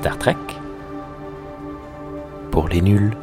Star 0.00 0.16
Trek 0.16 0.36
pour 2.50 2.68
les 2.68 2.80
nuls. 2.80 3.14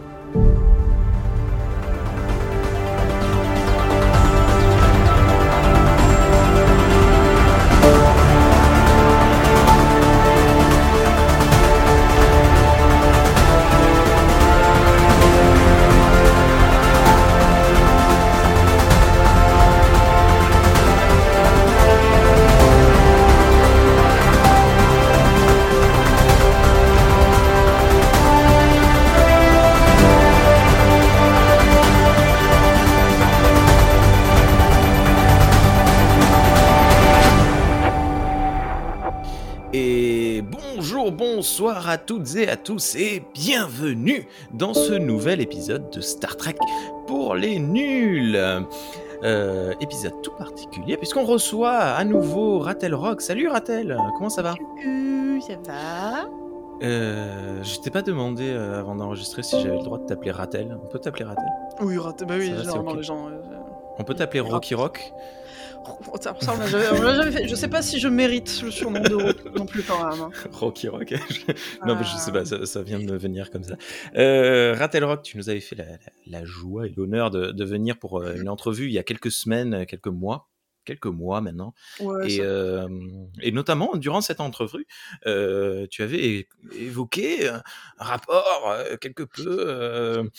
Toutes 42.08 42.36
et 42.36 42.48
à 42.50 42.56
tous 42.56 42.96
et 42.96 43.22
bienvenue 43.34 44.28
dans 44.54 44.74
ce 44.74 44.94
nouvel 44.94 45.42
épisode 45.42 45.90
de 45.92 46.02
Star 46.02 46.38
Trek 46.38 46.56
pour 47.06 47.36
les 47.36 47.60
nuls. 47.60 48.40
Euh, 49.24 49.74
épisode 49.82 50.14
tout 50.22 50.32
particulier 50.38 50.96
puisqu'on 50.96 51.26
reçoit 51.26 51.74
à 51.76 52.04
nouveau 52.06 52.60
Ratel 52.60 52.94
Rock. 52.96 53.22
Salut 53.22 53.48
Ratel, 53.48 53.98
comment 54.18 54.30
ça 54.30 54.42
va? 54.44 54.54
Ça 55.42 55.54
va? 55.68 56.30
Euh, 56.84 57.64
Je 57.64 57.80
t'ai 57.80 57.90
pas 57.90 58.04
demandé 58.04 58.52
euh, 58.52 58.80
avant 58.80 58.96
d'enregistrer 58.96 59.42
si 59.44 59.60
j'avais 59.60 59.78
le 59.78 59.84
droit 59.84 59.98
de 59.98 60.06
t'appeler 60.06 60.32
Ratel. 60.32 60.78
On 60.84 60.88
peut 60.88 61.00
t'appeler 61.00 61.26
Ratel 61.26 61.46
Oui, 61.82 61.98
rat- 61.98 62.14
bah 62.28 62.36
oui, 62.38 62.52
va, 62.52 62.94
les 62.96 63.04
gens. 63.04 63.28
euh, 63.28 63.32
On 64.00 64.04
peut 64.04 64.14
t'appeler 64.14 64.40
Rocky 64.42 64.76
Rock 64.76 65.12
ça, 66.22 66.36
ça, 66.42 66.54
on 66.56 66.60
l'a 66.60 66.68
jamais- 66.68 67.00
on 67.00 67.02
l'a 67.02 67.16
jamais 67.16 67.32
fait. 67.32 67.48
Je 67.48 67.56
sais 67.56 67.68
pas 67.68 67.82
si 67.82 68.00
je 68.00 68.08
mérite 68.08 68.62
le 68.64 68.72
surnom 68.72 69.02
de 69.02 69.14
Rocky 69.14 69.50
non 69.56 69.66
plus 69.66 69.84
quand 69.84 70.10
même. 70.10 70.22
hein. 70.22 70.30
Rocky 70.52 70.88
Rock. 70.88 71.14
non, 71.86 71.96
mais 71.96 72.04
je 72.04 72.16
sais 72.18 72.32
pas, 72.32 72.46
ça, 72.46 72.66
ça 72.66 72.82
vient 72.84 73.00
de 73.00 73.06
me 73.06 73.18
venir 73.18 73.50
comme 73.52 73.64
ça. 73.64 73.76
Euh, 74.16 74.76
Rock, 75.04 75.24
tu 75.24 75.38
nous 75.38 75.50
avais 75.50 75.60
fait 75.62 75.76
la, 75.76 75.86
la- 75.86 75.98
la 76.40 76.46
joie 76.46 76.88
et 76.88 76.94
l'honneur 76.96 77.32
de, 77.32 77.52
de 77.52 77.66
venir 77.66 77.98
pour 77.98 78.20
euh, 78.20 78.36
une 78.36 78.50
entrevue 78.50 78.86
il 78.86 78.92
y 78.94 79.00
a 79.00 79.04
quelques 79.04 79.32
semaines, 79.32 79.86
quelques 79.86 80.08
mois. 80.08 80.50
Quelques 80.86 81.08
mois 81.08 81.42
maintenant. 81.42 81.74
Ouais, 82.00 82.28
Et, 82.32 82.38
ça- 82.38 82.44
euh, 82.44 82.88
et 83.42 83.52
notamment, 83.52 83.98
durant 83.98 84.22
cette 84.22 84.40
entrevue, 84.40 84.88
euh, 85.26 85.86
tu 85.92 86.02
avais 86.02 86.48
évoqué 86.80 87.50
un 87.50 87.62
rapport 87.98 88.70
euh, 88.72 88.96
quelque 88.96 89.24
peu 89.24 90.30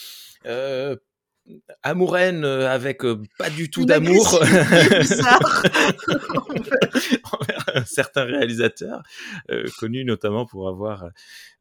amouraine 1.82 2.44
euh, 2.44 2.68
avec 2.68 3.04
euh, 3.04 3.22
pas 3.38 3.50
du 3.50 3.70
tout 3.70 3.84
d'amour 3.84 4.34
envers 7.32 7.86
certains 7.86 8.24
réalisateurs, 8.24 9.02
euh, 9.50 9.64
connus 9.78 10.04
notamment 10.04 10.46
pour 10.46 10.68
avoir 10.68 11.04
euh, 11.04 11.10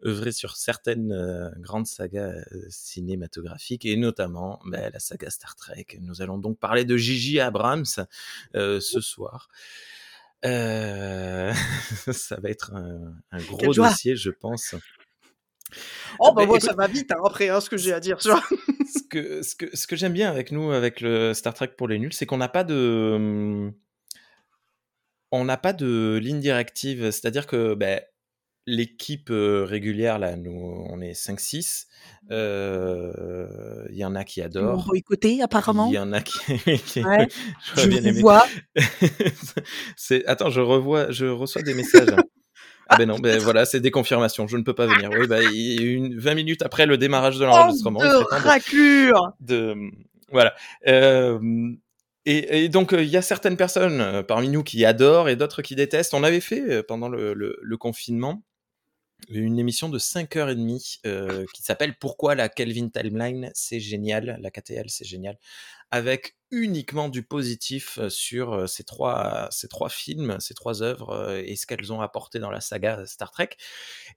œuvré 0.06 0.32
sur 0.32 0.56
certaines 0.56 1.12
euh, 1.12 1.50
grandes 1.60 1.88
sagas 1.88 2.34
euh, 2.52 2.66
cinématographiques, 2.70 3.86
et 3.86 3.96
notamment 3.96 4.60
bah, 4.66 4.90
la 4.90 5.00
saga 5.00 5.30
Star 5.30 5.56
Trek. 5.56 5.86
Nous 6.02 6.22
allons 6.22 6.38
donc 6.38 6.60
parler 6.60 6.86
de 6.86 6.98
Gigi 6.98 7.40
Abrams 7.40 7.86
euh, 8.56 8.80
ce 8.80 9.02
soir. 9.02 9.50
Euh, 10.46 11.54
ça 12.12 12.40
va 12.40 12.50
être 12.50 12.74
un, 12.74 13.14
un 13.32 13.44
gros 13.44 13.74
dossier, 13.74 14.16
je 14.16 14.30
pense. 14.30 14.76
Oh 16.20 16.32
bah 16.34 16.46
moi 16.46 16.58
écoute- 16.58 16.70
ça 16.70 16.76
va 16.76 16.88
vite 16.88 17.12
hein, 17.12 17.22
après 17.26 17.50
hein, 17.50 17.60
ce 17.62 17.70
que 17.70 17.78
j'ai 17.78 17.94
à 17.94 18.00
dire. 18.00 18.22
ce 18.22 18.30
que, 19.10 19.42
ce 19.42 19.56
que, 19.56 19.76
ce 19.76 19.88
que 19.88 19.96
j'aime 19.96 20.14
bien 20.14 20.30
avec 20.30 20.52
nous, 20.52 20.72
avec 20.72 21.02
le 21.02 21.34
Star 21.34 21.54
Trek 21.54 21.70
pour 21.78 21.88
les 21.88 22.00
nuls, 22.00 22.14
c'est 22.14 22.26
qu'on 22.26 22.38
n'a 22.38 22.50
pas 22.50 22.64
de. 22.64 23.72
On 25.32 25.44
n'a 25.44 25.58
pas 25.58 25.74
de 25.74 26.18
ligne 26.22 26.40
directive. 26.40 27.12
C'est-à-dire 27.12 27.48
que 27.48 27.74
ben, 27.74 28.00
l'équipe 28.66 29.30
euh, 29.30 29.66
régulière, 29.66 30.20
là, 30.20 30.36
nous, 30.38 30.86
on 30.90 31.02
est 31.02 31.12
5-6. 31.14 31.88
euh, 32.32 33.86
Il 33.90 33.98
y 33.98 34.06
en 34.06 34.16
a 34.16 34.24
qui 34.24 34.42
adorent. 34.42 34.86
boycotté 34.86 35.42
apparemment. 35.42 35.88
Il 35.90 35.96
y 35.96 36.00
en 36.00 36.14
a 36.14 36.22
qui. 36.22 36.38
qui- 36.86 37.04
Ouais. 37.04 37.28
j'aurais 37.76 37.82
Je 37.84 37.88
bien 37.90 38.02
vous 38.02 38.08
aimé. 38.08 38.22
vois. 38.22 38.46
c'est... 39.98 40.26
Attends, 40.26 40.50
je 40.50 40.62
revois, 40.62 41.12
je 41.12 41.26
reçois 41.26 41.62
des 41.62 41.74
messages. 41.74 42.08
Ah 42.90 42.96
ben 42.98 43.08
non, 43.08 43.20
ben 43.20 43.38
voilà, 43.40 43.66
c'est 43.66 43.80
des 43.80 43.92
confirmations, 43.92 44.48
je 44.48 44.58
ne 44.58 44.64
peux 44.64 44.74
pas 44.74 44.86
venir. 44.88 45.10
Oui, 45.18 45.28
ben, 45.28 45.42
une 45.54 46.18
20 46.20 46.34
minutes 46.36 46.62
après 46.62 46.86
le 46.86 46.98
démarrage 46.98 47.38
de 47.38 47.46
l'enregistrement, 47.46 48.00
de 48.00 48.24
de 49.42 49.76
voilà. 50.32 50.54
Euh, 50.88 51.40
et, 52.26 52.64
et 52.66 52.70
donc 52.70 52.94
euh, 52.94 53.02
il 53.04 53.10
y 53.10 53.16
a 53.18 53.22
certaines 53.22 53.56
personnes 53.58 54.02
euh, 54.02 54.24
parmi 54.24 54.50
nous 54.50 54.64
qui 54.64 54.84
adorent 54.86 55.30
et 55.30 55.36
d'autres 55.38 55.62
qui 55.62 55.76
détestent. 55.76 56.14
On 56.14 56.24
avait 56.24 56.42
fait 56.42 56.62
euh, 56.70 56.84
pendant 56.86 57.08
le, 57.10 57.34
le- 57.34 57.58
le 57.62 57.78
confinement 57.78 58.44
une 59.30 59.60
émission 59.60 59.90
de 59.90 60.00
5h30 60.00 61.00
euh, 61.06 61.46
qui 61.54 61.64
s'appelle 61.64 61.96
Pourquoi 62.00 62.36
la 62.36 62.50
Kelvin 62.50 62.90
Timeline 62.90 63.52
c'est 63.54 63.80
génial, 63.80 64.38
la 64.42 64.52
KTL 64.52 64.90
c'est 64.90 65.06
génial, 65.06 65.38
avec 65.92 66.36
uniquement 66.52 67.10
du 67.10 67.24
positif 67.24 67.98
euh, 67.98 68.10
sur 68.10 68.54
euh, 68.54 68.68
ces 68.68 68.84
trois, 68.84 69.48
ces 69.52 69.68
trois 69.68 69.90
films, 69.90 70.38
ces 70.40 70.54
trois 70.54 70.82
œuvres 70.82 71.10
euh, 71.10 71.42
et 71.46 71.56
ce 71.56 71.66
qu'elles 71.66 71.92
ont 71.92 72.00
apporté 72.02 72.40
dans 72.40 72.52
la 72.52 72.62
saga 72.62 73.06
Star 73.06 73.32
Trek. 73.32 73.50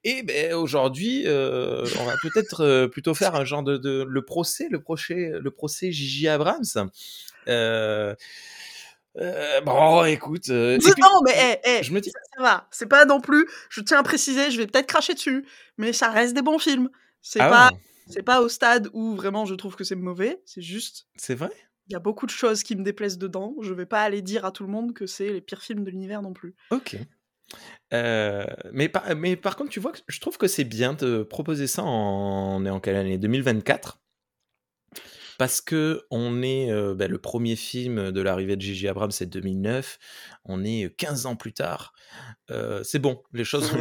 Et 0.03 0.23
ben, 0.23 0.53
aujourd'hui, 0.53 1.25
on 1.27 2.05
va 2.05 2.15
peut-être 2.21 2.87
plutôt 2.87 3.13
faire 3.13 3.35
un 3.35 3.45
genre 3.45 3.63
de, 3.63 4.05
le 4.07 4.25
procès, 4.25 4.67
le 4.69 4.81
procès, 4.81 5.31
le 5.39 5.51
procès 5.51 5.91
Gigi 5.91 6.27
Abrams. 6.27 6.89
Euh, 9.17 9.61
bon, 9.61 10.05
écoute, 10.05 10.49
euh, 10.49 10.77
puis, 10.79 10.93
non 11.01 11.21
mais 11.25 11.33
eh, 11.35 11.69
eh, 11.69 11.83
je 11.83 11.91
me 11.91 11.99
dis, 11.99 12.11
ça 12.11 12.41
va. 12.41 12.67
C'est 12.71 12.87
pas 12.87 13.05
non 13.05 13.19
plus. 13.19 13.47
Je 13.69 13.81
tiens 13.81 13.99
à 13.99 14.03
préciser. 14.03 14.51
Je 14.51 14.57
vais 14.57 14.67
peut-être 14.67 14.87
cracher 14.87 15.13
dessus, 15.13 15.45
mais 15.77 15.93
ça 15.93 16.09
reste 16.09 16.33
des 16.33 16.41
bons 16.41 16.59
films. 16.59 16.89
C'est 17.21 17.41
ah 17.41 17.49
pas. 17.49 17.69
ouais, 17.69 17.79
C'est 18.07 18.23
pas 18.23 18.41
au 18.41 18.47
stade 18.47 18.89
où 18.93 19.15
vraiment 19.15 19.45
je 19.45 19.55
trouve 19.55 19.75
que 19.75 19.83
c'est 19.83 19.95
mauvais. 19.95 20.41
C'est 20.45 20.61
juste. 20.61 21.07
c'est 21.15 21.35
vrai? 21.35 21.51
Il 21.87 21.93
y 21.93 21.95
a 21.95 21.99
beaucoup 21.99 22.25
de 22.25 22.31
choses 22.31 22.63
qui 22.63 22.75
me 22.75 22.83
déplaisent 22.83 23.17
dedans. 23.17 23.53
Je 23.61 23.73
vais 23.73 23.85
pas 23.85 24.01
aller 24.01 24.21
dire 24.21 24.45
à 24.45 24.51
tout 24.51 24.63
le 24.63 24.69
monde 24.69 24.93
que 24.93 25.05
c'est 25.05 25.29
les 25.29 25.41
pires 25.41 25.61
films 25.61 25.83
de 25.83 25.89
l'univers 25.89 26.21
non 26.21 26.31
plus. 26.31 26.55
Ok. 26.69 26.95
Euh, 27.93 28.45
mais, 28.71 28.87
par, 28.87 29.13
mais 29.15 29.35
par 29.35 29.57
contre, 29.57 29.71
tu 29.71 29.81
vois, 29.81 29.91
je 30.07 30.19
trouve 30.21 30.37
que 30.37 30.47
c'est 30.47 30.63
bien 30.63 30.93
de 30.93 31.23
proposer 31.23 31.67
ça 31.67 31.83
en, 31.83 32.61
on 32.61 32.65
est 32.65 32.69
en 32.69 32.79
quelle 32.79 32.95
année? 32.95 33.17
2024 33.17 33.99
parce 35.41 35.59
que 35.59 36.03
on 36.11 36.43
est 36.43 36.69
euh, 36.71 36.93
ben, 36.93 37.09
le 37.09 37.17
premier 37.17 37.55
film 37.55 38.11
de 38.11 38.21
l'arrivée 38.21 38.55
de 38.57 38.61
Gigi 38.61 38.87
Abrams, 38.87 39.09
c'est 39.09 39.25
2009. 39.25 39.97
On 40.45 40.63
est 40.63 40.95
15 40.95 41.25
ans 41.25 41.35
plus 41.35 41.51
tard. 41.51 41.93
Euh, 42.51 42.83
c'est 42.83 42.99
bon, 42.99 43.23
les 43.33 43.43
choses. 43.43 43.71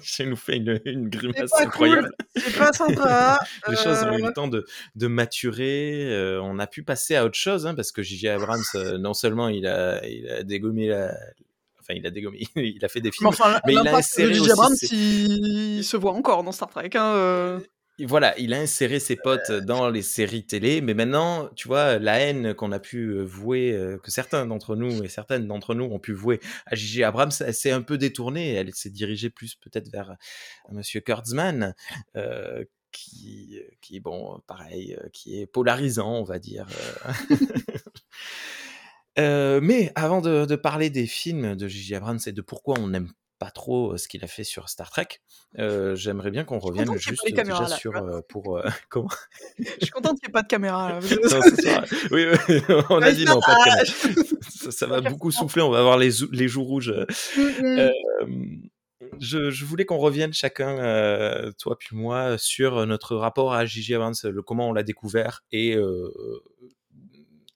J'ai 0.00 0.24
nous 0.26 0.36
fait 0.36 0.58
une, 0.58 0.80
une 0.84 1.08
grimace 1.08 1.50
pas 1.50 1.62
incroyable. 1.64 2.12
C'est 2.36 2.56
pas 2.56 2.72
sympa. 2.72 3.40
Les 3.68 3.74
choses 3.74 4.04
ont 4.04 4.16
eu 4.16 4.22
euh, 4.22 4.26
le 4.28 4.32
temps 4.32 4.46
de, 4.46 4.64
de 4.94 5.06
maturer. 5.08 6.04
euh, 6.06 6.40
on 6.40 6.60
a 6.60 6.68
pu 6.68 6.84
passer 6.84 7.16
à 7.16 7.24
autre 7.24 7.34
chose, 7.34 7.66
hein, 7.66 7.74
parce 7.74 7.90
que 7.90 8.02
Gigi 8.04 8.28
Abrams, 8.28 8.62
euh, 8.76 8.98
non 8.98 9.14
seulement 9.14 9.48
il 9.48 9.66
a, 9.66 10.06
il 10.06 10.28
a 10.30 10.44
dégommé 10.44 10.86
la. 10.86 11.16
Enfin, 11.80 11.94
il 11.96 12.06
a 12.06 12.12
dégommé, 12.12 12.46
il 12.54 12.84
a 12.84 12.88
fait 12.88 13.00
des 13.00 13.10
films. 13.10 13.26
enfin, 13.26 13.58
mais 13.66 13.72
il 13.72 13.88
a 13.88 14.00
J.J. 14.00 14.38
aussi 14.38 14.50
Abrams, 14.52 14.74
ses- 14.76 14.94
il 14.94 15.82
se 15.82 15.96
voit 15.96 16.12
encore 16.12 16.44
dans 16.44 16.52
Star 16.52 16.70
Trek. 16.70 16.90
Hein, 16.94 17.12
euh. 17.16 17.58
Voilà, 18.00 18.36
il 18.38 18.54
a 18.54 18.58
inséré 18.58 18.98
ses 19.00 19.16
potes 19.16 19.52
dans 19.52 19.90
les 19.90 20.02
séries 20.02 20.46
télé, 20.46 20.80
mais 20.80 20.94
maintenant, 20.94 21.48
tu 21.54 21.68
vois, 21.68 21.98
la 21.98 22.18
haine 22.18 22.54
qu'on 22.54 22.72
a 22.72 22.80
pu 22.80 23.20
vouer, 23.20 23.78
que 24.02 24.10
certains 24.10 24.46
d'entre 24.46 24.76
nous 24.76 25.04
et 25.04 25.08
certaines 25.08 25.46
d'entre 25.46 25.74
nous 25.74 25.84
ont 25.84 25.98
pu 25.98 26.14
vouer 26.14 26.40
à 26.66 26.74
Gigi 26.74 27.04
Abrams, 27.04 27.30
elle 27.40 27.54
s'est 27.54 27.70
un 27.70 27.82
peu 27.82 27.98
détournée. 27.98 28.54
Elle 28.54 28.72
s'est 28.74 28.90
dirigée 28.90 29.28
plus 29.28 29.54
peut-être 29.56 29.90
vers 29.90 30.16
Monsieur 30.70 31.00
Kurtzman, 31.00 31.74
euh, 32.16 32.64
qui, 32.92 33.60
qui, 33.80 34.00
bon, 34.00 34.40
pareil, 34.46 34.96
qui 35.12 35.40
est 35.40 35.46
polarisant, 35.46 36.14
on 36.14 36.24
va 36.24 36.38
dire. 36.38 36.66
mais 39.16 39.92
avant 39.94 40.20
de, 40.20 40.56
parler 40.56 40.90
des 40.90 41.06
films 41.06 41.56
de 41.56 41.68
Gigi 41.68 41.94
Abrams 41.94 42.20
et 42.26 42.32
de 42.32 42.42
pourquoi 42.42 42.78
on 42.78 42.88
n'aime 42.88 43.12
pas 43.42 43.50
trop 43.50 43.96
ce 43.96 44.06
qu'il 44.06 44.22
a 44.22 44.28
fait 44.28 44.44
sur 44.44 44.68
Star 44.68 44.88
Trek, 44.88 45.08
j'aimerais 45.94 46.30
bien 46.30 46.44
qu'on 46.44 46.60
revienne 46.60 46.96
juste 46.96 47.24
déjà 47.26 47.42
là, 47.42 47.66
sur 47.66 47.92
pour 48.28 48.62
comment 48.88 49.08
Je 49.58 49.64
suis 49.82 49.90
contente 49.90 50.20
qu'il 50.20 50.28
n'y 50.28 50.30
ait 50.30 50.32
pas 50.32 50.42
de 50.42 50.46
caméra. 50.46 50.92
Là. 50.92 51.00
Non, 51.32 51.40
oui, 52.12 52.26
oui, 52.48 52.62
on 52.88 53.02
a 53.02 53.10
dit 53.10 53.24
non, 53.24 53.40
pas 53.40 53.54
de 53.54 53.64
caméra. 53.64 53.84
Ça, 54.48 54.70
ça 54.70 54.86
va 54.86 55.00
beaucoup 55.00 55.32
souffler, 55.32 55.60
on 55.60 55.70
va 55.70 55.80
avoir 55.80 55.98
les, 55.98 56.10
les 56.30 56.46
joues 56.46 56.62
rouges. 56.62 56.94
je, 59.18 59.50
je 59.50 59.64
voulais 59.64 59.84
qu'on 59.84 59.98
revienne 59.98 60.32
chacun, 60.32 60.78
euh, 60.78 61.50
toi 61.58 61.76
puis 61.76 61.96
moi, 61.96 62.38
sur 62.38 62.86
notre 62.86 63.16
rapport 63.16 63.54
à 63.54 63.66
Gigi 63.66 63.96
Abrams, 63.96 64.14
le 64.22 64.40
comment 64.42 64.68
on 64.68 64.72
l'a 64.72 64.84
découvert 64.84 65.42
et, 65.50 65.74
euh, 65.74 66.12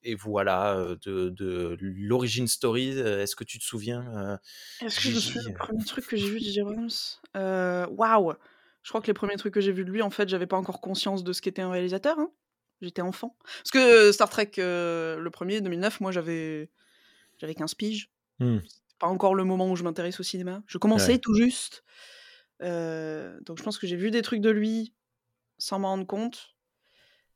et 0.07 0.15
voilà, 0.15 0.97
de, 1.05 1.29
de 1.29 1.77
l'origin 1.81 2.47
story, 2.47 2.91
est-ce 2.99 3.37
que 3.37 3.45
tu 3.45 3.59
te 3.59 3.65
souviens 3.65 4.39
Est-ce 4.81 5.01
que 5.01 5.11
je 5.11 5.19
souviens 5.19 5.43
du 5.43 5.53
premier 5.53 5.85
truc 5.85 6.07
que 6.07 6.17
j'ai 6.17 6.31
vu 6.31 6.41
de. 6.41 6.61
Abrams 6.61 7.97
Waouh 7.97 8.35
Je 8.83 8.89
crois 8.89 9.01
que 9.01 9.09
les 9.09 9.15
premiers 9.15 9.37
trucs 9.37 9.55
que 9.55 9.61
j'ai 9.61 9.73
vus 9.73 9.85
de 9.85 9.91
lui, 9.91 10.03
en 10.03 10.11
fait, 10.11 10.29
j'avais 10.29 10.47
pas 10.47 10.57
encore 10.57 10.81
conscience 10.81 11.25
de 11.25 11.33
ce 11.33 11.43
qu'était 11.43 11.63
un 11.63 11.71
réalisateur. 11.71 12.19
Hein. 12.19 12.31
J'étais 12.81 13.03
enfant. 13.03 13.37
Parce 13.43 13.71
que 13.71 14.13
Star 14.13 14.31
Trek, 14.31 14.53
le 14.57 15.29
premier, 15.29 15.61
2009, 15.61 16.01
moi 16.01 16.13
j'avais 16.13 16.71
j'avais 17.39 17.55
15 17.55 17.75
piges. 17.75 18.11
Mmh. 18.39 18.59
pas 18.99 19.07
encore 19.07 19.35
le 19.35 19.45
moment 19.45 19.71
où 19.71 19.77
je 19.77 19.83
m'intéresse 19.83 20.21
au 20.21 20.23
cinéma. 20.23 20.63
Je 20.67 20.79
commençais 20.79 21.19
tout 21.19 21.35
juste. 21.35 21.85
donc 22.61 23.59
je 23.59 23.63
pense 23.63 23.79
que 23.79 23.87
j'ai 23.87 23.97
vu 23.97 24.11
des 24.11 24.23
trucs 24.23 24.41
de 24.41 24.51
lui 24.51 24.95
sans 25.59 25.79
m'en 25.79 25.89
rendre 25.89 26.07
compte. 26.07 26.57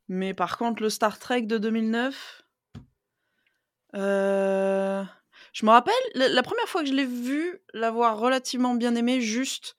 Mais 0.08 0.34
par 0.34 0.58
contre, 0.58 0.82
le 0.82 0.90
Star 0.90 1.19
Trek 1.19 1.43
de 1.43 1.56
2009, 1.56 2.43
euh, 3.94 5.04
je 5.52 5.66
me 5.66 5.70
rappelle, 5.70 5.94
la, 6.14 6.42
première 6.42 6.66
fois 6.66 6.82
que 6.82 6.88
je 6.88 6.94
l'ai 6.94 7.06
vu, 7.06 7.58
l'avoir 7.75 8.19
relativement 8.19 8.75
bien 8.75 8.94
aimé, 8.94 9.20
juste 9.20 9.76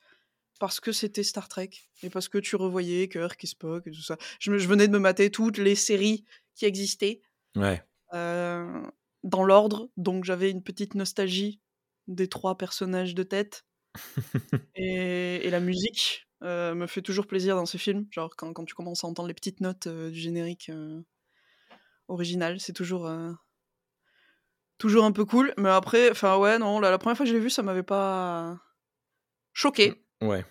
parce 0.59 0.79
que 0.79 0.91
c'était 0.91 1.23
Star 1.23 1.47
Trek. 1.47 1.69
Et 2.03 2.09
parce 2.09 2.27
que 2.27 2.37
tu 2.37 2.55
revoyais 2.55 3.07
Kirk 3.07 3.43
et 3.43 3.47
Spock 3.47 3.87
et 3.87 3.91
tout 3.91 4.01
ça. 4.01 4.17
Je, 4.39 4.51
venais 4.51 4.87
de 4.87 4.93
me 4.93 4.99
mater 4.99 5.31
toutes 5.31 5.57
les 5.57 5.75
séries 5.75 6.25
qui 6.55 6.65
existaient. 6.65 7.21
Ouais. 7.55 7.83
Euh, 8.13 8.81
dans 9.23 9.43
l'ordre, 9.43 9.89
donc 9.97 10.25
j'avais 10.25 10.51
une 10.51 10.63
petite 10.63 10.95
nostalgie 10.95 11.61
des 12.07 12.27
trois 12.27 12.57
personnages 12.57 13.15
de 13.15 13.23
tête. 13.23 13.65
et, 14.75 15.49
la 15.49 15.59
musique 15.59 16.27
euh, 16.43 16.73
me 16.73 16.87
fait 16.87 17.01
toujours 17.01 17.27
plaisir 17.27 17.55
dans 17.55 17.65
ces 17.65 17.77
films. 17.77 18.07
Genre 18.11 18.35
quand, 18.35 18.53
quand, 18.53 18.65
tu 18.65 18.75
commences 18.75 19.03
à 19.03 19.07
entendre 19.07 19.27
les 19.27 19.33
petites 19.33 19.61
notes 19.61 19.87
du 19.87 20.19
générique 20.19 20.71
original, 22.07 22.59
c'est 22.59 22.73
toujours 22.73 23.09
toujours 24.81 25.05
un 25.05 25.11
peu 25.11 25.25
cool. 25.25 25.53
Mais 25.57 25.69
après, 25.69 26.09
enfin 26.09 26.37
ouais, 26.37 26.57
non, 26.57 26.79
la, 26.79 26.97
première 26.97 27.15
fois 27.15 27.25
que 27.25 27.29
je 27.29 27.35
l'ai 27.35 27.41
vu, 27.41 27.51
ça 27.51 27.61
m'avait 27.61 27.83
pas 27.83 28.57
choqué. 29.53 30.03
Mmh, 30.21 30.27
ouais. 30.27 30.45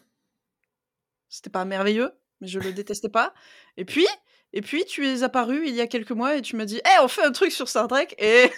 C'était 1.28 1.50
pas 1.50 1.64
merveilleux, 1.64 2.12
mais 2.40 2.46
je 2.46 2.60
le 2.60 2.72
détestais 2.72 3.08
pas. 3.08 3.34
Et 3.76 3.84
puis, 3.84 4.06
et 4.52 4.62
puis 4.62 4.84
tu 4.84 5.06
es 5.06 5.24
apparu 5.24 5.66
il 5.66 5.74
y 5.74 5.80
a 5.80 5.88
quelques 5.88 6.12
mois 6.12 6.36
et 6.36 6.42
tu 6.42 6.54
m'as 6.56 6.64
dit, 6.64 6.78
hé, 6.78 7.02
on 7.02 7.08
fait 7.08 7.24
un 7.24 7.32
truc 7.32 7.50
sur 7.50 7.68
Star 7.68 7.88
Trek 7.88 8.14
et, 8.18 8.50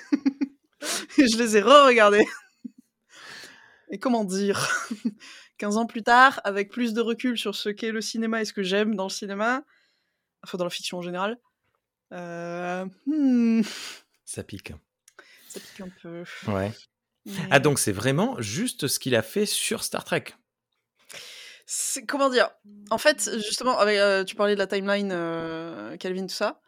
je 1.16 1.38
les 1.38 1.56
ai 1.56 1.62
re-regardés. 1.62 2.26
et 3.90 3.98
comment 3.98 4.24
dire? 4.24 4.69
15 5.58 5.76
ans 5.76 5.86
plus 5.86 6.02
tard, 6.02 6.40
avec 6.44 6.70
plus 6.70 6.92
de 6.92 7.00
recul 7.00 7.38
sur 7.38 7.54
ce 7.54 7.69
qu'est 7.69 7.92
le 7.92 8.00
cinéma 8.00 8.42
et 8.42 8.44
ce 8.44 8.52
que 8.52 8.62
j'aime 8.62 8.94
dans 8.94 9.04
le 9.04 9.10
cinéma, 9.10 9.62
enfin 10.42 10.58
dans 10.58 10.64
la 10.64 10.70
fiction 10.70 10.98
en 10.98 11.02
général, 11.02 11.38
euh... 12.12 12.84
Hmm. 13.06 13.62
ça 14.24 14.42
pique 14.42 14.72
ça 15.52 15.60
pique 15.60 15.81
un 15.81 15.90
peu. 16.02 16.25
Ouais. 16.50 16.72
Ah, 17.50 17.60
donc 17.60 17.78
c'est 17.78 17.93
vraiment 17.93 18.40
juste 18.40 18.88
ce 18.88 18.99
qu'il 18.99 19.14
a 19.14 19.22
fait 19.22 19.46
sur 19.46 19.84
Star 19.84 20.04
Trek. 20.04 20.25
Comment 22.08 22.28
dire? 22.28 22.50
En 22.90 22.99
fait, 22.99 23.31
justement, 23.37 23.78
avec, 23.78 23.99
euh, 23.99 24.25
tu 24.25 24.34
parlais 24.34 24.54
de 24.54 24.58
la 24.58 24.66
timeline, 24.66 25.10
euh, 25.12 25.96
Calvin, 25.96 26.26
tout 26.26 26.34
ça. 26.34 26.60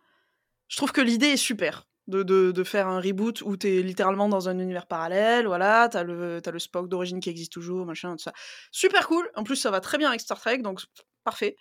Je 0.69 0.77
trouve 0.77 0.93
que 0.93 1.01
l'idée 1.01 1.29
est 1.29 1.37
super 1.37 1.87
de, 2.07 2.23
de, 2.23 2.53
de, 2.53 2.65
faire 2.65 2.87
un 2.87 3.01
reboot 3.01 3.43
où 3.43 3.57
tu 3.57 3.69
es 3.69 3.83
littéralement 3.83 4.29
dans 4.29 4.49
un 4.49 4.59
univers 4.59 4.87
parallèle. 4.87 5.47
Voilà, 5.47 5.89
tu 5.91 5.97
as 5.97 6.05
le, 6.05 6.41
as 6.45 6.51
le 6.51 6.59
Spock 6.59 6.89
d'origine 6.89 7.21
qui 7.21 7.31
existe 7.31 7.53
toujours, 7.53 7.85
machin, 7.85 8.13
tout 8.13 8.23
ça. 8.23 8.33
Super 8.71 9.07
cool. 9.09 9.29
En 9.35 9.45
plus, 9.45 9.57
ça 9.57 9.71
va 9.71 9.81
très 9.81 9.99
bien 9.99 10.09
avec 10.09 10.21
Star 10.21 10.41
Trek, 10.41 10.59
donc 10.59 10.81
parfait. 11.25 11.57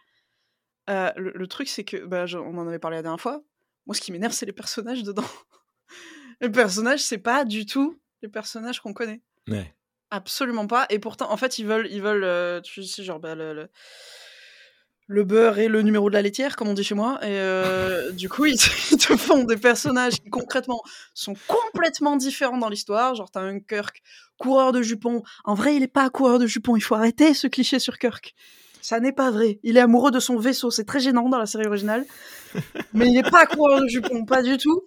Euh, 0.90 1.12
le, 1.16 1.48
truc, 1.48 1.68
c'est 1.68 1.84
que, 1.84 2.06
bah, 2.06 2.26
on 2.34 2.58
en 2.58 2.68
avait 2.68 2.80
parlé 2.80 2.98
la 2.98 3.04
dernière 3.04 3.22
fois. 3.22 3.42
Moi, 3.86 3.96
ce 3.96 4.02
qui 4.02 4.12
m'énerve, 4.12 4.34
c'est 4.34 4.46
les 4.46 4.54
personnages 4.54 5.04
dedans. 5.04 5.26
Les 6.44 6.50
personnages, 6.50 7.00
c'est 7.00 7.18
pas 7.18 7.46
du 7.46 7.66
tout 7.66 8.00
les 8.22 8.30
personnages 8.30 8.80
qu'on 8.80 8.94
connaît. 8.94 9.22
Ouais. 9.48 9.74
Absolument 10.12 10.68
pas. 10.68 10.86
Et 10.90 11.00
pourtant, 11.00 11.32
en 11.32 11.38
fait, 11.38 11.58
ils 11.58 11.66
veulent, 11.66 11.88
ils 11.90 12.02
veulent, 12.02 12.24
euh, 12.24 12.62
tu 12.62 12.84
sais, 12.84 13.04
genre 13.04 13.20
bah, 13.20 13.34
le, 13.34 13.68
le, 15.08 15.24
beurre 15.24 15.58
et 15.58 15.68
le 15.68 15.82
numéro 15.82 16.10
de 16.10 16.14
la 16.14 16.22
laitière, 16.22 16.56
comme 16.56 16.68
on 16.68 16.74
dit 16.74 16.84
chez 16.84 16.96
moi. 16.96 17.18
Et 17.24 17.28
euh, 17.28 18.12
du 18.12 18.30
coup, 18.30 18.46
ils, 18.46 18.58
te 18.58 19.18
font 19.18 19.44
des 19.44 19.58
personnages 19.58 20.22
qui 20.22 20.30
concrètement 20.30 20.82
sont 21.14 21.34
complètement 21.48 22.16
différents 22.16 22.58
dans 22.58 22.70
l'histoire. 22.70 23.16
Genre, 23.16 23.32
t'as 23.32 23.42
un 23.42 23.60
Kirk 23.60 24.02
coureur 24.38 24.72
de 24.72 24.82
jupons. 24.82 25.24
En 25.46 25.56
vrai, 25.56 25.76
il 25.76 25.84
est 25.84 25.88
pas 25.88 26.10
coureur 26.10 26.40
de 26.40 26.46
jupons. 26.46 26.76
Il 26.76 26.82
faut 26.82 26.96
arrêter 26.96 27.34
ce 27.34 27.48
cliché 27.48 27.80
sur 27.80 27.98
Kirk. 27.98 28.36
Ça 28.82 29.00
n'est 29.00 29.14
pas 29.14 29.32
vrai. 29.32 29.60
Il 29.64 29.78
est 29.78 29.82
amoureux 29.82 30.12
de 30.12 30.20
son 30.20 30.38
vaisseau. 30.38 30.70
C'est 30.70 30.84
très 30.84 31.00
gênant 31.00 31.30
dans 31.30 31.38
la 31.38 31.46
série 31.46 31.66
originale. 31.66 32.06
Mais 32.94 33.08
il 33.08 33.14
n'est 33.14 33.24
pas 33.24 33.46
coureur 33.46 33.82
de 33.82 33.88
jupons, 33.88 34.26
pas 34.26 34.44
du 34.44 34.58
tout. 34.58 34.84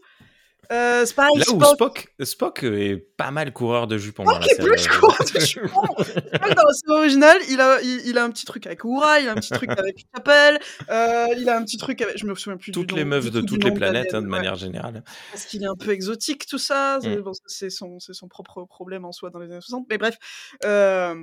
Euh, 0.72 1.04
Là 1.16 1.28
où 1.52 1.64
Spock, 1.64 2.08
Spock 2.22 2.62
est 2.62 2.96
pas 2.96 3.30
mal 3.30 3.52
coureur 3.52 3.86
de 3.86 3.98
jupons. 3.98 4.24
Spock 4.24 4.46
est 4.46 4.62
plus 4.62 4.88
coureur 4.88 5.18
de 5.34 5.40
jupons. 5.40 5.82
dans 5.82 6.62
la 6.62 6.72
série 6.72 6.98
originale, 6.98 7.38
il 7.48 7.60
a, 7.60 7.80
il, 7.82 8.18
a 8.18 8.24
un 8.24 8.30
petit 8.30 8.46
truc 8.46 8.66
avec 8.66 8.84
Uhura, 8.84 9.20
il 9.20 9.28
a 9.28 9.32
un 9.32 9.36
petit 9.36 9.52
truc 9.52 9.70
avec 9.70 10.06
Chapelle, 10.14 10.58
euh, 10.90 11.26
il 11.36 11.48
a 11.48 11.56
un 11.56 11.64
petit 11.64 11.76
truc 11.76 12.00
avec. 12.02 12.18
Je 12.18 12.26
me 12.26 12.34
souviens 12.34 12.56
plus 12.56 12.72
toutes 12.72 12.88
du 12.88 12.94
les 12.94 13.04
meufs 13.04 13.30
de 13.30 13.40
toutes 13.40 13.64
les 13.64 13.72
planètes, 13.72 14.14
hein, 14.14 14.22
de 14.22 14.26
manière 14.26 14.56
générale. 14.56 15.04
Parce 15.30 15.46
qu'il 15.46 15.62
est 15.62 15.68
un 15.68 15.76
peu 15.76 15.90
exotique, 15.90 16.46
tout 16.46 16.58
ça. 16.58 16.98
C'est 17.46 17.66
mm. 17.66 17.70
son, 17.70 17.98
son 18.00 18.28
propre 18.28 18.64
problème 18.64 19.04
en 19.04 19.12
soi 19.12 19.30
dans 19.30 19.38
les 19.38 19.50
années 19.50 19.60
60. 19.60 19.86
Mais 19.90 19.98
bref. 19.98 20.16
Euh, 20.64 21.14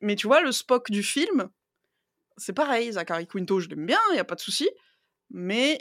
mais 0.00 0.16
tu 0.16 0.26
vois, 0.26 0.42
le 0.42 0.52
Spock 0.52 0.90
du 0.90 1.02
film, 1.02 1.48
c'est 2.36 2.52
pareil. 2.52 2.92
Zachary 2.92 3.26
Quinto, 3.26 3.60
je 3.60 3.68
l'aime 3.68 3.86
bien, 3.86 4.00
il 4.10 4.14
n'y 4.14 4.20
a 4.20 4.24
pas 4.24 4.34
de 4.34 4.40
souci. 4.40 4.68
Mais 5.30 5.78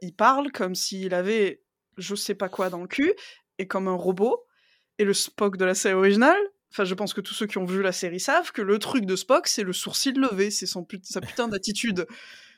il 0.00 0.14
parle 0.14 0.52
comme 0.52 0.74
s'il 0.74 1.12
avait 1.12 1.60
je 1.96 2.14
sais 2.14 2.34
pas 2.34 2.48
quoi 2.48 2.70
dans 2.70 2.80
le 2.80 2.88
cul, 2.88 3.12
et 3.58 3.66
comme 3.66 3.88
un 3.88 3.94
robot. 3.94 4.44
Et 4.98 5.04
le 5.04 5.14
Spock 5.14 5.56
de 5.56 5.64
la 5.64 5.74
série 5.74 5.94
originale, 5.94 6.38
enfin 6.72 6.84
je 6.84 6.94
pense 6.94 7.12
que 7.12 7.20
tous 7.20 7.34
ceux 7.34 7.46
qui 7.46 7.58
ont 7.58 7.66
vu 7.66 7.82
la 7.82 7.92
série 7.92 8.20
savent 8.20 8.52
que 8.52 8.62
le 8.62 8.78
truc 8.78 9.04
de 9.04 9.16
Spock, 9.16 9.46
c'est 9.46 9.62
le 9.62 9.72
sourcil 9.72 10.14
levé, 10.14 10.50
c'est 10.50 10.66
son 10.66 10.86
sa 11.02 11.20
putain 11.20 11.48
d'attitude. 11.48 12.06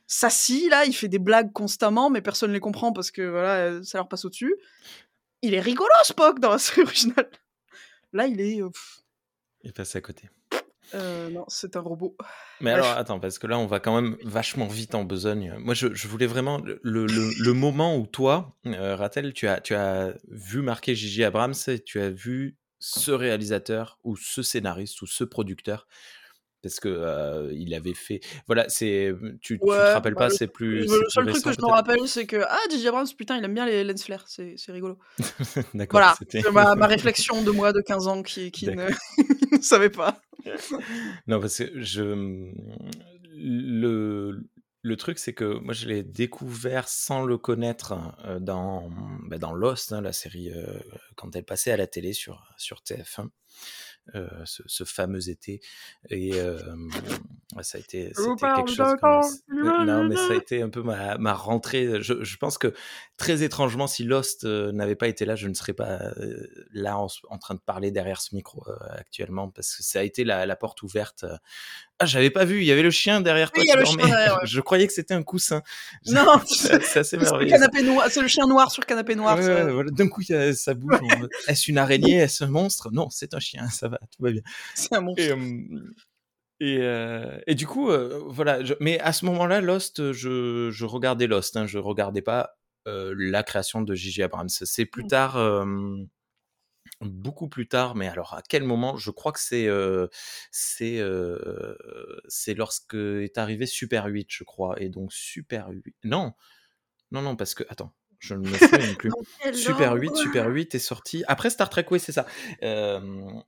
Sassy, 0.06 0.68
là, 0.70 0.86
il 0.86 0.94
fait 0.94 1.08
des 1.08 1.18
blagues 1.18 1.52
constamment, 1.52 2.08
mais 2.08 2.22
personne 2.22 2.50
ne 2.50 2.54
les 2.54 2.60
comprend 2.60 2.92
parce 2.92 3.10
que 3.10 3.22
voilà, 3.22 3.82
ça 3.84 3.98
leur 3.98 4.08
passe 4.08 4.24
au-dessus. 4.24 4.54
Il 5.42 5.54
est 5.54 5.60
rigolo, 5.60 5.90
Spock, 6.02 6.40
dans 6.40 6.50
la 6.50 6.58
série 6.58 6.82
originale. 6.82 7.30
Là, 8.12 8.26
il 8.26 8.40
est. 8.40 8.62
Euh, 8.62 8.70
il 9.62 9.72
passe 9.72 9.94
à 9.96 10.00
côté. 10.00 10.28
Euh, 10.94 11.30
non, 11.30 11.44
c'est 11.48 11.76
un 11.76 11.80
robot. 11.80 12.16
Mais 12.60 12.70
alors, 12.70 12.86
attends, 12.86 13.20
parce 13.20 13.38
que 13.38 13.46
là, 13.46 13.58
on 13.58 13.66
va 13.66 13.80
quand 13.80 13.94
même 13.94 14.16
vachement 14.24 14.66
vite 14.66 14.94
en 14.94 15.04
besogne. 15.04 15.54
Moi, 15.58 15.74
je, 15.74 16.08
voulais 16.08 16.26
vraiment 16.26 16.60
le, 16.82 17.06
le, 17.06 17.52
moment 17.52 17.96
où 17.96 18.06
toi, 18.06 18.56
euh, 18.66 18.96
Ratel, 18.96 19.32
tu 19.32 19.48
as, 19.48 19.60
tu 19.60 19.74
as 19.74 20.14
vu 20.28 20.62
marquer 20.62 20.94
Gigi 20.94 21.24
Abrams 21.24 21.54
et 21.66 21.78
tu 21.80 22.00
as 22.00 22.10
vu 22.10 22.56
ce 22.78 23.10
réalisateur 23.10 23.98
ou 24.04 24.16
ce 24.16 24.42
scénariste 24.42 25.02
ou 25.02 25.06
ce 25.06 25.24
producteur 25.24 25.86
parce 26.62 26.80
que 26.80 26.88
euh, 26.88 27.52
il 27.52 27.74
avait 27.74 27.94
fait 27.94 28.20
voilà 28.46 28.68
c'est 28.68 29.12
tu, 29.40 29.58
tu 29.58 29.58
te 29.58 29.70
rappelles 29.70 30.14
bah, 30.14 30.26
pas 30.26 30.30
c'est 30.30 30.48
plus 30.48 30.80
le 30.80 31.08
seul 31.08 31.26
truc 31.26 31.44
que 31.44 31.52
je 31.52 31.60
me 31.60 31.70
rappelle 31.70 32.06
c'est 32.06 32.26
que 32.26 32.42
ah 32.48 32.58
J.J. 32.70 32.88
Abrams 32.88 33.06
putain 33.16 33.36
il 33.38 33.44
aime 33.44 33.54
bien 33.54 33.66
les 33.66 33.84
lens 33.84 34.02
flares 34.04 34.24
c'est 34.26 34.56
rigolo 34.68 34.98
d'accord 35.74 36.00
voilà 36.00 36.14
ma, 36.52 36.74
ma, 36.74 36.86
réflexion 36.88 37.42
de 37.42 37.50
moi 37.50 37.72
de 37.72 37.80
15 37.80 38.08
ans 38.08 38.22
qui, 38.22 38.50
qui 38.50 38.66
ne... 38.66 38.88
savait 39.60 39.90
pas 39.90 40.20
non 41.26 41.40
parce 41.40 41.58
que 41.58 41.80
je 41.80 42.02
le 43.34 44.42
le 44.82 44.96
truc, 44.96 45.18
c'est 45.18 45.34
que 45.34 45.58
moi, 45.58 45.74
je 45.74 45.86
l'ai 45.86 46.02
découvert 46.02 46.88
sans 46.88 47.24
le 47.24 47.36
connaître 47.36 47.94
euh, 48.24 48.38
dans, 48.38 48.90
bah, 49.24 49.38
dans 49.38 49.52
Lost, 49.52 49.92
hein, 49.92 50.00
la 50.00 50.12
série, 50.12 50.50
euh, 50.50 50.78
quand 51.16 51.34
elle 51.34 51.44
passait 51.44 51.72
à 51.72 51.76
la 51.76 51.86
télé 51.86 52.12
sur, 52.12 52.52
sur 52.56 52.82
TF1. 52.82 53.28
Euh, 54.14 54.26
ce, 54.44 54.84
fameux 54.84 55.28
été. 55.28 55.60
Et 56.08 56.32
ça 57.60 57.76
a 57.76 57.80
été, 57.80 58.12
quelque 58.14 58.70
chose. 58.70 59.42
Non, 59.48 60.04
mais 60.08 60.16
ça 60.16 60.32
a 60.32 60.36
été 60.36 60.62
un 60.62 60.70
peu 60.70 60.82
ma, 60.82 61.18
ma 61.18 61.34
rentrée. 61.34 62.02
Je, 62.02 62.24
je, 62.24 62.36
pense 62.38 62.56
que 62.56 62.72
très 63.16 63.42
étrangement, 63.42 63.86
si 63.86 64.04
Lost 64.04 64.44
n'avait 64.44 64.94
pas 64.94 65.08
été 65.08 65.24
là, 65.24 65.36
je 65.36 65.48
ne 65.48 65.54
serais 65.54 65.74
pas 65.74 66.12
là 66.72 66.98
en, 66.98 67.38
train 67.38 67.54
de 67.54 67.60
parler 67.60 67.90
derrière 67.90 68.20
ce 68.20 68.34
micro 68.34 68.64
actuellement, 68.90 69.50
parce 69.50 69.76
que 69.76 69.82
ça 69.82 70.00
a 70.00 70.02
été 70.02 70.24
la, 70.24 70.46
la 70.46 70.56
porte 70.56 70.82
ouverte 70.82 71.26
ah, 72.00 72.06
j'avais 72.06 72.30
pas 72.30 72.44
vu, 72.44 72.60
il 72.60 72.64
y 72.64 72.70
avait 72.70 72.82
le 72.82 72.92
chien 72.92 73.20
derrière 73.20 73.50
toi. 73.50 73.60
Oui, 73.60 73.66
il 73.68 73.70
y 73.70 73.76
a 73.76 73.80
le 73.80 73.84
chien 73.84 73.96
derrière, 73.96 74.38
Je 74.44 74.60
croyais 74.60 74.86
que 74.86 74.92
c'était 74.92 75.14
un 75.14 75.24
coussin. 75.24 75.62
Non, 76.06 76.40
c'est 76.46 76.96
assez 76.96 77.16
merveilleux. 77.16 77.56
C'est 78.08 78.22
le 78.22 78.28
chien 78.28 78.46
noir 78.46 78.70
sur 78.70 78.86
canapé 78.86 79.16
noir. 79.16 79.36
D'un 79.36 80.08
coup, 80.08 80.22
ça 80.22 80.74
bouge. 80.74 80.96
Est-ce 81.48 81.70
une 81.70 81.78
araignée 81.78 82.16
Est-ce 82.18 82.44
un 82.44 82.48
monstre? 82.48 82.90
Non, 82.92 83.10
c'est 83.10 83.34
un 83.34 83.40
chien, 83.40 83.68
ça 83.68 83.88
va, 83.88 83.97
tout 84.06 84.22
va 84.22 84.30
bien. 84.30 84.42
C'est 84.74 84.94
un 84.94 85.00
monstre. 85.00 85.22
Et, 86.60 86.78
euh, 86.80 87.38
et, 87.46 87.54
du 87.54 87.66
coup, 87.66 87.90
euh, 87.90 88.20
voilà. 88.26 88.58
Mais 88.80 88.98
à 89.00 89.12
ce 89.12 89.24
moment-là, 89.26 89.60
Lost, 89.60 90.12
je, 90.12 90.70
je 90.70 90.84
regardais 90.84 91.26
Lost. 91.26 91.56
Hein, 91.56 91.66
je 91.66 91.78
regardais 91.78 92.22
pas 92.22 92.58
euh, 92.88 93.14
la 93.16 93.42
création 93.42 93.80
de 93.82 93.94
J.J. 93.94 94.24
Abrams. 94.24 94.48
C'est 94.48 94.86
plus 94.86 95.04
mmh. 95.04 95.08
tard 95.08 95.66
beaucoup 97.00 97.48
plus 97.48 97.68
tard, 97.68 97.94
mais 97.94 98.08
alors 98.08 98.34
à 98.34 98.42
quel 98.42 98.64
moment 98.64 98.96
Je 98.96 99.10
crois 99.10 99.30
que 99.30 99.38
c'est 99.38 99.68
c'est 100.50 101.00
c'est 102.28 102.54
lorsque 102.54 102.94
est 102.94 103.38
arrivé 103.38 103.66
Super 103.66 104.06
8, 104.06 104.26
je 104.30 104.42
crois, 104.42 104.80
et 104.80 104.88
donc 104.88 105.12
Super 105.12 105.68
8. 105.68 105.94
Non, 106.04 106.32
non, 107.12 107.22
non, 107.22 107.36
parce 107.36 107.54
que 107.54 107.64
attends, 107.68 107.94
Je 108.18 108.34
ne 108.34 108.48
me 108.48 108.56
souviens 108.56 108.94
plus. 108.94 109.10
Super 109.54 109.94
8, 109.94 110.16
Super 110.16 110.48
8 110.48 110.74
est 110.74 110.78
sorti. 110.78 111.24
Après 111.28 111.50
Star 111.50 111.70
Trek, 111.70 111.86
oui, 111.90 112.00
c'est 112.00 112.12
ça. 112.12 112.26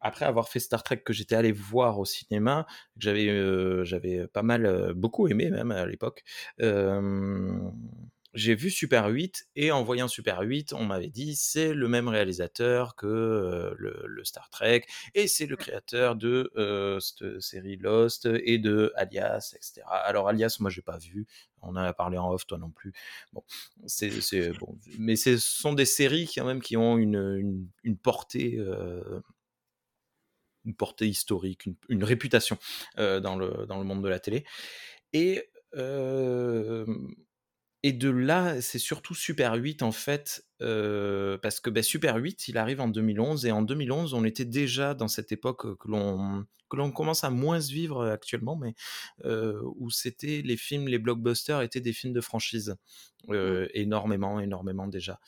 après 0.01 0.25
avoir 0.25 0.49
fait 0.49 0.61
Star 0.61 0.83
Trek 0.83 1.03
que 1.05 1.13
j'étais 1.13 1.35
allé 1.35 1.53
voir 1.53 1.99
au 1.99 2.05
cinéma, 2.05 2.67
j'avais 2.97 3.85
j'avais 3.85 4.27
pas 4.29 4.43
mal, 4.43 4.93
beaucoup 4.95 5.29
aimé 5.29 5.51
même 5.51 5.71
à 5.71 5.87
l'époque 5.87 6.25
j'ai 8.35 8.55
vu 8.55 8.71
Super 8.71 9.07
8 9.07 9.49
et 9.57 9.73
en 9.73 9.83
voyant 9.83 10.09
Super 10.09 10.41
8, 10.41 10.73
on 10.73 10.85
m'avait 10.85 11.11
dit 11.11 11.35
c'est 11.35 11.75
le 11.75 11.89
même 11.89 12.09
réalisateur 12.09 12.95
que 12.95 13.75
le, 13.77 14.21
Star 14.25 14.51
Trek 14.51 14.85
et 15.15 15.27
c'est 15.27 15.47
le 15.47 15.57
créateur 15.57 16.15
de 16.15 16.51
cette 17.01 17.41
série 17.41 17.77
Lost 17.77 18.29
et 18.45 18.59
de 18.59 18.93
Alias, 18.97 19.55
etc. 19.57 19.83
Alors 19.87 20.29
Alias, 20.29 20.59
moi 20.61 20.71
j'ai 20.71 20.83
pas 20.83 20.99
vu, 20.99 21.27
on 21.63 21.71
en 21.71 21.77
a 21.77 21.93
parlé 21.93 22.19
en 22.19 22.31
off, 22.31 22.47
toi 22.47 22.59
non 22.59 22.71
plus. 22.71 22.93
Mais 24.99 25.17
ce 25.17 25.37
sont 25.39 25.73
des 25.73 25.85
séries 25.85 26.31
quand 26.35 26.45
même 26.45 26.63
qui 26.63 26.77
ont 26.77 26.99
une, 26.99 27.69
une, 27.83 27.97
portée. 27.97 28.59
une 30.65 30.75
portée 30.75 31.09
historique, 31.09 31.69
une, 31.89 32.05
réputation 32.05 32.59
dans, 32.97 33.37
le, 33.37 33.67
dans 33.67 33.79
le 33.79 33.85
monde 33.85 34.03
de 34.03 34.09
la 34.09 34.21
télé. 34.21 34.45
Et 35.13 35.51
et 37.83 37.93
de 37.93 38.11
là, 38.11 38.61
c'est 38.61 38.79
surtout 38.79 39.15
Super 39.15 39.55
8 39.55 39.83
en 39.83 39.93
fait, 39.93 40.45
parce 40.59 41.61
que 41.61 41.71
bah, 41.71 41.83
Super 41.83 42.17
8, 42.17 42.49
il 42.49 42.59
arrive 42.59 42.81
en 42.81 42.89
2011 42.89 43.47
et 43.47 43.53
en 43.53 43.63
2011, 43.63 44.15
on 44.15 44.25
était 44.25 44.45
déjà 44.45 44.95
dans 44.95 45.09
cette 45.09 45.33
époque 45.33 45.79
que 45.79 45.89
l'on 45.89 46.47
que 46.69 46.77
l'on 46.77 46.93
commence 46.93 47.25
à 47.25 47.31
moins 47.31 47.59
vivre 47.59 48.07
actuellement, 48.07 48.57
mais 48.57 48.75
où 49.25 49.91
c'était 49.91 50.41
les 50.45 50.57
films, 50.57 50.87
les 50.87 50.99
blockbusters 50.99 51.63
étaient 51.63 51.81
des 51.81 51.93
films 51.93 52.13
de 52.13 52.21
franchise, 52.21 52.77
mmh. 53.27 53.65
énormément, 53.75 54.39
énormément 54.41 54.87
déjà. 54.87 55.19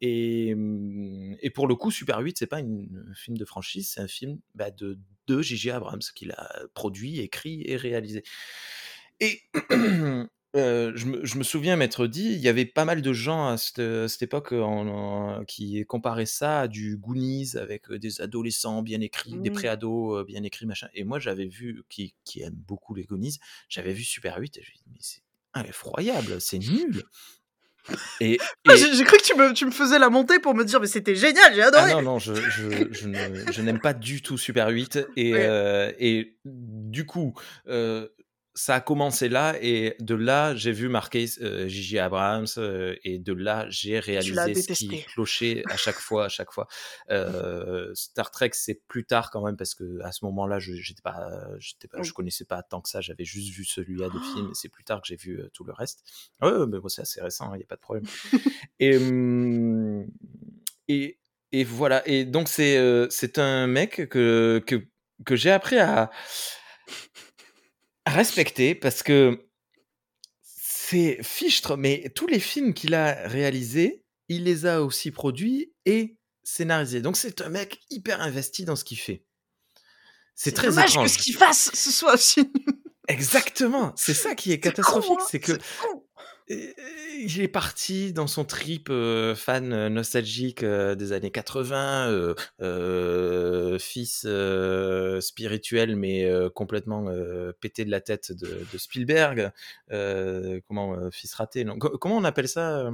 Et, 0.00 0.54
mmh, 0.54 1.36
et, 1.40 1.50
pour 1.50 1.66
le 1.66 1.74
coup, 1.74 1.90
Super 1.90 2.18
8, 2.18 2.38
c'est 2.38 2.46
pas 2.46 2.58
un 2.58 3.14
film 3.14 3.36
de 3.36 3.44
franchise, 3.44 3.90
c'est 3.92 4.00
un 4.00 4.08
film 4.08 4.38
bah, 4.54 4.70
de, 4.70 4.98
de 5.26 5.42
J.J. 5.42 5.70
Abrams 5.70 6.00
qu'il 6.14 6.32
a 6.32 6.48
produit, 6.74 7.20
écrit 7.20 7.62
et 7.66 7.76
réalisé. 7.76 8.22
Et 9.20 9.40
je 10.54 11.38
me 11.38 11.42
souviens 11.42 11.76
m'être 11.76 12.06
dit, 12.06 12.32
il 12.32 12.40
y 12.40 12.48
avait 12.48 12.64
pas 12.64 12.84
mal 12.84 13.02
de 13.02 13.12
gens 13.12 13.48
à 13.48 13.56
cette, 13.56 14.22
époque 14.22 14.54
qui 15.46 15.84
comparaient 15.86 16.26
ça 16.26 16.60
à 16.60 16.68
du 16.68 16.96
Goonies 16.96 17.56
avec 17.56 17.90
des 17.92 18.20
adolescents 18.20 18.82
bien 18.82 19.00
écrits, 19.00 19.38
des 19.38 19.50
mmh. 19.50 19.54
pré-ados 19.54 20.26
bien 20.26 20.42
écrits, 20.42 20.66
machin. 20.66 20.88
Et 20.94 21.04
moi, 21.04 21.18
j'avais 21.18 21.46
vu, 21.46 21.82
qui, 21.88 22.14
qui 22.24 22.42
aime 22.42 22.54
beaucoup 22.54 22.94
les 22.94 23.04
Goonies, 23.04 23.38
j'avais 23.68 23.92
vu 23.92 24.04
Super 24.04 24.38
8 24.38 24.58
et 24.58 24.62
je 24.62 24.70
me 24.70 24.76
dit, 24.76 24.84
mais 24.90 24.98
c'est 25.00 25.22
effroyable, 25.68 26.40
c'est 26.40 26.58
nul. 26.58 27.02
Et, 28.20 28.38
j'ai 28.66 29.04
cru 29.04 29.16
que 29.16 29.22
tu 29.22 29.34
me, 29.34 29.54
tu 29.54 29.64
me, 29.64 29.70
faisais 29.70 29.98
la 29.98 30.10
montée 30.10 30.38
pour 30.40 30.54
me 30.54 30.62
dire 30.62 30.78
mais 30.78 30.86
c'était 30.86 31.14
génial, 31.14 31.54
j'ai 31.54 31.62
ah 31.62 31.68
adoré. 31.68 31.92
non 31.92 32.02
non, 32.02 32.18
je, 32.18 32.34
je, 32.34 32.86
je 32.90 33.62
n'aime 33.62 33.80
pas 33.80 33.94
du 33.94 34.20
tout 34.20 34.36
Super 34.36 34.68
8 34.68 35.06
et, 35.16 35.32
et 35.98 36.36
du 36.44 37.06
coup 37.06 37.32
ça 38.58 38.74
a 38.74 38.80
commencé 38.80 39.28
là 39.28 39.54
et 39.62 39.94
de 40.00 40.16
là 40.16 40.52
j'ai 40.56 40.72
vu 40.72 40.88
marquer 40.88 41.28
Gigi 41.68 41.96
Abrams 41.96 42.48
et 43.04 43.20
de 43.20 43.32
là 43.32 43.66
j'ai 43.68 44.00
réalisé 44.00 44.54
ce 44.54 44.72
qui 44.72 45.04
clochait 45.04 45.62
à 45.70 45.76
chaque 45.76 46.00
fois 46.00 46.24
à 46.24 46.28
chaque 46.28 46.50
fois. 46.50 46.66
Star 47.94 48.32
Trek 48.32 48.50
c'est 48.54 48.82
plus 48.88 49.04
tard 49.04 49.30
quand 49.30 49.44
même 49.44 49.56
parce 49.56 49.76
que 49.76 50.00
à 50.02 50.10
ce 50.10 50.24
moment-là 50.24 50.58
je 50.58 50.74
j'étais 50.74 51.02
pas 51.02 51.30
j'étais 51.60 51.86
pas 51.86 52.02
je 52.02 52.12
connaissais 52.12 52.44
pas 52.44 52.64
tant 52.64 52.80
que 52.80 52.88
ça. 52.88 53.00
J'avais 53.00 53.24
juste 53.24 53.54
vu 53.54 53.64
celui-là 53.64 54.08
de 54.08 54.18
film 54.18 54.48
et 54.50 54.54
c'est 54.54 54.68
plus 54.68 54.82
tard 54.82 55.00
que 55.02 55.06
j'ai 55.06 55.16
vu 55.16 55.40
tout 55.52 55.62
le 55.62 55.72
reste. 55.72 56.02
Ouais 56.42 56.66
mais 56.66 56.80
bon 56.80 56.88
c'est 56.88 57.02
assez 57.02 57.20
récent 57.20 57.52
il 57.52 57.54
hein, 57.54 57.60
y 57.60 57.62
a 57.62 57.66
pas 57.66 57.76
de 57.76 57.80
problème. 57.80 58.06
Et, 58.80 58.96
et 60.88 61.18
et 61.50 61.64
voilà. 61.64 62.06
Et 62.06 62.24
donc 62.24 62.48
c'est 62.48 62.78
c'est 63.10 63.38
un 63.38 63.66
mec 63.66 64.08
que 64.08 64.62
que 64.66 64.84
que 65.24 65.36
j'ai 65.36 65.50
appris 65.50 65.78
à 65.78 66.10
respecter 68.08 68.74
parce 68.74 69.02
que 69.02 69.48
c'est 70.42 71.22
fichtre, 71.22 71.76
mais 71.76 72.10
tous 72.14 72.26
les 72.26 72.40
films 72.40 72.74
qu'il 72.74 72.94
a 72.94 73.28
réalisés, 73.28 74.04
il 74.28 74.44
les 74.44 74.66
a 74.66 74.82
aussi 74.82 75.10
produits 75.10 75.72
et 75.84 76.16
scénarisés. 76.42 77.02
Donc 77.02 77.16
c'est 77.16 77.40
un 77.40 77.48
mec 77.48 77.80
hyper 77.90 78.20
investi 78.20 78.64
dans 78.64 78.76
ce 78.76 78.84
qu'il 78.84 78.98
fait. 78.98 79.24
C'est 80.34 80.52
très 80.52 80.68
dommage 80.68 80.96
que 80.96 81.08
ce 81.08 81.18
qu'il 81.18 81.34
fasse 81.34 81.70
ce 81.74 81.90
soit 81.90 82.14
aussi. 82.14 82.50
Exactement, 83.08 83.92
c'est 83.96 84.14
ça 84.14 84.34
qui 84.34 84.52
est 84.52 84.60
catastrophique, 84.60 85.18
hein, 85.18 85.26
c'est 85.30 85.40
que 85.40 85.52
il 86.50 87.40
est 87.40 87.48
parti 87.48 88.12
dans 88.12 88.26
son 88.26 88.44
trip 88.44 88.90
fan 89.34 89.88
nostalgique 89.88 90.64
des 90.64 91.12
années 91.12 91.30
80, 91.30 92.34
fils 93.78 94.26
spirituel 95.20 95.96
mais 95.96 96.30
complètement 96.54 97.06
pété 97.60 97.84
de 97.84 97.90
la 97.90 98.00
tête 98.00 98.32
de, 98.32 98.78
Spielberg. 98.78 99.50
comment 100.68 101.10
fils 101.10 101.34
raté 101.34 101.66
Comment 101.78 102.16
on 102.16 102.24
appelle 102.24 102.48
ça 102.48 102.90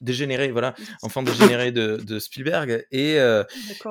dégénéré, 0.00 0.50
voilà, 0.50 0.74
enfant 1.02 1.22
dégénéré 1.22 1.72
de, 1.72 1.96
de 1.96 2.18
Spielberg. 2.18 2.86
Et, 2.90 3.18
euh, 3.18 3.44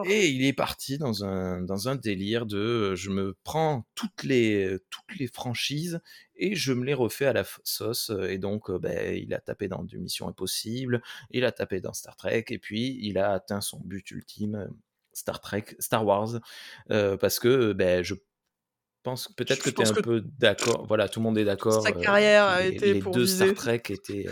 et 0.06 0.28
il 0.28 0.46
est 0.46 0.54
parti 0.54 0.98
dans 0.98 1.24
un, 1.26 1.62
dans 1.62 1.90
un 1.90 1.96
délire 1.96 2.46
de 2.46 2.58
euh, 2.58 2.96
je 2.96 3.10
me 3.10 3.36
prends 3.44 3.86
toutes 3.96 4.24
les, 4.24 4.78
toutes 4.90 5.20
les 5.20 5.28
franchises 5.28 6.00
et 6.38 6.56
je 6.56 6.74
me 6.74 6.84
les 6.86 6.94
refais 6.94 7.26
à 7.26 7.34
la 7.34 7.44
sauce. 7.64 8.12
Et 8.30 8.38
donc, 8.38 8.72
ben, 8.72 9.16
il 9.16 9.34
a 9.34 9.40
tapé 9.40 9.68
dans 9.68 9.84
du 9.84 9.98
Mission 10.00 10.28
Impossible, 10.28 11.02
il 11.32 11.46
a 11.46 11.52
tapé 11.52 11.82
dans 11.82 11.94
Star 11.94 12.16
Trek, 12.16 12.46
et 12.50 12.60
puis 12.60 12.98
il 13.02 13.18
a 13.18 13.32
atteint 13.32 13.62
son 13.62 13.80
but 13.80 14.10
ultime, 14.12 14.70
Star 15.14 15.40
Trek, 15.42 15.66
Star 15.80 16.06
Wars, 16.06 16.40
parce 16.88 17.40
que 17.40 17.74
ben, 17.74 18.04
je 18.04 18.16
pense 19.04 19.28
peut-être 19.30 19.64
que 19.64 19.70
tu 19.70 19.82
es 19.82 19.88
un 19.88 19.94
peu 19.94 20.22
d'accord. 20.40 20.86
Voilà, 20.88 21.08
tout 21.08 21.20
le 21.20 21.24
monde 21.24 21.38
est 21.38 21.46
d'accord. 21.46 21.84
Sa 21.84 21.92
carrière 21.92 22.46
a 22.46 22.66
été 22.66 22.94
les 22.94 23.02
deux 23.02 23.28
Star 23.28 23.54
Trek 23.54 23.84
étaient 23.90 24.26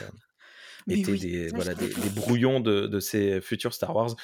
étaient 0.87 1.17
des, 1.17 1.47
voilà, 1.49 1.73
des, 1.73 1.87
brouillons 2.15 2.59
de, 2.59 2.87
de, 2.87 2.99
ces 2.99 3.41
futurs 3.41 3.73
Star 3.73 3.95
Wars. 3.95 4.15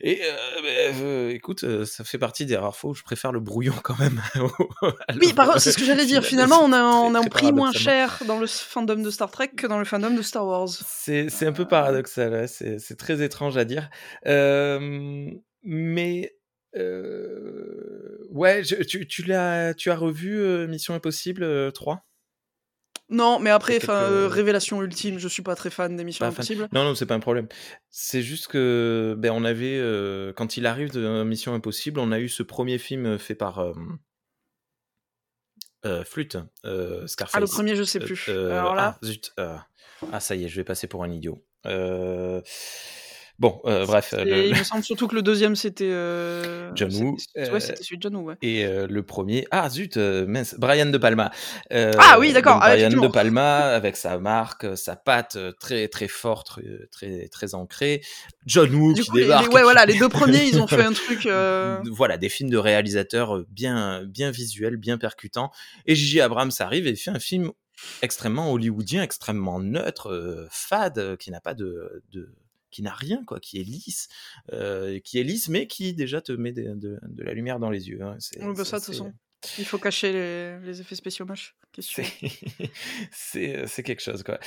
Et 0.00 0.20
euh, 0.22 0.36
bah, 0.62 0.68
euh, 1.00 1.30
écoute, 1.30 1.64
euh, 1.64 1.84
ça 1.84 2.04
fait 2.04 2.18
partie 2.18 2.46
des 2.46 2.56
rares 2.56 2.76
fois 2.76 2.90
où 2.90 2.94
je 2.94 3.02
préfère 3.02 3.32
le 3.32 3.40
brouillon 3.40 3.74
quand 3.82 3.98
même. 3.98 4.22
oui, 5.20 5.32
par 5.32 5.46
contre, 5.46 5.60
c'est 5.60 5.72
ce 5.72 5.78
que 5.78 5.84
j'allais 5.84 6.06
dire. 6.06 6.24
Finalement, 6.24 6.60
on 6.62 6.72
a, 6.72 6.82
on 6.82 7.14
a 7.14 7.18
un 7.18 7.24
prix 7.24 7.52
moins 7.52 7.72
cher 7.72 8.22
dans 8.26 8.38
le 8.38 8.46
fandom 8.46 9.02
de 9.02 9.10
Star 9.10 9.30
Trek 9.30 9.50
que 9.56 9.66
dans 9.66 9.78
le 9.78 9.84
fandom 9.84 10.10
de 10.10 10.22
Star 10.22 10.46
Wars. 10.46 10.68
C'est 10.68 11.46
un 11.46 11.52
peu 11.52 11.66
paradoxal, 11.66 12.32
ouais. 12.32 12.46
c'est 12.46 12.96
très 12.96 13.22
étrange 13.22 13.56
à 13.56 13.64
dire. 13.64 13.90
mais 15.64 16.32
ouais, 18.30 18.62
tu, 18.62 19.06
tu, 19.08 19.32
as, 19.32 19.74
tu 19.74 19.90
as 19.90 19.96
revu 19.96 20.68
Mission 20.68 20.94
Impossible 20.94 21.72
3 21.72 22.07
non, 23.10 23.38
mais 23.38 23.50
après, 23.50 23.78
euh, 23.88 24.28
révélation 24.28 24.82
ultime, 24.82 25.18
je 25.18 25.28
suis 25.28 25.42
pas 25.42 25.54
très 25.54 25.70
fan 25.70 25.96
des 25.96 26.04
Missions 26.04 26.26
Impossibles. 26.26 26.68
Non, 26.72 26.84
non, 26.84 26.94
c'est 26.94 27.06
pas 27.06 27.14
un 27.14 27.20
problème. 27.20 27.48
C'est 27.90 28.22
juste 28.22 28.48
que, 28.48 29.14
ben, 29.18 29.30
on 29.32 29.44
avait, 29.44 29.78
euh, 29.78 30.32
quand 30.34 30.58
il 30.58 30.66
arrive 30.66 30.92
de 30.92 31.22
Mission 31.22 31.54
Impossible, 31.54 32.00
on 32.00 32.12
a 32.12 32.20
eu 32.20 32.28
ce 32.28 32.42
premier 32.42 32.76
film 32.76 33.18
fait 33.18 33.34
par 33.34 33.60
euh, 35.84 36.04
Flûte, 36.04 36.36
Scarface. 37.06 37.34
Ah, 37.34 37.40
le 37.40 37.46
premier, 37.46 37.76
je 37.76 37.82
sais 37.82 38.00
plus. 38.00 38.28
Alors 38.28 38.74
là. 38.74 38.98
Ah, 39.00 39.06
zut. 39.06 39.32
ah, 39.36 40.20
ça 40.20 40.34
y 40.34 40.44
est, 40.44 40.48
je 40.48 40.56
vais 40.56 40.64
passer 40.64 40.86
pour 40.86 41.02
un 41.02 41.10
idiot. 41.10 41.42
Bon, 43.38 43.60
euh, 43.66 43.86
bref. 43.86 44.14
Il 44.18 44.50
me 44.50 44.64
semble 44.64 44.82
surtout 44.82 45.06
que 45.06 45.14
le 45.14 45.22
deuxième 45.22 45.54
c'était. 45.54 45.90
Euh... 45.90 46.72
John 46.74 46.92
Woo. 46.92 47.16
Ouais, 47.36 47.60
c'était 47.60 47.84
celui 47.84 47.98
de 47.98 48.02
John 48.02 48.16
Woo, 48.16 48.24
ouais. 48.24 48.34
Et 48.42 48.64
euh, 48.66 48.88
le 48.88 49.04
premier. 49.04 49.46
Ah 49.52 49.70
zut, 49.70 49.96
euh, 49.96 50.26
mince, 50.26 50.56
Brian 50.58 50.86
De 50.86 50.98
Palma. 50.98 51.30
ah 51.70 52.18
oui, 52.18 52.32
d'accord. 52.32 52.58
Ah, 52.60 52.70
Brian 52.74 52.90
De 52.90 53.06
Palma 53.06 53.58
avec 53.58 53.96
sa 53.96 54.18
marque, 54.18 54.76
sa 54.76 54.96
patte 54.96 55.38
très 55.60 55.86
très 55.86 56.08
forte, 56.08 56.58
très 56.90 57.28
très 57.28 57.54
ancrée. 57.54 58.02
John 58.44 58.74
Woo 58.74 58.94
qui 58.94 59.08
débarque. 59.12 59.52
ouais, 59.52 59.62
voilà, 59.62 59.86
les 59.86 59.98
deux 59.98 60.08
premiers, 60.08 60.44
ils 60.44 60.60
ont 60.60 60.66
fait 60.66 60.84
un 60.84 60.92
truc. 60.92 61.28
Voilà, 61.92 62.18
des 62.18 62.28
films 62.28 62.50
de 62.50 62.58
réalisateurs 62.58 63.44
bien 63.48 64.02
bien 64.04 64.32
visuels, 64.32 64.76
bien 64.76 64.98
percutants. 64.98 65.52
Et 65.86 65.94
J.J. 65.94 66.22
Abrams 66.22 66.50
arrive 66.58 66.88
et 66.88 66.96
fait 66.96 67.12
un 67.12 67.20
film 67.20 67.52
extrêmement 68.02 68.50
hollywoodien, 68.50 69.04
extrêmement 69.04 69.60
neutre, 69.60 70.48
fade, 70.50 71.16
qui 71.18 71.30
n'a 71.30 71.40
pas 71.40 71.54
de, 71.54 72.02
de 72.10 72.34
qui 72.70 72.82
n'a 72.82 72.92
rien, 72.92 73.24
quoi, 73.24 73.40
qui 73.40 73.60
est 73.60 73.64
lisse, 73.64 74.08
euh, 74.52 75.00
qui 75.00 75.18
est 75.18 75.22
lisse, 75.22 75.48
mais 75.48 75.66
qui 75.66 75.94
déjà 75.94 76.20
te 76.20 76.32
met 76.32 76.52
de, 76.52 76.74
de, 76.74 77.22
la 77.22 77.32
lumière 77.34 77.58
dans 77.58 77.70
les 77.70 77.88
yeux. 77.88 78.02
Hein. 78.02 78.16
Oui, 78.40 78.54
bah 78.56 78.64
ça, 78.64 78.78
de 78.78 78.84
toute 78.84 78.94
façon. 78.94 79.12
Il 79.58 79.64
faut 79.64 79.78
cacher 79.78 80.12
les, 80.12 80.58
les 80.60 80.80
effets 80.80 80.96
spéciaux 80.96 81.24
moches. 81.24 81.56
C'est 83.12 83.82
quelque 83.84 84.02
chose, 84.02 84.22
quoi. 84.22 84.38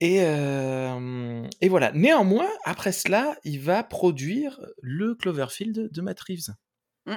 Et, 0.00 0.22
euh, 0.22 1.42
et, 1.60 1.68
voilà. 1.68 1.90
Néanmoins, 1.92 2.48
après 2.64 2.92
cela, 2.92 3.36
il 3.42 3.60
va 3.60 3.82
produire 3.82 4.60
le 4.80 5.14
Cloverfield 5.14 5.90
de 5.90 6.00
Matt 6.00 6.20
Reeves. 6.20 6.54
Mmh. 7.06 7.16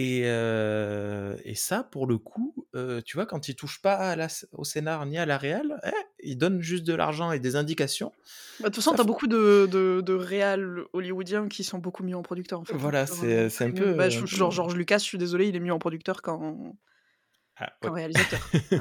Et, 0.00 0.22
euh, 0.26 1.36
et 1.44 1.56
ça, 1.56 1.82
pour 1.82 2.06
le 2.06 2.18
coup, 2.18 2.54
euh, 2.76 3.00
tu 3.04 3.16
vois, 3.16 3.26
quand 3.26 3.48
il 3.48 3.56
touche 3.56 3.82
pas 3.82 3.94
à 3.96 4.14
la- 4.14 4.28
au 4.52 4.62
scénar 4.62 5.04
ni 5.06 5.18
à 5.18 5.26
la 5.26 5.36
réal, 5.38 5.80
eh, 5.84 5.90
il 6.22 6.38
donne 6.38 6.60
juste 6.60 6.84
de 6.84 6.94
l'argent 6.94 7.32
et 7.32 7.40
des 7.40 7.56
indications. 7.56 8.12
Bah, 8.60 8.68
de 8.68 8.74
toute 8.74 8.76
façon, 8.76 8.94
t'as 8.94 9.02
f- 9.02 9.06
beaucoup 9.06 9.26
de, 9.26 9.66
de, 9.68 10.00
de 10.00 10.12
réals 10.14 10.84
hollywoodiens 10.92 11.48
qui 11.48 11.64
sont 11.64 11.78
beaucoup 11.78 12.04
mieux 12.04 12.14
en 12.16 12.22
producteur. 12.22 12.60
En 12.60 12.64
fait, 12.64 12.74
hein. 12.74 12.78
Voilà, 12.78 13.06
c'est 13.08 13.64
un 13.64 13.72
peu. 13.72 13.94
Bah, 13.94 14.04
euh, 14.04 14.10
je- 14.10 14.26
genre 14.26 14.52
George 14.52 14.76
Lucas, 14.76 14.98
je 14.98 15.04
suis 15.04 15.18
désolé, 15.18 15.48
il 15.48 15.56
est 15.56 15.60
mieux 15.60 15.72
en 15.72 15.80
producteur 15.80 16.22
qu'en 16.22 16.76
ah, 17.56 17.72
qu'en 17.80 17.92
réalisateur. 17.92 18.48
Euh, 18.72 18.78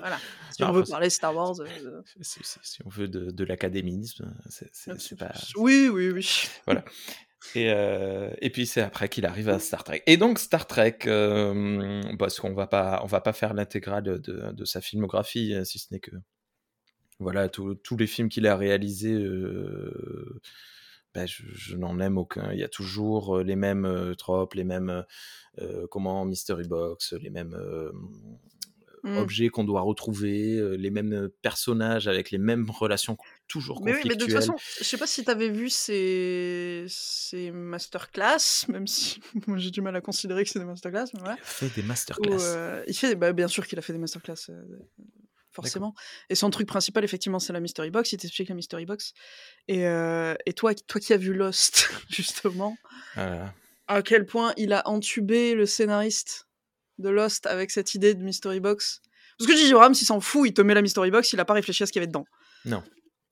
voilà. 0.00 0.18
Si 0.50 0.62
Non, 0.62 0.70
on 0.70 0.72
veut 0.72 0.82
parler 0.84 1.08
Star 1.10 1.36
Wars. 1.36 1.60
euh, 1.60 2.02
si, 2.20 2.42
si- 2.42 2.58
si 2.62 2.80
on 2.84 2.88
veut 2.88 3.06
de, 3.06 3.30
de 3.30 3.44
l'académisme, 3.44 4.34
c'est 4.48 5.16
pas. 5.16 5.30
Oui, 5.56 5.88
oui, 5.92 6.10
oui. 6.10 6.28
Voilà. 6.66 6.84
Et, 7.54 7.70
euh, 7.70 8.30
et 8.40 8.50
puis 8.50 8.66
c'est 8.66 8.80
après 8.80 9.08
qu'il 9.08 9.24
arrive 9.24 9.48
à 9.48 9.58
Star 9.58 9.84
Trek. 9.84 10.02
Et 10.06 10.16
donc 10.16 10.38
Star 10.38 10.66
Trek, 10.66 10.98
euh, 11.06 12.02
parce 12.18 12.40
qu'on 12.40 12.52
va 12.52 12.66
pas, 12.66 13.00
on 13.04 13.06
va 13.06 13.20
pas 13.20 13.32
faire 13.32 13.54
l'intégrale 13.54 14.02
de, 14.02 14.64
sa 14.64 14.80
filmographie, 14.80 15.54
euh, 15.54 15.64
si 15.64 15.78
ce 15.78 15.92
n'est 15.92 16.00
que 16.00 16.10
voilà 17.20 17.48
tous 17.48 17.96
les 17.98 18.06
films 18.06 18.28
qu'il 18.28 18.46
a 18.46 18.56
réalisés. 18.56 19.14
euh, 19.14 20.40
ben, 21.14 21.26
je, 21.26 21.42
je 21.52 21.76
n'en 21.76 21.98
aime 22.00 22.18
aucun. 22.18 22.52
Il 22.52 22.58
y 22.58 22.64
a 22.64 22.68
toujours 22.68 23.38
les 23.38 23.56
mêmes 23.56 24.14
tropes, 24.18 24.54
les 24.54 24.64
mêmes 24.64 25.04
comment 25.90 26.24
Mystery 26.24 26.68
Box, 26.68 27.14
les 27.14 27.30
mêmes 27.30 27.56
euh, 29.04 29.08
Mm. 29.14 29.16
objets 29.18 29.48
qu'on 29.48 29.64
doit 29.64 29.80
retrouver, 29.82 30.60
les 30.76 30.90
mêmes 30.90 31.28
personnages 31.42 32.08
avec 32.08 32.30
les 32.30 32.38
mêmes 32.38 32.68
relations 32.70 33.16
toujours 33.46 33.82
Mais 33.84 33.92
oui, 33.92 33.98
mais 34.04 34.14
de 34.16 34.20
toute 34.20 34.30
conflictuelles. 34.32 34.56
façon, 34.58 34.74
je 34.78 34.84
sais 34.84 34.98
pas 34.98 35.06
si 35.06 35.24
t'avais 35.24 35.48
vu 35.50 35.70
ces, 35.70 36.84
ces 36.88 37.50
masterclass, 37.50 38.66
même 38.68 38.86
si 38.86 39.20
moi 39.46 39.56
j'ai 39.58 39.70
du 39.70 39.80
mal 39.80 39.94
à 39.96 40.00
considérer 40.00 40.44
que 40.44 40.50
c'est 40.50 40.58
des 40.58 40.64
masterclass, 40.64 41.06
mais 41.14 41.20
voilà. 41.20 41.36
Il 41.38 41.44
fait 41.44 41.74
des 41.74 41.82
Où, 41.82 41.86
masterclass. 41.86 42.36
euh, 42.40 42.84
il 42.86 42.94
fait, 42.96 43.14
bah, 43.14 43.32
bien 43.32 43.48
sûr 43.48 43.66
qu'il 43.66 43.78
a 43.78 43.82
fait 43.82 43.92
des 43.92 43.98
masterclass, 43.98 44.50
euh, 44.50 44.62
forcément. 45.50 45.94
Et 46.30 46.34
son 46.34 46.50
truc 46.50 46.68
principal, 46.68 47.04
effectivement, 47.04 47.38
c'est 47.38 47.52
la 47.52 47.60
Mystery 47.60 47.90
Box. 47.90 48.12
Il 48.12 48.18
t'explique 48.18 48.48
la 48.48 48.54
Mystery 48.54 48.86
Box. 48.86 49.12
Et, 49.66 49.86
euh, 49.86 50.34
et 50.46 50.52
toi, 50.52 50.74
toi 50.74 51.00
qui 51.00 51.12
as 51.12 51.16
vu 51.16 51.34
Lost, 51.34 51.88
justement, 52.10 52.76
Voilà. 53.14 53.54
à 53.86 54.02
quel 54.02 54.26
point 54.26 54.52
il 54.56 54.72
a 54.72 54.86
entubé 54.88 55.54
le 55.54 55.66
scénariste? 55.66 56.47
De 56.98 57.08
Lost 57.08 57.46
avec 57.46 57.70
cette 57.70 57.94
idée 57.94 58.14
de 58.14 58.22
Mystery 58.22 58.60
Box. 58.60 59.00
Parce 59.38 59.50
que 59.50 59.56
J.J. 59.56 59.72
Abrams, 59.72 59.94
il 60.00 60.04
s'en 60.04 60.20
fout, 60.20 60.48
il 60.48 60.52
te 60.54 60.62
met 60.62 60.74
la 60.74 60.82
Mystery 60.82 61.10
Box, 61.10 61.32
il 61.32 61.40
a 61.40 61.44
pas 61.44 61.54
réfléchi 61.54 61.82
à 61.82 61.86
ce 61.86 61.92
qu'il 61.92 62.00
y 62.00 62.02
avait 62.02 62.08
dedans. 62.08 62.24
Non. 62.64 62.82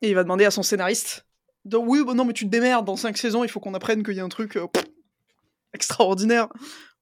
Et 0.02 0.08
il 0.10 0.14
va 0.14 0.22
demander 0.22 0.44
à 0.44 0.50
son 0.50 0.62
scénariste 0.62 1.26
de 1.64 1.76
oui, 1.76 2.04
bah 2.06 2.14
non, 2.14 2.24
mais 2.24 2.32
tu 2.32 2.44
te 2.44 2.50
démerdes, 2.50 2.86
dans 2.86 2.94
5 2.96 3.16
saisons, 3.18 3.42
il 3.42 3.48
faut 3.50 3.58
qu'on 3.58 3.74
apprenne 3.74 4.04
qu'il 4.04 4.14
y 4.14 4.20
a 4.20 4.24
un 4.24 4.28
truc 4.28 4.56
euh, 4.56 4.68
pff, 4.68 4.84
extraordinaire. 5.74 6.48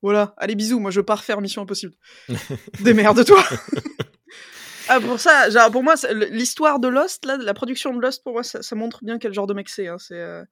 Voilà, 0.00 0.34
allez, 0.38 0.54
bisous, 0.54 0.78
moi 0.80 0.90
je 0.90 1.00
pars 1.02 1.22
faire 1.22 1.40
Mission 1.42 1.62
Impossible. 1.62 1.94
Démerde-toi 2.80 3.42
Ah, 4.88 5.00
pour 5.00 5.18
ça, 5.18 5.48
genre, 5.48 5.70
pour 5.70 5.82
moi, 5.82 5.94
l'histoire 6.30 6.78
de 6.78 6.88
Lost, 6.88 7.24
là, 7.24 7.38
la 7.38 7.54
production 7.54 7.94
de 7.94 8.00
Lost, 8.02 8.22
pour 8.22 8.34
moi, 8.34 8.42
ça, 8.42 8.62
ça 8.62 8.76
montre 8.76 9.02
bien 9.02 9.18
quel 9.18 9.32
genre 9.32 9.46
de 9.46 9.54
mec 9.54 9.70
c'est. 9.70 9.88
hein. 9.88 9.96
C'est, 9.98 10.18
euh, 10.20 10.44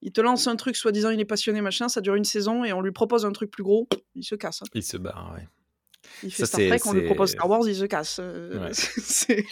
il 0.00 0.12
te 0.12 0.20
lance 0.20 0.46
un 0.46 0.54
truc, 0.54 0.76
soi-disant 0.76 1.10
il 1.10 1.18
est 1.20 1.24
passionné, 1.24 1.60
machin, 1.60 1.88
ça 1.88 2.00
dure 2.00 2.14
une 2.14 2.24
saison, 2.24 2.64
et 2.64 2.72
on 2.72 2.80
lui 2.82 2.92
propose 2.92 3.26
un 3.26 3.32
truc 3.32 3.50
plus 3.50 3.64
gros, 3.64 3.88
il 4.14 4.22
se 4.24 4.36
casse. 4.36 4.62
hein. 4.62 4.66
Il 4.74 4.84
se 4.84 4.96
barre, 4.96 5.32
ouais. 5.34 5.46
Il 6.22 6.30
fait 6.32 6.44
Ça, 6.44 6.46
Star 6.46 6.60
Trek, 6.68 6.80
on 6.86 6.92
lui 6.92 7.04
propose 7.06 7.30
Star 7.30 7.48
Wars, 7.48 7.66
il 7.68 7.74
se 7.76 7.84
casse. 7.84 8.18
Euh, 8.20 8.60
Ouais. 8.60 8.70
c'est- 8.74 9.44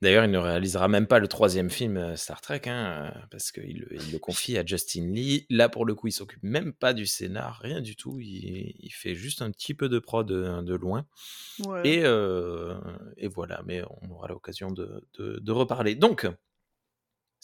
D'ailleurs, 0.00 0.24
il 0.24 0.32
ne 0.32 0.38
réalisera 0.38 0.88
même 0.88 1.06
pas 1.06 1.20
le 1.20 1.28
troisième 1.28 1.70
film 1.70 1.96
euh, 1.96 2.16
Star 2.16 2.40
Trek, 2.40 2.62
hein, 2.66 3.12
euh, 3.14 3.20
parce 3.30 3.52
qu'il 3.52 3.78
le- 3.82 3.94
il 3.94 4.10
le 4.12 4.18
confie 4.18 4.58
à 4.58 4.66
Justin 4.66 5.06
Lee. 5.12 5.46
Là, 5.48 5.68
pour 5.68 5.86
le 5.86 5.94
coup, 5.94 6.08
il 6.08 6.12
s'occupe 6.12 6.42
même 6.42 6.72
pas 6.72 6.92
du 6.92 7.06
scénar, 7.06 7.60
rien 7.62 7.80
du 7.80 7.94
tout. 7.94 8.18
Il, 8.20 8.74
il 8.80 8.90
fait 8.90 9.14
juste 9.14 9.42
un 9.42 9.50
petit 9.52 9.74
peu 9.74 9.88
de 9.88 10.00
prod 10.00 10.26
de, 10.26 10.60
de 10.62 10.74
loin. 10.74 11.06
Ouais. 11.66 11.82
Et, 11.88 12.00
euh, 12.02 12.74
et 13.16 13.28
voilà, 13.28 13.62
mais 13.64 13.82
on 14.02 14.10
aura 14.10 14.26
l'occasion 14.26 14.72
de, 14.72 15.06
de- 15.20 15.38
de 15.40 15.52
reparler. 15.52 15.94
Donc, 15.94 16.26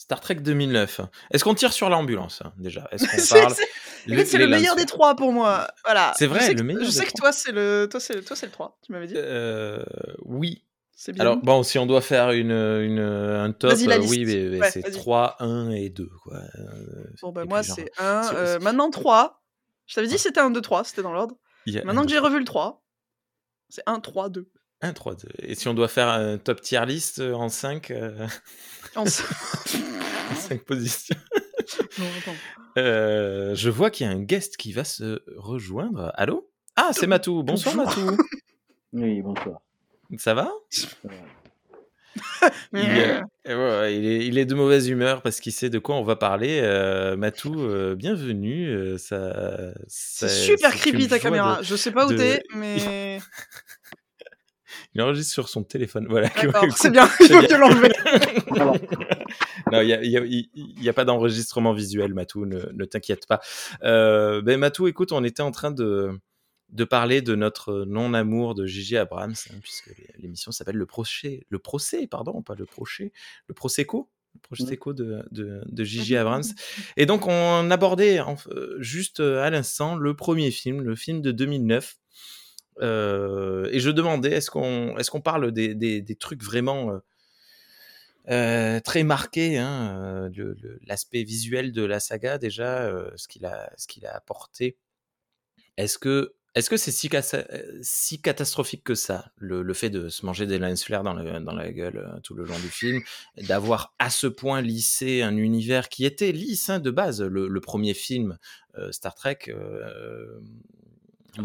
Star 0.01 0.21
Trek 0.21 0.35
2009. 0.35 1.01
Est-ce 1.31 1.43
qu'on 1.43 1.53
tire 1.53 1.73
sur 1.73 1.89
l'ambulance, 1.89 2.41
déjà? 2.57 2.87
Est-ce 2.91 3.05
qu'on 3.05 3.17
C'est- 3.19 3.41
parle 3.41 3.53
c'est- 3.53 4.37
le- 4.37 4.47
meilleur 4.47 4.77
des 4.77 4.85
trois 4.85 5.13
pour 5.17 5.33
moi. 5.33 5.67
Voilà. 5.83 6.13
C'est 6.17 6.25
vrai, 6.25 6.53
le 6.53 6.63
meilleur 6.63 6.83
Je 6.83 6.87
des 6.87 6.93
sais 6.93 7.05
que 7.05 7.09
trois. 7.11 7.29
toi, 7.29 7.31
c'est 7.33 7.51
le, 7.51 7.87
toi, 7.91 7.99
c'est, 7.99 8.21
toi, 8.23 8.35
c'est 8.37 8.45
le 8.45 8.51
3, 8.53 8.79
tu 8.81 8.93
m'avais 8.93 9.07
dit. 9.07 9.15
Euh, 9.17 9.83
oui. 10.23 10.63
C'est 10.95 11.11
bien. 11.11 11.21
Alors, 11.21 11.37
bon, 11.37 11.63
si 11.63 11.77
on 11.79 11.85
doit 11.85 11.99
faire 12.01 12.31
une, 12.31 12.51
une, 12.51 12.99
un 12.99 13.51
top, 13.51 13.71
euh, 13.71 13.75
liste. 13.75 14.09
oui, 14.09 14.23
mais, 14.25 14.49
mais 14.49 14.59
Ouais, 14.61 14.71
c'est 14.71 14.81
vas-y. 14.81 14.91
3, 14.93 15.35
1 15.39 15.69
et 15.71 15.89
2. 15.89 16.09
Quoi. 16.23 16.37
Euh, 16.37 17.03
bon, 17.21 17.31
bah, 17.33 17.43
moi, 17.45 17.61
c'est 17.61 17.91
1. 17.97 18.23
si- 18.23 18.35
euh, 18.35 18.59
maintenant 18.59 18.89
3. 18.89 19.41
Je 19.85 19.95
t'avais 19.95 20.07
dit 20.07 20.13
Ouais. 20.13 20.17
c'était 20.17 20.39
1, 20.39 20.49
2, 20.49 20.61
3, 20.61 20.83
c'était 20.85 21.01
dans 21.01 21.11
l'ordre. 21.13 21.35
Maintenant 21.83 22.03
que 22.03 22.09
j'ai 22.09 22.19
revu 22.19 22.39
le 22.39 22.45
3, 22.45 22.83
c'est 23.69 23.83
1, 23.85 23.99
3, 23.99 24.29
2. 24.29 24.49
1, 24.81 24.93
3, 24.93 25.15
2. 25.15 25.27
Et 25.39 25.55
si 25.55 25.67
on 25.67 25.73
doit 25.73 25.87
faire 25.89 26.07
un 26.07 26.37
top 26.37 26.61
tier 26.61 26.85
list 26.85 27.19
euh, 27.19 27.33
en 27.33 27.49
5, 27.49 27.91
En... 28.95 29.05
5 30.35 30.61
positions 30.63 31.15
non. 31.99 32.05
Euh, 32.77 33.53
Je 33.55 33.69
vois 33.69 33.91
qu'il 33.91 34.07
y 34.07 34.09
a 34.09 34.13
un 34.13 34.19
guest 34.21 34.57
qui 34.57 34.71
va 34.73 34.83
se 34.83 35.21
rejoindre. 35.35 36.11
Allô? 36.15 36.49
Ah, 36.75 36.89
c'est 36.93 37.07
Matou. 37.07 37.43
Bonsoir. 37.43 37.75
Matou. 37.75 38.17
Oui, 38.93 39.21
bonsoir. 39.21 39.59
Ça 40.17 40.33
va? 40.33 40.49
Ça 40.71 40.87
va. 41.03 41.11
il, 42.73 42.79
est, 42.97 43.21
et 43.45 43.53
ouais, 43.55 43.95
il, 43.95 44.05
est, 44.07 44.25
il 44.25 44.37
est 44.39 44.45
de 44.45 44.55
mauvaise 44.55 44.87
humeur 44.89 45.21
parce 45.21 45.39
qu'il 45.39 45.51
sait 45.53 45.69
de 45.69 45.77
quoi 45.77 45.95
on 45.95 46.03
va 46.03 46.15
parler. 46.15 46.59
Euh, 46.63 47.15
Matou, 47.17 47.59
euh, 47.59 47.95
bienvenue. 47.95 48.67
euh, 48.69 48.97
ça, 48.97 49.33
C'est 49.87 50.29
super 50.29 50.71
creepy 50.73 51.07
ta 51.07 51.19
caméra. 51.19 51.59
de- 51.59 51.63
Je 51.63 51.75
sais 51.75 51.91
pas 51.91 52.07
où 52.07 52.11
de- 52.11 52.17
t'es, 52.17 52.41
mais. 52.55 53.19
Il 54.95 55.01
enregistre 55.01 55.31
sur 55.33 55.49
son 55.49 55.63
téléphone. 55.63 56.07
Voilà. 56.09 56.29
C'est 56.75 56.89
bien, 56.91 57.07
il 57.19 57.27
faut 57.27 57.57
l'enlever. 57.57 57.91
non, 59.71 59.81
il 59.81 59.87
n'y 59.87 59.93
a, 59.93 60.03
y 60.03 60.17
a- 60.17 60.23
y 60.25 60.91
pas 60.93 61.05
d'enregistrement 61.05 61.73
visuel, 61.73 62.13
Matou, 62.13 62.45
ne, 62.45 62.59
ne 62.73 62.85
t'inquiète 62.85 63.27
pas. 63.27 63.39
Euh, 63.83 64.41
ben, 64.41 64.59
Matou, 64.59 64.87
écoute, 64.87 65.11
on 65.11 65.23
était 65.23 65.41
en 65.43 65.51
train 65.51 65.71
de, 65.71 66.11
de 66.69 66.83
parler 66.83 67.21
de 67.21 67.35
notre 67.35 67.85
non-amour 67.85 68.55
de 68.55 68.65
Gigi 68.65 68.97
Abrams, 68.97 69.33
hein, 69.51 69.55
puisque 69.61 69.91
l'émission 70.17 70.51
s'appelle 70.51 70.75
Le 70.77 70.85
Procès, 70.85 71.45
le 71.49 71.59
procès, 71.59 72.07
pardon, 72.07 72.41
pas 72.41 72.55
le 72.55 72.65
Procès, 72.65 73.11
le 73.47 73.53
Prosecco, 73.53 74.09
le 74.35 74.39
Prosecco 74.41 74.93
de, 74.93 75.23
de, 75.31 75.61
de 75.65 75.83
Gigi 75.83 76.15
Abrams. 76.17 76.43
Et 76.97 77.05
donc, 77.05 77.27
on 77.27 77.69
abordait 77.71 78.19
en- 78.21 78.37
euh, 78.49 78.75
juste 78.79 79.19
euh, 79.19 79.43
à 79.43 79.49
l'instant 79.51 79.95
le 79.95 80.15
premier 80.15 80.49
film, 80.51 80.81
le 80.81 80.95
film 80.95 81.21
de 81.21 81.31
2009. 81.31 81.95
Euh, 82.81 83.69
et 83.71 83.79
je 83.79 83.89
demandais, 83.89 84.31
est-ce 84.31 84.49
qu'on 84.51 84.97
est 84.97 85.19
parle 85.23 85.51
des, 85.51 86.17
trucs 86.19 86.43
vraiment 86.43 86.91
euh, 86.91 86.99
euh, 88.29 88.79
très 88.79 89.03
marqués, 89.03 89.57
hein, 89.57 90.31
l'aspect 90.87 91.23
visuel 91.23 91.71
de 91.71 91.83
la 91.83 91.99
saga 91.99 92.37
déjà, 92.37 92.91
ce 93.15 93.27
qu'il 93.27 93.45
a, 93.45 93.71
ce 93.77 94.05
a 94.05 94.15
apporté? 94.15 94.77
Est-ce 95.77 95.97
que 95.97 96.33
est-ce 96.55 96.71
que 96.71 96.77
c'est 96.77 96.91
si, 96.91 98.21
catastrophique 98.21 98.83
que 98.83 98.95
ça, 98.95 99.31
le, 99.37 99.71
fait 99.75 99.91
de 99.91 100.09
se 100.09 100.25
manger 100.25 100.47
des 100.47 100.57
lens 100.57 100.83
flares 100.83 101.03
dans, 101.03 101.13
dans 101.13 101.53
la 101.53 101.71
gueule 101.71 102.19
tout 102.23 102.33
le 102.33 102.43
long 102.43 102.57
du 102.57 102.69
film, 102.69 103.01
d'avoir 103.37 103.93
à 103.99 104.09
ce 104.09 104.25
point 104.25 104.59
lissé 104.59 105.21
un 105.21 105.37
univers 105.37 105.89
qui 105.89 106.05
était 106.05 106.31
lisse 106.31 106.71
hein, 106.71 106.79
de 106.79 106.89
base, 106.89 107.21
le, 107.21 107.61
premier 107.61 107.93
film 107.93 108.39
Star 108.89 109.13
Trek, 109.13 109.53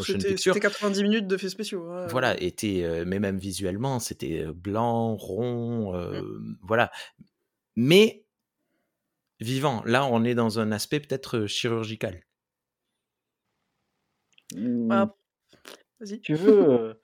C'était 0.02 0.28
Picture, 0.30 0.54
c'était 0.54 0.60
90 0.60 1.02
minutes 1.02 1.26
de 1.26 1.36
faits 1.36 1.50
spéciaux. 1.50 1.88
ouais. 1.88 2.06
voilà, 2.08 2.40
était, 2.42 2.82
euh, 2.84 3.04
mais 3.06 3.18
même 3.18 3.38
visuellement, 3.38 3.98
c'était 4.00 4.44
euh, 4.44 4.52
blanc, 4.52 5.14
rond, 5.16 5.94
euh, 5.94 6.22
Mmh. 6.22 6.56
voilà. 6.62 6.90
Mais 7.76 8.24
vivant, 9.40 9.82
là, 9.84 10.06
on 10.06 10.24
est 10.24 10.34
dans 10.34 10.58
un 10.58 10.72
aspect 10.72 11.00
peut-être 11.00 11.38
euh, 11.40 11.46
chirurgical. 11.46 12.22
Hmm, 14.54 14.90
Ah, 14.90 15.14
Vas-y. 16.00 16.20
Tu 16.20 16.34
veux, 16.34 16.70
euh, 16.70 16.94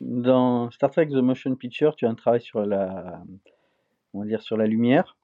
dans 0.00 0.70
Star 0.70 0.90
Trek 0.90 1.06
The 1.06 1.12
Motion 1.14 1.54
Picture, 1.56 1.94
tu 1.96 2.06
as 2.06 2.10
un 2.10 2.14
travail 2.14 2.40
sur 2.40 2.64
la, 2.64 3.22
on 4.14 4.20
va 4.20 4.26
dire 4.26 4.42
sur 4.42 4.56
la 4.56 4.66
lumière. 4.66 5.16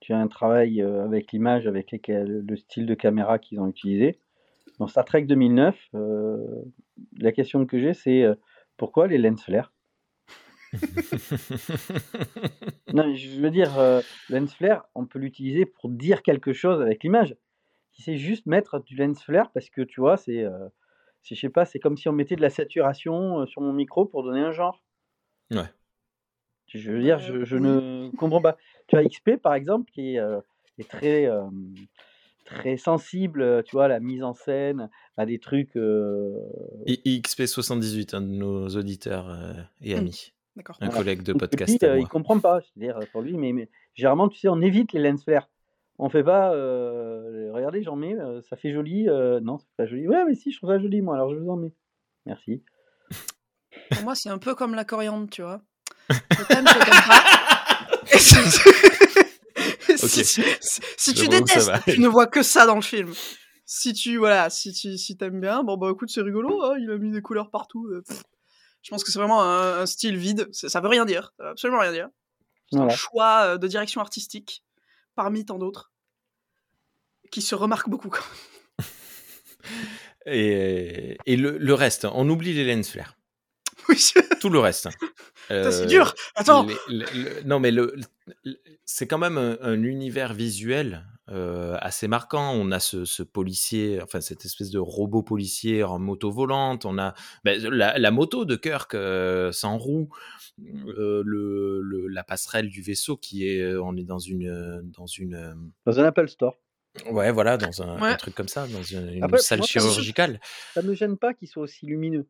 Tu 0.00 0.12
as 0.12 0.18
un 0.18 0.28
travail 0.28 0.80
euh, 0.82 1.04
avec 1.04 1.32
l'image, 1.32 1.66
avec 1.66 1.90
le 1.92 2.56
style 2.56 2.86
de 2.86 2.94
caméra 2.94 3.38
qu'ils 3.38 3.60
ont 3.60 3.66
utilisé. 3.68 4.18
Dans 4.78 4.86
Star 4.86 5.04
Trek 5.04 5.22
2009, 5.22 5.76
euh, 5.94 6.36
la 7.18 7.32
question 7.32 7.66
que 7.66 7.80
j'ai, 7.80 7.94
c'est 7.94 8.22
euh, 8.22 8.34
pourquoi 8.76 9.08
les 9.08 9.18
lens 9.18 9.42
flares? 9.42 9.72
Non, 12.94 13.14
je 13.14 13.40
veux 13.40 13.50
dire, 13.50 13.78
euh, 13.78 14.00
lens 14.30 14.54
flare, 14.54 14.88
on 14.94 15.04
peut 15.04 15.18
l'utiliser 15.18 15.66
pour 15.66 15.90
dire 15.90 16.22
quelque 16.22 16.54
chose 16.54 16.80
avec 16.80 17.02
l'image. 17.02 17.36
Si 17.92 18.02
c'est 18.02 18.16
juste 18.16 18.46
mettre 18.46 18.78
du 18.78 18.96
lens 18.96 19.22
flare, 19.22 19.50
parce 19.52 19.68
que 19.68 19.82
tu 19.82 20.00
vois, 20.00 20.16
c'est, 20.16 20.46
je 21.22 21.34
sais 21.34 21.50
pas, 21.50 21.64
c'est 21.66 21.78
comme 21.80 21.98
si 21.98 22.08
on 22.08 22.12
mettait 22.12 22.36
de 22.36 22.40
la 22.40 22.48
saturation 22.48 23.44
sur 23.46 23.60
mon 23.60 23.72
micro 23.74 24.06
pour 24.06 24.22
donner 24.22 24.40
un 24.40 24.52
genre. 24.52 24.82
Ouais. 25.50 25.68
Je 26.68 26.92
veux 26.92 27.02
dire, 27.02 27.18
je, 27.18 27.44
je 27.44 27.56
oui. 27.56 27.62
ne 27.62 28.10
comprends 28.16 28.40
pas. 28.40 28.56
Tu 28.86 28.96
as 28.96 29.04
XP 29.04 29.36
par 29.36 29.52
exemple, 29.54 29.90
qui 29.90 30.16
est, 30.16 30.20
est 30.78 30.88
très, 30.88 31.28
très 32.56 32.76
sensible, 32.76 33.62
tu 33.64 33.76
vois, 33.76 33.84
à 33.86 33.88
la 33.88 34.00
mise 34.00 34.22
en 34.22 34.34
scène, 34.34 34.88
à 35.16 35.26
des 35.26 35.38
trucs. 35.38 35.76
XP78, 36.86 38.14
un 38.14 38.20
de 38.22 38.26
nos 38.26 38.68
auditeurs 38.68 39.36
et 39.82 39.94
Mmh. 39.94 39.98
amis. 39.98 40.32
D'accord. 40.56 40.76
Un 40.80 40.86
Voilà. 40.86 41.00
collègue 41.00 41.22
de 41.22 41.32
podcast 41.34 41.80
lui, 41.80 41.88
à 41.88 41.98
il 41.98 42.08
comprend 42.08 42.38
pas. 42.40 42.60
C'est-à-dire 42.60 42.98
pour 43.12 43.22
lui, 43.22 43.36
mais, 43.36 43.52
mais 43.52 43.68
généralement, 43.94 44.28
tu 44.28 44.38
sais, 44.38 44.48
on 44.48 44.60
évite 44.60 44.92
les 44.92 45.00
lens 45.00 45.22
flares. 45.22 45.48
On 46.00 46.08
fait 46.08 46.22
pas. 46.24 46.52
euh, 46.54 47.50
regardez, 47.52 47.82
j'en 47.82 47.96
mets, 47.96 48.14
euh, 48.18 48.40
ça 48.42 48.56
fait 48.56 48.72
joli. 48.72 49.08
euh, 49.08 49.40
non, 49.40 49.58
c'est 49.58 49.68
pas 49.76 49.86
joli. 49.86 50.06
Ouais, 50.08 50.24
mais 50.26 50.34
si, 50.34 50.50
je 50.52 50.58
trouve 50.58 50.70
ça 50.70 50.78
joli, 50.80 51.00
moi. 51.00 51.14
Alors 51.14 51.32
je 51.32 51.38
vous 51.38 51.50
en 51.50 51.56
mets. 51.56 51.72
Merci. 52.26 52.62
Pour 53.90 54.02
moi, 54.04 54.14
c'est 54.14 54.28
un 54.30 54.38
peu 54.38 54.54
comme 54.54 54.74
la 54.74 54.84
coriandre, 54.84 55.28
tu 55.30 55.42
vois. 55.42 55.60
Je 56.10 56.44
t'aime, 56.46 56.66
je 56.66 56.72
t'aime 56.72 57.04
pas. 57.06 57.24
Et 58.14 58.18
si, 60.96 61.14
tu 61.14 61.28
détestes, 61.28 61.70
tu 61.84 62.00
ne 62.00 62.08
vois 62.08 62.26
que 62.26 62.42
ça 62.42 62.66
dans 62.66 62.74
le 62.76 62.82
film. 62.82 63.12
Si 63.64 63.92
tu 63.92 64.16
voilà, 64.16 64.48
si 64.50 64.72
tu 64.72 64.96
si 64.96 65.16
t'aimes 65.16 65.40
bien, 65.40 65.62
bon 65.62 65.76
bah 65.76 65.90
écoute, 65.92 66.08
c'est 66.10 66.22
rigolo, 66.22 66.64
hein, 66.64 66.76
il 66.80 66.90
a 66.90 66.96
mis 66.98 67.10
des 67.10 67.20
couleurs 67.20 67.50
partout. 67.50 67.86
euh. 67.88 68.02
Je 68.82 68.90
pense 68.90 69.04
que 69.04 69.10
c'est 69.10 69.18
vraiment 69.18 69.42
un, 69.42 69.80
un 69.80 69.86
style 69.86 70.16
vide. 70.16 70.48
Ça 70.52 70.80
veut 70.80 70.88
rien 70.88 71.04
dire, 71.04 71.32
ça 71.36 71.44
veut 71.44 71.50
absolument 71.50 71.80
rien 71.80 71.92
dire. 71.92 72.08
C'est 72.70 72.78
un 72.78 72.88
choix 72.88 73.42
euh, 73.44 73.58
de 73.58 73.66
direction 73.66 74.00
artistique 74.00 74.62
parmi 75.14 75.44
tant 75.44 75.58
d'autres 75.58 75.92
qui 77.30 77.42
se 77.42 77.54
remarque 77.54 77.88
beaucoup. 77.88 78.08
quand 78.08 78.20
même. 78.20 78.86
Et, 80.26 81.16
et 81.24 81.36
le, 81.36 81.56
le 81.56 81.74
reste, 81.74 82.04
on 82.04 82.28
oublie 82.28 82.52
les 82.52 82.64
lens 82.74 82.90
flares. 82.90 83.16
Oui, 83.88 83.96
Tout 84.40 84.50
le 84.50 84.58
reste. 84.58 84.88
C'est 85.48 85.54
Euh, 85.82 85.86
dur. 85.86 86.14
Attends. 86.34 86.66
les- 86.66 86.74
le- 86.88 87.04
le- 87.14 87.42
non, 87.44 87.58
mais 87.60 87.70
le, 87.70 87.94
le- 88.44 88.56
c'est 88.84 89.06
quand 89.06 89.18
même 89.18 89.38
un, 89.38 89.56
un 89.62 89.82
univers 89.82 90.32
visuel 90.34 91.04
euh, 91.30 91.76
assez 91.80 92.08
marquant. 92.08 92.52
On 92.54 92.70
a 92.70 92.80
ce, 92.80 93.04
ce 93.04 93.22
policier, 93.22 94.00
enfin 94.02 94.20
cette 94.20 94.44
espèce 94.44 94.70
de 94.70 94.78
robot 94.78 95.22
policier 95.22 95.84
en 95.84 95.98
moto 95.98 96.30
volante. 96.30 96.84
On 96.86 96.98
a 96.98 97.14
ben, 97.44 97.60
la, 97.70 97.98
la 97.98 98.10
moto 98.10 98.44
de 98.44 98.56
Kirk 98.56 98.94
euh, 98.94 99.52
sans 99.52 99.76
roue, 99.78 100.08
euh, 100.60 101.22
le, 101.24 101.80
le- 101.82 102.08
la 102.08 102.24
passerelle 102.24 102.68
du 102.68 102.82
vaisseau 102.82 103.16
qui 103.16 103.46
est, 103.48 103.74
on 103.76 103.96
est 103.96 104.04
dans 104.04 104.18
une, 104.18 104.82
dans 104.96 105.06
une, 105.06 105.54
Dans 105.86 106.00
un 106.00 106.04
Apple 106.04 106.28
Store. 106.28 106.58
ouais, 107.10 107.30
voilà, 107.30 107.56
dans 107.58 107.82
un, 107.82 108.00
Ouais. 108.00 108.10
un 108.10 108.16
truc 108.16 108.34
comme 108.34 108.48
ça, 108.48 108.66
dans 108.66 108.82
une, 108.82 109.08
une 109.14 109.24
Après, 109.24 109.38
salle 109.38 109.58
moi, 109.58 109.66
chirurgicale. 109.66 110.40
Ça 110.74 110.82
me 110.82 110.94
gêne 110.94 111.16
pas 111.18 111.34
qu'il 111.34 111.48
soit 111.48 111.62
aussi 111.62 111.86
lumineux. 111.86 112.26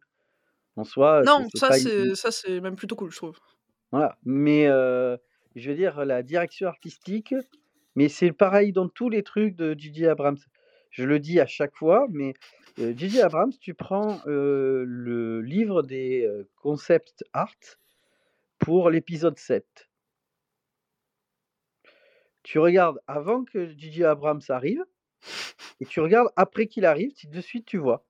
En 0.79 0.85
soi, 0.85 1.23
Non, 1.23 1.49
ça 1.55 1.73
c'est 1.73 2.49
une- 2.49 2.61
même 2.61 2.77
plutôt 2.77 2.95
cool, 2.95 3.11
je 3.11 3.17
trouve. 3.17 3.37
Voilà. 3.91 4.17
Mais 4.25 4.69
euh, 4.69 5.17
je 5.57 5.69
veux 5.71 5.77
dire, 5.77 6.05
la 6.05 6.23
direction 6.23 6.69
artistique, 6.69 7.35
mais 7.97 8.09
c'est 8.09 8.31
pareil 8.31 8.73
dans 8.73 8.89
tous 8.89 9.09
les 9.09 9.25
trucs 9.25 9.57
de 9.57 9.75
J.J. 9.77 10.07
Abrams. 10.07 10.39
Je 10.91 11.03
le 11.05 11.19
dis 11.19 11.41
à 11.41 11.47
chaque 11.47 11.75
fois, 11.75 12.07
mais 12.11 12.33
euh. 12.79 12.95
Abrams, 13.25 13.53
tu 13.61 13.75
prends 13.75 14.21
euh, 14.29 14.85
le 14.87 15.41
livre 15.41 15.83
des 15.83 16.25
euh, 16.25 16.49
concept 16.55 17.25
art 17.33 17.57
pour 18.59 18.89
l'épisode 18.89 19.37
7. 19.37 19.67
Tu 22.45 22.61
regardes 22.61 23.01
avant 23.09 23.45
que 23.45 23.67
J.J. 23.67 24.05
Abrams 24.05 24.41
arrive, 24.49 24.85
et 25.81 25.87
tu 25.87 25.99
regardes 26.01 26.29
après 26.37 26.69
qu'il 26.69 26.85
arrive, 26.85 27.13
de 27.25 27.41
suite 27.41 27.67
tu 27.67 27.79
vois. 27.79 28.05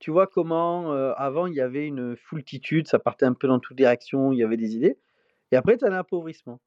Tu 0.00 0.10
vois 0.10 0.26
comment 0.26 0.92
euh, 0.92 1.12
avant 1.16 1.46
il 1.46 1.54
y 1.54 1.60
avait 1.60 1.86
une 1.86 2.16
foultitude, 2.16 2.88
ça 2.88 2.98
partait 2.98 3.26
un 3.26 3.34
peu 3.34 3.46
dans 3.46 3.60
toutes 3.60 3.76
directions, 3.76 4.32
il 4.32 4.38
y 4.38 4.42
avait 4.42 4.56
des 4.56 4.74
idées. 4.74 4.98
Et 5.52 5.56
après, 5.56 5.76
tu 5.76 5.84
as 5.84 5.88
un 5.88 5.92
appauvrissement. 5.92 6.60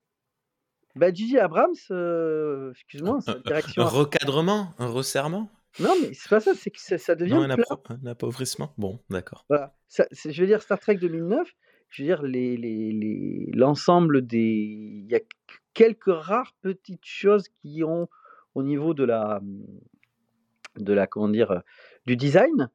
Bah, 0.96 1.12
J.J. 1.12 1.39
Abrams, 1.39 1.74
euh, 1.91 2.72
excuse-moi, 2.72 3.19
sa 3.22 3.32
Un 3.36 3.39
direction. 3.39 3.84
recadrement, 3.86 4.74
un 4.78 4.88
resserrement, 4.88 5.50
Non, 5.80 5.93
mais 6.02 6.13
c'est 6.13 6.30
pas 6.30 6.39
ça, 6.39 6.54
c'est 6.54 6.69
que 6.69 6.80
ça, 6.80 7.00
ça 7.00 7.15
devient 7.15 7.34
non, 7.34 7.50
un, 7.50 8.06
appauvrissement? 8.06 8.74
Bon, 8.78 9.00
d'accord. 9.10 9.46
Voilà. 9.50 9.76
Ça, 9.88 10.06
je 10.12 10.39
veux 10.39 10.48
dire, 10.48 10.62
Star 10.62 10.80
Trek 10.80 10.98
2009, 10.98 11.50
je 11.89 12.04
veux 12.04 12.08
dire, 12.08 12.22
les, 12.22 12.56
les, 12.58 12.91
les- 12.91 13.50
l'ensemble 13.56 14.26
des. 14.28 14.39
Il 15.06 15.12
y 15.12 15.15
a 15.15 15.19
quelques 15.74 16.06
rares 16.13 16.54
petites 16.62 17.06
choses 17.06 17.48
qui 17.63 17.84
ont, 17.84 18.08
au 18.54 18.62
niveau 18.62 18.93
de 18.93 19.04
la. 19.04 19.41
de 20.78 20.93
la 20.93 21.08
comment 21.08 21.30
dire, 21.30 21.63
du 22.06 22.15
design 22.15 22.69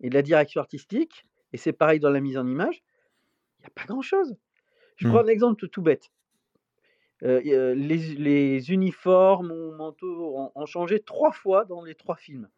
et 0.00 0.08
de 0.10 0.14
la 0.14 0.22
direction 0.22 0.60
artistique, 0.60 1.26
et 1.52 1.56
c'est 1.56 1.72
pareil 1.72 2.00
dans 2.00 2.10
la 2.10 2.20
mise 2.20 2.36
en 2.38 2.46
image, 2.46 2.82
il 3.58 3.62
n'y 3.62 3.66
a 3.66 3.70
pas 3.70 3.84
grand-chose. 3.84 4.36
Je 4.96 5.08
prends 5.08 5.20
un 5.20 5.26
exemple 5.28 5.68
tout 5.68 5.82
bête. 5.82 6.10
Euh, 7.24 7.40
euh, 7.46 7.74
les, 7.74 7.96
les 8.14 8.70
uniformes 8.70 9.50
ou 9.50 9.72
manteaux 9.72 10.36
ont, 10.38 10.52
ont 10.54 10.66
changé 10.66 11.00
trois 11.00 11.32
fois 11.32 11.64
dans 11.64 11.82
les 11.82 11.94
trois 11.96 12.16
films. 12.16 12.48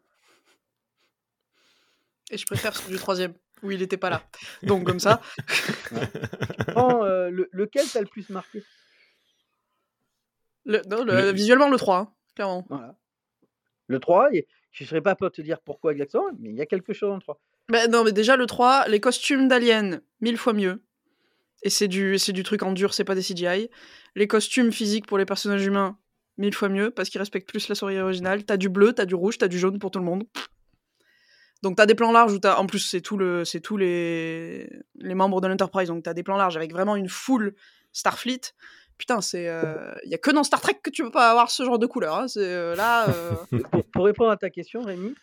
Et 2.29 2.37
je 2.37 2.45
préfère 2.45 2.75
celui 2.75 2.93
du 2.93 2.99
troisième, 2.99 3.33
où 3.63 3.71
il 3.71 3.79
n'était 3.79 3.97
pas 3.97 4.09
là. 4.09 4.23
Donc 4.63 4.83
comme 4.85 4.99
ça. 4.99 5.19
Prends, 6.67 7.03
euh, 7.03 7.29
le- 7.29 7.49
lequel 7.51 7.85
t'as 7.91 8.01
le 8.01 8.07
plus 8.07 8.29
marqué? 8.29 8.63
Le- 10.65 10.81
non, 10.87 11.03
le- 11.03 11.13
Le- 11.15 11.31
Visuellement, 11.31 11.69
le 11.69 11.77
3, 11.77 11.97
hein, 11.97 12.13
clairement. 12.35 12.65
Voilà. 12.69 12.95
Le 13.91 13.99
3, 13.99 14.33
et 14.33 14.47
je 14.71 14.83
ne 14.83 14.87
serais 14.87 15.01
pas 15.01 15.15
pour 15.15 15.31
te 15.31 15.41
dire 15.41 15.59
pourquoi 15.59 15.91
exactement, 15.91 16.29
mais 16.39 16.49
il 16.49 16.55
y 16.55 16.61
a 16.61 16.65
quelque 16.65 16.93
chose 16.93 17.09
dans 17.09 17.15
le 17.15 17.21
3. 17.21 17.39
Bah, 17.69 17.87
non, 17.87 18.03
mais 18.03 18.11
déjà, 18.11 18.35
le 18.35 18.45
3, 18.45 18.87
les 18.87 18.99
costumes 18.99 19.47
d'Alien, 19.47 20.01
mille 20.21 20.37
fois 20.37 20.53
mieux. 20.53 20.81
Et 21.63 21.69
c'est 21.69 21.87
du, 21.87 22.17
du 22.17 22.43
truc 22.43 22.63
en 22.63 22.71
dur, 22.71 22.93
c'est 22.93 23.03
pas 23.03 23.15
des 23.15 23.21
CGI. 23.21 23.69
Les 24.15 24.27
costumes 24.27 24.71
physiques 24.71 25.05
pour 25.05 25.17
les 25.17 25.25
personnages 25.25 25.65
humains, 25.65 25.97
mille 26.37 26.55
fois 26.55 26.69
mieux, 26.69 26.89
parce 26.89 27.09
qu'ils 27.09 27.19
respectent 27.19 27.49
plus 27.49 27.67
la 27.69 27.75
souris 27.75 27.99
originale. 27.99 28.43
T'as 28.45 28.57
du 28.57 28.69
bleu, 28.69 28.93
t'as 28.93 29.05
du 29.05 29.15
rouge, 29.15 29.37
t'as 29.37 29.47
du 29.47 29.59
jaune 29.59 29.77
pour 29.77 29.91
tout 29.91 29.99
le 29.99 30.05
monde. 30.05 30.23
Donc 31.61 31.77
t'as 31.77 31.85
des 31.85 31.93
plans 31.93 32.11
larges 32.11 32.33
où 32.33 32.39
t'as, 32.39 32.57
en 32.57 32.65
plus 32.65 32.79
c'est 32.79 33.01
tout 33.01 33.17
le, 33.17 33.45
c'est 33.45 33.59
tous 33.59 33.77
les, 33.77 34.67
les 34.95 35.13
membres 35.13 35.41
de 35.41 35.47
l'Enterprise, 35.47 35.89
donc 35.89 36.03
t'as 36.03 36.15
des 36.15 36.23
plans 36.23 36.37
larges 36.37 36.57
avec 36.57 36.71
vraiment 36.71 36.95
une 36.95 37.09
foule 37.09 37.53
Starfleet. 37.93 38.41
Putain, 38.97 39.21
c'est, 39.21 39.45
il 40.05 40.09
y 40.11 40.13
a 40.13 40.17
que 40.17 40.31
dans 40.31 40.43
Star 40.43 40.61
Trek 40.61 40.79
que 40.83 40.89
tu 40.91 41.03
peux 41.03 41.11
pas 41.11 41.31
avoir 41.31 41.49
ce 41.49 41.63
genre 41.63 41.79
de 41.79 41.87
couleur. 41.87 42.15
hein. 42.17 42.27
C'est 42.27 42.53
euh, 42.53 42.75
là, 42.75 43.09
euh, 43.09 43.33
Pour, 43.71 43.83
pour 43.85 44.05
répondre 44.05 44.29
à 44.31 44.37
ta 44.37 44.49
question, 44.49 44.81
Rémi, 44.83 45.15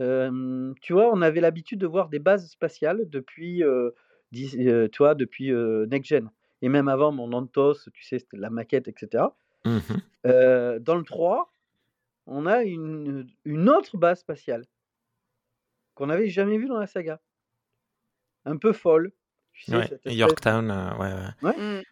euh, 0.00 0.72
tu 0.80 0.92
vois, 0.92 1.10
on 1.12 1.20
avait 1.22 1.40
l'habitude 1.40 1.78
de 1.80 1.86
voir 1.86 2.08
des 2.08 2.18
bases 2.20 2.48
spatiales 2.48 3.08
depuis, 3.08 3.62
euh, 3.64 3.90
euh, 4.34 4.88
vois, 4.98 5.14
depuis 5.14 5.52
euh, 5.52 5.86
Next 5.86 6.08
Gen. 6.08 6.30
Et 6.62 6.68
même 6.68 6.88
avant, 6.88 7.12
mon 7.12 7.32
Antos, 7.32 7.74
tu 7.92 8.02
sais, 8.04 8.18
c'était 8.18 8.36
la 8.36 8.50
maquette, 8.50 8.88
etc. 8.88 9.24
Mhm. 9.64 9.80
Euh, 10.26 10.78
dans 10.78 10.96
le 10.96 11.04
3, 11.04 11.52
on 12.26 12.46
a 12.46 12.62
une, 12.62 13.28
une 13.44 13.68
autre 13.68 13.96
base 13.96 14.20
spatiale 14.20 14.64
qu'on 15.94 16.06
n'avait 16.06 16.28
jamais 16.28 16.58
vue 16.58 16.68
dans 16.68 16.78
la 16.78 16.86
saga. 16.86 17.20
Un 18.44 18.56
peu 18.56 18.72
folle. 18.72 19.12
Tu 19.52 19.64
sais, 19.64 19.76
Ouais, 19.76 20.14
Yorktown, 20.14 20.70
euh, 20.70 20.96
ouais, 20.96 21.12
ouais. 21.42 21.56
hmm. 21.80 21.82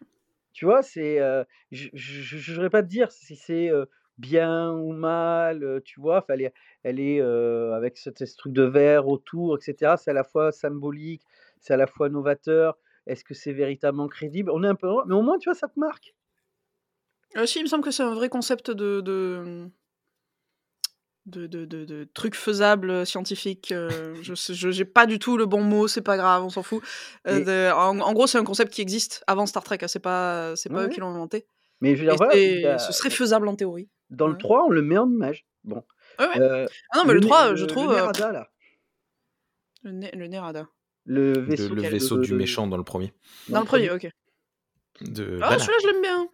Tu 0.57 0.65
vois, 0.65 0.81
c'est. 0.81 1.19
euh, 1.19 1.43
je 1.69 1.89
ne 1.93 2.41
saurais 2.41 2.71
pas 2.71 2.81
te 2.81 2.87
dire 2.87 3.11
si 3.11 3.35
c'est 3.35 3.69
bien 4.17 4.71
ou 4.71 4.91
mal, 4.91 5.81
tu 5.85 6.01
vois. 6.01 6.25
Elle 6.29 6.41
est, 6.41 6.53
elle 6.81 6.99
est 6.99 7.21
avec 7.21 7.95
ce, 7.95 8.09
ce 8.15 8.35
truc 8.35 8.53
de 8.53 8.63
verre 8.63 9.07
autour, 9.07 9.55
etc. 9.57 9.97
C'est 9.97 10.09
à 10.09 10.13
la 10.15 10.23
fois 10.23 10.51
symbolique, 10.51 11.21
c'est 11.59 11.75
à 11.75 11.77
la 11.77 11.85
fois 11.85 12.09
novateur. 12.09 12.75
Est-ce 13.05 13.23
que 13.23 13.35
c'est 13.35 13.53
véritablement 13.53 14.07
crédible? 14.07 14.49
On 14.49 14.63
est 14.63 14.67
un 14.67 14.73
peu. 14.73 14.87
Mais 15.05 15.13
au 15.13 15.21
moins, 15.21 15.37
tu 15.37 15.47
vois, 15.47 15.53
ça 15.53 15.67
te 15.67 15.79
marque. 15.79 16.15
Si, 17.45 17.59
il 17.59 17.63
me 17.63 17.67
semble 17.67 17.83
que 17.83 17.91
c'est 17.91 18.01
un 18.01 18.15
vrai 18.15 18.29
concept 18.29 18.71
de 18.71 19.01
de, 19.01 19.69
de, 21.27 21.45
de, 21.45 21.65
de- 21.65 21.85
de 21.85 22.07
truc 22.13 22.35
faisable 22.35 22.89
euh, 22.89 23.05
scientifique. 23.05 23.71
euh, 23.71 24.15
je 24.21 24.33
j'ai 24.71 24.85
pas 24.85 25.05
du 25.05 25.19
tout 25.19 25.37
le 25.37 25.45
bon 25.45 25.61
mot, 25.61 25.87
c'est 25.87 26.01
pas 26.01 26.17
grave, 26.17 26.43
on 26.43 26.49
s'en 26.49 26.63
fout. 26.63 26.81
Euh, 27.27 27.39
Et- 27.39 27.43
de- 27.43 27.71
en, 27.73 27.99
en 27.99 28.13
gros, 28.13 28.25
c'est 28.27 28.37
un 28.37 28.43
concept 28.43 28.73
qui 28.73 28.81
existe 28.81 29.23
avant 29.27 29.45
Star 29.45 29.63
Trek. 29.63 29.77
hein, 29.81 29.87
c'est 29.87 29.99
pas 29.99 30.55
c'est 30.55 30.69
pas 30.69 30.77
Ouais, 30.79 30.85
eux 30.85 30.89
qui 30.89 30.99
l'ont 31.01 31.09
inventé. 31.13 31.45
Mais 31.81 31.95
je 31.95 32.03
veux 32.05 32.11
dire, 32.11 32.13
Et 32.33 32.61
voilà, 32.61 32.75
a- 32.75 32.79
ce 32.79 32.91
serait 32.93 33.09
faisable 33.11 33.47
en 33.47 33.55
théorie. 33.55 33.89
dans 34.09 34.27
le 34.27 34.33
Ouais. 34.33 34.39
3, 34.39 34.65
on 34.65 34.69
le 34.69 34.81
met 34.81 34.97
en 34.97 35.09
image. 35.09 35.45
Bon. 35.63 35.83
Ouais, 36.19 36.27
ouais. 36.27 36.39
Euh, 36.41 36.65
Ah 36.91 36.97
non, 36.99 37.05
mais 37.05 37.13
le, 37.13 37.19
3, 37.19 37.51
Né- 37.51 37.57
je 37.57 37.61
le- 37.61 37.67
trouve. 37.67 37.89
Le 37.89 37.95
Nerada, 37.97 38.31
là. 38.31 38.49
le, 39.83 39.91
Né- 39.91 40.11
le 40.13 40.27
Nerada. 40.27 40.67
Le 41.05 41.33
Le, 41.33 41.41
vaisseau. 41.41 41.75
le 41.75 41.81
vaisseau 41.83 42.17
du 42.19 42.31
le- 42.31 42.37
méchant 42.37 42.67
dans 42.67 42.77
le 42.77 42.83
premier. 42.83 43.13
Dans 43.49 43.59
le 43.59 43.65
premier, 43.65 43.91
ok. 43.91 44.09
De 45.01 45.39
Ah, 45.41 45.59
celui-là, 45.59 45.77
je 45.83 45.87
l'aime 45.87 46.01
bien. 46.01 46.29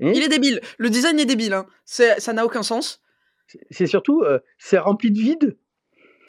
Et 0.00 0.16
Il 0.16 0.22
est 0.22 0.28
débile. 0.28 0.60
Le 0.78 0.90
design 0.90 1.18
est 1.20 1.26
débile. 1.26 1.52
Hein. 1.54 1.66
Ça 1.84 2.32
n'a 2.32 2.44
aucun 2.46 2.62
sens. 2.62 3.00
C'est- 3.70 3.86
surtout, 3.86 4.22
euh, 4.22 4.38
c'est 4.58 4.78
rempli 4.78 5.10
de 5.10 5.18
vide. 5.18 5.56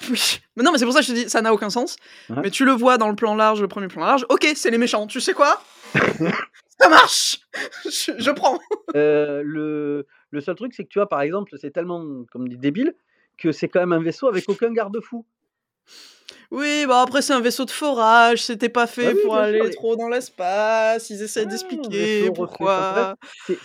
Oui. 0.09 0.39
Mais 0.55 0.63
non, 0.63 0.71
mais 0.71 0.77
c'est 0.77 0.85
pour 0.85 0.93
ça 0.93 0.99
que 1.01 1.05
je 1.05 1.11
te 1.11 1.17
dis, 1.17 1.29
ça 1.29 1.41
n'a 1.41 1.53
aucun 1.53 1.69
sens. 1.69 1.95
Ouais. 2.29 2.37
Mais 2.43 2.49
tu 2.51 2.65
le 2.65 2.71
vois 2.71 2.97
dans 2.97 3.07
le 3.09 3.15
plan 3.15 3.35
large, 3.35 3.61
le 3.61 3.67
premier 3.67 3.87
plan 3.87 4.01
large. 4.05 4.25
Ok, 4.29 4.45
c'est 4.55 4.71
les 4.71 4.77
méchants. 4.77 5.07
Tu 5.07 5.21
sais 5.21 5.33
quoi? 5.33 5.61
Ça 6.81 6.87
marche 6.89 7.39
je, 7.85 8.13
je 8.17 8.31
prends. 8.31 8.57
Euh, 8.95 9.41
le, 9.45 10.07
le 10.31 10.41
seul 10.41 10.55
truc, 10.55 10.73
c'est 10.73 10.83
que 10.85 10.89
tu 10.89 10.99
vois, 10.99 11.09
par 11.09 11.21
exemple, 11.21 11.53
c'est 11.59 11.71
tellement, 11.71 12.23
comme 12.31 12.47
dit, 12.47 12.57
débile, 12.57 12.93
que 13.37 13.51
c'est 13.51 13.67
quand 13.67 13.79
même 13.81 13.91
un 13.93 14.01
vaisseau 14.01 14.27
avec 14.27 14.47
aucun 14.49 14.71
garde-fou. 14.71 15.25
Oui, 16.51 16.85
bah 16.87 17.01
après, 17.01 17.21
c'est 17.21 17.33
un 17.33 17.41
vaisseau 17.41 17.65
de 17.65 17.71
forage. 17.71 18.43
C'était 18.43 18.69
pas 18.69 18.87
fait 18.87 19.07
Ah 19.07 19.11
oui, 19.13 19.21
pour 19.23 19.35
aller 19.35 19.61
sûr, 19.61 19.71
trop 19.75 19.95
dans 19.95 20.07
l'espace. 20.09 21.09
Ils 21.09 21.21
essaient 21.21 21.41
Ah, 21.43 21.45
d'expliquer 21.45 22.31
pourquoi. 22.33 23.15
Tu 23.45 23.55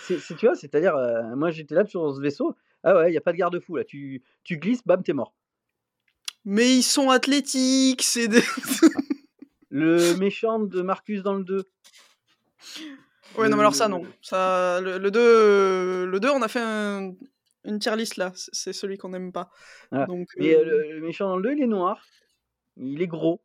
vois, 0.45 0.55
c'est-à-dire, 0.55 0.95
euh, 0.95 1.35
moi 1.35 1.49
j'étais 1.51 1.73
là 1.75 1.85
sur 1.85 2.13
ce 2.15 2.21
vaisseau, 2.21 2.55
Ah 2.85 2.95
ouais, 2.95 3.09
il 3.09 3.11
n'y 3.11 3.17
a 3.17 3.21
pas 3.21 3.31
de 3.33 3.37
garde-fou 3.37 3.75
là. 3.77 3.83
Tu, 3.83 4.21
tu 4.43 4.57
glisses, 4.57 4.85
bam, 4.85 5.01
t'es 5.03 5.11
mort. 5.13 5.33
Mais 6.45 6.75
ils 6.77 6.83
sont 6.83 7.09
athlétiques, 7.09 8.03
c'est 8.03 8.27
des... 8.27 8.41
Le 9.71 10.15
méchant 10.19 10.59
de 10.59 10.81
Marcus 10.81 11.21
dans 11.23 11.33
le 11.33 11.43
2. 11.43 11.65
Ouais, 13.37 13.49
non, 13.49 13.57
mais 13.57 13.61
alors 13.63 13.75
ça, 13.75 13.87
non. 13.89 14.03
Ça, 14.21 14.79
le, 14.81 14.97
le 14.99 15.11
2, 15.11 16.05
le 16.05 16.19
2, 16.19 16.29
on 16.29 16.41
a 16.41 16.47
fait 16.47 16.61
un- 16.61 17.13
une 17.65 17.79
tier 17.79 17.95
list 17.97 18.15
là. 18.17 18.31
C'est- 18.35 18.71
celui 18.71 18.97
qu'on 18.97 19.09
n'aime 19.09 19.31
pas. 19.33 19.49
Voilà. 19.91 20.05
Donc, 20.05 20.29
Mais 20.37 20.53
euh, 20.55 20.59
euh, 20.59 20.63
le, 20.63 20.91
le 20.93 21.01
méchant 21.01 21.27
dans 21.27 21.37
le 21.37 21.43
2, 21.43 21.53
il 21.57 21.63
est 21.63 21.67
noir. 21.67 22.05
Il 22.77 23.01
est 23.01 23.07
gros. 23.07 23.41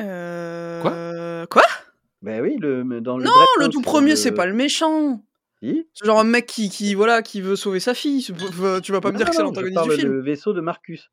euh, 0.00 1.46
Quoi? 1.46 1.62
Ben 2.22 2.40
oui, 2.42 2.56
le, 2.58 2.82
dans 3.00 3.18
le 3.18 3.24
Non, 3.24 3.32
le 3.58 3.68
tout 3.68 3.80
premier, 3.82 4.10
le- 4.10 4.16
c'est 4.16 4.32
pas 4.32 4.46
le 4.46 4.52
méchant. 4.54 5.24
Si 5.62 5.86
C'est 5.94 6.06
genre 6.06 6.20
un 6.20 6.24
mec 6.24 6.46
qui, 6.46 6.68
qui, 6.68 6.94
voilà, 6.94 7.22
qui 7.22 7.40
veut 7.40 7.56
sauver 7.56 7.80
sa 7.80 7.94
fille. 7.94 8.22
Tu 8.82 8.92
vas 8.92 9.00
pas 9.00 9.08
me 9.08 9.12
Non, 9.14 9.18
dire 9.18 9.30
que 9.30 9.34
c'est 9.36 9.42
l'antagoniste 9.42 9.82
du 9.84 9.90
film. 9.92 10.12
Le 10.12 10.22
vaisseau 10.22 10.52
de 10.52 10.60
Marcus. 10.60 11.10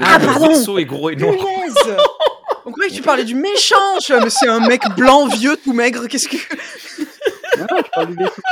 Ah, 0.00 0.18
dire- 0.18 0.18
le 0.20 0.26
pardon 0.26 0.48
vaisseau 0.48 0.78
est 0.78 0.84
gros 0.84 1.10
et 1.10 1.16
noir. 1.16 1.34
On 2.66 2.72
croyait 2.72 2.90
que 2.90 2.94
tu 2.96 3.02
parlais 3.02 3.24
du 3.24 3.34
méchant. 3.34 3.76
Je 4.06 4.14
mais 4.22 4.30
c'est 4.30 4.48
un 4.48 4.66
mec 4.66 4.82
blanc, 4.96 5.26
vieux, 5.28 5.56
tout 5.62 5.72
maigre. 5.72 6.06
Qu'est-ce 6.08 6.28
que. 6.28 6.36
Non, 7.58 7.66
non, 7.70 7.76
je 7.84 7.90
parle 7.90 8.06
du 8.08 8.14
vaisseau. 8.16 8.42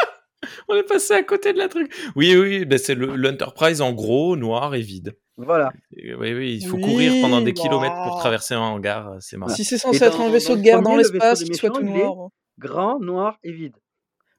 On 0.69 0.75
est 0.77 0.83
passé 0.83 1.15
à 1.15 1.23
côté 1.23 1.53
de 1.53 1.59
la 1.59 1.69
truc. 1.69 1.95
Oui, 2.17 2.35
oui, 2.37 2.65
ben 2.65 2.79
c'est 2.79 2.95
le- 2.95 3.15
l'Enterprise 3.17 3.81
en 3.81 3.93
gros, 3.93 4.37
noir 4.37 4.75
et 4.75 4.81
vide. 4.81 5.17
Voilà. 5.37 5.71
Et 5.97 6.15
oui, 6.15 6.35
oui, 6.35 6.59
il 6.61 6.67
faut 6.67 6.77
Oui, 6.77 6.83
courir 6.83 7.13
pendant 7.23 7.41
des 7.41 7.53
bah. 7.53 7.63
kilomètres 7.63 7.95
pour 8.05 8.19
traverser 8.19 8.55
un 8.55 8.61
hangar, 8.61 9.17
c'est 9.21 9.37
marrant. 9.37 9.55
Si 9.55 9.65
c'est 9.65 9.79
censé 9.79 10.03
être 10.05 10.21
un 10.21 10.31
vaisseau 10.31 10.53
de 10.53 10.59
le 10.59 10.63
guerre 10.63 10.83
dans 10.83 10.93
le 10.93 10.99
l'espace 10.99 11.41
des 11.41 11.47
qui 11.51 11.55
soit 11.55 11.71
tout 11.71 11.83
noir. 11.83 12.29
Grand, 12.59 12.99
noir 13.01 13.39
et 13.43 13.53
vide. 13.53 13.75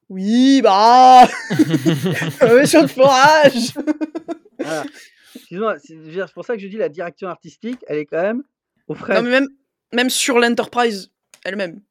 Oui, 0.09 0.61
bah 0.61 1.23
Un 2.41 2.45
vaisseau 2.55 2.81
de 2.83 2.87
forage 2.87 3.73
Voilà. 4.59 4.83
C'est 5.79 6.33
pour 6.33 6.45
ça 6.45 6.55
que 6.55 6.61
je 6.61 6.67
dis 6.67 6.77
la 6.77 6.89
direction 6.89 7.27
artistique, 7.27 7.79
elle 7.87 7.97
est 7.99 8.05
quand 8.05 8.21
même 8.21 8.43
au 8.87 8.93
frais. 8.95 9.15
Non, 9.15 9.23
mais 9.23 9.29
même, 9.31 9.47
même 9.93 10.09
sur 10.09 10.39
l'Enterprise 10.39 11.11
elle-même, 11.45 11.81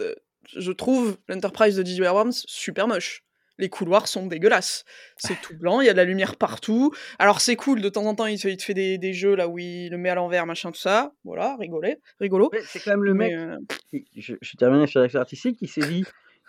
euh, 0.00 0.14
je 0.56 0.72
trouve 0.72 1.18
l'Enterprise 1.28 1.76
de 1.76 1.84
J.J. 1.84 2.04
Abrams 2.06 2.32
super 2.32 2.88
moche. 2.88 3.22
Les 3.58 3.70
couloirs 3.70 4.06
sont 4.06 4.26
dégueulasses. 4.26 4.84
C'est 5.16 5.40
tout 5.40 5.56
blanc, 5.56 5.80
il 5.80 5.86
y 5.86 5.88
a 5.88 5.92
de 5.92 5.96
la 5.96 6.04
lumière 6.04 6.36
partout. 6.36 6.92
Alors 7.18 7.40
c'est 7.40 7.56
cool, 7.56 7.80
de 7.80 7.88
temps 7.88 8.04
en 8.04 8.14
temps, 8.14 8.26
il 8.26 8.38
te, 8.40 8.48
il 8.48 8.56
te 8.58 8.62
fait 8.62 8.74
des, 8.74 8.98
des 8.98 9.14
jeux 9.14 9.34
là 9.34 9.48
où 9.48 9.58
il 9.58 9.88
le 9.90 9.96
met 9.96 10.10
à 10.10 10.14
l'envers, 10.14 10.44
machin, 10.46 10.70
tout 10.72 10.78
ça. 10.78 11.12
Voilà, 11.24 11.56
rigolé, 11.58 11.96
rigolo. 12.20 12.50
Ouais, 12.52 12.60
C'est 12.66 12.80
quand 12.80 12.90
même 12.92 13.02
le 13.02 13.14
Mais, 13.14 13.30
mec, 13.30 13.38
euh, 13.38 13.56
qui- 13.90 14.06
je, 14.14 14.34
je 14.42 14.56
termine 14.58 14.86
sur 14.86 15.00
la 15.00 15.04
direction 15.06 15.20
artistique, 15.20 15.58
qui 15.58 15.68
s'est 15.68 15.80
dit 15.86 16.04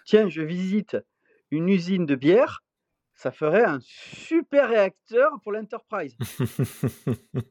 tiens, 0.08 0.30
je 0.30 0.42
visite 0.42 0.98
une 1.52 1.68
usine 1.70 2.06
de 2.06 2.16
bière, 2.16 2.64
ça 3.14 3.32
ferait 3.32 3.66
un 3.66 3.80
super 3.82 4.70
réacteur 4.70 5.40
pour 5.44 5.52
l'Enterprise. 5.52 6.16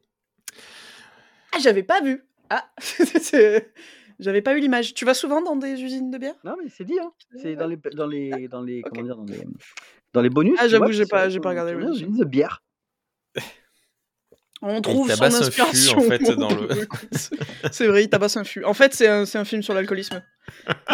Ah, 1.53 1.59
j'avais 1.59 1.83
pas 1.83 2.01
vu 2.01 2.23
Ah 2.49 2.69
J'avais 4.19 4.41
pas 4.41 4.55
eu 4.55 4.59
l'image. 4.59 4.93
Tu 4.93 5.05
vas 5.05 5.13
souvent 5.13 5.41
dans 5.41 5.55
des 5.55 5.81
usines 5.81 6.09
de 6.11 6.17
bière? 6.17 6.35
Non, 6.43 6.55
mais 6.61 6.69
c'est 6.69 6.83
dit, 6.85 6.99
hein. 6.99 7.11
C'est 7.35 7.55
dans 7.55 7.67
les, 7.67 7.77
dans 7.77 8.07
les, 8.07 8.47
dans 8.47 8.61
les, 8.61 8.81
comment 8.81 9.03
dire, 9.03 9.15
dans 9.15 9.23
les, 9.25 9.43
dans 10.13 10.21
les 10.21 10.29
bonus. 10.29 10.57
Ah, 10.59 10.67
j'avoue, 10.67 10.91
j'ai 10.91 11.05
pas- 11.05 11.29
j'ai 11.29 11.39
pas 11.39 11.49
regardé 11.49 11.71
les 11.73 11.77
dans 11.79 11.85
bonus. 11.85 12.01
une 12.01 12.07
usine 12.09 12.19
de 12.19 12.25
bière. 12.25 12.63
On 14.61 14.81
trouve 14.81 15.09
son 15.09 15.15
tabasse 15.17 15.41
un 15.41 15.51
fût, 15.51 15.61
en 15.61 15.65
inspiration. 15.67 16.01
fait, 16.01 16.35
dans 16.35 16.49
le- 16.49 16.69
c'est 17.71 17.87
vrai, 17.87 18.03
il 18.05 18.09
tabasse 18.09 18.37
un 18.37 18.43
fût. 18.43 18.63
En 18.63 18.73
fait, 18.73 18.93
c'est 18.93 19.07
un, 19.07 19.25
c'est 19.25 19.37
un 19.37 19.45
film 19.45 19.61
sur 19.61 19.73
l'alcoolisme 19.73 20.23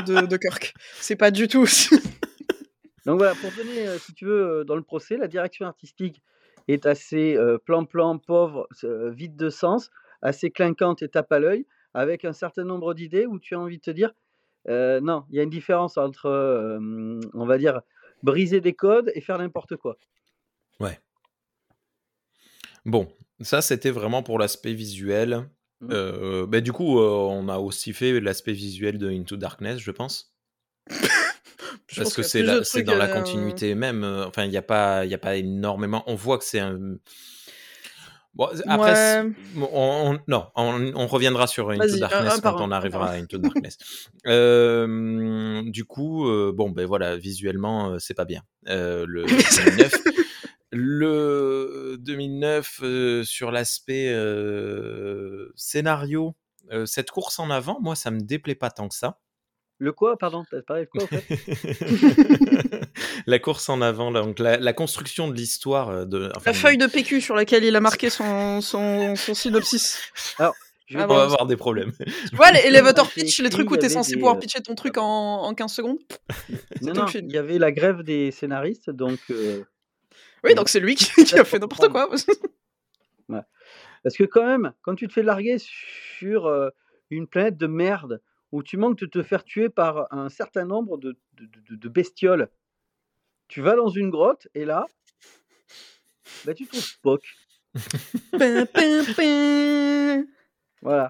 de, 0.05 0.25
de 0.25 0.37
Kirk. 0.37 0.73
C'est 0.99 1.15
pas 1.15 1.31
du 1.31 1.47
tout. 1.47 1.65
Donc 3.05 3.17
voilà, 3.17 3.35
pour 3.35 3.51
donner, 3.51 3.87
euh, 3.87 3.97
si 3.99 4.13
tu 4.13 4.25
veux, 4.25 4.59
euh, 4.59 4.63
dans 4.63 4.75
le 4.75 4.81
procès, 4.81 5.17
la 5.17 5.27
direction 5.27 5.65
artistique 5.65 6.21
est 6.67 6.85
assez 6.85 7.35
euh, 7.35 7.57
plan-plan, 7.57 8.17
pauvre, 8.17 8.67
euh, 8.83 9.11
vide 9.11 9.35
de 9.35 9.49
sens, 9.49 9.89
assez 10.21 10.51
clinquante 10.51 11.01
et 11.01 11.09
tape 11.09 11.31
à 11.31 11.39
l'œil, 11.39 11.65
avec 11.93 12.23
un 12.25 12.33
certain 12.33 12.63
nombre 12.63 12.93
d'idées 12.93 13.25
où 13.25 13.39
tu 13.39 13.55
as 13.55 13.59
envie 13.59 13.77
de 13.77 13.81
te 13.83 13.91
dire, 13.91 14.11
euh, 14.69 15.01
non, 15.01 15.25
il 15.29 15.35
y 15.35 15.39
a 15.39 15.43
une 15.43 15.49
différence 15.49 15.97
entre, 15.97 16.27
euh, 16.27 17.19
on 17.33 17.45
va 17.45 17.57
dire, 17.57 17.81
briser 18.23 18.61
des 18.61 18.73
codes 18.73 19.11
et 19.15 19.21
faire 19.21 19.37
n'importe 19.37 19.75
quoi. 19.75 19.97
Bon, 22.85 23.07
ça 23.43 23.61
c'était 23.61 23.91
vraiment 23.91 24.23
pour 24.23 24.39
l'aspect 24.39 24.73
visuel. 24.73 25.47
Mhm. 25.81 25.89
Euh, 25.91 26.45
bah, 26.47 26.61
du 26.61 26.71
coup, 26.71 26.99
euh, 26.99 27.07
on 27.09 27.47
a 27.49 27.57
aussi 27.57 27.93
fait 27.93 28.19
l'aspect 28.19 28.53
visuel 28.53 28.97
de 28.97 29.09
Into 29.09 29.35
Darkness, 29.37 29.79
je 29.79 29.91
pense. 29.91 30.33
Je 31.89 31.97
Parce 32.01 32.09
pense 32.09 32.15
que 32.15 32.63
c'est 32.63 32.83
dans 32.83 32.95
la 32.95 33.05
euh, 33.05 33.13
continuité 33.13 33.75
même. 33.75 34.03
Enfin, 34.27 34.45
il 34.45 34.49
n'y 34.49 34.57
a, 34.57 34.61
pas- 34.63 35.05
y 35.05 35.13
a 35.13 35.17
pas 35.17 35.35
énormément. 35.35 36.03
On 36.07 36.15
voit 36.15 36.37
que 36.39 36.43
c'est 36.43 36.59
un. 36.59 36.95
Bon, 38.33 38.47
après, 38.65 39.21
Ouais. 39.21 39.31
on, 39.73 40.13
on- 40.13 40.19
non, 40.27 40.47
on, 40.55 40.91
on 40.95 41.05
reviendra 41.07 41.45
sur 41.45 41.69
Into 41.69 41.83
un- 41.83 41.97
Darkness 41.99 42.33
un 42.37 42.39
quand 42.41 42.61
on 42.61 42.71
arrivera 42.71 43.09
à 43.11 43.15
Into 43.17 43.37
Darkness. 43.37 43.77
Euh, 44.25 45.61
du 45.65 45.85
coup, 45.85 46.27
euh, 46.27 46.51
bon, 46.55 46.71
ben 46.71 46.85
voilà, 46.85 47.15
visuellement, 47.17 47.91
euh, 47.91 47.97
c'est 47.99 48.13
pas 48.15 48.25
bien. 48.25 48.41
Le 48.65 49.25
2009, 49.65 49.93
le 50.73 51.97
2009 51.99 52.79
euh, 52.83 53.23
sur 53.23 53.51
l'aspect 53.51 54.11
euh, 54.13 55.51
scénario, 55.55 56.35
euh, 56.71 56.85
cette 56.85 57.11
course 57.11 57.39
en 57.39 57.49
avant, 57.49 57.79
moi, 57.81 57.95
ça 57.95 58.11
me 58.11 58.21
déplaît 58.21 58.55
pas 58.55 58.71
tant 58.71 58.87
que 58.87 58.95
ça. 58.95 59.19
Le 59.79 59.91
quoi, 59.91 60.17
pardon? 60.17 60.45
T'as 60.49 60.61
parlé 60.61 60.85
de 60.85 60.89
quoi, 60.89 61.03
en 61.03 61.07
fait? 61.07 61.25
La 63.27 63.39
course 63.39 63.67
en 63.69 63.81
avant, 63.81 64.11
là, 64.11 64.21
donc 64.21 64.39
la, 64.39 64.57
la 64.57 64.73
construction 64.73 65.27
de 65.27 65.33
l'histoire 65.33 65.89
euh, 65.89 66.05
de. 66.05 66.29
enfin, 66.35 66.51
La 66.51 66.53
feuille 66.53 66.77
de 66.77 66.87
PQ 66.87 67.21
sur 67.21 67.35
laquelle 67.35 67.63
il 67.63 67.75
a 67.75 67.79
marqué 67.79 68.09
son, 68.09 68.61
son, 68.61 69.15
son 69.15 69.33
synopsis. 69.33 69.97
Je 70.87 70.97
vais 70.97 71.03
Ah 71.03 71.07
On 71.09 71.15
va 71.15 71.23
avoir 71.23 71.45
des 71.47 71.57
problèmes. 71.57 71.91
Tu 72.29 72.35
vois, 72.35 72.51
les 72.51 72.59
elevator 72.65 73.09
pitch, 73.09 73.41
les 73.41 73.49
trucs 73.49 73.71
où 73.71 73.77
t'es 73.77 73.89
censé 73.89 74.11
des, 74.11 74.17
pouvoir 74.17 74.35
euh, 74.35 74.39
pitcher 74.39 74.61
ton 74.61 74.75
truc 74.75 74.97
en, 74.97 75.43
en 75.43 75.53
15 75.53 75.73
secondes. 75.73 75.97
Non, 76.81 76.93
non, 76.93 77.05
il 77.07 77.31
y 77.31 77.37
avait 77.37 77.57
la 77.57 77.71
grève 77.71 78.03
des 78.03 78.31
scénaristes, 78.31 78.89
donc... 78.89 79.19
euh, 79.31 79.63
Oui, 80.43 80.55
donc 80.55 80.69
c'est 80.69 80.79
lui 80.79 80.95
qui, 80.95 81.23
qui 81.23 81.35
a 81.35 81.43
fait 81.45 81.59
n'importe 81.59 81.89
quoi. 81.89 82.09
Parce 84.03 84.17
que 84.17 84.25
quand 84.25 84.45
même, 84.45 84.73
quand 84.81 84.95
tu 84.95 85.07
te 85.07 85.13
fais 85.13 85.23
larguer 85.23 85.57
sur 85.59 86.45
euh, 86.47 86.69
une 87.09 87.25
planète 87.25 87.55
de 87.57 87.67
merde, 87.67 88.21
où 88.51 88.61
tu 88.61 88.75
manques 88.75 88.99
de 88.99 89.05
te 89.05 89.23
faire 89.23 89.45
tuer 89.45 89.69
par 89.69 90.11
un 90.13 90.27
certain 90.27 90.65
nombre 90.65 90.97
de, 90.97 91.17
de- 91.33 91.45
de- 91.69 91.75
de 91.75 91.89
bestioles, 91.89 92.49
tu 93.47 93.61
vas 93.61 93.75
dans 93.77 93.87
une 93.87 94.09
grotte, 94.09 94.49
et 94.55 94.65
là, 94.65 94.85
bah, 96.45 96.53
tu 96.53 96.67
trouves 96.67 96.81
Spock. 96.81 97.23
Pin, 98.37 98.65
pin, 98.65 99.03
pin. 99.15 100.25
Voilà. 100.81 101.07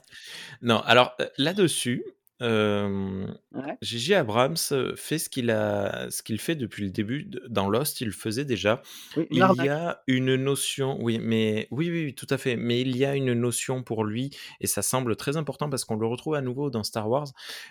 Non, 0.62 0.82
alors 0.82 1.16
euh, 1.20 1.28
là-dessus, 1.40 2.06
euh, 2.42 3.28
Ouais. 3.54 3.78
J.J. 3.82 4.16
Abrams 4.16 4.58
fait 4.96 5.20
ce 5.20 5.30
qu'il 5.30 5.52
a, 5.52 6.10
ce 6.10 6.24
qu'il 6.24 6.40
fait 6.40 6.56
depuis 6.56 6.84
le 6.84 6.90
début 6.90 7.30
dans 7.50 7.70
Lost. 7.70 8.02
Il 8.02 8.08
le 8.08 8.14
faisait 8.14 8.46
déjà. 8.46 8.82
Oui, 9.16 9.28
Il 9.30 9.38
y 9.38 9.70
a 9.70 10.02
une 10.08 10.36
notion, 10.36 10.98
oui, 11.02 11.20
mais 11.22 11.68
oui, 11.72 11.92
oui, 11.92 12.06
oui, 12.06 12.16
tout 12.16 12.28
à 12.30 12.38
fait. 12.38 12.56
Mais 12.56 12.82
il 12.82 12.98
y 12.98 13.06
a 13.06 13.16
une 13.16 13.34
notion 13.34 13.84
pour 13.84 14.04
lui, 14.04 14.32
et 14.60 14.68
ça 14.68 14.82
semble 14.82 15.16
très 15.16 15.38
important 15.38 15.70
parce 15.70 15.86
qu'on 15.86 15.96
le 15.96 16.08
retrouve 16.08 16.36
à 16.36 16.42
nouveau 16.42 16.70
dans 16.70 16.84
Star 16.84 17.10
Wars, 17.10 17.28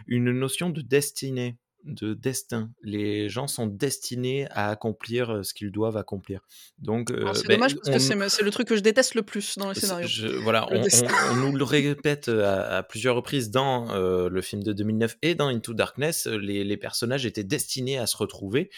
une 0.07 0.31
notion 0.31 0.71
de 0.71 0.81
destinée, 0.81 1.57
de 1.85 2.15
destin. 2.15 2.71
Les 2.83 3.29
gens 3.29 3.47
sont 3.49 3.67
destinés 3.67 4.47
à 4.51 4.71
accomplir 4.71 5.31
euh, 5.31 5.43
ce 5.43 5.53
qu'ils 5.55 5.71
doivent 5.73 5.97
accomplir. 5.97 6.41
Donc, 6.79 7.11
euh, 7.11 7.21
Alors, 7.23 7.37
C'est 7.37 7.49
ben, 7.49 7.55
dommage 7.57 7.75
parce 7.77 7.89
on- 7.89 7.93
que 8.19 8.29
c'est 8.29 8.43
le 8.45 8.51
truc 8.51 8.69
que 8.69 8.77
je 8.77 8.81
déteste 8.83 9.15
le 9.15 9.23
plus 9.23 9.59
dans 9.59 9.69
les 9.71 9.79
scénarios. 9.79 10.07
je- 10.07 10.27
voilà, 10.29 10.67
Le 10.71 10.79
on, 10.79 10.83
on- 10.83 11.33
on 11.33 11.37
nous 11.51 11.57
le 11.57 11.65
répète 11.65 12.29
à, 12.29 12.79
à 12.79 12.83
plusieurs 12.83 13.17
reprises 13.17 13.51
dans 13.51 13.91
euh, 13.95 14.29
le 14.29 14.43
film 14.43 14.63
de 14.63 14.73
2009 14.73 15.17
et 15.23 15.35
dans 15.35 15.49
Into 15.49 15.75
Darkness, 15.75 16.27
euh, 16.27 16.37
les, 16.37 16.63
les 16.65 16.77
personnages 16.77 17.27
étaient 17.27 17.45
destinés 17.45 17.99
à 17.99 18.07
se 18.07 18.17
retrouver, 18.17 18.71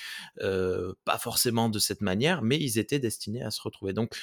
euh, 0.42 0.92
pas 1.04 1.18
forcément 1.18 1.68
de 1.68 1.78
cette 1.78 2.00
manière, 2.00 2.42
mais 2.42 2.56
ils 2.58 2.78
étaient 2.78 2.98
destinés 2.98 3.42
à 3.42 3.50
se 3.50 3.60
retrouver. 3.60 3.92
Donc, 3.92 4.14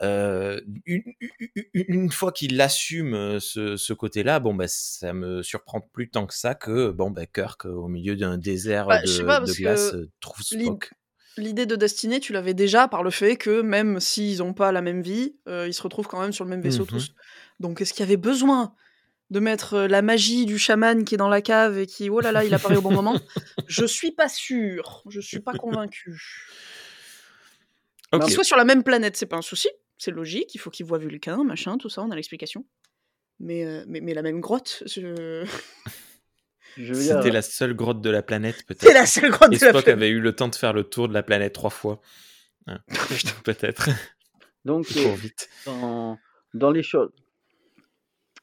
euh, 0.00 0.60
une, 0.86 1.02
une- 1.20 1.84
une 1.88 2.10
fois 2.10 2.32
qu'il 2.32 2.60
assume 2.60 3.14
euh, 3.14 3.40
ce, 3.40 3.76
ce 3.76 3.92
côté-là, 3.92 4.40
bon, 4.40 4.54
bah, 4.54 4.66
ça 4.68 5.12
me 5.12 5.42
surprend 5.42 5.80
plus 5.80 6.08
tant 6.10 6.26
que 6.26 6.34
ça 6.34 6.54
que 6.54 6.90
bon, 6.90 7.10
bah, 7.10 7.26
Kirk, 7.26 7.66
au 7.66 7.88
milieu 7.88 8.16
d'un 8.16 8.38
désert 8.38 8.86
Bah, 8.88 9.00
de, 9.02 9.24
pas, 9.26 9.40
glace, 9.44 9.94
euh, 9.94 10.08
trouve 10.20 10.42
Spock. 10.42 10.92
L'idée 11.38 11.64
de 11.66 11.76
destinée, 11.76 12.20
tu 12.20 12.32
l'avais 12.32 12.52
déjà 12.54 12.88
par 12.88 13.02
le 13.02 13.10
fait 13.10 13.36
que 13.36 13.62
même 13.62 14.00
s'ils 14.00 14.38
n'ont 14.38 14.52
pas 14.54 14.70
la 14.72 14.82
même 14.82 15.02
vie, 15.02 15.36
euh, 15.48 15.66
ils 15.66 15.72
se 15.74 15.82
retrouvent 15.82 16.08
quand 16.08 16.20
même 16.20 16.32
sur 16.32 16.44
le 16.44 16.50
même 16.50 16.60
vaisseau 16.60 16.82
Mhm. 16.82 16.88
tous. 16.88 17.14
Donc 17.60 17.80
est-ce 17.80 17.92
qu'il 17.94 18.00
y 18.00 18.08
avait 18.08 18.16
besoin 18.18 18.74
de 19.30 19.40
mettre 19.40 19.74
euh, 19.74 19.88
la 19.88 20.02
magie 20.02 20.44
du 20.44 20.58
chaman 20.58 21.04
qui 21.06 21.14
est 21.14 21.18
dans 21.18 21.30
la 21.30 21.40
cave 21.40 21.78
et 21.78 21.86
qui, 21.86 22.10
oh 22.10 22.20
là 22.20 22.32
là, 22.32 22.44
il 22.44 22.52
apparaît 22.52 22.76
au 22.76 22.82
bon 22.82 22.92
moment? 22.92 23.14
Je 23.66 23.86
suis 23.86 24.10
pas 24.10 24.28
sûr, 24.28 25.02
je 25.08 25.20
suis 25.20 25.40
pas 25.40 25.54
convaincu. 25.54 26.20
Ok. 28.12 28.24
Qu'ils 28.24 28.32
soient 28.34 28.44
sur 28.44 28.58
la 28.58 28.64
même 28.64 28.82
planète, 28.82 29.16
c'est 29.16 29.24
pas 29.26 29.36
un 29.38 29.42
souci, 29.42 29.68
c'est 30.02 30.10
logique, 30.10 30.52
il 30.54 30.58
faut 30.58 30.70
qu'ils 30.70 30.84
voient 30.84 30.98
Vulcain, 30.98 31.44
machin, 31.44 31.78
tout 31.78 31.88
ça, 31.88 32.02
on 32.02 32.10
a 32.10 32.16
l'explication. 32.16 32.66
Mais, 33.38 33.64
euh, 33.64 33.84
mais, 33.86 34.00
mais 34.00 34.14
la 34.14 34.22
même 34.22 34.40
grotte, 34.40 34.82
je... 34.86 35.46
Je 36.78 36.94
veux 36.94 37.02
dire, 37.02 37.18
C'était 37.18 37.30
la 37.30 37.42
seule 37.42 37.74
grotte 37.74 38.00
de 38.00 38.08
la 38.08 38.22
planète, 38.22 38.64
peut-être. 38.66 38.80
c'est 38.80 38.94
la 38.94 39.04
seule 39.04 39.30
grotte 39.30 39.52
Et 39.52 39.58
de 39.58 39.64
la 39.64 39.70
Spock 39.72 39.84
planète. 39.84 39.88
avait 40.02 40.08
eu 40.08 40.20
le 40.20 40.34
temps 40.34 40.48
de 40.48 40.54
faire 40.54 40.72
le 40.72 40.84
tour 40.84 41.06
de 41.06 41.12
la 41.12 41.22
planète 41.22 41.52
trois 41.52 41.68
fois. 41.68 42.00
Ah, 42.66 42.78
peut-être. 43.44 43.90
Donc, 44.64 44.86
Trop 44.86 45.12
vite. 45.12 45.50
dans, 45.66 46.18
dans 46.54 46.70
les 46.70 46.82
choses. 46.82 47.10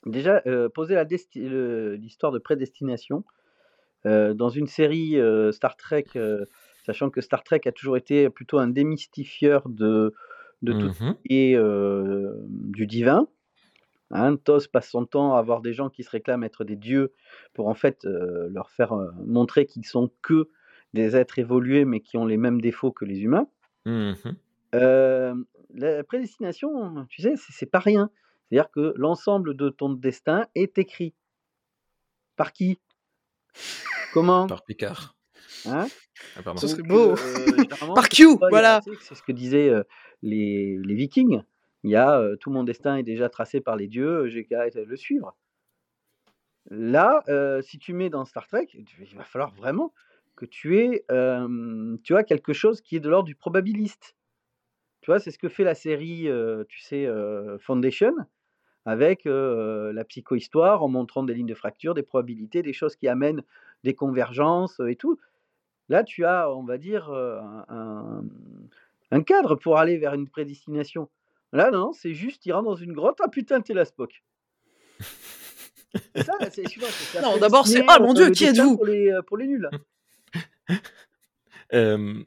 Déjà, 0.06 0.44
euh, 0.46 0.70
poser 0.70 0.96
l'histoire 1.34 2.32
de 2.32 2.38
prédestination 2.38 3.24
euh, 4.06 4.36
dans 4.36 4.50
une 4.50 4.68
série 4.68 5.20
euh, 5.20 5.52
Star 5.52 5.76
Trek, 5.76 6.06
euh, 6.16 6.46
sachant 6.86 7.10
que 7.10 7.22
Star 7.22 7.44
Trek 7.44 7.62
a 7.66 7.72
toujours 7.72 7.98
été 7.98 8.30
plutôt 8.30 8.60
un 8.60 8.68
démystifieur 8.68 9.68
de, 9.68 10.14
de 10.62 10.74
tout 10.74 10.94
ce 10.94 11.04
qui 11.28 11.36
est 11.52 11.56
euh, 11.56 12.34
du 12.48 12.86
divin. 12.88 13.28
Hein, 14.12 14.38
TOS 14.38 14.68
passe 14.72 14.90
son 14.90 15.06
temps 15.06 15.36
à 15.36 15.40
avoir 15.40 15.62
des 15.62 15.72
gens 15.74 15.90
qui 15.90 16.04
se 16.04 16.10
réclament 16.10 16.44
être 16.44 16.64
des 16.64 16.76
dieux 16.76 17.14
pour 17.54 17.68
en 17.68 17.76
fait 17.76 18.06
euh, 18.06 18.48
leur 18.50 18.72
faire 18.72 18.94
euh, 18.94 19.12
montrer 19.26 19.68
qu'ils 19.68 19.86
sont 19.86 20.10
que 20.24 20.50
des 20.94 21.16
êtres 21.16 21.38
évolués 21.38 21.86
mais 21.86 22.00
qui 22.00 22.18
ont 22.18 22.26
les 22.26 22.38
mêmes 22.38 22.60
défauts 22.60 22.92
que 22.92 23.06
les 23.06 23.20
humains. 23.22 23.48
Euh, 24.76 25.36
la 25.76 26.04
prédestination, 26.04 27.06
tu 27.10 27.22
sais, 27.22 27.34
c'est 27.38 27.70
pas 27.70 27.80
rien. 27.80 28.10
C'est-à-dire 28.50 28.72
que 28.72 28.94
l'ensemble 28.96 29.56
de 29.56 29.70
ton 29.70 29.90
destin 29.94 30.48
est 30.56 30.78
écrit. 30.80 31.14
Par 32.36 32.52
qui? 32.52 32.80
Comment? 34.14 34.48
Par 34.48 34.64
Picard. 34.66 35.16
hein? 35.68 35.88
Ah. 36.36 36.54
Ce 36.58 36.68
serait 36.68 36.82
beau. 36.84 37.12
euh, 37.12 37.16
Par 37.96 38.10
Q, 38.10 38.38
voilà. 38.50 38.82
C'est 39.02 39.16
ce 39.16 39.22
que 39.22 39.32
disaient 39.32 39.70
euh, 39.70 39.84
les, 40.22 40.78
Vikings. 40.78 41.42
Il 41.84 41.92
y 41.92 41.96
a 41.96 42.20
euh, 42.20 42.36
tout 42.36 42.52
mon 42.52 42.64
destin 42.64 42.98
est 42.98 43.04
déjà 43.04 43.30
tracé 43.30 43.62
par 43.62 43.76
les 43.76 43.88
dieux, 43.88 44.28
j'ai 44.28 44.46
qu'à 44.46 44.68
le 44.70 44.96
suivre. 44.96 45.36
Là, 46.70 47.24
euh, 47.30 47.62
si 47.62 47.80
tu 47.80 47.94
mets 47.94 48.10
dans 48.10 48.26
Star 48.26 48.48
Trek, 48.48 48.68
il 48.74 49.16
va 49.16 49.24
falloir 49.24 49.52
vraiment 49.52 49.94
que 50.36 50.46
tu 50.46 50.78
aies 50.80 51.04
euh, 51.12 51.98
tu 52.04 52.14
quelque 52.28 52.54
chose 52.54 52.82
qui 52.82 52.96
est 52.96 53.00
de 53.00 53.10
l'ordre 53.10 53.28
du 53.28 53.36
probabiliste. 53.36 54.16
Tu 55.02 55.12
vois, 55.12 55.20
c'est 55.20 55.32
ce 55.32 55.40
que 55.40 55.50
fait 55.50 55.64
la 55.64 55.76
série, 55.76 56.28
euh, 56.28 56.64
tu 56.68 56.80
sais, 56.80 57.06
euh, 57.06 57.58
Foundation, 57.60 58.14
avec 58.86 59.26
euh, 59.26 59.94
la 59.94 60.04
psychohistoire, 60.06 60.84
en 60.84 60.90
montrant 60.90 61.24
des 61.24 61.34
lignes 61.34 61.48
de 61.48 61.56
fracture, 61.56 61.94
des 61.94 62.04
probabilités, 62.04 62.62
des 62.62 62.74
choses 62.74 62.96
qui 62.96 63.08
amènent 63.08 63.44
des 63.84 63.96
convergences 63.96 64.80
euh, 64.80 64.88
et 64.88 64.96
tout. 64.96 65.20
Là, 65.90 66.04
tu 66.04 66.26
as, 66.26 66.52
on 66.52 66.64
va 66.64 66.78
dire, 66.78 67.10
euh, 67.10 67.40
un- 67.70 68.24
un 69.12 69.24
cadre 69.24 69.56
pour 69.56 69.78
aller 69.78 69.98
vers 69.98 70.14
une 70.14 70.28
prédestination. 70.28 71.10
Là, 71.52 71.72
non, 71.72 71.94
c'est 71.94 72.14
juste, 72.14 72.46
il 72.46 72.52
rentre 72.52 72.70
dans 72.70 72.76
une 72.76 72.94
grotte, 72.94 73.20
ah 73.24 73.30
putain, 73.30 73.62
t'es 73.62 73.74
la 73.74 73.86
Spock. 73.86 74.24
Ça, 76.16 76.34
c'est, 76.52 76.64
Non, 77.22 77.38
d'abord, 77.38 77.66
c'est, 77.66 77.84
ah, 77.88 78.00
mon 78.00 78.14
Dieu, 78.14 78.30
qui 78.30 78.46
êtes-vous? 78.46 78.76
pour 78.76 78.86
les, 78.86 79.10
euh, 79.10 79.22
pour 79.24 79.38
les 79.38 79.48
nuls. 79.48 79.70
Euh, 81.74 82.24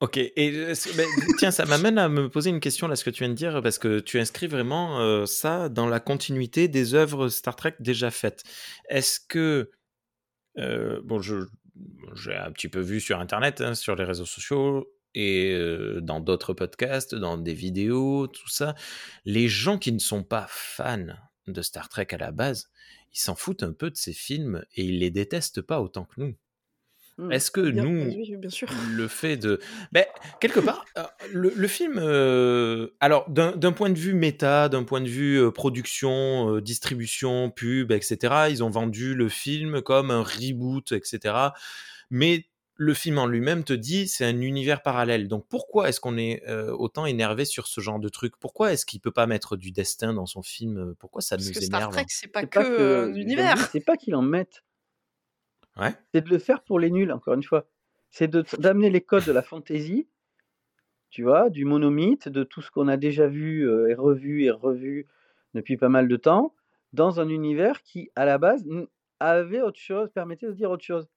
ok, 0.00 0.18
et 0.18 0.32
euh, 0.38 0.74
ben, 0.96 1.06
tiens, 1.38 1.50
ça 1.50 1.64
m'amène 1.64 1.98
à 1.98 2.08
me 2.10 2.28
poser 2.28 2.50
une 2.50 2.60
question 2.60 2.86
là, 2.86 2.96
ce 2.96 3.04
que 3.04 3.10
tu 3.10 3.24
viens 3.24 3.30
de 3.30 3.34
dire, 3.34 3.62
parce 3.62 3.78
que 3.78 4.00
tu 4.00 4.18
inscris 4.18 4.46
vraiment 4.46 5.00
euh, 5.00 5.24
ça 5.26 5.68
dans 5.70 5.86
la 5.86 6.00
continuité 6.00 6.68
des 6.68 6.94
œuvres 6.94 7.28
Star 7.28 7.56
Trek 7.56 7.76
déjà 7.80 8.10
faites. 8.10 8.42
Est-ce 8.90 9.20
que, 9.20 9.70
euh, 10.58 11.00
bon, 11.04 11.20
je 11.20 11.46
j'ai 12.14 12.34
un 12.34 12.52
petit 12.52 12.68
peu 12.68 12.80
vu 12.80 13.00
sur 13.00 13.18
Internet, 13.18 13.62
hein, 13.62 13.74
sur 13.74 13.96
les 13.96 14.04
réseaux 14.04 14.26
sociaux 14.26 14.86
et 15.14 15.56
dans 16.00 16.20
d'autres 16.20 16.54
podcasts, 16.54 17.14
dans 17.14 17.36
des 17.36 17.54
vidéos, 17.54 18.26
tout 18.26 18.48
ça, 18.48 18.74
les 19.24 19.48
gens 19.48 19.78
qui 19.78 19.92
ne 19.92 19.98
sont 19.98 20.24
pas 20.24 20.46
fans 20.48 21.16
de 21.46 21.62
Star 21.62 21.88
Trek 21.88 22.08
à 22.12 22.18
la 22.18 22.32
base, 22.32 22.70
ils 23.14 23.18
s'en 23.20 23.34
foutent 23.34 23.62
un 23.62 23.72
peu 23.72 23.90
de 23.90 23.96
ces 23.96 24.12
films 24.12 24.64
et 24.74 24.84
ils 24.84 24.98
les 24.98 25.10
détestent 25.10 25.62
pas 25.62 25.80
autant 25.80 26.04
que 26.04 26.20
nous. 26.20 26.34
Hmm. 27.18 27.30
Est-ce 27.30 27.50
que 27.50 27.60
bien, 27.60 27.84
nous, 27.84 28.04
oui, 28.06 28.36
bien 28.38 28.48
sûr. 28.48 28.68
le 28.90 29.06
fait 29.06 29.36
de. 29.36 29.60
Ben, 29.92 30.06
quelque 30.40 30.60
part, 30.60 30.84
euh, 30.96 31.02
le, 31.30 31.52
le 31.54 31.68
film. 31.68 31.98
euh, 31.98 32.88
alors, 33.00 33.28
d'un 33.28 33.54
d'un 33.54 33.72
point 33.72 33.90
de 33.90 33.98
vue 33.98 34.14
méta, 34.14 34.70
d'un 34.70 34.82
point 34.82 35.02
de 35.02 35.08
vue 35.08 35.38
euh, 35.38 35.50
production, 35.50 36.56
euh, 36.56 36.62
distribution, 36.62 37.50
pub, 37.50 37.92
etc., 37.92 38.46
ils 38.48 38.64
ont 38.64 38.70
vendu 38.70 39.14
le 39.14 39.28
film 39.28 39.82
comme 39.82 40.10
un 40.10 40.22
reboot, 40.22 40.92
etc. 40.92 41.34
Mais 42.08 42.46
le 42.76 42.94
film 42.94 43.18
en 43.18 43.26
lui-même 43.26 43.64
te 43.64 43.72
dit 43.72 44.08
c'est 44.08 44.24
un 44.24 44.40
univers 44.40 44.82
parallèle. 44.82 45.28
Donc 45.28 45.46
pourquoi 45.48 45.88
est-ce 45.88 46.00
qu'on 46.00 46.16
est 46.16 46.42
euh, 46.48 46.70
autant 46.72 47.06
énervé 47.06 47.44
sur 47.44 47.66
ce 47.66 47.80
genre 47.80 48.00
de 48.00 48.08
truc? 48.08 48.34
Pourquoi 48.38 48.72
est-ce 48.72 48.86
qu'il 48.86 49.00
peut 49.00 49.10
pas 49.10 49.26
mettre 49.26 49.56
du 49.56 49.70
destin 49.72 50.14
dans 50.14 50.26
son 50.26 50.42
film? 50.42 50.94
Pourquoi 50.98 51.20
ça 51.22 51.36
Parce 51.36 51.48
nous 51.48 51.54
que 51.54 51.60
Star 51.60 51.80
énerve? 51.80 51.92
Trek, 51.92 52.06
c'est 52.08 52.28
pas 52.28 52.46
pas 52.46 52.64
que, 52.64 53.12
l'univers. 53.14 53.58
C'est 53.70 53.84
pas 53.84 53.96
qu'ils 53.96 54.14
en. 54.14 54.24
Ouais. 55.78 55.94
c'est 56.12 56.22
de 56.22 56.28
le 56.30 56.38
faire 56.38 56.62
pour 56.62 56.78
les 56.78 56.90
nuls, 56.90 57.12
encore 57.12 57.34
une 57.34 57.42
fois. 57.42 57.66
C'est 58.10 58.28
de- 58.28 58.44
d'amener 58.58 58.90
les 58.90 59.00
codes 59.00 59.24
de 59.24 59.32
la 59.32 59.42
fantaisie, 59.42 60.06
tu 61.10 61.22
vois, 61.22 61.50
du 61.50 61.64
monomythe, 61.64 62.28
de 62.28 62.44
tout 62.44 62.60
ce 62.60 62.70
qu'on 62.70 62.88
a 62.88 62.96
déjà 62.96 63.26
vu 63.26 63.68
euh, 63.68 63.88
et 63.88 63.94
revu 63.94 64.44
et 64.44 64.50
revu 64.50 65.06
depuis 65.54 65.76
pas 65.76 65.88
mal 65.88 66.08
de 66.08 66.16
temps, 66.16 66.54
dans 66.92 67.20
un 67.20 67.28
univers 67.28 67.82
qui, 67.82 68.10
à 68.16 68.24
la 68.24 68.38
base, 68.38 68.66
avait 69.18 69.62
autre 69.62 69.78
chose, 69.78 70.10
permettait 70.12 70.46
de 70.46 70.52
dire 70.52 70.70
autre 70.70 70.84
chose. 70.84 71.08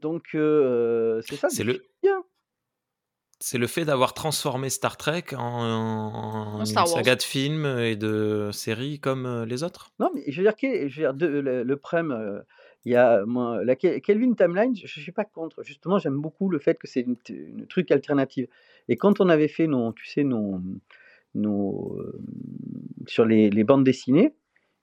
Donc, 0.00 0.24
euh, 0.34 1.20
c'est 1.26 1.36
ça. 1.36 1.48
C'est 1.50 1.64
le. 1.64 1.84
bien. 2.02 2.22
C'est 3.40 3.58
le 3.58 3.68
fait 3.68 3.84
d'avoir 3.84 4.14
transformé 4.14 4.68
Star 4.68 4.96
Trek 4.96 5.26
en, 5.32 5.38
en 5.38 6.60
En 6.60 6.64
Star 6.64 6.84
une 6.86 6.90
Wars. 6.90 6.98
saga 6.98 7.14
de 7.14 7.22
films 7.22 7.66
et 7.78 7.94
de 7.94 8.50
séries 8.52 8.98
comme 8.98 9.44
les 9.44 9.62
autres? 9.62 9.92
Non, 10.00 10.10
mais 10.12 10.24
je 10.26 10.42
veux 10.42 10.48
dire, 10.48 10.54
je 10.60 10.82
veux 10.82 10.88
dire, 10.88 11.14
de- 11.14 11.26
le, 11.26 11.62
le 11.62 11.76
Prem, 11.76 12.10
euh, 12.10 12.40
il 12.84 12.90
y 12.92 12.96
a 12.96 13.24
moi, 13.26 13.62
la 13.64 13.76
Ke- 13.76 14.00
Kelvin 14.00 14.32
Timeline, 14.34 14.74
je 14.74 14.82
ne 14.82 15.02
suis 15.02 15.12
pas 15.12 15.24
contre. 15.24 15.62
Justement, 15.62 15.98
j'aime 15.98 16.18
beaucoup 16.20 16.48
le 16.48 16.58
fait 16.58 16.76
que 16.78 16.88
c'est 16.88 17.02
une, 17.02 17.16
truc 17.68 17.92
alternative. 17.92 18.48
Et 18.88 18.96
quand 18.96 19.20
on 19.20 19.28
avait 19.28 19.46
fait 19.48 19.68
nos, 19.68 19.92
tu 19.92 20.06
sais, 20.06 20.24
nos, 20.24 20.60
nos, 21.36 21.96
euh, 22.00 22.20
sur 23.06 23.24
les, 23.24 23.50
les 23.50 23.62
bandes 23.62 23.84
dessinées, 23.84 24.34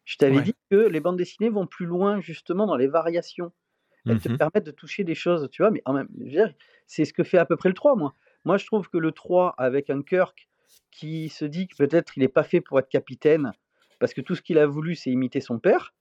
je 0.06 0.16
t'avais 0.16 0.38
Ouais. 0.38 0.44
dit 0.44 0.56
que 0.72 0.76
les 0.78 1.00
bandes 1.02 1.18
dessinées 1.18 1.50
vont 1.50 1.68
plus 1.68 1.86
loin 1.88 2.22
justement 2.22 2.68
dans 2.68 2.78
les 2.78 2.88
variations. 2.88 3.52
Elles 4.08 4.20
te 4.20 4.30
Mhm. 4.30 4.38
permettent 4.38 4.66
de 4.66 4.72
toucher 4.72 5.04
des 5.04 5.16
choses, 5.16 5.50
tu 5.52 5.62
vois, 5.62 5.72
mais 5.72 5.82
en 5.86 5.94
même 5.94 6.08
dire, 6.12 6.54
c'est 6.88 7.06
ce 7.06 7.14
que 7.14 7.24
fait 7.24 7.38
à 7.38 7.46
peu 7.46 7.58
près 7.58 7.70
le 7.70 7.76
3, 7.76 7.96
moi. 7.96 8.14
Moi, 8.46 8.58
je 8.58 8.66
trouve 8.66 8.90
que 8.90 8.98
le 8.98 9.12
3, 9.12 9.56
avec 9.58 9.90
un 9.90 10.02
Kirk 10.04 10.48
qui 10.92 11.30
se 11.30 11.46
dit 11.46 11.68
que 11.68 11.76
peut-être 11.76 12.18
il 12.18 12.22
n'est 12.22 12.28
pas 12.28 12.44
fait 12.44 12.62
pour 12.62 12.80
être 12.80 12.90
capitaine, 12.90 13.52
parce 14.00 14.14
que 14.14 14.22
tout 14.22 14.36
ce 14.36 14.42
qu'il 14.42 14.58
a 14.60 14.68
voulu, 14.68 14.96
c'est 14.96 15.12
imiter 15.12 15.42
son 15.42 15.60
père, 15.60 15.94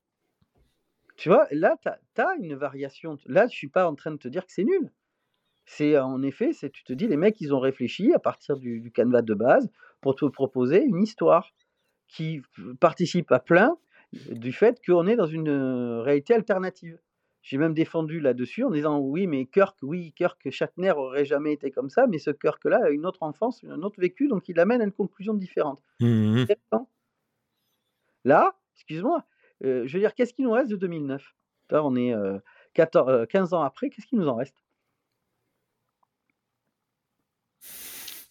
tu 1.15 1.29
vois, 1.29 1.47
là, 1.51 1.77
tu 1.81 2.21
as, 2.21 2.35
une 2.35 2.55
variation. 2.55 3.17
Là, 3.25 3.47
je 3.47 3.55
suis 3.55 3.69
pas 3.69 3.89
en 3.89 3.95
train 3.95 4.11
de 4.11 4.17
te 4.17 4.27
dire 4.27 4.45
que 4.45 4.51
c'est 4.51 4.63
nul. 4.65 4.91
C'est 5.65 5.97
en 5.97 6.21
effet, 6.21 6.53
c'est 6.53 6.69
tu 6.69 6.83
te 6.83 6.93
dis, 6.93 7.07
les 7.07 7.17
mecs, 7.17 7.41
ils 7.41 7.53
ont 7.53 7.59
réfléchi 7.59 8.13
à 8.13 8.19
partir 8.19 8.57
du, 8.57 8.81
du 8.81 8.91
canevas 8.91 9.23
de 9.23 9.33
base 9.33 9.71
pour 10.01 10.15
te 10.15 10.25
proposer 10.25 10.83
une 10.83 11.01
histoire 11.01 11.53
qui 12.07 12.41
participe 12.79 13.31
à 13.31 13.39
plein 13.39 13.77
du 14.13 14.53
fait 14.53 14.79
qu'on 14.85 15.07
est 15.07 15.15
dans 15.15 15.25
une 15.25 15.49
euh, 15.49 16.01
réalité 16.01 16.33
alternative. 16.33 16.99
J'ai 17.45 17.59
même 17.59 17.75
défendu 17.75 18.19
là-dessus 18.19 18.63
en 18.63 18.71
disant 18.71 18.97
oui, 18.97 19.27
mais 19.27 19.45
Kirk, 19.45 19.77
oui, 19.83 20.13
Kirk 20.13 20.49
Shatner 20.49 20.93
aurait 20.93 21.25
jamais 21.25 21.53
été 21.53 21.69
comme 21.69 21.91
ça, 21.91 22.07
mais 22.07 22.17
ce 22.17 22.31
Kirk-là 22.31 22.85
a 22.85 22.89
une 22.89 23.05
autre 23.05 23.21
enfance, 23.21 23.63
un 23.69 23.83
autre 23.83 24.01
vécu, 24.01 24.27
donc 24.27 24.49
il 24.49 24.59
amène 24.59 24.81
à 24.81 24.83
une 24.83 24.91
conclusion 24.91 25.35
différente. 25.35 25.83
Intéressant. 26.01 26.89
Là, 28.23 28.57
excuse-moi, 28.73 29.23
euh, 29.63 29.85
je 29.85 29.93
veux 29.93 29.99
dire, 29.99 30.15
qu'est-ce 30.15 30.33
qui 30.33 30.41
nous 30.41 30.49
reste 30.49 30.71
de 30.71 30.75
2009 30.75 31.35
Là, 31.69 31.85
on 31.85 31.95
est 31.95 32.15
euh, 32.15 32.39
14, 32.73 33.09
euh, 33.09 33.25
15 33.27 33.53
ans 33.53 33.61
après, 33.61 33.91
qu'est-ce 33.91 34.07
qui 34.07 34.15
nous 34.15 34.27
en 34.27 34.35
reste? 34.35 34.64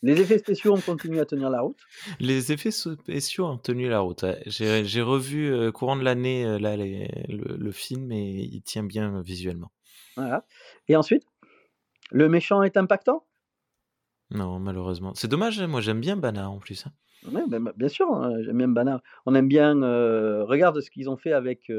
Les 0.06 0.20
effets 0.20 0.36
spéciaux 0.38 0.74
ont 0.74 0.80
continué 0.80 1.18
à 1.18 1.24
tenir 1.24 1.48
la 1.48 1.62
route. 1.62 1.78
Les 2.20 2.52
effets 2.52 2.70
spéciaux 2.70 3.46
ont 3.46 3.56
tenu 3.56 3.88
la 3.88 4.00
route. 4.00 4.24
J'ai 4.46 5.00
revu 5.02 5.50
euh, 5.50 5.72
courant 5.72 5.96
de 5.96 6.02
l'année 6.04 6.44
euh, 6.44 6.58
là 6.58 6.76
les- 6.76 7.08
le, 7.28 7.56
le 7.56 7.72
film 7.72 8.12
et 8.12 8.42
il 8.52 8.60
tient 8.62 8.82
bien 8.84 9.16
euh, 9.16 9.22
visuellement. 9.22 9.72
Voilà. 10.16 10.44
Et 10.88 10.96
ensuite, 10.96 11.24
le 12.10 12.28
méchant 12.28 12.62
est 12.62 12.76
impactant? 12.76 13.24
Non, 14.30 14.58
malheureusement. 14.58 15.14
C'est 15.14 15.28
dommage, 15.28 15.58
hein, 15.60 15.68
moi 15.68 15.80
j'aime 15.80 16.00
bien 16.00 16.16
Bana 16.18 16.50
en 16.50 16.58
plus. 16.58 16.86
hein. 16.86 16.92
Ouais, 17.32 17.42
ben, 17.48 17.72
bien 17.74 17.88
sûr, 17.88 18.06
hein, 18.12 18.34
j'aime 18.44 18.58
bien 18.58 18.68
Banner. 18.68 18.96
On 19.24 19.34
aime 19.34 19.48
bien. 19.48 19.82
euh, 19.82 20.44
regarde 20.44 20.78
ce 20.82 20.90
qu'ils 20.90 21.08
ont 21.08 21.16
fait 21.16 21.32
avec 21.32 21.70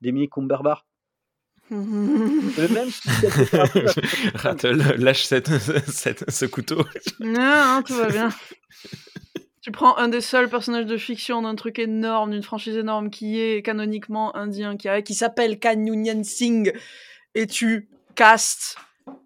Dominique 0.00 0.32
Cumberbatch. 0.32 0.80
Le 1.70 2.68
même 2.68 2.90
Rattle, 4.34 4.96
lâche 4.98 5.24
cette, 5.24 5.48
cette- 5.88 6.30
ce 6.30 6.44
couteau. 6.46 6.84
Non, 7.20 7.32
non, 7.76 7.82
tout 7.82 7.94
va 7.94 8.08
bien. 8.08 8.28
Tu 9.62 9.70
prends 9.70 9.96
un 9.96 10.08
des 10.08 10.20
seuls 10.20 10.50
personnages 10.50 10.84
de 10.84 10.98
fiction 10.98 11.40
d'un 11.42 11.54
truc 11.54 11.78
énorme, 11.78 12.32
d'une 12.32 12.42
franchise 12.42 12.76
énorme 12.76 13.08
qui 13.10 13.40
est 13.40 13.62
canoniquement 13.62 14.36
indien, 14.36 14.76
qui, 14.76 14.88
a- 14.90 15.00
qui 15.00 15.14
s'appelle 15.14 15.58
Kanunian 15.58 16.22
Singh, 16.22 16.72
et 17.34 17.46
tu 17.46 17.88
castes 18.14 18.76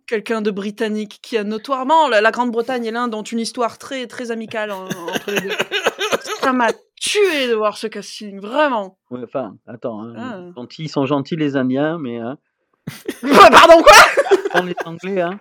quelqu'un 0.06 0.40
de 0.40 0.50
britannique 0.50 1.18
qui 1.22 1.36
a 1.36 1.44
notoirement 1.44 2.08
la, 2.08 2.20
la 2.20 2.30
Grande-Bretagne 2.30 2.86
et 2.86 2.90
l'Inde 2.92 3.14
ont 3.14 3.22
une 3.22 3.40
histoire 3.40 3.78
très 3.78 4.06
très 4.06 4.30
amicale 4.30 4.70
en- 4.70 4.84
entre 4.86 5.32
les 5.32 5.40
deux. 5.40 5.50
Ça 6.48 6.54
m'a 6.54 6.72
tué 6.98 7.46
de 7.48 7.52
voir 7.52 7.76
ce 7.76 7.86
casting, 7.86 8.40
vraiment. 8.40 8.98
Ouais, 9.10 9.20
enfin, 9.22 9.58
attends, 9.66 10.02
hein, 10.02 10.14
Ah. 10.16 10.40
ils 10.78 10.88
sont 10.88 11.04
gentils 11.04 11.36
les 11.36 11.56
Indiens, 11.56 11.98
mais 11.98 12.16
hein, 12.16 12.38
Pardon 13.20 13.82
quoi? 13.82 13.92
On 14.54 14.62
les 14.64 14.74
Anglais, 14.86 15.20
hein. 15.20 15.38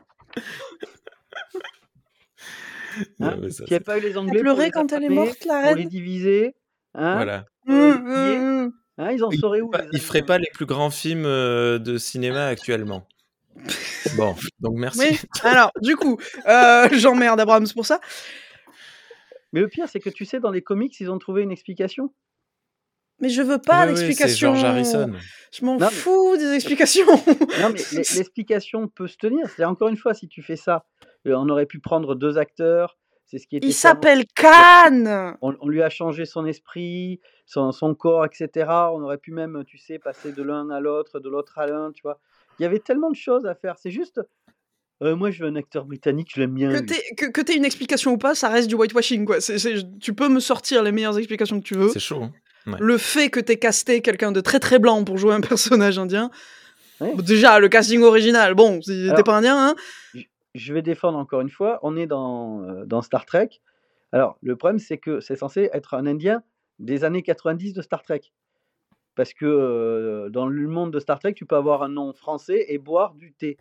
Hein 3.21 3.37
Ouais, 3.41 3.49
ça, 3.51 3.63
c'est- 3.69 3.79
pas 3.79 3.97
eu 3.97 4.01
les 4.01 4.17
a 4.17 4.19
Anglais 4.19 4.33
pour 4.33 4.41
pleuré 4.41 4.65
les 4.65 4.71
quand 4.71 4.91
elle 4.91 5.03
est 5.05 5.09
morte, 5.09 5.45
la 5.45 5.61
pour 5.61 5.75
les 5.75 5.81
reine 5.83 5.87
diviser, 5.89 6.55
hein, 6.93 7.15
Voilà. 7.15 7.45
euh, 7.69 7.71
Hum, 7.71 8.05
les 8.05 8.13
piller, 8.13 8.37
hum, 8.37 8.63
hum. 8.65 8.71
hein, 8.97 9.11
ils 9.11 9.23
en 9.23 9.29
Il 9.31 9.39
sauraient 9.39 9.61
où 9.61 9.69
pas, 9.69 9.83
les 9.83 9.87
il 9.93 10.01
ferait 10.01 10.17
Américains 10.19 10.25
pas 10.27 10.37
les 10.39 10.49
plus 10.53 10.65
grands 10.65 10.89
films 10.89 11.25
euh, 11.25 11.79
de 11.79 11.97
cinéma 11.97 12.47
actuellement. 12.47 13.07
Bon, 14.17 14.35
donc 14.59 14.73
merci. 14.77 14.99
Oui, 14.99 15.19
alors, 15.43 15.71
du 15.81 15.95
coup, 15.95 16.17
euh, 16.47 16.89
j'emmerde 16.91 17.39
Abrams 17.39 17.67
pour 17.73 17.85
ça. 17.85 17.99
Mais 19.53 19.59
le 19.61 19.67
pire, 19.67 19.87
c'est 19.87 19.99
que 19.99 20.09
tu 20.09 20.25
sais, 20.25 20.39
dans 20.39 20.51
les 20.51 20.61
comics, 20.61 20.99
ils 20.99 21.09
ont 21.09 21.17
trouvé 21.19 21.41
une 21.43 21.51
explication. 21.51 22.13
Mais 23.19 23.29
je 23.29 23.41
veux 23.41 23.57
pas 23.57 23.85
Oui, 23.85 23.91
oui, 23.93 23.97
c'est 23.97 24.05
d'explication. 24.05 24.53
George 24.53 24.63
Harrison. 24.63 25.11
Je 25.51 25.65
m'en 25.65 25.77
mais- 25.79 25.89
fous 25.89 26.37
des 26.37 26.53
explications. 26.53 27.05
Non, 27.61 27.69
mais 27.73 27.79
l'e- 27.91 28.15
l'explication 28.17 28.87
peut 28.87 29.07
se 29.07 29.17
tenir. 29.17 29.49
C'est 29.55 29.65
encore 29.65 29.87
une 29.87 29.97
fois, 29.97 30.13
si 30.13 30.27
tu 30.27 30.43
fais 30.43 30.55
ça, 30.55 30.85
euh, 31.25 31.33
on 31.35 31.49
aurait 31.49 31.65
pu 31.65 31.79
prendre 31.79 32.13
deux 32.13 32.37
acteurs. 32.37 32.97
C'est 33.25 33.39
ce 33.39 33.47
qui 33.47 33.57
était 33.57 33.67
Il 33.67 33.73
s'appelle 33.73 34.23
Khan. 34.35 35.35
on, 35.41 35.55
on 35.59 35.67
lui 35.67 35.81
a 35.81 35.89
changé 35.89 36.25
son 36.25 36.45
esprit, 36.45 37.19
son, 37.45 37.71
son 37.71 37.95
corps, 37.95 38.25
etc. 38.25 38.67
On 38.69 39.01
aurait 39.01 39.17
pu 39.17 39.31
même, 39.31 39.63
tu 39.65 39.77
sais, 39.79 39.97
passer 39.99 40.31
de 40.31 40.43
l'un 40.43 40.69
à 40.69 40.79
l'autre, 40.79 41.19
de 41.19 41.27
l'autre 41.27 41.57
à 41.57 41.65
l'un, 41.67 41.91
tu 41.91 42.03
vois. 42.03 42.19
Il 42.59 42.63
y 42.63 42.65
avait 42.65 42.79
tellement 42.79 43.09
de 43.09 43.15
choses 43.15 43.45
à 43.45 43.55
faire. 43.55 43.77
C'est 43.79 43.91
juste, 43.91 44.21
euh, 45.03 45.15
moi, 45.15 45.29
je 45.31 45.43
veux 45.43 45.49
un 45.49 45.55
acteur 45.55 45.85
britannique, 45.85 46.29
je 46.33 46.39
l'aime 46.39 46.53
bien. 46.53 46.71
Que 46.71 46.79
t'aies 46.79 47.15
que, 47.15 47.55
une 47.55 47.65
explication 47.65 48.13
ou 48.13 48.17
pas, 48.17 48.33
ça 48.35 48.49
reste 48.49 48.67
du 48.67 48.75
whitewashing, 48.75 49.25
quoi. 49.25 49.37
Tu 50.01 50.13
peux 50.13 50.29
me 50.29 50.39
sortir 50.39 50.83
les 50.83 50.91
meilleures 50.91 51.17
explications 51.17 51.59
que 51.59 51.65
tu 51.65 51.75
veux. 51.75 51.89
C'est 51.89 51.99
chaud. 51.99 52.23
hein. 52.23 52.31
Ouais. 52.65 52.77
Le 52.79 52.97
fait 52.97 53.29
que 53.29 53.39
t'aies 53.39 53.57
casté 53.57 54.01
quelqu'un 54.01 54.31
de 54.31 54.41
très 54.41 54.59
très 54.59 54.77
blanc 54.79 55.03
pour 55.03 55.17
jouer 55.17 55.33
un 55.33 55.41
personnage 55.41 55.97
indien. 55.99 56.31
Ouais. 56.99 57.13
Déjà, 57.17 57.59
le 57.59 57.69
casting 57.69 58.01
original, 58.01 58.55
bon, 58.55 58.79
t'es 58.79 59.23
pas 59.23 59.37
indien, 59.37 59.69
hein. 59.69 59.75
Je 60.55 60.73
vais 60.73 60.81
défendre 60.81 61.17
encore 61.19 61.41
une 61.41 61.49
fois. 61.49 61.79
On 61.83 61.95
est 61.95 62.07
dans, 62.07 62.63
euh, 62.63 62.85
dans 62.85 63.03
Star 63.03 63.25
Trek. 63.25 63.49
Alors, 64.11 64.37
le 64.41 64.55
problème, 64.55 64.79
c'est 64.79 64.97
que 64.97 65.19
c'est 65.19 65.35
censé 65.35 65.69
être 65.73 65.93
un 65.93 66.07
Indien 66.07 66.41
des 66.79 67.03
années 67.03 67.21
90 67.21 67.73
de 67.73 67.81
Star 67.81 68.01
Trek. 68.01 68.21
Parce 69.15 69.33
que 69.33 69.45
euh, 69.45 70.29
dans 70.29 70.47
le 70.47 70.67
monde 70.67 70.91
de 70.91 70.99
Star 70.99 71.19
Trek, 71.19 71.33
tu 71.33 71.45
peux 71.45 71.55
avoir 71.55 71.83
un 71.83 71.89
nom 71.89 72.13
français 72.13 72.65
et 72.69 72.79
boire 72.79 73.13
du 73.13 73.33
thé. 73.33 73.57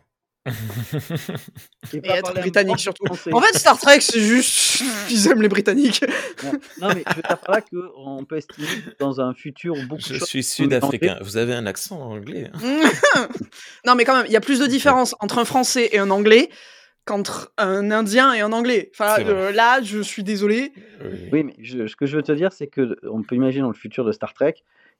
Et 1.93 2.01
pas 2.01 2.17
être 2.17 2.33
britannique 2.33 2.79
surtout. 2.79 3.05
français. 3.05 3.33
En 3.33 3.41
fait, 3.41 3.57
Star 3.57 3.77
Trek, 3.79 3.99
c'est 4.01 4.19
juste. 4.19 4.81
Ils 5.09 5.27
aiment 5.27 5.41
les 5.41 5.47
Britanniques. 5.49 6.03
Non, 6.43 6.51
non, 6.81 6.87
mais 6.95 7.03
je 7.09 7.15
veux 7.15 7.21
dire 7.21 7.37
là 7.47 7.61
qu'on 7.61 8.25
peut 8.25 8.37
estimer 8.37 8.67
dans 8.99 9.21
un 9.21 9.33
futur 9.33 9.75
beaucoup 9.87 10.01
Je 10.05 10.23
suis 10.23 10.43
sud-africain. 10.43 11.17
Vous 11.21 11.37
avez 11.37 11.53
un 11.53 11.65
accent 11.65 11.99
anglais. 11.99 12.49
hein. 12.53 12.89
non, 13.85 13.95
mais 13.95 14.03
quand 14.05 14.17
même, 14.17 14.25
il 14.27 14.31
y 14.31 14.37
a 14.37 14.41
plus 14.41 14.59
de 14.59 14.65
différence 14.67 15.15
entre 15.19 15.39
un 15.39 15.45
français 15.45 15.89
et 15.91 15.99
un 15.99 16.09
anglais 16.09 16.49
qu'entre 17.05 17.53
un 17.57 17.89
indien 17.91 18.33
et 18.33 18.41
un 18.41 18.51
anglais. 18.51 18.91
Enfin, 18.93 19.15
euh, 19.21 19.51
là, 19.53 19.81
je 19.81 20.01
suis 20.01 20.23
désolé. 20.23 20.73
Oui. 21.01 21.29
Oui, 21.31 21.43
mais 21.43 21.55
je- 21.59 21.87
ce 21.87 21.95
que 21.95 22.05
je 22.05 22.17
veux 22.17 22.23
te 22.23 22.33
dire, 22.33 22.51
c'est 22.51 22.67
que 22.67 22.97
on 23.09 23.23
peut 23.23 23.35
imaginer 23.35 23.61
dans 23.61 23.69
le 23.69 23.73
futur 23.75 24.03
de 24.03 24.11
Star 24.11 24.33
Trek 24.33 24.55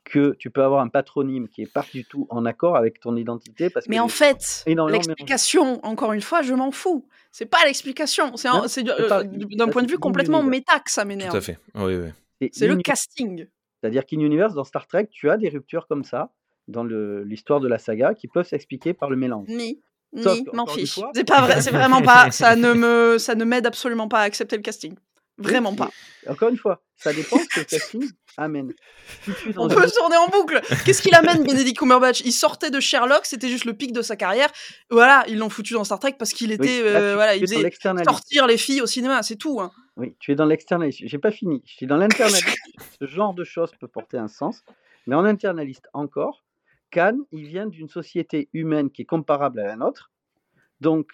que 0.09 0.35
tu 0.39 0.49
peux 0.49 0.63
avoir 0.63 0.81
un 0.81 0.87
patronyme 0.87 1.47
qui 1.47 1.61
est 1.63 1.71
pas 1.71 1.85
du 1.93 2.05
tout 2.05 2.27
en 2.29 2.45
accord 2.45 2.75
avec 2.75 2.99
ton 2.99 3.15
identité. 3.15 3.69
Parce 3.69 3.85
que 3.85 3.91
Mais 3.91 3.99
en 3.99 4.07
fait, 4.07 4.63
l'explication, 4.65 5.83
encore 5.85 6.13
une 6.13 6.21
fois, 6.21 6.41
je 6.41 6.53
m'en 6.53 6.71
fous. 6.71 7.05
C'est 7.31 7.45
pas 7.45 7.59
l'explication. 7.65 8.35
C'est 8.37 8.49
euh, 8.49 9.23
d'un 9.51 9.67
point 9.67 9.83
de 9.83 9.87
vue 9.87 9.95
in 9.95 9.99
complètement 9.99 10.43
méta 10.43 10.79
que 10.79 10.91
ça 10.91 11.01
Tout 11.03 11.07
m'énerve. 11.09 11.35
à 11.35 11.41
fait. 11.41 11.59
Oui, 11.75 11.95
oui. 12.39 12.49
C'est 12.53 12.67
le 12.67 12.75
in- 12.75 12.81
casting. 12.81 13.47
C'est-à-dire 13.81 14.05
qu'In 14.05 14.19
Universe, 14.21 14.53
dans 14.53 14.63
Star 14.63 14.87
Trek, 14.87 15.07
tu 15.11 15.29
as 15.29 15.37
des 15.37 15.49
ruptures 15.49 15.87
comme 15.87 16.03
ça 16.03 16.31
dans 16.67 16.83
le- 16.83 17.23
l'histoire 17.23 17.59
de 17.59 17.67
la 17.67 17.77
saga 17.77 18.13
qui 18.13 18.27
peuvent 18.27 18.47
s'expliquer 18.47 18.93
par 18.93 19.09
le 19.09 19.15
mélange. 19.17 19.47
Ni, 19.49 19.81
Sauf 20.23 20.37
ni, 20.39 20.45
m'en 20.53 20.65
fiche. 20.67 20.99
C'est 21.13 21.27
pas 21.27 21.41
vrai, 21.41 21.61
c'est 21.61 21.71
vraiment 21.71 22.01
pas. 22.01 22.31
Ça 22.31 22.55
ne 22.55 22.73
me, 22.73 23.17
ça 23.17 23.35
ne 23.35 23.43
m'aide 23.45 23.65
absolument 23.67 24.07
pas 24.07 24.19
à 24.19 24.23
accepter 24.23 24.55
le 24.55 24.61
casting. 24.63 24.95
Vraiment 25.37 25.71
Oui, 25.71 25.75
pas. 25.77 25.89
Encore 26.27 26.49
une 26.49 26.57
fois, 26.57 26.81
ça 26.95 27.13
dépend 27.13 27.37
ce 27.37 27.47
que 27.47 27.59
le 27.59 27.65
casting 27.65 28.09
dans 28.37 29.65
On 29.65 29.67
peut 29.67 29.89
tourner 29.89 30.17
en 30.17 30.27
boucle. 30.27 30.61
Qu'est-ce 30.85 31.01
qu'il 31.01 31.15
amène, 31.15 31.43
Benedict 31.43 31.77
Cumberbatch? 31.77 32.21
Il 32.21 32.31
sortait 32.31 32.69
de 32.69 32.79
Sherlock, 32.79 33.25
c'était 33.25 33.49
juste 33.49 33.65
le 33.65 33.73
pic 33.73 33.91
de 33.91 34.01
sa 34.01 34.15
carrière. 34.15 34.49
Voilà, 34.89 35.25
ils 35.27 35.37
l'ont 35.37 35.49
foutu 35.49 35.73
dans 35.73 35.83
Star 35.83 35.99
Trek 35.99 36.15
parce 36.17 36.33
qu'il 36.33 36.51
était, 36.51 36.81
Oui, 36.83 36.93
là, 36.93 36.99
euh, 36.99 37.15
voilà, 37.15 37.35
il 37.35 37.41
faisait 37.41 37.69
sortir 38.03 38.47
les 38.47 38.57
filles 38.57 38.81
au 38.81 38.85
cinéma, 38.85 39.23
c'est 39.23 39.35
tout. 39.35 39.59
hein. 39.59 39.71
Oui, 39.97 40.15
tu 40.19 40.31
es 40.31 40.35
dans 40.35 40.45
l'externaliste. 40.45 41.01
J'ai 41.03 41.17
pas 41.17 41.31
fini. 41.31 41.63
Je 41.65 41.73
suis 41.73 41.87
dans 41.87 41.97
l'internaliste. 41.97 42.57
Ce 43.01 43.07
genre 43.07 43.33
de 43.33 43.43
choses 43.43 43.71
peut 43.79 43.87
porter 43.87 44.17
un 44.17 44.27
sens. 44.27 44.63
Mais 45.07 45.15
en 45.15 45.25
internaliste 45.25 45.87
encore, 45.93 46.43
Khan, 46.91 47.17
il 47.31 47.47
vient 47.47 47.65
d'une 47.65 47.89
société 47.89 48.49
humaine 48.53 48.91
qui 48.91 49.01
est 49.03 49.05
comparable 49.05 49.59
à 49.59 49.65
la 49.65 49.75
nôtre. 49.75 50.11
Donc, 50.81 51.09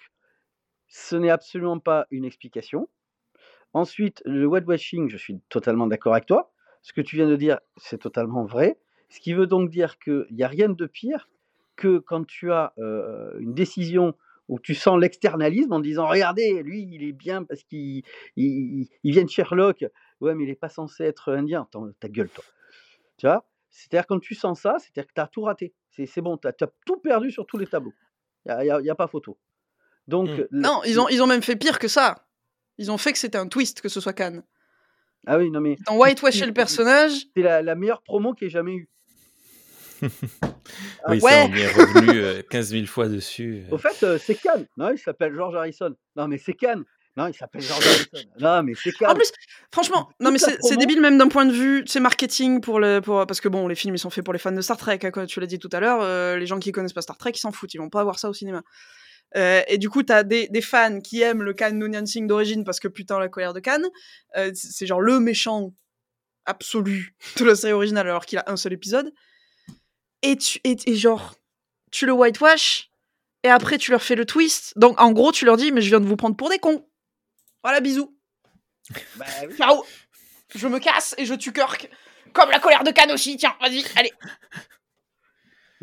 ce 0.88 1.16
n'est 1.16 1.30
absolument 1.30 1.80
pas 1.80 2.06
une 2.12 2.26
explication. 2.26 2.90
Ensuite, 3.74 4.22
le 4.26 4.46
whitewashing, 4.46 5.10
je 5.10 5.18
suis 5.18 5.40
totalement 5.50 5.88
d'accord 5.88 6.14
avec 6.14 6.26
toi. 6.26 6.53
Ce 6.84 6.94
que 6.94 7.02
tu 7.02 7.16
viens 7.16 7.28
de 7.28 7.36
dire, 7.36 7.60
c'est 7.78 7.98
totalement 7.98 8.46
vrai. 8.46 8.78
Ce 9.10 9.20
qui 9.20 9.34
veut 9.34 9.48
donc 9.48 9.70
dire 9.72 9.98
qu'il 10.00 10.28
n'y 10.32 10.44
a 10.44 10.48
rien 10.48 10.70
de 10.70 10.86
pire 10.86 11.30
que 11.76 11.98
quand 11.98 12.26
tu 12.26 12.52
as 12.52 12.74
euh, 12.78 13.34
une 13.40 13.54
décision 13.56 14.14
où 14.50 14.60
tu 14.60 14.76
sens 14.76 15.00
l'externalisme 15.00 15.74
en 15.74 15.80
disant 15.80 16.08
Regardez, 16.08 16.62
lui, 16.62 16.84
il 16.92 17.04
est 17.04 17.14
bien 17.14 17.44
parce 17.44 17.64
qu'il 17.64 18.04
il, 18.36 18.88
il 19.04 19.12
vient 19.12 19.24
de 19.24 19.30
Sherlock. 19.30 19.86
Ouais, 20.22 20.36
mais 20.36 20.44
il 20.44 20.48
n'est 20.48 20.56
pas 20.56 20.70
censé 20.70 21.04
être 21.06 21.32
indien. 21.34 21.64
Attends, 21.64 21.90
ta 22.00 22.10
gueule, 22.10 22.30
toi. 22.30 22.44
Tu 23.18 23.26
vois? 23.26 23.46
C'est-à-dire, 23.70 24.06
quand 24.06 24.20
tu 24.20 24.36
sens 24.36 24.62
ça, 24.62 24.76
c'est-à-dire 24.80 25.08
que 25.08 25.14
tu 25.16 25.22
as 25.22 25.28
tout 25.28 25.42
raté. 25.42 25.74
C'est 25.90 26.22
bon, 26.22 26.38
tu 26.38 26.48
as, 26.48 26.54
tout 26.54 26.98
perdu 26.98 27.32
sur 27.32 27.46
tous 27.46 27.58
les 27.58 27.66
tableaux. 27.68 27.94
Il 28.46 28.56
n'y 28.64 28.70
a, 28.70 28.82
y 28.82 28.90
a 28.90 28.96
pas 28.96 29.08
photo. 29.08 29.38
Donc, 30.08 30.30
Mm. 30.30 30.36
le- 30.36 30.48
Non, 30.52 30.82
ils 30.86 31.00
ont, 31.00 31.08
ils 31.10 31.22
ont 31.24 31.28
même 31.28 31.42
fait 31.42 31.56
pire 31.56 31.80
que 31.80 31.88
ça. 31.88 32.28
Ils 32.78 32.92
ont 32.92 32.98
fait 32.98 33.14
que 33.14 33.20
c'était 33.20 33.38
un 33.38 33.48
twist 33.48 33.80
que 33.82 33.90
ce 33.90 34.00
soit 34.02 34.14
Khan. 34.14 34.42
Ah 35.26 35.38
oui, 35.38 35.50
non, 35.52 35.62
mais 35.62 35.78
Dans 35.88 35.98
whitewasher 35.98 36.46
le 36.46 36.54
personnage. 36.54 37.12
c'est 37.36 37.44
la, 37.44 37.62
la 37.62 37.76
meilleure 37.76 38.02
promo 38.02 38.34
qu'il 38.34 38.46
y 38.46 38.48
ait 38.48 38.52
jamais 38.52 38.74
eu. 38.74 38.90
Oui, 41.08 41.20
ouais. 41.20 41.20
ça, 41.20 41.46
on 41.50 41.56
y 41.56 41.62
est 41.62 41.68
revenu 41.72 42.20
euh, 42.20 42.42
15 42.50 42.70
000 42.72 42.86
fois 42.88 43.08
dessus. 43.08 43.64
Au 43.72 43.78
fait, 43.78 44.04
euh, 44.04 44.18
c'est 44.18 44.36
Khan. 44.36 44.64
Non, 44.78 44.90
il 44.92 44.98
s'appelle 44.98 45.34
George 45.34 45.56
Harrison. 45.56 45.96
Non, 46.16 46.28
mais 46.28 46.38
c'est 46.38 46.54
Khan. 46.54 46.82
Non, 47.16 47.28
il 47.28 47.34
s'appelle 47.34 47.62
George 47.62 47.86
Harrison. 47.86 48.28
Non, 48.40 48.64
mais 48.64 48.74
c'est 48.76 48.92
Khan. 48.92 49.10
En 49.12 49.16
plus, 49.16 49.32
franchement, 49.72 50.10
non 50.20 50.32
mais 50.32 50.40
c'est 50.40 50.78
débile 50.78 51.00
même 51.00 51.18
d'un 51.18 51.28
point 51.28 51.46
de 51.46 51.54
vue, 51.54 51.84
c'est 51.86 52.00
marketing 52.00 52.60
pour 52.60 52.80
le, 52.80 53.00
pour 53.02 53.26
parce 53.28 53.40
que 53.40 53.48
bon, 53.48 53.68
les 53.68 53.76
films 53.76 53.96
ils 53.96 54.00
sont 54.00 54.10
faits 54.10 54.24
pour 54.26 54.34
les 54.34 54.40
fans 54.40 54.52
de 54.52 54.62
Star 54.62 54.78
Trek, 54.78 55.00
hein, 55.04 55.26
tu 55.26 55.40
l'as 55.40 55.46
dit 55.46 55.60
tout 55.60 55.70
à 55.72 55.80
l'heure. 55.80 56.00
euh, 56.02 56.38
les 56.38 56.48
gens 56.48 56.60
qui 56.60 56.72
connaissent 56.72 56.94
pas 56.94 57.02
Star 57.02 57.18
Trek, 57.18 57.32
ils 57.36 57.40
s'en 57.40 57.52
foutent, 57.52 57.74
ils 57.74 57.78
vont 57.78 57.90
pas 57.90 58.04
voir 58.04 58.18
ça 58.20 58.30
au 58.30 58.34
cinéma. 58.34 58.62
Euh, 59.36 59.62
et 59.68 59.78
du 59.78 59.90
coup, 59.90 60.04
t'as 60.04 60.24
des, 60.24 60.48
des 60.48 60.62
fans 60.62 61.00
qui 61.00 61.22
aiment 61.22 61.44
le 61.44 61.54
Khan 61.54 61.72
Noonien 61.74 62.06
Singh 62.06 62.28
d'origine 62.28 62.64
parce 62.64 62.80
que 62.80 62.88
putain 62.88 63.20
la 63.20 63.30
colère 63.30 63.54
de 63.54 63.60
Khan, 63.60 63.82
euh, 64.38 64.52
c'est 64.54 64.86
genre 64.86 65.02
le 65.02 65.20
méchant 65.20 65.74
absolu 66.46 67.16
de 67.38 67.46
la 67.46 67.56
série 67.56 67.74
originale 67.74 68.08
alors 68.08 68.26
qu'il 68.26 68.38
a 68.38 68.44
un 68.48 68.58
seul 68.58 68.74
épisode. 68.74 69.14
Et 70.22 70.38
tu 70.38 70.60
et, 70.64 70.78
et 70.86 70.96
genre 70.96 71.36
tu 71.92 72.06
le 72.06 72.14
whitewash 72.14 72.90
et 73.44 73.50
après 73.50 73.78
tu 73.78 73.92
leur 73.92 74.04
fais 74.04 74.16
le 74.16 74.26
twist. 74.26 74.74
Donc 74.78 75.00
en 75.02 75.12
gros, 75.12 75.32
tu 75.32 75.46
leur 75.46 75.58
dis 75.58 75.72
mais 75.72 75.82
je 75.82 75.90
viens 75.90 76.00
de 76.00 76.06
vous 76.06 76.16
prendre 76.16 76.36
pour 76.36 76.50
des 76.50 76.60
cons. 76.60 76.88
Voilà, 77.64 77.80
bisous. 77.80 78.16
Bah 79.16 79.26
oui. 79.48 79.56
Ciao 79.58 79.84
Je 80.54 80.68
me 80.68 80.80
casse 80.80 81.16
et 81.18 81.26
je 81.26 81.34
tue 81.34 81.54
Kirk. 81.54 81.90
Comme 82.34 82.50
la 82.50 82.60
colère 82.60 82.84
de 82.84 82.92
Khan 82.92 83.14
aussi, 83.14 83.38
tiens, 83.38 83.56
vas-y, 83.62 83.84
allez. 83.96 84.12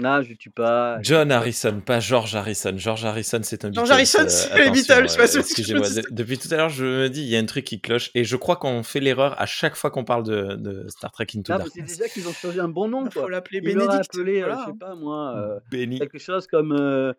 Non, 0.00 0.22
je 0.22 0.34
tue 0.34 0.50
pas. 0.50 0.98
John 1.02 1.30
Harrison, 1.30 1.80
pas 1.84 2.00
George 2.00 2.34
Harrison. 2.34 2.72
George 2.76 3.04
Harrison, 3.04 3.40
c'est 3.42 3.64
un 3.64 3.72
George 3.72 3.88
Beatles, 3.88 3.92
Harrison, 3.92 4.22
euh, 4.24 4.28
c'est 4.28 4.64
les 4.64 4.70
Beatles, 4.70 4.92
euh, 4.92 5.06
que 5.06 5.26
je 5.32 5.38
Excusez-moi, 5.38 5.88
de- 5.90 6.02
depuis 6.10 6.38
tout 6.38 6.48
à 6.52 6.56
l'heure, 6.56 6.68
je 6.70 6.84
me 6.84 7.08
dis, 7.08 7.22
il 7.22 7.28
y 7.28 7.36
a 7.36 7.38
un 7.38 7.44
truc 7.46 7.64
qui 7.64 7.80
cloche, 7.80 8.10
et 8.14 8.24
je 8.24 8.36
crois 8.36 8.56
qu'on 8.56 8.82
fait 8.82 9.00
l'erreur 9.00 9.40
à 9.40 9.46
chaque 9.46 9.76
fois 9.76 9.90
qu'on 9.90 10.04
parle 10.04 10.22
de, 10.24 10.54
de 10.56 10.88
Star 10.88 11.12
Trek 11.12 11.26
Into 11.36 11.52
mais 11.52 11.58
c'est 11.58 11.64
Darkness. 11.80 11.98
déjà 11.98 12.08
qu'ils 12.08 12.26
ont 12.28 12.32
choisi 12.32 12.58
un 12.60 12.68
bon 12.68 12.88
nom, 12.88 13.04
Faut 13.10 13.20
quoi. 13.20 13.30
l'appeler 13.30 13.60
Bénédicte. 13.60 13.92
appelé, 14.14 14.40
euh, 14.42 14.46
voilà. 14.46 14.64
je 14.66 14.72
sais 14.72 14.78
pas 14.78 14.94
moi, 14.94 15.34
euh, 15.36 15.60
Benny. 15.70 15.98
quelque 15.98 16.18
chose 16.18 16.46
comme 16.46 16.72
euh, 16.72 17.12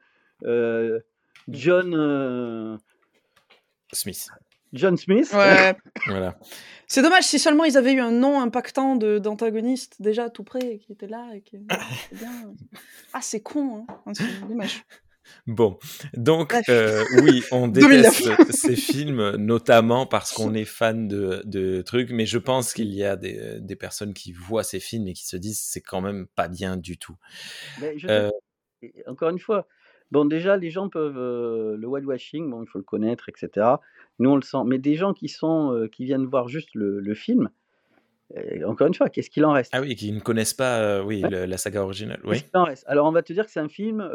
euh, 0.45 0.99
John, 1.47 1.93
euh, 1.95 2.77
Smith. 3.93 4.27
John 4.73 4.97
Smith. 4.97 5.31
Ouais. 5.33 5.75
Voilà. 6.07 6.37
C'est 6.87 7.01
dommage 7.01 7.23
si 7.23 7.39
seulement 7.39 7.63
ils 7.63 7.77
avaient 7.77 7.93
eu 7.93 7.99
un 8.01 8.11
nom 8.11 8.41
impactant 8.41 8.95
de- 8.97 9.17
d'antagoniste 9.17 10.01
déjà 10.01 10.29
tout 10.29 10.43
près, 10.43 10.77
qui 10.79 10.91
était 10.91 11.07
là 11.07 11.29
et 11.33 11.41
qui 11.41 11.57
c'est 12.09 12.17
bien. 12.17 12.53
Ah, 13.13 13.21
c'est 13.21 13.39
con, 13.41 13.85
hein. 13.87 13.93
Ah, 14.05 14.11
c'est 14.13 14.47
dommage. 14.47 14.83
Bon, 15.47 15.77
donc 16.13 16.53
euh, 16.67 17.05
oui, 17.21 17.41
on 17.51 17.67
2009. 17.69 18.21
déteste 18.21 18.51
ces 18.51 18.75
films, 18.75 19.35
notamment 19.37 20.05
parce 20.05 20.33
qu'on 20.33 20.53
est 20.53 20.65
fan 20.65 21.07
de, 21.07 21.41
de 21.45 21.81
trucs, 21.83 22.09
mais 22.11 22.25
je 22.25 22.37
pense 22.37 22.73
qu'il 22.73 22.91
y 22.93 23.05
a 23.05 23.15
des, 23.15 23.59
des 23.61 23.75
personnes 23.77 24.13
qui 24.13 24.33
voient 24.33 24.63
ces 24.63 24.79
films 24.81 25.07
et 25.07 25.13
qui 25.13 25.25
se 25.25 25.37
disent 25.37 25.61
c'est 25.61 25.79
quand 25.79 26.01
même 26.01 26.27
pas 26.35 26.49
bien 26.49 26.75
du 26.75 26.97
tout. 26.97 27.15
Mais 27.79 27.97
je 27.97 28.07
Euh, 28.09 28.29
encore 29.07 29.29
une 29.29 29.39
fois, 29.39 29.67
bon, 30.11 30.25
déjà, 30.25 30.57
les 30.57 30.69
gens 30.69 30.89
peuvent. 30.89 31.17
euh, 31.17 31.77
le 31.77 31.87
whitewashing, 31.87 32.49
bon, 32.49 32.63
il 32.63 32.67
faut 32.67 32.79
le 32.79 32.83
connaître, 32.83 33.29
etc. 33.29 33.67
Nous, 34.19 34.29
on 34.29 34.35
le 34.35 34.41
sent. 34.41 34.63
Mais 34.65 34.77
des 34.77 34.95
gens 34.95 35.13
qui, 35.13 35.29
sont, 35.29 35.73
euh, 35.73 35.87
qui 35.87 36.05
viennent 36.05 36.25
voir 36.25 36.47
juste 36.47 36.69
le, 36.73 36.99
le 36.99 37.15
film, 37.15 37.49
encore 38.65 38.87
une 38.87 38.93
fois, 38.93 39.09
qu'est-ce 39.09 39.29
qu'il 39.29 39.43
en 39.43 39.51
reste? 39.51 39.73
Ah 39.75 39.81
oui, 39.81 39.93
qui 39.95 40.09
ne 40.13 40.21
connaissent 40.21 40.53
pas 40.53 41.03
oui, 41.03 41.21
la 41.21 41.57
saga 41.57 41.83
originale. 41.83 42.21
Oui. 42.23 42.41
en 42.53 42.63
reste? 42.63 42.85
Alors, 42.87 43.05
on 43.05 43.11
va 43.11 43.23
te 43.23 43.33
dire 43.33 43.45
que 43.45 43.51
c'est 43.51 43.59
un 43.59 43.67
film, 43.67 44.09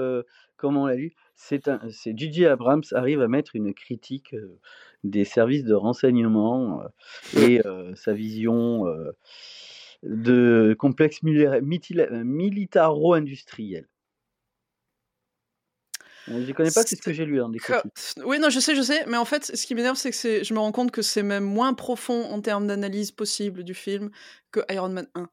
comme 0.56 0.78
on 0.78 0.86
l'a 0.86 0.94
lu, 0.94 1.12
c'est 1.34 1.68
J.J. 2.16 2.46
Abrams 2.46 2.82
arrive 2.92 3.20
à 3.20 3.28
mettre 3.28 3.56
une 3.56 3.74
critique 3.74 4.34
des 5.04 5.24
services 5.24 5.64
de 5.64 5.74
renseignement 5.74 6.82
et 7.36 7.60
sa 7.94 8.14
vision 8.14 8.86
de 10.02 10.74
complexe 10.78 11.22
militaro-industriel. 11.22 13.86
Je 16.28 16.32
ne 16.34 16.52
connais 16.52 16.70
pas, 16.70 16.82
c'est 16.82 16.96
ce 16.96 17.02
que 17.02 17.12
j'ai 17.12 17.24
lu 17.24 17.40
hein, 17.40 17.48
des 17.48 17.60
Oui, 18.24 18.38
non, 18.38 18.50
je 18.50 18.58
sais, 18.58 18.74
je 18.74 18.82
sais, 18.82 19.04
mais 19.06 19.16
en 19.16 19.24
fait, 19.24 19.56
ce 19.56 19.66
qui 19.66 19.74
m'énerve, 19.74 19.96
c'est 19.96 20.10
que 20.10 20.44
je 20.44 20.54
me 20.54 20.58
rends 20.58 20.72
compte 20.72 20.90
que 20.90 21.02
c'est 21.02 21.22
même 21.22 21.44
moins 21.44 21.74
profond 21.74 22.24
en 22.24 22.40
termes 22.40 22.66
d'analyse 22.66 23.12
possible 23.12 23.62
du 23.64 23.74
film 23.74 24.10
que 24.50 24.60
Iron 24.70 24.88
Man 24.88 25.06
1. 25.14 25.28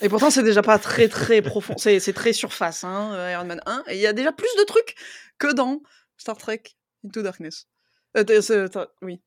et 0.00 0.08
pourtant, 0.08 0.30
c'est 0.30 0.42
déjà 0.42 0.62
pas 0.62 0.78
très 0.78 1.08
très 1.08 1.42
profond, 1.42 1.74
c'est 1.76 2.12
très 2.14 2.32
surface, 2.32 2.84
hein, 2.84 3.30
Iron 3.30 3.44
Man 3.44 3.60
1, 3.66 3.84
et 3.88 3.96
il 3.96 4.00
y 4.00 4.06
a 4.06 4.12
déjà 4.12 4.32
plus 4.32 4.54
de 4.58 4.64
trucs 4.64 4.94
que 5.38 5.52
dans 5.52 5.82
Star 6.16 6.36
Trek 6.36 6.62
Into 7.04 7.22
Darkness. 7.22 7.66
Euh, 8.16 8.68
oui. 9.02 9.20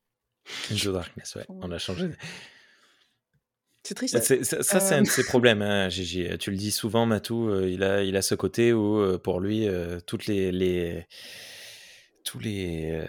Into 0.70 0.92
Darkness, 0.92 1.36
ouais, 1.36 1.44
on 1.48 1.70
a 1.70 1.78
changé. 1.78 2.10
C'est 3.88 3.94
triste. 3.94 4.18
ça, 4.44 4.80
c'est 4.80 4.94
un 4.96 5.00
de 5.00 5.06
ses 5.06 5.24
problèmes, 5.24 5.62
hein, 5.62 5.88
Gigi. 5.88 6.28
Tu 6.38 6.50
le 6.50 6.58
dis 6.58 6.70
souvent, 6.70 7.06
Matou. 7.06 7.48
Euh, 7.48 7.70
il, 7.70 7.82
a, 7.82 8.04
il 8.04 8.18
a 8.18 8.22
ce 8.22 8.34
côté 8.34 8.74
où, 8.74 8.98
euh, 8.98 9.16
pour 9.16 9.40
lui, 9.40 9.66
euh, 9.66 9.98
toutes 10.06 10.26
les, 10.26 10.52
les, 10.52 11.06
tous 12.22 12.38
les. 12.38 13.02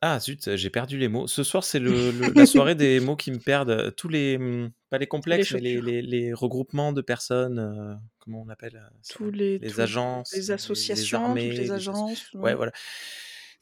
Ah 0.00 0.20
zut, 0.20 0.54
j'ai 0.54 0.70
perdu 0.70 0.98
les 0.98 1.08
mots. 1.08 1.26
Ce 1.26 1.42
soir, 1.42 1.64
c'est 1.64 1.80
le, 1.80 2.12
la 2.32 2.46
soirée 2.46 2.76
des 2.76 3.00
mots 3.00 3.16
qui 3.16 3.32
me 3.32 3.38
perdent. 3.38 3.92
Tous 3.96 4.08
les, 4.08 4.36
hum, 4.36 4.70
pas 4.88 4.98
les 4.98 5.08
complexes, 5.08 5.50
les 5.50 5.80
mais 5.80 5.80
les, 5.80 6.00
les, 6.00 6.32
regroupements 6.32 6.92
de 6.92 7.00
personnes. 7.00 8.00
comment 8.20 8.42
on 8.42 8.50
appelle 8.50 8.88
Tous 9.10 9.32
les, 9.32 9.58
les 9.58 9.80
agences, 9.80 10.32
les 10.32 10.52
associations, 10.52 11.34
les, 11.34 11.48
toutes 11.48 11.58
les 11.58 11.72
agences. 11.72 12.32
Ouais, 12.34 12.54
voilà 12.54 12.70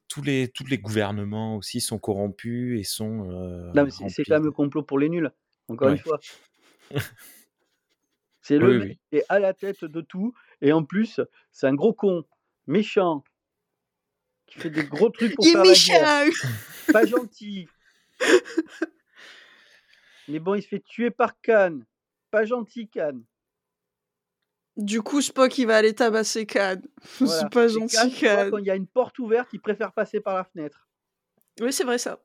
tous 0.06 0.22
les, 0.22 0.48
tous 0.48 0.66
les 0.66 0.76
gouvernements 0.76 1.56
aussi 1.56 1.80
sont 1.80 1.98
corrompus 1.98 2.78
et 2.78 2.82
sont. 2.82 3.72
c'est 4.08 4.24
quand 4.24 4.34
même 4.34 4.44
le 4.44 4.50
complot 4.50 4.82
pour 4.82 4.98
les 4.98 5.08
nuls. 5.08 5.30
Encore 5.70 5.88
une 5.90 5.98
fois. 5.98 6.20
C'est 8.42 8.58
le 8.58 8.78
mec 8.78 8.98
qui 9.10 9.18
est 9.18 9.24
à 9.28 9.38
la 9.38 9.54
tête 9.54 9.84
de 9.84 10.00
tout. 10.00 10.34
Et 10.60 10.72
en 10.72 10.82
plus, 10.82 11.20
c'est 11.52 11.66
un 11.68 11.74
gros 11.74 11.92
con, 11.92 12.24
méchant, 12.66 13.22
qui 14.46 14.58
fait 14.58 14.70
des 14.70 14.84
gros 14.84 15.10
trucs 15.10 15.34
pour 15.36 15.46
faire 15.46 15.64
la 15.64 15.72
guerre. 15.72 16.32
Pas 16.92 17.06
gentil. 17.06 17.68
Mais 20.28 20.40
bon, 20.40 20.54
il 20.54 20.62
se 20.62 20.68
fait 20.68 20.80
tuer 20.80 21.10
par 21.10 21.40
Khan. 21.40 21.80
Pas 22.30 22.44
gentil, 22.44 22.88
Khan. 22.88 23.20
Du 24.76 25.02
coup, 25.02 25.20
Spock, 25.20 25.56
il 25.58 25.66
va 25.66 25.76
aller 25.76 25.94
tabasser 25.94 26.46
Khan. 26.46 26.80
C'est 27.04 27.50
pas 27.50 27.68
gentil, 27.68 28.12
Khan. 28.18 28.48
Quand 28.50 28.58
il 28.58 28.66
y 28.66 28.70
a 28.70 28.76
une 28.76 28.88
porte 28.88 29.18
ouverte, 29.20 29.50
il 29.52 29.60
préfère 29.60 29.92
passer 29.92 30.20
par 30.20 30.34
la 30.34 30.44
fenêtre. 30.44 30.88
Oui, 31.60 31.72
c'est 31.72 31.84
vrai 31.84 31.98
ça. 31.98 32.18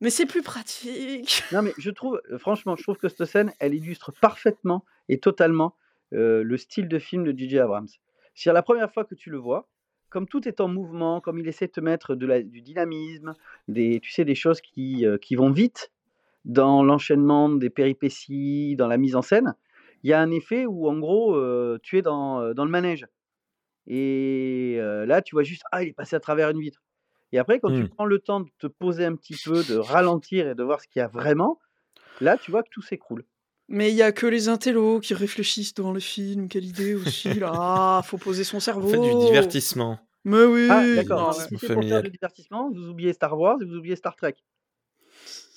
Mais 0.00 0.10
c'est 0.10 0.26
plus 0.26 0.42
pratique. 0.42 1.42
Non, 1.52 1.62
mais 1.62 1.72
je 1.78 1.90
trouve, 1.90 2.20
euh, 2.30 2.38
franchement, 2.38 2.76
je 2.76 2.82
trouve 2.82 2.96
que 2.96 3.08
cette 3.08 3.24
scène, 3.24 3.52
elle 3.58 3.74
illustre 3.74 4.12
parfaitement 4.12 4.84
et 5.08 5.18
totalement 5.18 5.74
euh, 6.12 6.42
le 6.42 6.56
style 6.56 6.88
de 6.88 6.98
film 6.98 7.24
de 7.24 7.36
J.J. 7.36 7.58
Abrams. 7.58 7.88
C'est 8.34 8.52
la 8.52 8.62
première 8.62 8.92
fois 8.92 9.04
que 9.04 9.14
tu 9.14 9.30
le 9.30 9.38
vois, 9.38 9.68
comme 10.08 10.28
tout 10.28 10.46
est 10.46 10.60
en 10.60 10.68
mouvement, 10.68 11.20
comme 11.20 11.38
il 11.38 11.48
essaie 11.48 11.66
de 11.66 11.72
te 11.72 11.80
mettre 11.80 12.14
du 12.14 12.62
dynamisme, 12.62 13.34
des, 13.66 13.98
tu 14.00 14.12
sais, 14.12 14.24
des 14.24 14.36
choses 14.36 14.60
qui, 14.60 15.04
euh, 15.04 15.18
qui 15.18 15.34
vont 15.34 15.50
vite 15.50 15.90
dans 16.44 16.84
l'enchaînement 16.84 17.48
des 17.48 17.68
péripéties, 17.68 18.76
dans 18.76 18.86
la 18.86 18.96
mise 18.96 19.16
en 19.16 19.22
scène, 19.22 19.54
il 20.04 20.10
y 20.10 20.12
a 20.12 20.20
un 20.20 20.30
effet 20.30 20.64
où, 20.64 20.88
en 20.88 20.98
gros, 20.98 21.36
tu 21.80 21.98
es 21.98 22.02
dans, 22.02 22.54
dans, 22.54 22.64
le 22.64 22.70
manège. 22.70 23.06
Et 23.88 24.78
là, 24.78 25.20
tu 25.20 25.34
vois 25.34 25.42
juste, 25.42 25.64
ah, 25.72 25.82
il 25.82 25.88
est 25.88 25.92
passé 25.92 26.14
à 26.14 26.20
travers 26.20 26.48
une 26.50 26.60
vitre. 26.60 26.80
Et 27.32 27.38
après, 27.38 27.60
quand 27.60 27.70
tu 27.70 27.82
mmh. 27.82 27.88
prends 27.88 28.04
le 28.04 28.18
temps 28.18 28.40
de 28.40 28.48
te 28.58 28.66
poser 28.66 29.04
un 29.04 29.14
petit 29.14 29.36
peu, 29.44 29.62
de 29.64 29.76
ralentir 29.76 30.48
et 30.48 30.54
de 30.54 30.62
voir 30.62 30.80
ce 30.80 30.88
qu'il 30.88 31.00
y 31.00 31.02
a 31.02 31.08
vraiment, 31.08 31.58
là, 32.20 32.36
tu 32.36 32.50
vois 32.50 32.62
que 32.62 32.70
tout 32.70 32.82
s'écroule. 32.82 33.24
Mais 33.68 33.90
il 33.90 33.96
y 33.96 34.02
a 34.02 34.12
que 34.12 34.26
les 34.26 34.48
intellos 34.48 35.00
qui 35.00 35.12
réfléchissent 35.12 35.74
devant 35.74 35.92
le 35.92 36.00
film. 36.00 36.48
Quelle 36.48 36.64
idée 36.64 36.94
aussi, 36.94 37.34
là. 37.34 37.52
Ah, 37.54 38.02
faut 38.02 38.16
poser 38.16 38.44
son 38.44 38.60
cerveau. 38.60 38.88
Faites 38.88 39.02
du 39.02 39.26
divertissement. 39.26 39.98
Mais 40.24 40.44
oui. 40.44 40.68
Ah, 40.70 40.82
d'accord. 40.94 41.34
Si 41.34 41.58
c'est 41.58 41.74
pour 41.74 41.84
faire 41.84 42.02
du 42.02 42.10
divertissement, 42.10 42.70
vous 42.70 42.88
oubliez 42.88 43.12
Star 43.12 43.38
Wars 43.38 43.58
et 43.60 43.66
vous 43.66 43.76
oubliez 43.76 43.96
Star 43.96 44.16
Trek. 44.16 44.36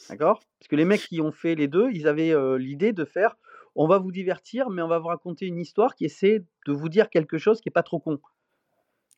D'accord? 0.10 0.42
Parce 0.60 0.68
que 0.68 0.76
les 0.76 0.84
mecs 0.84 1.08
qui 1.08 1.22
ont 1.22 1.32
fait 1.32 1.56
les 1.56 1.70
deux, 1.70 1.90
ils 1.94 2.06
avaient 2.08 2.34
l'idée 2.58 2.92
de 2.92 3.06
faire 3.06 3.38
on 3.76 3.88
va 3.88 3.98
vous 3.98 4.12
divertir, 4.12 4.70
mais 4.70 4.82
on 4.82 4.88
va 4.88 5.00
vous 5.00 5.08
raconter 5.08 5.46
une 5.46 5.60
histoire 5.60 5.96
qui 5.96 6.06
essaie 6.06 6.44
de 6.68 6.74
vous 6.74 6.90
dire 6.90 7.10
quelque 7.10 7.38
chose 7.38 7.62
qui 7.62 7.70
n'est 7.70 7.74
pas 7.74 7.84
trop 7.84 8.00
con. 8.00 8.20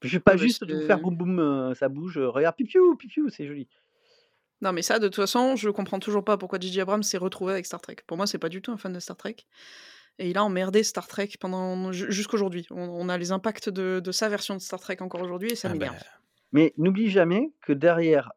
Je 0.03 0.09
vais 0.09 0.19
pas 0.19 0.37
juste 0.37 0.63
de 0.63 0.75
vous 0.75 0.85
faire 0.85 0.99
boum 0.99 1.15
boum, 1.15 1.73
ça 1.75 1.89
bouge, 1.89 2.17
regarde, 2.17 2.55
pipiou, 2.55 2.95
pipiou, 2.95 3.29
c'est 3.29 3.47
joli. 3.47 3.67
Non, 4.63 4.71
mais 4.71 4.81
ça, 4.81 4.97
de 4.97 5.07
toute 5.07 5.17
façon, 5.17 5.57
je 5.57 5.69
comprends 5.69 5.99
toujours 5.99 6.23
pas 6.23 6.37
pourquoi 6.37 6.57
J.J. 6.57 6.81
Abrams 6.81 7.03
s'est 7.03 7.17
retrouvé 7.17 7.51
avec 7.51 7.65
Star 7.65 7.81
Trek. 7.81 7.97
Pour 8.07 8.15
moi, 8.15 8.27
c'est 8.27 8.37
pas 8.37 8.47
du 8.47 8.61
tout 8.61 8.71
un 8.71 8.77
fan 8.77 8.93
de 8.93 8.99
Star 8.99 9.17
Trek. 9.17 9.35
Et 10.19 10.29
il 10.29 10.37
a 10.37 10.43
emmerdé 10.43 10.83
Star 10.83 11.05
Trek 11.05 11.31
pendant 11.37 11.91
jusqu'aujourd'hui. 11.91 12.65
On, 12.71 13.09
a 13.09 13.17
les 13.17 13.33
impacts 13.33 13.67
de, 13.67 14.01
sa 14.11 14.29
version 14.29 14.55
de 14.55 14.61
Star 14.61 14.79
Trek 14.79 14.97
encore 15.01 15.21
aujourd'hui 15.21 15.51
et 15.51 15.55
ça 15.55 15.67
ah 15.69 15.73
m'énerve. 15.73 15.95
Bah. 15.95 16.05
Mais 16.53 16.73
n'oublie 16.77 17.09
jamais 17.09 17.51
que 17.61 17.73
derrière 17.73 18.31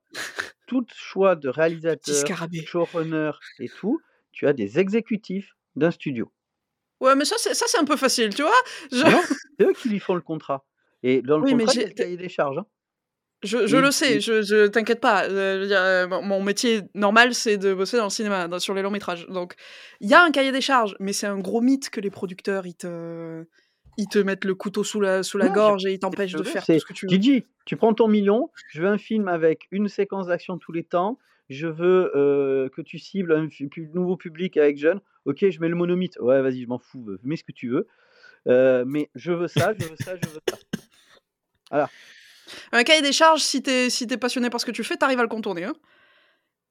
tout 0.67 0.85
choix 0.93 1.37
de 1.37 1.49
réalisateur, 1.49 2.27
showrunner 2.67 3.31
et 3.61 3.69
tout, 3.69 4.01
tu 4.33 4.49
as 4.49 4.53
des 4.53 4.81
exécutifs 4.81 5.55
d'un 5.77 5.93
studio. 5.93 6.33
Ouais, 7.01 7.15
mais 7.15 7.25
ça, 7.25 7.37
c'est 7.39 7.79
un 7.79 7.85
peu 7.85 7.97
facile, 7.97 8.35
tu 8.35 8.43
vois. 8.43 8.51
c'est 8.91 9.65
eux 9.65 9.75
qui 9.75 9.91
lui 9.91 10.01
font 10.01 10.15
le 10.15 10.23
contrat. 10.23 10.65
Et 11.03 11.23
dans 11.23 11.39
le 11.39 11.45
oui, 11.45 11.53
contrat, 11.53 11.73
il 11.75 11.81
y 11.81 11.85
a 11.85 11.89
le 11.89 11.93
cahier 11.95 12.17
des 12.17 12.29
charges. 12.29 12.59
Hein. 12.59 12.67
Je, 13.43 13.67
je 13.67 13.77
le 13.77 13.91
sais, 13.91 14.21
je, 14.21 14.43
je 14.43 14.67
t'inquiète 14.67 15.01
pas. 15.01 15.29
Euh, 15.29 15.69
euh, 15.71 16.09
mon 16.23 16.43
métier 16.43 16.83
normal, 16.95 17.35
c'est 17.35 17.59
de 17.59 17.75
bosser 17.75 17.99
dans 17.99 18.05
le 18.05 18.11
cinéma, 18.11 18.49
sur 18.59 18.73
les 18.73 18.83
longs 18.83 18.91
métrages. 18.91 19.27
Donc, 19.29 19.55
il 20.01 20.09
y 20.09 20.15
a 20.15 20.23
un 20.23 20.31
cahier 20.31 20.53
des 20.53 20.63
charges, 20.63 20.97
mais 21.01 21.13
c'est 21.13 21.27
un 21.27 21.39
gros 21.39 21.61
mythe 21.61 21.91
que 21.91 22.01
les 22.01 22.11
producteurs, 22.11 22.67
ils 22.67 22.75
te, 22.75 23.45
ils 23.99 24.09
te 24.09 24.19
mettent 24.19 24.47
le 24.47 24.55
couteau 24.55 24.85
sous 24.85 25.01
la, 25.01 25.23
sous 25.23 25.37
la 25.37 25.51
gorge 25.51 25.85
et 25.85 25.93
ils 25.93 25.99
t'empêchent 25.99 26.33
de 26.33 26.43
faire 26.43 26.65
tout 26.65 26.79
ce 26.79 26.85
que 26.85 26.95
tu 26.95 27.07
veux. 27.07 27.11
Didi, 27.11 27.45
tu 27.67 27.77
prends 27.77 27.93
ton 27.93 28.09
million, 28.09 28.51
je 28.71 28.81
veux 28.81 28.89
un 28.89 28.99
film 28.99 29.29
avec 29.29 29.69
une 29.71 29.89
séquence 29.89 30.29
d'action 30.29 30.57
tous 30.57 30.73
les 30.73 30.85
temps, 30.85 31.19
je 31.51 31.69
veux 31.69 32.11
euh, 32.17 32.71
que 32.71 32.81
tu 32.81 32.99
cibles 32.99 33.33
un 33.33 33.49
nouveau 33.95 34.17
public 34.17 34.57
avec 34.57 34.79
jeunes. 34.79 35.01
Ok, 35.27 35.49
je 35.49 35.61
mets 35.61 35.69
le 35.69 35.77
monomythe. 35.77 36.17
Ouais, 36.21 36.41
vas-y, 36.41 36.63
je 36.63 36.69
m'en 36.69 36.79
fous, 36.79 37.05
mets 37.23 37.37
ce 37.37 37.45
que 37.45 37.53
tu 37.53 37.69
veux. 37.69 37.87
mais 38.87 39.11
je 39.15 39.33
veux 39.33 39.49
ça, 39.49 39.75
je 39.79 39.85
veux 39.85 39.97
ça, 40.01 40.17
je 40.17 40.29
veux 40.29 40.41
ça. 40.49 40.57
Un 42.73 42.85
cahier 42.85 43.03
des 43.03 43.13
charges, 43.13 43.43
si 43.43 43.63
t'es 43.63 43.91
si 43.91 44.07
es 44.09 44.17
passionné 44.17 44.51
par 44.51 44.61
ce 44.61 44.67
que 44.67 44.71
tu 44.71 44.85
fais, 44.85 44.97
t'arrives 44.97 45.19
à 45.19 45.23
le 45.23 45.29
contourner. 45.29 45.65
Hein. 45.65 45.75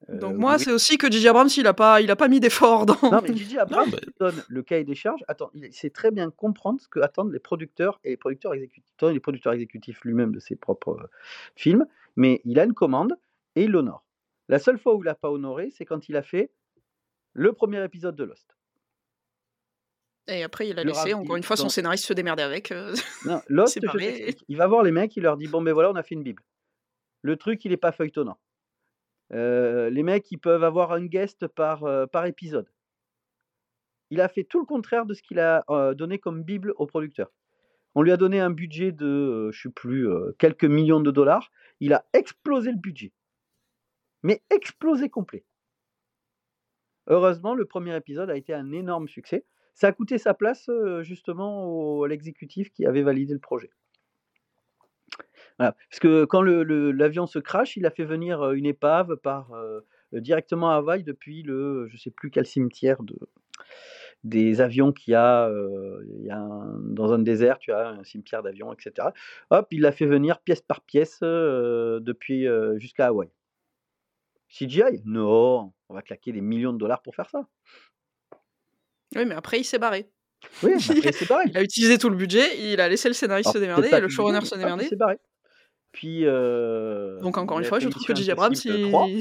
Donc 0.09 0.33
euh, 0.33 0.37
moi, 0.37 0.59
c'est 0.59 0.71
aussi 0.71 0.97
que 0.97 1.09
Gigi 1.09 1.27
Abrams, 1.27 1.49
il 1.57 1.65
a 1.65 1.73
pas, 1.73 1.99
il 2.01 2.11
a 2.11 2.15
pas 2.15 2.27
mis 2.27 2.39
d'efforts 2.39 2.85
dans. 2.85 2.97
Non, 3.01 3.21
mais 3.21 3.33
Gigi 3.35 3.57
Abrams 3.57 3.89
bah 3.89 3.97
donne 4.19 4.43
le 4.47 4.61
cahier 4.61 4.83
des 4.83 4.95
charges. 4.95 5.23
Attends, 5.27 5.49
il 5.53 5.73
sait 5.73 5.89
très 5.89 6.11
bien 6.11 6.29
comprendre 6.29 6.79
ce 6.79 6.87
que 6.87 6.99
attendent 6.99 7.31
les 7.31 7.39
producteurs 7.39 7.99
et 8.03 8.09
les 8.09 8.17
producteurs 8.17 8.53
exécutifs. 8.53 8.93
Les 9.01 9.19
producteurs 9.19 9.53
exécutifs 9.53 10.01
lui-même 10.03 10.31
de 10.31 10.39
ses 10.39 10.55
propres 10.55 10.99
euh, 11.01 11.09
films, 11.55 11.85
mais 12.15 12.41
il 12.45 12.59
a 12.59 12.65
une 12.65 12.73
commande 12.73 13.17
et 13.55 13.63
il 13.63 13.71
l'honore. 13.71 14.05
La 14.47 14.59
seule 14.59 14.77
fois 14.77 14.95
où 14.95 15.01
il 15.01 15.05
l'a 15.05 15.15
pas 15.15 15.31
honoré, 15.31 15.71
c'est 15.71 15.85
quand 15.85 16.07
il 16.07 16.15
a 16.15 16.21
fait 16.21 16.51
le 17.33 17.53
premier 17.53 17.83
épisode 17.83 18.15
de 18.15 18.23
Lost. 18.23 18.55
Et 20.28 20.43
après, 20.43 20.67
il 20.67 20.80
a 20.80 20.84
laissé, 20.84 21.13
encore 21.13 21.36
une 21.36 21.43
fois, 21.43 21.55
son 21.55 21.69
scénariste 21.69 22.05
se 22.05 22.13
démerder 22.13 22.41
avec. 22.41 22.71
Euh, 22.71 22.95
non, 23.26 23.41
Lost, 23.47 23.80
il 24.47 24.57
va 24.57 24.67
voir 24.67 24.84
les 24.84 24.91
mecs, 24.91 25.15
il 25.15 25.23
leur 25.23 25.38
dit 25.38 25.47
Bon, 25.47 25.61
ben 25.61 25.73
voilà, 25.73 25.91
on 25.91 25.95
a 25.95 26.03
fait 26.03 26.15
une 26.15 26.23
Bible. 26.23 26.43
Le 27.21 27.38
truc, 27.38 27.63
il 27.65 27.71
n'est 27.71 27.78
pas 27.78 27.91
feuilletonnant. 27.91 28.39
Euh, 29.34 29.89
les 29.89 30.03
mecs, 30.03 30.32
ils 30.32 30.38
peuvent 30.38 30.63
avoir 30.63 30.91
un 30.93 31.05
guest 31.05 31.47
par, 31.47 31.84
euh, 31.84 32.05
par 32.07 32.26
épisode. 32.26 32.69
Il 34.09 34.21
a 34.21 34.28
fait 34.28 34.43
tout 34.43 34.59
le 34.59 34.65
contraire 34.65 35.05
de 35.05 35.13
ce 35.13 35.21
qu'il 35.21 35.39
a 35.39 35.63
donné 35.95 36.19
comme 36.19 36.43
Bible 36.43 36.73
au 36.78 36.86
producteur. 36.86 37.32
On 37.95 38.03
lui 38.03 38.11
a 38.11 38.17
donné 38.17 38.39
un 38.39 38.51
budget 38.51 38.91
de, 38.91 39.49
je 39.51 39.67
ne 39.67 39.71
sais 39.71 39.73
plus, 39.73 40.07
quelques 40.38 40.65
millions 40.65 40.99
de 40.99 41.09
dollars. 41.09 41.51
Il 41.80 41.91
a 41.91 42.05
explosé 42.13 42.71
le 42.71 42.78
budget. 42.78 43.13
Mais 44.21 44.43
explosé 44.51 45.09
complet. 45.09 45.43
Heureusement, 47.07 47.55
le 47.55 47.65
premier 47.65 47.95
épisode 47.95 48.30
a 48.30 48.38
été 48.38 48.53
un 48.53 48.71
énorme 48.71 49.07
succès. 49.07 49.43
Ça 49.76 49.88
a 49.88 49.91
coûté 49.91 50.17
sa 50.17 50.34
place 50.34 50.69
justement 51.01 52.01
à 52.03 52.07
l'exécutif 52.07 52.71
qui 52.71 52.86
avait 52.86 53.03
validé 53.03 53.34
le 53.34 53.39
projet. 53.39 53.69
Parce 55.57 55.99
que 56.01 56.26
quand 56.26 56.41
l'avion 56.41 57.28
se 57.28 57.39
crache, 57.39 57.78
il 57.78 57.86
a 57.86 57.91
fait 57.91 58.03
venir 58.05 58.51
une 58.51 58.65
épave 58.65 59.17
par, 59.17 59.51
directement 60.13 60.71
à 60.71 60.76
Hawaï 60.76 61.03
depuis 61.03 61.43
le, 61.43 61.88
je 61.88 61.93
ne 61.93 61.99
sais 61.99 62.11
plus 62.11 62.32
quel 62.32 62.45
cimetière 62.45 63.03
de, 63.03 63.15
des 64.23 64.59
avions 64.59 64.91
qu'il 64.91 65.11
y 65.11 65.15
a, 65.15 65.49
il 66.19 66.26
y 66.26 66.32
a 66.32 66.47
dans 66.82 67.13
un 67.13 67.19
désert, 67.19 67.59
tu 67.59 67.71
as 67.71 67.89
un 67.89 68.03
cimetière 68.03 68.43
d'avions, 68.43 68.73
etc. 68.73 69.09
Hop, 69.49 69.67
il 69.71 69.82
l'a 69.82 69.91
fait 69.91 70.05
venir 70.05 70.39
pièce 70.39 70.61
par 70.61 70.82
pièce 70.82 71.19
depuis 71.21 72.47
jusqu'à 72.78 73.07
Hawaï. 73.07 73.30
CGI 74.49 75.01
Non, 75.05 75.73
on 75.89 75.93
va 75.93 76.01
claquer 76.01 76.32
des 76.32 76.41
millions 76.41 76.73
de 76.73 76.78
dollars 76.78 77.01
pour 77.01 77.15
faire 77.15 77.30
ça. 77.30 77.47
Oui, 79.16 79.26
mais 79.26 79.36
après, 79.36 79.60
il 79.60 79.64
s'est 79.64 79.80
barré. 79.80 80.10
Oui, 80.64 80.74
après, 80.89 81.12
c'est 81.12 81.28
pareil. 81.28 81.49
Il 81.51 81.58
a 81.58 81.64
utilisé 81.64 81.97
tout 81.97 82.10
le 82.10 82.16
budget, 82.16 82.72
il 82.72 82.80
a 82.82 82.88
laissé 82.89 83.08
le 83.08 83.14
scénariste 83.14 83.51
se 83.53 83.58
démerder 83.58 83.89
et 83.89 83.99
le 83.99 84.10
showrunner 84.10 84.41
se 84.45 84.56
démerder. 84.56 84.86
C'est 84.89 84.95
barré. 84.95 85.18
Puis. 85.91 86.22
euh, 86.26 87.20
Donc, 87.22 87.38
encore 87.38 87.60
une 87.60 87.66
il 87.66 87.68
fois, 87.68 87.80
je 87.80 87.88
trouve 87.89 88.03
que 88.06 88.16
J.J. 88.16 88.32
Abrams, 88.32 88.47
Impossible 88.51 88.76
il... 88.78 88.89
3. 88.89 89.08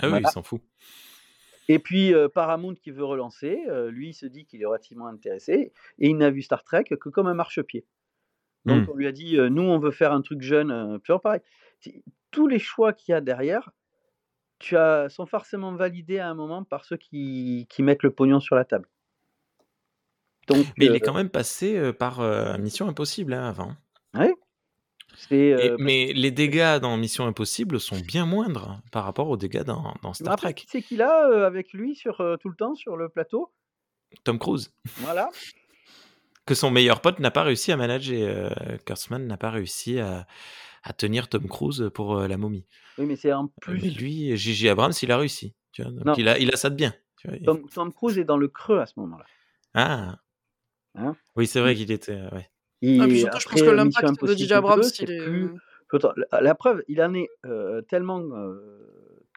Ah 0.00 0.06
oui, 0.06 0.10
Voilà. 0.10 0.28
il 0.28 0.32
s'en 0.32 0.42
fout. 0.42 0.60
Et 1.68 1.78
puis 1.78 2.12
euh, 2.12 2.28
Paramount 2.28 2.74
qui 2.74 2.90
veut 2.90 3.04
relancer, 3.04 3.60
euh, 3.68 3.88
lui 3.90 4.08
il 4.08 4.14
se 4.14 4.26
dit 4.26 4.44
qu'il 4.46 4.60
est 4.60 4.66
relativement 4.66 5.06
intéressé 5.06 5.72
et 6.00 6.08
il 6.08 6.16
n'a 6.16 6.28
vu 6.30 6.42
Star 6.42 6.64
Trek 6.64 6.84
que 6.84 7.08
comme 7.08 7.28
un 7.28 7.34
marchepied. 7.34 7.86
Donc 8.64 8.88
Hmm. 8.88 8.90
on 8.92 8.96
lui 8.96 9.06
a 9.06 9.12
dit 9.12 9.38
euh, 9.38 9.48
nous 9.48 9.62
on 9.62 9.78
veut 9.78 9.92
faire 9.92 10.12
un 10.12 10.22
truc 10.22 10.42
jeune, 10.42 10.72
euh, 10.72 10.98
toujours 10.98 11.20
pareil. 11.20 11.40
Tous 12.32 12.48
les 12.48 12.58
choix 12.58 12.92
qu'il 12.92 13.12
y 13.12 13.14
a 13.14 13.20
derrière, 13.20 13.70
tu 14.62 14.76
as, 14.76 15.08
sont 15.08 15.26
forcément 15.26 15.74
validés 15.74 16.18
à 16.18 16.28
un 16.28 16.34
moment 16.34 16.64
par 16.64 16.84
ceux 16.84 16.96
qui, 16.96 17.66
qui 17.68 17.82
mettent 17.82 18.02
le 18.02 18.10
pognon 18.10 18.40
sur 18.40 18.54
la 18.56 18.64
table. 18.64 18.88
Donc 20.48 20.66
Mais 20.78 20.86
il 20.86 20.92
euh, 20.92 20.94
est 20.94 21.00
quand 21.00 21.14
même 21.14 21.28
passé 21.30 21.76
euh, 21.76 21.92
par 21.92 22.20
euh, 22.20 22.56
Mission 22.58 22.88
Impossible 22.88 23.34
hein, 23.34 23.46
avant. 23.48 23.74
Et- 25.30 25.52
euh, 25.52 25.76
mais 25.78 26.12
les 26.14 26.30
dégâts 26.30 26.78
dans 26.80 26.96
Mission 26.96 27.26
Impossible 27.26 27.78
sont 27.78 28.00
bien 28.00 28.26
moindres 28.26 28.80
par 28.90 29.04
rapport 29.04 29.28
aux 29.28 29.36
dégâts 29.36 29.62
dans, 29.62 29.94
dans 30.02 30.14
Star 30.14 30.32
après, 30.32 30.52
Trek. 30.54 30.64
c'est 30.68 30.82
qu'il 30.82 31.02
a 31.02 31.28
euh, 31.28 31.46
avec 31.46 31.72
lui 31.72 31.94
sur 31.94 32.20
euh, 32.20 32.36
tout 32.36 32.48
le 32.48 32.56
temps 32.56 32.74
sur 32.74 32.96
le 32.96 33.08
plateau? 33.08 33.52
Tom 34.24 34.38
Cruise, 34.38 34.72
Voilà. 34.98 35.28
que 36.46 36.54
son 36.54 36.70
meilleur 36.70 37.00
pote 37.00 37.18
n'a 37.18 37.30
pas 37.30 37.42
réussi 37.42 37.72
à 37.72 37.76
manager. 37.76 38.50
Euh, 38.60 38.76
Kurtzman 38.84 39.26
n'a 39.26 39.36
pas 39.36 39.50
réussi 39.50 40.00
à, 40.00 40.26
à 40.82 40.92
tenir 40.92 41.28
Tom 41.28 41.46
Cruise 41.48 41.90
pour 41.94 42.16
euh, 42.18 42.28
la 42.28 42.36
momie. 42.36 42.66
Oui, 42.98 43.06
mais 43.06 43.16
c'est 43.16 43.32
en 43.32 43.44
Mais 43.44 43.50
plus. 43.60 43.90
lui, 43.96 44.36
J.J. 44.36 44.68
Abrams, 44.70 44.92
il 45.02 45.12
a 45.12 45.18
réussi. 45.18 45.54
Tu 45.72 45.82
vois, 45.82 45.90
donc 45.92 46.04
Non. 46.04 46.14
il, 46.18 46.28
a, 46.28 46.38
il 46.38 46.52
a 46.52 46.56
ça 46.56 46.70
de 46.70 46.74
bien. 46.74 46.92
tu 47.16 47.28
vois. 47.28 47.38
Tom, 47.38 47.68
Tom 47.70 47.92
Cruise 47.92 48.18
est 48.18 48.24
dans 48.24 48.36
le 48.36 48.48
creux 48.48 48.78
à 48.80 48.86
ce 48.86 48.94
moment-là. 49.00 49.24
Ah. 49.74 50.18
Hein? 50.94 51.16
Oui, 51.36 51.46
c'est 51.46 51.60
vrai 51.60 51.74
qu'il 51.74 51.90
était. 51.90 52.12
euh, 52.12 52.28
ouais. 52.30 52.50
Et 52.82 52.98
Ah, 53.00 53.06
puis 53.06 53.20
surtout, 53.20 53.38
je 53.40 53.48
pense 53.48 53.62
que 53.62 53.68
euh, 53.68 53.74
l'impact 53.74 54.22
de 54.24 54.34
J.J. 54.34 54.52
Abrams, 54.52 54.80
2, 54.80 54.86
il 54.86 54.90
c'est 54.90 55.08
est... 55.08 55.16
plus- 55.24 55.50
La, 56.40 56.54
preuve, 56.54 56.82
il 56.88 57.00
en 57.02 57.14
est 57.14 57.28
euh, 57.46 57.80
tellement 57.82 58.20
euh, 58.20 58.58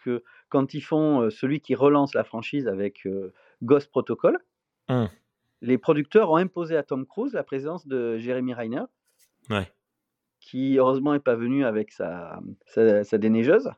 que 0.04 0.24
quand 0.50 0.74
ils 0.74 0.82
font 0.82 1.22
euh, 1.22 1.30
celui 1.30 1.60
qui 1.62 1.76
relance 1.76 2.14
la 2.14 2.24
franchise 2.24 2.68
avec 2.68 3.06
euh, 3.06 3.34
Ghost 3.62 3.89
Protocol, 3.91 4.38
Hum. 4.88 5.10
les 5.62 5.78
producteurs 5.80 6.30
ont 6.32 6.36
imposé 6.38 6.78
à 6.78 6.84
Tom 6.84 7.06
Cruise 7.08 7.34
la 7.34 7.43
présence 7.43 7.88
de 7.88 8.18
Jeremy 8.20 8.54
Renner, 8.54 8.84
Ouais. 9.50 9.72
Qui 10.46 10.78
heureusement 10.78 11.14
n'est 11.14 11.20
pas 11.20 11.36
venu 11.36 11.66
avec 11.66 11.91
sa, 11.91 12.39
sa, 12.68 13.04
sa 13.04 13.18
déneigeuse, 13.18 13.72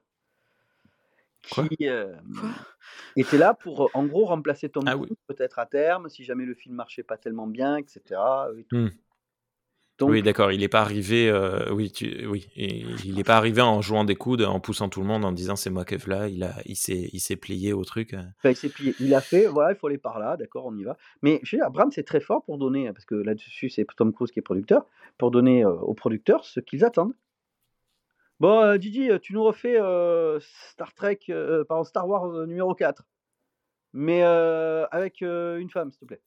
Quoi? 1.49 1.65
qui 1.70 1.88
euh, 1.88 2.13
Quoi? 2.38 2.49
était 3.15 3.38
là 3.38 3.53
pour 3.53 3.89
en 3.93 4.05
gros 4.05 4.26
remplacer 4.26 4.68
Tom 4.68 4.84
Ah 4.86 4.95
Cruise 4.95 5.11
oui. 5.11 5.18
peut-être 5.28 5.59
à 5.59 5.65
terme, 5.65 6.09
si 6.09 6.26
jamais 6.26 6.43
le 6.43 6.53
film 6.53 6.76
marchait 6.76 7.03
pas 7.03 7.18
tellement 7.18 7.47
bien, 7.47 7.78
etc. 7.78 8.01
et 8.57 8.65
tout. 8.65 8.76
Hum. 8.76 8.91
Donc, 10.00 10.12
Oui, 10.12 10.22
d'accord. 10.22 10.52
Il 10.52 10.60
n'est 10.60 10.68
pas 10.68 10.82
arrivé. 10.82 11.28
euh, 11.30 11.72
oui, 11.74 11.91
tu, 11.91 12.28
oui. 12.28 12.48
Il 12.56 13.16
n'est 13.16 13.24
pas 13.24 13.38
arrivé 13.38 13.62
en 13.62 13.82
jouant 13.82 14.04
des 14.04 14.16
coudes, 14.16 14.43
en 14.43 14.60
poussant 14.60 14.89
tout 14.89 15.02
le 15.02 15.08
monde, 15.08 15.26
en 15.26 15.32
disant 15.32 15.56
c'est 15.56 15.72
moi 15.72 15.86
qui 15.86 15.98
là. 16.08 16.28
Il 16.28 16.43
a, 16.43 16.54
il 16.66 16.76
s'est, 16.76 17.10
il 17.14 17.20
s'est 17.20 17.36
plié 17.36 17.74
au 17.74 17.84
truc. 17.84 18.14
euh. 18.14 18.22
Enfin, 18.38 18.52
il 18.52 18.56
s'est 18.56 18.70
plié. 18.70 18.93
Il 19.00 19.14
a 19.16 19.22
fait, 19.22 19.48
voilà, 19.48 19.72
il 19.72 19.76
faut 19.76 19.88
aller 19.88 19.98
par 19.98 20.20
là, 20.20 20.38
d'accord, 20.38 20.68
on 20.68 20.76
y 20.78 20.84
va. 20.84 20.98
Mais 21.24 21.39
je 21.43 21.56
veux 21.56 21.60
dire, 21.60 21.68
Abrams, 21.68 21.91
c'est 21.91 22.04
très 22.06 22.20
fort 22.20 22.43
pour 22.43 22.60
donner, 22.60 22.91
parce 22.93 23.06
que 23.06 23.16
là-dessus, 23.16 23.70
c'est 23.70 23.86
Tom 23.95 24.14
Cruise 24.14 24.30
qui 24.32 24.38
est 24.39 24.43
producteur, 24.43 24.86
pour 25.18 25.32
donner 25.32 25.66
euh, 25.66 25.72
aux 25.72 25.95
producteurs 25.95 26.45
ce 26.45 26.60
qu'ils 26.60 26.86
attendent. 26.86 27.14
Bon, 28.39 28.62
euh, 28.62 28.78
Didi, 28.78 29.10
tu 29.24 29.34
nous 29.34 29.43
refais 29.43 29.78
Star 30.39 30.93
Trek, 30.93 31.20
pardon, 31.68 31.84
Star 31.84 32.08
Wars 32.08 32.45
numéro 32.45 32.76
4, 32.76 33.02
mais 33.93 34.22
avec 34.22 35.22
une 35.22 35.70
femme, 35.72 35.91
s'il 35.91 36.02
te 36.02 36.06
plaît. 36.06 36.22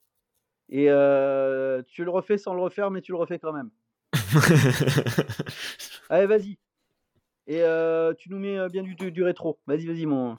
Et 0.71 0.87
euh, 0.89 1.83
tu 1.87 2.05
le 2.05 2.11
refais 2.11 2.39
sans 2.39 2.55
le 2.55 2.63
refaire, 2.63 2.91
mais 2.91 3.01
tu 3.03 3.13
le 3.13 3.19
refais 3.19 3.39
quand 3.39 3.53
même. 3.53 3.71
Allez, 6.09 6.27
vas-y. 6.27 6.59
Et 7.47 7.63
euh, 7.63 8.15
tu 8.15 8.31
nous 8.31 8.39
mets 8.39 8.69
bien 8.69 8.83
du, 8.83 8.95
du, 8.95 9.11
du 9.11 9.23
rétro. 9.23 9.59
Vas-y, 9.67 9.87
vas-y, 9.87 10.07
mon. 10.07 10.37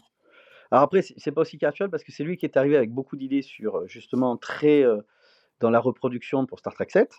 Alors 0.71 0.83
après, 0.83 1.01
c'est 1.01 1.31
pas 1.31 1.41
aussi 1.41 1.57
casual 1.57 1.89
parce 1.89 2.03
que 2.03 2.13
c'est 2.13 2.23
lui 2.23 2.37
qui 2.37 2.45
est 2.45 2.55
arrivé 2.55 2.77
avec 2.77 2.91
beaucoup 2.91 3.17
d'idées 3.17 3.41
sur 3.41 3.85
justement 3.87 4.37
très 4.37 4.83
euh, 4.83 5.01
dans 5.59 5.69
la 5.69 5.79
reproduction 5.79 6.45
pour 6.45 6.59
Star 6.59 6.73
Trek 6.73 6.87
7. 6.89 7.11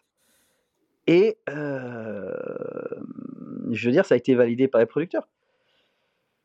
Et 1.07 1.37
euh, 1.51 2.33
je 3.71 3.87
veux 3.87 3.93
dire, 3.93 4.07
ça 4.07 4.15
a 4.15 4.17
été 4.17 4.35
validé 4.35 4.69
par 4.69 4.81
les 4.81 4.87
producteurs, 4.87 5.29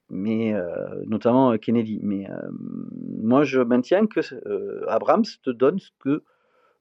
mais 0.10 0.54
euh, 0.54 1.02
notamment 1.06 1.58
Kennedy. 1.58 2.00
Mais 2.04 2.28
moi, 3.22 3.44
je 3.44 3.62
maintiens 3.62 4.06
que 4.08 4.20
Abrams 4.90 5.26
te 5.44 5.52
donne 5.52 5.80
ce 5.80 5.92
que 6.00 6.24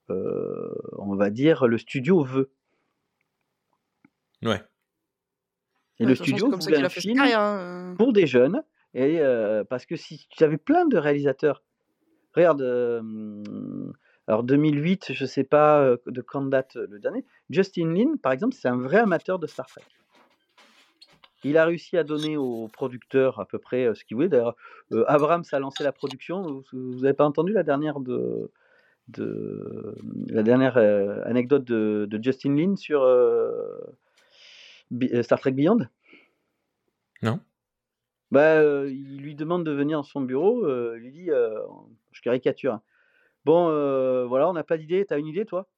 on 0.09 1.15
va 1.17 1.31
dire 1.31 1.67
le 1.67 1.79
studio 1.79 2.23
veut. 2.23 2.51
ouais. 4.43 4.63
Et 5.99 6.05
Ouais, 6.05 6.11
le 6.11 6.15
studio 6.15 6.47
c'est 6.47 6.51
comme 6.51 6.61
ça 6.61 6.67
voulait 6.67 6.77
qu'il 6.77 6.85
un 6.85 6.87
a 6.87 6.91
fait 6.91 7.01
sa 7.01 7.09
film 7.09 7.17
carrière. 7.17 7.41
hein, 7.41 7.59
euh. 7.93 7.95
pour 7.97 8.13
des 8.13 8.27
jeunes, 8.27 8.63
et 8.93 9.21
euh, 9.21 9.65
parce 9.65 9.87
que 9.87 9.97
si 9.97 10.27
tu 10.29 10.45
avais 10.45 10.59
plein 10.59 10.85
de 10.87 10.99
réalisateurs, 10.99 11.63
regarde, 12.35 12.61
euh, 12.61 13.03
alors 14.27 14.43
2008, 14.43 15.13
je 15.15 15.25
sais 15.25 15.45
pas 15.45 15.81
euh, 15.81 15.97
de 16.07 16.21
quand 16.21 16.43
date 16.43 16.75
le 16.75 16.99
dernier, 16.99 17.25
Justin 17.49 17.95
Lin, 17.95 18.17
par 18.23 18.33
exemple, 18.33 18.55
c'est 18.55 18.69
un 18.69 18.77
vrai 18.77 18.99
amateur 18.99 19.39
de 19.39 19.47
Star 19.47 19.67
Trek. 19.67 19.83
Il 21.45 21.57
a 21.57 21.65
réussi 21.65 21.97
à 21.97 22.03
donner 22.05 22.37
aux 22.37 22.69
producteurs 22.69 23.39
à 23.41 23.47
peu 23.47 23.59
près 23.59 23.87
euh, 23.87 23.95
ce 23.95 24.05
qu'ils 24.05 24.17
voulaient. 24.17 24.29
D'ailleurs, 24.29 24.57
euh, 24.93 25.05
Abrams 25.07 25.45
a 25.53 25.59
lancé 25.59 25.83
la 25.85 25.93
production. 25.93 26.43
Vous- 26.43 26.65
Vous 26.73 27.01
n'avez 27.01 27.15
pas 27.15 27.25
entendu 27.25 27.53
la 27.53 27.63
dernière 27.63 28.01
de, 28.01 28.51
de 29.09 29.95
la 30.29 30.43
dernière 30.43 30.77
euh, 30.77 31.23
anecdote 31.25 31.65
de, 31.65 32.07
de 32.11 32.23
Justin 32.23 32.55
Lin 32.57 32.77
sur 32.77 33.03
euh, 33.03 33.79
euh, 34.93 35.23
Star 35.23 35.39
Trek 35.41 35.53
Beyond? 35.53 35.87
Non. 37.23 37.41
bah, 38.31 38.57
euh, 38.61 38.91
il 38.91 39.19
lui 39.19 39.35
demande 39.35 39.65
de 39.65 39.71
venir 39.71 39.99
dans 39.99 40.03
son 40.05 40.21
bureau. 40.21 40.65
euh, 40.67 40.95
il 40.99 41.03
lui 41.05 41.13
dit, 41.13 41.31
euh, 41.31 41.59
je 42.13 42.21
caricature. 42.21 42.75
hein. 42.75 42.83
Bon, 43.45 43.67
voilà, 44.27 44.49
on 44.49 44.53
n'a 44.53 44.65
pas 44.65 44.77
d'idée. 44.77 45.05
T'as 45.07 45.19
une 45.19 45.27
idée, 45.27 45.47
toi? 45.47 45.69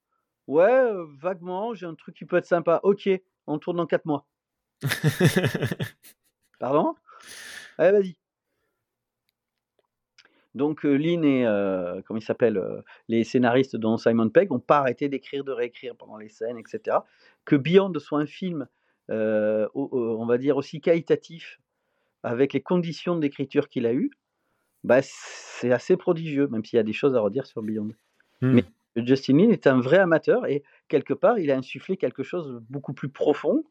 Ouais, 0.47 0.91
vaguement. 1.19 1.75
J'ai 1.75 1.85
un 1.85 1.93
truc 1.95 2.15
qui 2.15 2.25
peut 2.25 2.37
être 2.37 2.45
sympa. 2.45 2.79
Ok, 2.83 3.07
on 3.45 3.59
tourne 3.59 3.77
dans 3.77 3.85
4 3.85 4.05
mois. 4.05 4.25
Pardon? 6.59 6.95
Allez, 7.77 7.91
vas-y. 7.91 8.18
Donc, 10.59 10.85
euh, 10.85 10.97
Lynn 10.97 11.23
et 11.23 11.47
euh, 11.47 12.01
comment 12.05 12.19
il 12.19 12.23
s'appelle 12.23 12.57
euh, 12.57 12.81
les 13.07 13.23
scénaristes 13.23 13.77
dont 13.77 13.95
Simon 13.95 14.29
Pegg 14.29 14.51
n'ont 14.51 14.59
pas 14.59 14.79
arrêté 14.79 15.07
d'écrire, 15.07 15.45
de 15.45 15.53
réécrire 15.53 15.95
pendant 15.95 16.17
les 16.17 16.27
scènes, 16.27 16.57
etc. 16.57 16.97
Que 17.45 17.55
Beyond 17.55 17.93
soit 17.97 18.19
un 18.19 18.25
film, 18.25 18.67
euh, 19.09 19.69
on 19.73 20.25
va 20.25 20.37
dire 20.37 20.57
aussi 20.57 20.81
qualitatif, 20.81 21.61
avec 22.23 22.51
les 22.51 22.59
conditions 22.59 23.15
d'écriture 23.15 23.69
qu'il 23.69 23.85
a 23.85 23.93
eues, 23.93 24.11
bah, 24.83 24.99
c'est 25.01 25.71
assez 25.71 25.95
prodigieux, 25.95 26.47
même 26.47 26.65
s'il 26.65 26.75
y 26.75 26.81
a 26.81 26.83
des 26.83 26.91
choses 26.91 27.15
à 27.15 27.21
redire 27.21 27.45
sur 27.45 27.63
Beyond. 27.63 27.93
Hmm. 28.41 28.51
Mais 28.51 28.65
Justin 28.97 29.37
Lin 29.37 29.51
est 29.51 29.65
un 29.65 29.79
vrai 29.79 29.99
amateur 29.99 30.45
et 30.45 30.63
quelque 30.89 31.13
part, 31.13 31.39
il 31.39 31.51
a 31.51 31.55
insufflé 31.55 31.95
quelque 31.95 32.23
chose 32.23 32.55
de 32.55 32.59
beaucoup 32.69 32.93
plus 32.93 33.07
profond 33.07 33.63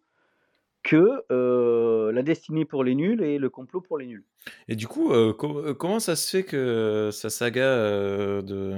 que 0.88 1.22
euh, 1.30 2.10
la 2.12 2.22
destinée 2.22 2.64
pour 2.64 2.82
les 2.82 2.94
nuls 2.94 3.22
et 3.22 3.36
le 3.36 3.50
complot 3.50 3.82
pour 3.82 3.98
les 3.98 4.06
nuls. 4.06 4.24
Et 4.68 4.74
du 4.74 4.88
coup, 4.88 5.12
euh, 5.12 5.34
euh, 5.42 5.74
comment 5.74 6.00
ça 6.00 6.16
se 6.16 6.30
fait 6.30 6.44
que 6.44 7.10
sa 7.12 7.28
saga 7.28 7.60
euh, 7.60 8.40
de, 8.40 8.76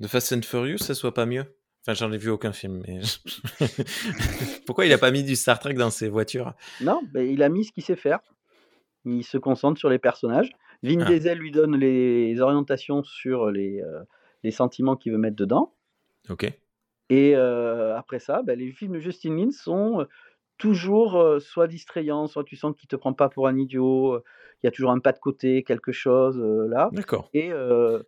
de 0.00 0.06
Fast 0.08 0.32
and 0.32 0.42
Furious, 0.42 0.78
ça 0.78 0.94
soit 0.94 1.14
pas 1.14 1.24
mieux? 1.24 1.44
Enfin, 1.82 1.94
j'en 1.94 2.10
ai 2.10 2.18
vu 2.18 2.30
aucun 2.30 2.52
film, 2.52 2.82
mais 2.84 2.98
pourquoi 4.66 4.86
il 4.86 4.92
a 4.92 4.98
pas 4.98 5.12
mis 5.12 5.22
du 5.22 5.36
Star 5.36 5.60
Trek 5.60 5.74
dans 5.74 5.90
ses 5.90 6.08
voitures? 6.08 6.52
Non, 6.80 7.00
ben, 7.12 7.24
il 7.24 7.44
a 7.44 7.48
mis 7.48 7.64
ce 7.64 7.70
qu'il 7.70 7.84
sait 7.84 7.94
faire. 7.94 8.18
Il 9.04 9.22
se 9.22 9.38
concentre 9.38 9.78
sur 9.78 9.88
les 9.88 10.00
personnages. 10.00 10.50
Vin 10.82 10.98
Ah. 11.02 11.04
Diesel 11.04 11.38
lui 11.38 11.52
donne 11.52 11.76
les 11.76 12.40
orientations 12.40 13.04
sur 13.04 13.52
les, 13.52 13.84
les 14.42 14.50
sentiments 14.50 14.96
qu'il 14.96 15.12
veut 15.12 15.18
mettre 15.18 15.36
dedans. 15.36 15.72
Ok. 16.28 16.52
Et 17.08 17.36
après 17.36 18.18
ça, 18.18 18.42
ben, 18.42 18.58
les 18.58 18.72
films 18.72 18.94
de 18.94 18.98
Justin 18.98 19.36
Lin 19.36 19.52
sont 19.52 20.08
toujours 20.58 21.16
euh, 21.16 21.38
soit 21.40 21.66
distrayants, 21.68 22.26
soit 22.26 22.44
tu 22.44 22.56
sens 22.56 22.74
qu'il 22.76 22.88
te 22.88 22.96
prend 22.96 23.12
pas 23.12 23.28
pour 23.28 23.46
un 23.48 23.56
idiot. 23.56 24.18
Il 24.62 24.66
y 24.66 24.68
a 24.68 24.70
toujours 24.70 24.90
un 24.90 24.98
pas 25.00 25.12
de 25.12 25.18
côté, 25.18 25.62
quelque 25.62 25.92
chose 25.92 26.38
euh, 26.38 26.66
là. 26.68 26.88
D'accord. 26.92 27.28
Et 27.34 27.50
euh, 27.52 28.02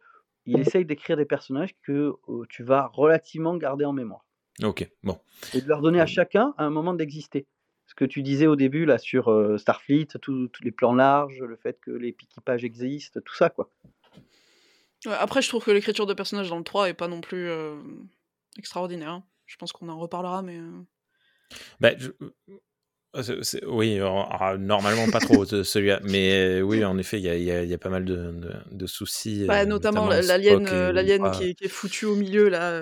il 0.46 0.58
essaye 0.60 0.84
d'écrire 0.84 1.16
des 1.16 1.26
personnages 1.26 1.74
que 1.82 2.14
euh, 2.28 2.44
tu 2.48 2.62
vas 2.64 2.86
relativement 2.94 3.56
garder 3.56 3.84
en 3.84 3.92
mémoire. 3.92 4.24
Ok. 4.62 4.90
Bon. 5.02 5.18
Et 5.54 5.60
de 5.60 5.68
leur 5.68 5.82
donner 5.82 6.00
à 6.00 6.06
chacun 6.06 6.54
un 6.58 6.70
moment 6.70 6.94
d'exister. 6.94 7.46
Ce 7.86 7.94
que 7.94 8.04
tu 8.04 8.22
disais 8.22 8.46
au 8.46 8.56
début 8.56 8.84
là 8.84 8.98
sur 8.98 9.28
euh, 9.28 9.56
Starfleet, 9.56 10.06
tous 10.20 10.48
tous 10.48 10.62
les 10.64 10.72
plans 10.72 10.94
larges, 10.94 11.40
le 11.40 11.56
fait 11.56 11.78
que 11.80 11.90
les 11.90 12.08
équipages 12.08 12.64
existent, 12.64 13.20
tout 13.24 13.34
ça 13.34 13.50
quoi. 13.50 13.70
Ouais, 15.06 15.12
après, 15.12 15.42
je 15.42 15.48
trouve 15.48 15.64
que 15.64 15.70
l'écriture 15.70 16.06
de 16.06 16.14
personnages 16.14 16.50
dans 16.50 16.58
le 16.58 16.64
3 16.64 16.88
est 16.88 16.94
pas 16.94 17.06
non 17.08 17.20
plus 17.20 17.48
euh, 17.48 17.76
extraordinaire. 18.56 19.10
hein. 19.12 19.24
Je 19.46 19.56
pense 19.56 19.72
qu'on 19.72 19.88
en 19.88 19.98
reparlera, 19.98 20.42
mais. 20.42 20.58
euh, 20.58 20.70
Bah, 21.80 21.90
je- 21.96 22.10
Ah, 23.14 23.22
oui, 23.66 23.98
ah, 24.02 24.56
normalement 24.58 25.06
pas 25.10 25.20
trop 25.20 25.46
celui-là, 25.46 26.00
mais 26.04 26.60
oui, 26.60 26.84
en 26.84 26.98
effet, 26.98 27.18
il 27.18 27.24
y 27.24 27.72
a, 27.74 27.78
pas 27.78 27.88
mal 27.88 28.04
de, 28.04 28.86
soucis. 28.86 29.46
Bah, 29.46 29.64
notamment, 29.64 30.08
l'alien, 30.08 30.62
l'alien 30.90 31.30
qui, 31.30 31.56
est 31.60 31.68
foutu 31.68 32.04
au 32.04 32.14
milieu 32.14 32.48
là, 32.48 32.80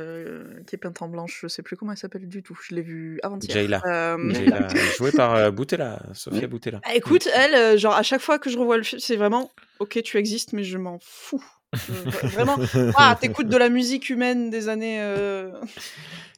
qui 0.67 0.75
est 0.75 0.79
peinte 0.79 1.01
en 1.01 1.09
blanche, 1.09 1.41
je 1.43 1.49
sais 1.49 1.63
plus 1.63 1.77
comment 1.77 1.93
elle 1.93 1.99
s'appelle 1.99 2.29
du 2.29 2.43
tout. 2.43 2.59
Je 2.69 2.75
l'ai 2.75 2.83
vu 2.83 3.21
avant-hier. 3.23 3.55
Jayla, 3.55 3.83
euh... 3.87 4.17
jouée 4.99 5.13
par 5.13 5.53
Boutella, 5.53 6.03
Sophia 6.13 6.49
Boutella. 6.49 6.81
Ah, 6.83 6.97
écoute, 6.97 7.29
elle, 7.33 7.79
genre 7.79 7.95
à 7.95 8.03
chaque 8.03 8.21
fois 8.21 8.41
que 8.41 8.51
je 8.51 8.59
revois 8.59 8.79
le 8.79 8.83
film, 8.83 9.01
c'est 9.01 9.17
vraiment, 9.17 9.53
ok, 9.79 10.03
tu 10.03 10.17
existes, 10.17 10.53
mais 10.53 10.65
je 10.65 10.77
m'en 10.77 10.99
fous. 11.01 11.45
vraiment, 12.33 12.59
ah, 12.97 13.17
t'écoutes 13.21 13.49
de 13.49 13.57
la 13.57 13.69
musique 13.69 14.11
humaine 14.11 14.51
des 14.51 14.69
années. 14.69 15.01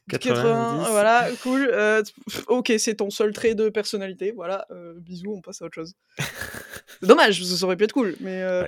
80, 0.09 0.89
voilà, 0.89 1.29
cool. 1.43 1.69
Euh, 1.71 2.03
ok, 2.47 2.73
c'est 2.77 2.95
ton 2.95 3.09
seul 3.09 3.31
trait 3.33 3.55
de 3.55 3.69
personnalité. 3.69 4.31
Voilà, 4.31 4.65
euh, 4.71 4.93
bisous, 4.95 5.33
on 5.33 5.41
passe 5.41 5.61
à 5.61 5.65
autre 5.65 5.75
chose. 5.75 5.95
dommage, 7.01 7.43
ça 7.43 7.65
aurait 7.65 7.77
pu 7.77 7.85
être 7.85 7.93
cool, 7.93 8.15
mais 8.19 8.41
euh, 8.41 8.65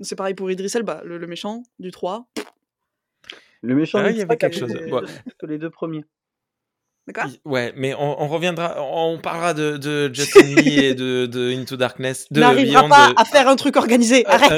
c'est 0.00 0.16
pareil 0.16 0.34
pour 0.34 0.50
Idris 0.50 0.72
Elba, 0.74 1.02
le, 1.04 1.24
méchant 1.26 1.62
du 1.78 1.90
3. 1.90 2.26
Le 3.62 3.74
méchant, 3.74 3.98
ah, 4.02 4.10
il 4.10 4.16
y 4.16 4.22
avait 4.22 4.36
quelque 4.36 4.58
chose. 4.58 4.72
Que 5.38 5.46
les 5.46 5.58
deux 5.58 5.70
premiers. 5.70 6.04
D'accord? 7.08 7.30
Ouais, 7.44 7.72
mais 7.76 7.94
on, 7.94 8.28
reviendra, 8.28 8.76
on 8.80 9.18
parlera 9.18 9.54
de, 9.54 10.12
Justin 10.14 10.42
Lee 10.42 10.78
et 10.78 10.94
de, 10.94 11.52
Into 11.52 11.76
Darkness. 11.76 12.26
De 12.30 12.38
N'arrivera 12.38 12.88
pas 12.88 13.12
à 13.16 13.24
faire 13.24 13.48
un 13.48 13.56
truc 13.56 13.76
organisé, 13.76 14.24
arrête. 14.26 14.52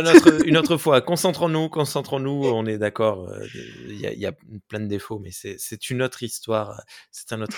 une, 0.45 0.59
autre, 0.59 0.77
fois, 0.77 1.01
concentrons-nous, 1.01 1.71
concentrons-nous, 1.71 2.45
on 2.47 2.67
est 2.67 2.77
d'accord, 2.77 3.31
euh, 3.31 3.47
il 3.89 3.99
y, 3.99 4.27
a 4.27 4.33
plein 4.69 4.81
de 4.81 4.87
défauts, 4.87 5.19
mais 5.19 5.31
c'est 5.33 5.91
une 5.91 6.03
autre 6.03 6.23
histoire, 6.23 6.83
c'est 7.11 7.33
un 7.33 7.41
autre... 7.41 7.57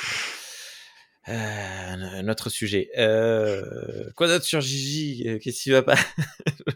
Euh, 1.29 1.33
un 1.33 2.29
autre 2.29 2.51
sujet. 2.51 2.89
Euh, 2.99 4.11
quoi 4.14 4.29
d'autre 4.29 4.45
sur 4.45 4.61
Gigi? 4.61 5.24
Euh, 5.27 5.39
Qu'est-ce 5.41 5.62
qui 5.62 5.70
va 5.70 5.83
pas? 5.83 5.97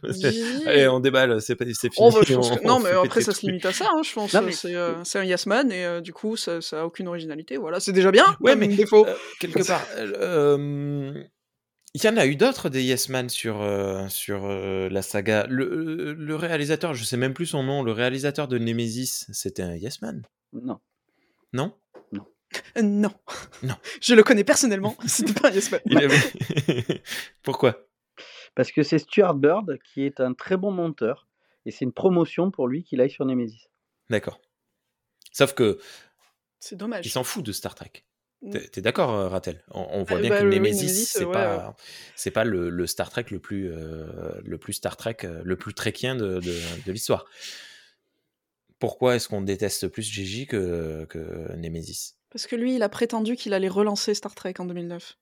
Allez, 0.66 0.88
on 0.88 0.98
déballe, 0.98 1.40
c'est 1.40 1.54
pas 1.54 1.64
c'est 1.72 1.88
oh, 1.96 2.10
fini. 2.24 2.48
Non, 2.64 2.80
mais 2.80 2.90
après 2.90 3.20
ça 3.20 3.32
se 3.32 3.46
limite 3.46 3.64
à 3.66 3.72
ça, 3.72 3.88
hein, 3.94 4.00
je 4.02 4.12
pense. 4.12 4.36
C'est 5.04 5.18
un 5.18 5.24
Yes 5.24 5.46
Man 5.46 5.70
et 5.70 6.00
du 6.00 6.12
coup 6.12 6.36
ça, 6.36 6.60
ça 6.60 6.82
a 6.82 6.84
aucune 6.84 7.06
originalité. 7.06 7.58
Voilà, 7.58 7.78
c'est 7.78 7.92
déjà 7.92 8.10
bien. 8.10 8.24
Ouais, 8.40 8.56
mais 8.56 8.66
défaut. 8.66 9.06
quelque 9.38 9.64
part. 9.64 9.86
Il 11.92 12.04
y 12.04 12.08
en 12.08 12.16
a 12.16 12.26
eu 12.26 12.36
d'autres 12.36 12.68
des 12.68 12.82
Yes 12.82 13.08
Man 13.08 13.28
sur, 13.28 13.64
sur 14.08 14.48
la 14.48 15.02
saga. 15.02 15.46
Le, 15.48 16.12
le, 16.12 16.36
réalisateur, 16.36 16.94
je 16.94 17.04
sais 17.04 17.16
même 17.16 17.34
plus 17.34 17.46
son 17.46 17.62
nom, 17.62 17.84
le 17.84 17.92
réalisateur 17.92 18.48
de 18.48 18.58
Nemesis, 18.58 19.26
c'était 19.32 19.62
un 19.62 19.76
Yes 19.76 20.02
Man 20.02 20.22
Non. 20.52 20.80
Non? 21.52 21.72
Euh, 22.76 22.82
non. 22.82 23.12
Non. 23.62 23.76
Je 24.00 24.14
le 24.14 24.22
connais 24.22 24.44
personnellement. 24.44 24.96
C'était 25.06 25.32
pas 25.32 25.48
un 25.48 25.52
yes 25.52 25.70
Pourquoi? 27.42 27.86
Parce 28.54 28.72
que 28.72 28.82
c'est 28.82 28.98
Stuart 28.98 29.34
Bird 29.34 29.78
qui 29.84 30.04
est 30.04 30.20
un 30.20 30.34
très 30.34 30.56
bon 30.56 30.72
monteur 30.72 31.28
et 31.66 31.70
c'est 31.70 31.84
une 31.84 31.92
promotion 31.92 32.50
pour 32.50 32.68
lui 32.68 32.82
qu'il 32.82 33.00
aille 33.00 33.10
sur 33.10 33.24
Nemesis. 33.24 33.68
D'accord. 34.08 34.40
Sauf 35.32 35.54
que. 35.54 35.78
C'est 36.58 36.76
dommage. 36.76 37.06
Il 37.06 37.10
s'en 37.10 37.24
fout 37.24 37.44
de 37.44 37.52
Star 37.52 37.74
Trek. 37.74 38.04
Mm. 38.42 38.58
T'es 38.72 38.80
d'accord, 38.80 39.14
euh, 39.14 39.28
Ratel 39.28 39.62
on, 39.70 40.02
voit 40.02 40.16
ah, 40.16 40.20
bien 40.20 40.30
bah, 40.30 40.40
que 40.40 40.46
Nemesis, 40.46 41.06
c'est 41.06 41.26
pas, 41.26 41.76
c'est 42.16 42.30
pas 42.30 42.44
le, 42.44 42.86
Star 42.86 43.10
Trek 43.10 43.26
le 43.30 43.38
plus, 43.38 43.70
euh, 43.70 44.32
le 44.42 44.56
plus 44.56 44.72
Star 44.72 44.96
Trek, 44.96 45.18
le 45.44 45.56
plus 45.56 45.74
trekien 45.74 46.16
de, 46.16 46.40
de, 46.40 46.92
l'histoire. 46.92 47.26
Pourquoi 48.78 49.16
est-ce 49.16 49.28
qu'on 49.28 49.42
déteste 49.42 49.88
plus 49.88 50.10
Gigi 50.10 50.46
que, 50.46 51.04
que 51.10 51.54
Nemesis? 51.56 52.14
Parce 52.30 52.46
que 52.46 52.56
lui, 52.56 52.76
il 52.76 52.82
a 52.82 52.88
prétendu 52.88 53.36
qu'il 53.36 53.54
allait 53.54 53.68
relancer 53.68 54.14
Star 54.14 54.34
Trek 54.34 54.54
en 54.58 54.64
2009. 54.64 55.16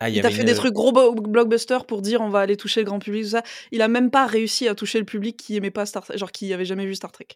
Ah, 0.00 0.10
il, 0.10 0.24
a 0.26 0.30
fait 0.30 0.44
des 0.44 0.54
trucs 0.54 0.74
gros 0.74 0.92
blockbusters 0.92 1.86
pour 1.86 2.02
dire 2.02 2.20
on 2.20 2.28
va 2.28 2.40
aller 2.40 2.56
toucher 2.56 2.80
le 2.80 2.86
grand 2.86 2.98
public, 2.98 3.22
tout 3.22 3.30
ça. 3.30 3.42
Il 3.70 3.80
a 3.80 3.88
même 3.88 4.10
pas 4.10 4.26
réussi 4.26 4.68
à 4.68 4.74
toucher 4.74 4.98
le 4.98 5.04
public 5.04 5.36
qui 5.36 5.56
aimait 5.56 5.70
pas 5.70 5.86
Star 5.86 6.04
Trek, 6.04 6.18
genre 6.18 6.32
qui 6.32 6.52
avait 6.52 6.64
jamais 6.64 6.84
vu 6.84 6.94
Star 6.94 7.12
Trek. 7.12 7.28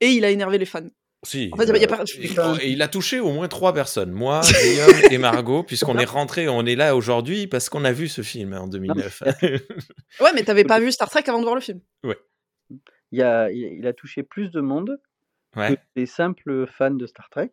Et 0.00 0.08
il 0.08 0.24
a 0.24 0.30
énervé 0.30 0.58
les 0.58 0.66
fans. 0.66 0.86
Si. 1.24 1.50
En 1.52 1.56
fait, 1.56 1.66
y 1.66 1.84
a 1.84 1.88
pas... 1.88 2.04
et, 2.60 2.70
il 2.70 2.82
a 2.82 2.88
touché 2.88 3.20
au 3.20 3.32
moins 3.32 3.48
trois 3.48 3.72
personnes, 3.72 4.10
moi, 4.10 4.40
Guillaume 4.62 5.12
et 5.12 5.18
Margot, 5.18 5.62
puisqu'on 5.62 5.96
est 5.98 6.04
rentré, 6.04 6.48
on 6.48 6.66
est 6.66 6.74
là 6.74 6.96
aujourd'hui 6.96 7.46
parce 7.46 7.68
qu'on 7.68 7.84
a 7.84 7.92
vu 7.92 8.08
ce 8.08 8.22
film 8.22 8.52
en 8.54 8.66
2009. 8.66 9.22
ouais, 10.20 10.32
mais 10.34 10.42
t'avais 10.42 10.64
pas 10.64 10.80
vu 10.80 10.92
Star 10.92 11.08
Trek 11.08 11.22
avant 11.28 11.38
de 11.38 11.44
voir 11.44 11.54
le 11.54 11.60
film. 11.60 11.80
Ouais. 12.04 12.18
Il 13.12 13.22
a, 13.22 13.50
il 13.50 13.86
a 13.86 13.92
touché 13.92 14.22
plus 14.22 14.50
de 14.50 14.60
monde 14.60 15.00
que 15.54 15.76
les 15.96 16.06
simples 16.06 16.66
fans 16.66 16.90
de 16.90 17.06
Star 17.06 17.28
Trek. 17.30 17.50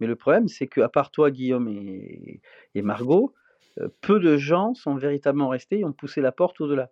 Mais 0.00 0.06
le 0.06 0.16
problème, 0.16 0.48
c'est 0.48 0.66
qu'à 0.66 0.88
part 0.88 1.10
toi, 1.10 1.30
Guillaume 1.30 1.68
et, 1.68 2.40
Margot, 2.82 3.34
euh, 3.80 3.88
peu 4.00 4.20
de 4.20 4.36
gens 4.36 4.74
sont 4.74 4.94
véritablement 4.94 5.48
restés 5.48 5.80
et 5.80 5.84
ont 5.84 5.92
poussé 5.92 6.20
la 6.20 6.32
porte 6.32 6.60
au-delà. 6.60 6.90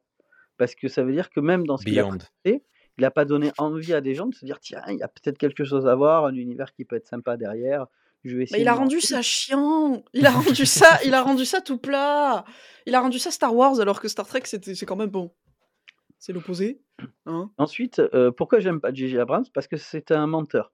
Parce 0.57 0.74
que 0.74 0.88
ça 0.88 1.02
veut 1.04 1.12
dire 1.12 1.30
que 1.30 1.40
même 1.40 1.66
dans 1.66 1.76
ce 1.76 1.84
qu'il 1.84 1.98
a 1.98 2.02
présenté, 2.02 2.64
il 2.98 3.02
n'a 3.02 3.11
pas 3.11 3.24
donné 3.24 3.52
envie 3.59 3.92
à 3.92 4.00
des 4.00 4.14
gens 4.14 4.26
de 4.26 4.34
se 4.34 4.44
dire 4.44 4.59
tiens, 4.59 4.82
il 4.88 4.96
y 4.96 5.02
a 5.02 5.09
peut-être 5.09 5.38
quelque 5.38 5.64
chose 5.64 5.86
à 5.86 5.94
voir, 5.94 6.24
un 6.24 6.34
univers 6.34 6.72
qui 6.72 6.84
peut 6.84 6.96
être 6.96 7.07
sympa 7.07 7.36
derrière. 7.36 7.86
Je 8.24 8.36
vais 8.36 8.44
essayer 8.44 8.62
il 8.62 8.68
a 8.68 8.74
rendu 8.74 9.00
ça 9.00 9.22
chiant. 9.22 10.02
Il 10.14 10.26
a 10.26 10.30
rendu 10.30 10.66
ça, 10.66 10.98
il 11.04 11.14
a 11.14 11.22
rendu 11.22 11.44
ça 11.44 11.61
tout 11.61 11.78
plat. 11.78 12.44
Il 12.86 12.94
a 12.94 13.00
rendu 13.00 13.18
ça 13.18 13.30
Star 13.30 13.54
Wars 13.54 13.78
alors 13.80 14.00
que 14.00 14.09
Star 14.09 14.26
Trek 14.26 14.42
c'est 14.44 14.86
quand 14.86 14.96
même 14.96 15.11
bon. 15.11 15.32
C'est 16.18 16.32
l'opposé. 16.32 16.80
Hein. 17.26 17.50
Ensuite, 17.59 17.98
euh, 17.98 18.32
pourquoi 18.32 18.59
j'aime 18.59 18.80
pas 18.80 18.92
J.J. 18.92 19.18
Abrams? 19.18 19.44
Parce 19.52 19.68
que 19.68 19.76
c'est 19.76 20.11
un 20.11 20.26
menteur. 20.26 20.72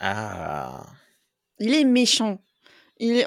Ah. 0.00 0.86
Il 1.58 1.74
est 1.74 1.84
méchant. 1.84 2.42
Il 2.98 3.16
est. 3.16 3.26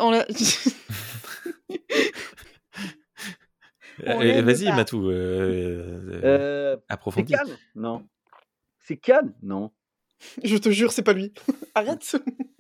Eh, 4.03 4.41
vas-y, 4.41 4.65
Matou. 4.65 5.09
Euh, 5.09 6.21
euh, 6.23 6.77
approfondis. 6.89 7.31
C'est 7.31 7.37
Cannes 7.37 7.57
Non. 7.75 8.07
C'est 8.79 8.97
Cannes 8.97 9.33
Non. 9.41 9.71
Je 10.43 10.57
te 10.57 10.69
jure, 10.69 10.91
c'est 10.91 11.03
pas 11.03 11.13
lui. 11.13 11.33
Arrête. 11.75 12.15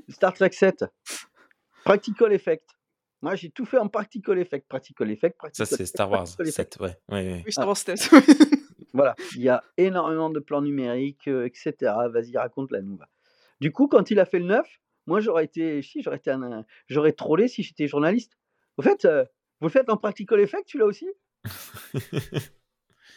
Star 0.09 0.33
Trek 0.33 0.51
7. 0.51 0.85
Practical 1.83 2.33
Effect. 2.33 2.65
Moi, 3.21 3.35
j'ai 3.35 3.49
tout 3.49 3.65
fait 3.65 3.77
en 3.77 3.87
Practical 3.87 4.37
Effect. 4.39 4.67
Practical 4.67 5.11
Effect. 5.11 5.35
Ça, 5.53 5.65
c'est 5.65 5.85
Star 5.85 6.09
Wars 6.09 6.27
7, 6.27 6.77
ouais. 6.79 6.97
Oui, 7.09 7.51
Star 7.51 7.67
Wars 7.67 7.77
7. 7.77 8.09
voilà. 8.93 9.15
Il 9.35 9.41
y 9.41 9.49
a 9.49 9.63
énormément 9.77 10.29
de 10.29 10.39
plans 10.39 10.61
numériques, 10.61 11.27
euh, 11.27 11.45
etc. 11.45 11.73
Vas-y, 12.11 12.37
raconte 12.37 12.71
la 12.71 12.81
nouvelle. 12.81 13.07
Du 13.61 13.71
coup, 13.71 13.87
quand 13.87 14.11
il 14.11 14.19
a 14.19 14.25
fait 14.25 14.39
le 14.39 14.45
9, 14.45 14.67
moi, 15.07 15.19
j'aurais 15.19 15.45
été, 15.45 15.81
si, 15.81 16.01
j'aurais 16.01 16.17
été 16.17 16.31
un, 16.31 16.65
j'aurais 16.87 17.11
trollé 17.11 17.47
si 17.47 17.63
j'étais 17.63 17.87
journaliste. 17.87 18.33
Au 18.77 18.81
fait, 18.81 19.05
euh, 19.05 19.23
vous 19.61 19.67
le 19.67 19.71
faites 19.71 19.89
en 19.89 19.97
practical 19.97 20.39
effect, 20.39 20.65
tu 20.67 20.77
l'as 20.77 20.85
aussi? 20.85 21.07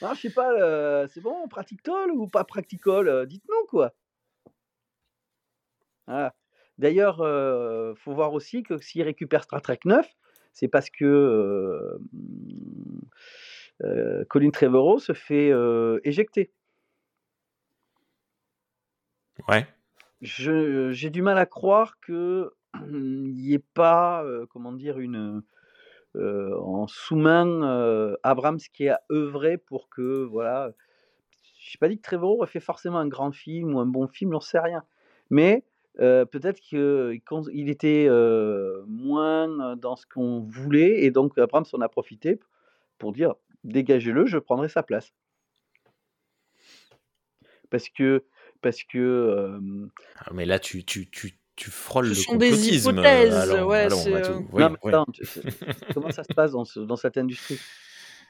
Non, 0.03 0.13
je 0.15 0.21
sais 0.21 0.31
pas, 0.31 0.53
euh, 0.53 1.07
c'est 1.09 1.21
bon, 1.21 1.49
practical 1.49 2.11
ou 2.11 2.29
pas 2.29 2.45
practical 2.45 3.09
euh, 3.09 3.27
Dites-nous, 3.27 3.67
quoi. 3.69 3.95
D'ailleurs, 6.79 7.19
il 7.19 7.97
faut 7.99 8.15
voir 8.15 8.33
aussi 8.33 8.63
que 8.63 8.79
s'il 8.79 9.03
récupère 9.03 9.43
Star 9.45 9.61
Trek 9.61 9.81
9, 9.85 10.09
c'est 10.53 10.69
parce 10.69 10.89
que 10.91 11.99
Colin 14.29 14.51
Trevorrow 14.51 14.99
se 14.99 15.13
fait 15.13 15.53
éjecter. 16.05 16.51
Ouais 19.49 19.67
j'ai 20.21 21.11
du 21.11 21.23
mal 21.23 21.39
à 21.39 21.47
croire 21.47 21.99
qu'il 22.01 22.51
n'y 22.85 23.55
ait 23.55 23.65
pas, 23.75 24.25
euh, 24.25 24.47
comment 24.47 24.73
dire, 24.73 24.99
une, 24.99 25.43
euh, 26.17 26.57
en 26.59 26.87
sous-main 26.87 27.63
euh, 27.63 28.17
Abrams 28.23 28.59
qui 28.73 28.89
a 28.89 29.01
œuvré 29.13 29.59
pour 29.59 29.89
que, 29.89 30.25
voilà, 30.25 30.73
je 31.43 31.71
n'ai 31.71 31.79
pas 31.79 31.89
dit 31.89 31.97
que 31.97 32.03
Trevorrow 32.03 32.39
aurait 32.39 32.47
fait 32.47 32.61
forcément 32.61 32.99
un 32.99 33.09
grand 33.09 33.33
film 33.33 33.75
ou 33.75 33.81
un 33.81 33.87
bon 33.87 34.09
film, 34.09 34.33
j'en 34.33 34.41
sais 34.41 34.59
rien. 34.59 34.85
Mais 35.31 35.65
peut-être 35.97 36.61
qu'il 36.61 37.69
était 37.71 38.09
moins 38.87 39.77
dans 39.77 39.97
ce 39.97 40.07
qu'on 40.07 40.41
voulait 40.41 41.03
et 41.03 41.11
donc 41.11 41.37
Abrams 41.39 41.65
en 41.73 41.81
a 41.81 41.89
profité 41.89 42.39
pour 42.99 43.13
dire 43.13 43.35
dégagez-le, 43.65 44.27
je 44.27 44.39
prendrai 44.39 44.69
sa 44.69 44.83
place. 44.83 45.13
Parce 47.71 47.89
que 47.89 48.25
parce 48.61 48.83
que. 48.83 49.59
Ah, 50.17 50.31
mais 50.33 50.47
là, 50.47 50.59
tu, 50.59 50.85
tu, 50.85 51.09
tu, 51.11 51.39
tu 51.57 51.71
frôles 51.71 52.15
Ce 52.15 52.21
le 52.21 52.27
complotisme. 52.27 52.71
Des 52.71 52.89
hypothèses, 52.89 53.51
ouais, 53.63 53.89
non, 53.89 54.05
mais 54.53 54.65
attends, 54.89 55.07
comment 55.95 56.11
ça 56.11 56.25
se 56.25 56.33
passe 56.33 56.53
dans, 56.53 56.65
dans 56.77 56.97
cette 56.97 57.17
industrie? 57.17 57.59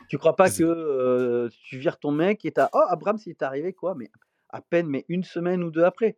Tu 0.08 0.16
crois 0.16 0.36
pas 0.36 0.50
que 0.50 1.48
tu 1.64 1.78
vires 1.78 1.98
ton 1.98 2.12
mec 2.12 2.44
et 2.44 2.52
t'as. 2.52 2.68
Oh, 2.72 2.82
Abrams, 2.88 3.18
il 3.26 3.30
est 3.30 3.42
arrivé 3.42 3.72
quoi? 3.72 3.94
Mais 3.94 4.10
à 4.48 4.62
peine, 4.62 4.86
mais 4.86 5.04
une 5.08 5.24
semaine 5.24 5.62
ou 5.62 5.70
deux 5.70 5.84
après. 5.84 6.16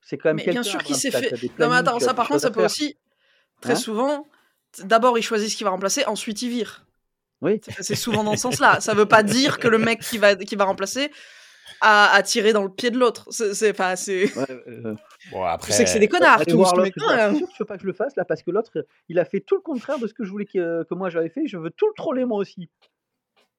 C'est 0.00 0.16
quand 0.16 0.30
même 0.30 0.36
Mais 0.36 0.52
bien 0.52 0.62
sûr 0.62 0.82
qu'il 0.82 0.96
s'est 0.96 1.10
fait. 1.10 1.32
Non, 1.58 1.68
mais 1.68 1.76
attends, 1.76 2.00
ça 2.00 2.14
par 2.14 2.28
contre, 2.28 2.40
ça 2.40 2.50
peut 2.50 2.64
aussi. 2.64 2.96
Très 3.60 3.72
hein? 3.72 3.76
souvent, 3.76 4.26
d'abord, 4.84 5.18
il 5.18 5.22
choisit 5.22 5.50
ce 5.50 5.56
qu'il 5.56 5.64
va 5.64 5.70
remplacer, 5.70 6.04
ensuite, 6.06 6.42
il 6.42 6.50
vire. 6.50 6.86
Oui. 7.40 7.60
C'est 7.80 7.94
souvent 7.94 8.24
dans 8.24 8.34
ce 8.34 8.42
sens-là. 8.42 8.80
Ça 8.80 8.94
veut 8.94 9.06
pas 9.06 9.22
dire 9.22 9.58
que 9.58 9.68
le 9.68 9.78
mec 9.78 10.00
qui 10.00 10.18
va, 10.18 10.34
qui 10.34 10.56
va 10.56 10.64
remplacer 10.64 11.10
à, 11.80 12.22
tirer 12.22 12.52
dans 12.52 12.62
le 12.62 12.70
pied 12.70 12.90
de 12.90 12.98
l'autre. 12.98 13.26
C'est, 13.30 13.70
enfin, 13.70 13.96
c'est. 13.96 14.30
Euh, 14.36 14.94
bon, 15.32 15.44
après... 15.44 15.72
Je 15.72 15.76
sais 15.76 15.84
que 15.84 15.90
c'est 15.90 15.98
des 15.98 16.08
connards, 16.08 16.44
tous, 16.46 16.72
mais. 16.76 16.92
Je 16.96 17.58
veux 17.58 17.64
pas 17.64 17.76
que 17.76 17.82
je 17.82 17.86
le 17.86 17.92
fasse 17.92 18.16
là 18.16 18.24
parce 18.24 18.42
que 18.42 18.50
l'autre, 18.50 18.70
il 19.08 19.18
a 19.18 19.24
fait 19.24 19.40
tout 19.40 19.56
le 19.56 19.60
contraire 19.60 19.98
de 19.98 20.06
ce 20.06 20.14
que 20.14 20.24
je 20.24 20.30
voulais 20.30 20.46
que, 20.46 20.84
que 20.84 20.94
moi 20.94 21.10
j'avais 21.10 21.28
fait. 21.28 21.46
Je 21.46 21.58
veux 21.58 21.70
tout 21.70 21.86
le 21.86 21.94
troller 21.94 22.24
moi 22.24 22.38
aussi. 22.38 22.68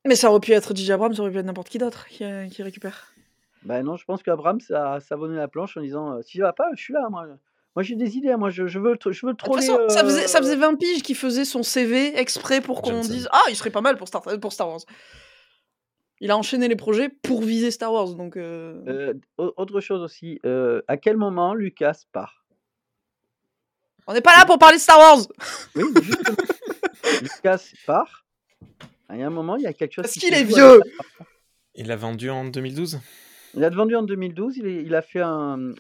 Mais 0.06 0.16
ça 0.16 0.30
aurait 0.30 0.40
pu 0.40 0.54
être 0.54 0.76
DJ 0.76 0.92
Abrams, 0.92 1.14
ça 1.14 1.22
aurait 1.22 1.32
pu 1.32 1.38
être 1.38 1.46
n'importe 1.46 1.70
qui 1.70 1.78
d'autre 1.78 2.08
qui, 2.08 2.24
euh, 2.24 2.48
qui, 2.48 2.64
récupère. 2.64 3.14
Ben 3.64 3.84
non, 3.84 3.98
je 3.98 4.06
pense 4.06 4.24
qu'Abrams 4.24 4.62
a 4.74 5.00
savonné 5.02 5.36
la 5.36 5.50
planche 5.50 5.76
en 5.76 5.82
disant 5.82 6.14
euh, 6.14 6.22
si 6.22 6.38
ça 6.38 6.46
va 6.46 6.54
pas, 6.54 6.70
je 6.76 6.82
suis 6.82 6.94
là, 6.94 7.08
moi. 7.10 7.26
Moi 7.76 7.84
j'ai 7.84 7.96
des 7.96 8.18
idées, 8.18 8.36
moi 8.36 8.50
je, 8.50 8.66
je 8.68 8.80
veux, 8.80 8.98
je 9.10 9.26
veux 9.26 9.36
troller. 9.36 9.62
De 9.62 9.72
toute 9.72 9.78
façon, 9.78 9.90
ça, 9.90 10.04
faisait, 10.04 10.28
ça 10.28 10.40
faisait 10.40 10.56
20 10.56 10.76
piges 10.76 11.04
qu'il 11.04 11.16
faisait 11.16 11.46
son 11.46 11.62
CV 11.62 12.18
exprès 12.18 12.62
pour 12.62 12.82
qu'on 12.82 13.02
dise 13.02 13.30
Ah, 13.32 13.44
il 13.50 13.56
serait 13.56 13.70
pas 13.70 13.82
mal 13.82 13.96
pour 13.98 14.08
Star, 14.08 14.24
pour 14.42 14.54
Star 14.54 14.70
Wars. 14.70 14.82
Il 16.22 16.32
a 16.32 16.38
enchaîné 16.38 16.68
les 16.68 16.76
projets 16.76 17.10
pour 17.10 17.42
viser 17.42 17.72
Star 17.72 17.94
Wars. 17.94 18.16
Donc, 18.16 18.36
euh... 18.36 18.82
Euh, 18.88 19.14
autre 19.38 19.80
chose 19.80 20.02
aussi, 20.02 20.40
euh, 20.46 20.82
à 20.88 20.98
quel 20.98 21.18
moment 21.18 21.54
Lucas 21.54 22.04
part? 22.12 22.46
On 24.08 24.14
n'est 24.14 24.22
pas 24.22 24.36
là 24.38 24.46
pour 24.46 24.58
parler 24.58 24.78
de 24.78 24.82
Star 24.82 24.98
Wars 24.98 25.28
Oui, 25.76 25.84
justement. 26.02 26.38
Lucas 27.22 27.72
part. 27.86 28.26
Il 29.12 29.20
y 29.20 29.24
a 29.24 29.28
un 29.28 29.32
moment, 29.32 29.56
il 29.56 29.64
y 29.64 29.68
a 29.68 29.74
quelque 29.74 29.94
chose. 29.94 30.04
Parce 30.04 30.16
qu'il 30.16 30.34
est 30.34 30.44
vieux 30.44 30.82
Il 31.76 31.88
l'a 31.88 31.96
vendu 31.96 32.30
en 32.30 32.46
2012 32.46 33.00
Il 33.54 33.62
l'a 33.62 33.70
vendu 33.70 33.96
en 33.96 34.04
2012. 34.04 34.58
Il, 34.58 34.68
il 34.68 34.96
a 34.96 35.02
fait 35.02 35.22
un, 35.22 35.74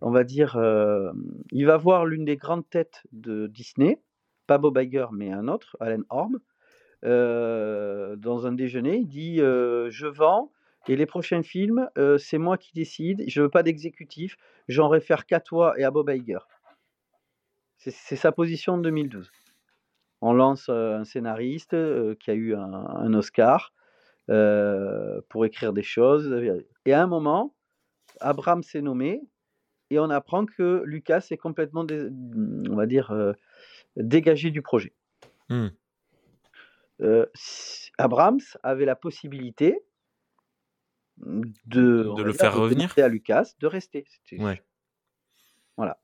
on 0.00 0.10
va 0.10 0.24
dire, 0.24 0.56
euh, 0.56 1.12
il 1.50 1.66
va 1.66 1.76
voir 1.76 2.06
l'une 2.06 2.24
des 2.24 2.36
grandes 2.36 2.68
têtes 2.68 3.02
de 3.12 3.46
Disney, 3.46 4.00
pas 4.46 4.58
Bob 4.58 4.78
Iger, 4.78 5.06
mais 5.12 5.30
un 5.30 5.48
autre, 5.48 5.76
Alan 5.80 6.02
Horn, 6.10 6.38
euh, 7.04 8.16
dans 8.16 8.46
un 8.46 8.52
déjeuner. 8.52 8.96
Il 8.98 9.08
dit 9.08 9.40
euh, 9.40 9.90
Je 9.90 10.06
vends. 10.06 10.52
Et 10.86 10.96
les 10.96 11.06
prochains 11.06 11.42
films, 11.42 11.90
c'est 12.18 12.38
moi 12.38 12.56
qui 12.56 12.72
décide. 12.72 13.22
Je 13.26 13.42
veux 13.42 13.50
pas 13.50 13.62
d'exécutif. 13.62 14.38
J'en 14.68 14.88
réfère 14.88 15.26
qu'à 15.26 15.38
toi 15.38 15.78
et 15.78 15.84
à 15.84 15.90
Bob 15.90 16.08
Iger. 16.08 16.38
C'est 17.76 18.16
sa 18.16 18.32
position 18.32 18.74
en 18.74 18.78
2012. 18.78 19.30
On 20.22 20.32
lance 20.32 20.70
un 20.70 21.04
scénariste 21.04 21.76
qui 22.20 22.30
a 22.30 22.34
eu 22.34 22.54
un, 22.54 23.12
Oscar 23.12 23.74
pour 24.28 25.44
écrire 25.44 25.74
des 25.74 25.82
choses. 25.82 26.32
Et 26.86 26.94
à 26.94 27.02
un 27.02 27.06
moment, 27.06 27.54
Abraham 28.20 28.62
s'est 28.62 28.80
nommé 28.80 29.20
et 29.90 29.98
on 29.98 30.10
apprend 30.10 30.44
que 30.44 30.82
Lucas 30.84 31.26
est 31.30 31.36
complètement, 31.36 31.86
on 31.90 32.76
va 32.76 32.86
dire, 32.86 33.10
euh, 33.10 33.32
dégagé 33.96 34.50
du 34.50 34.62
projet. 34.62 34.92
Mmh. 35.48 35.68
Euh, 37.00 37.26
Abrams 37.98 38.40
avait 38.62 38.84
la 38.84 38.96
possibilité 38.96 39.80
de, 41.16 42.14
de 42.16 42.22
le 42.22 42.32
faire 42.32 42.54
revenir? 42.56 42.92
à 42.96 43.08
Lucas 43.08 43.54
de 43.60 43.66
rester. 43.66 44.04
Voilà. 45.76 46.00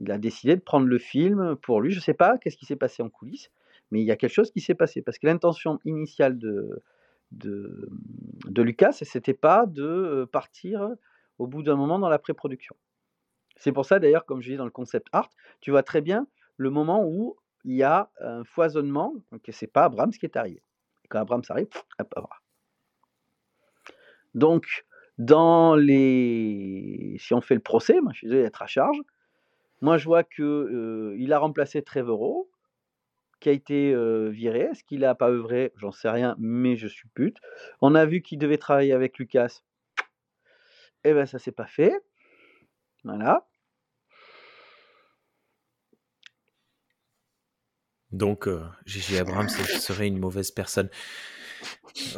Il 0.00 0.10
a 0.10 0.18
décidé 0.18 0.54
de 0.54 0.60
prendre 0.60 0.86
le 0.86 0.98
film 0.98 1.56
pour 1.56 1.80
lui. 1.80 1.90
Je 1.90 1.98
ne 1.98 2.02
sais 2.02 2.14
pas 2.14 2.38
qu'est-ce 2.38 2.56
qui 2.56 2.66
s'est 2.66 2.76
passé 2.76 3.02
en 3.02 3.08
coulisses, 3.10 3.50
mais 3.90 4.00
il 4.00 4.04
y 4.06 4.10
a 4.12 4.16
quelque 4.16 4.32
chose 4.32 4.50
qui 4.50 4.60
s'est 4.60 4.74
passé 4.74 5.02
parce 5.02 5.18
que 5.18 5.26
l'intention 5.26 5.80
initiale 5.84 6.38
de, 6.38 6.82
de, 7.32 7.88
de 8.46 8.62
Lucas, 8.62 8.92
c'était 8.92 9.34
pas 9.34 9.66
de 9.66 10.28
partir 10.30 10.88
au 11.38 11.46
bout 11.46 11.62
d'un 11.62 11.76
moment 11.76 11.98
dans 11.98 12.08
la 12.08 12.18
pré-production. 12.18 12.76
C'est 13.56 13.72
pour 13.72 13.86
ça 13.86 13.98
d'ailleurs, 13.98 14.24
comme 14.24 14.40
je 14.40 14.52
dis 14.52 14.56
dans 14.56 14.64
le 14.64 14.70
concept 14.70 15.08
art, 15.12 15.30
tu 15.60 15.72
vois 15.72 15.82
très 15.82 16.00
bien 16.00 16.28
le 16.56 16.70
moment 16.70 17.04
où 17.04 17.36
il 17.68 17.74
y 17.74 17.82
a 17.82 18.10
un 18.20 18.44
foisonnement, 18.44 19.12
donc 19.30 19.42
c'est 19.50 19.70
pas 19.70 19.84
Abrams 19.84 20.10
qui 20.10 20.24
est 20.24 20.38
arrivé. 20.38 20.62
quand 21.10 21.20
Abrams 21.20 21.42
arrive, 21.50 21.68
hop, 21.98 22.14
hop, 22.16 22.26
Donc, 24.32 24.86
dans 25.18 25.76
les. 25.76 27.16
Si 27.18 27.34
on 27.34 27.42
fait 27.42 27.54
le 27.54 27.60
procès, 27.60 28.00
moi 28.00 28.12
je 28.12 28.18
suis 28.18 28.26
désolé 28.26 28.44
d'être 28.44 28.62
à 28.62 28.66
charge, 28.66 28.96
moi 29.82 29.98
je 29.98 30.06
vois 30.06 30.24
qu'il 30.24 30.44
euh, 30.44 31.30
a 31.30 31.38
remplacé 31.38 31.82
Trevorrow, 31.82 32.50
qui 33.38 33.50
a 33.50 33.52
été 33.52 33.92
euh, 33.92 34.30
viré. 34.30 34.60
Est-ce 34.60 34.82
qu'il 34.82 35.00
n'a 35.00 35.14
pas 35.14 35.28
œuvré? 35.28 35.74
J'en 35.76 35.92
sais 35.92 36.08
rien, 36.08 36.36
mais 36.38 36.76
je 36.76 36.86
suis 36.86 37.08
pute. 37.10 37.36
On 37.82 37.94
a 37.94 38.06
vu 38.06 38.22
qu'il 38.22 38.38
devait 38.38 38.56
travailler 38.56 38.94
avec 38.94 39.18
Lucas. 39.18 39.60
Eh 41.04 41.12
bien, 41.12 41.26
ça 41.26 41.38
s'est 41.38 41.52
pas 41.52 41.66
fait. 41.66 42.02
Voilà. 43.04 43.46
Donc, 48.12 48.48
Gigi 48.86 49.16
euh, 49.16 49.20
Abrams 49.20 49.48
serait 49.48 50.06
une 50.06 50.18
mauvaise 50.18 50.50
personne. 50.50 50.88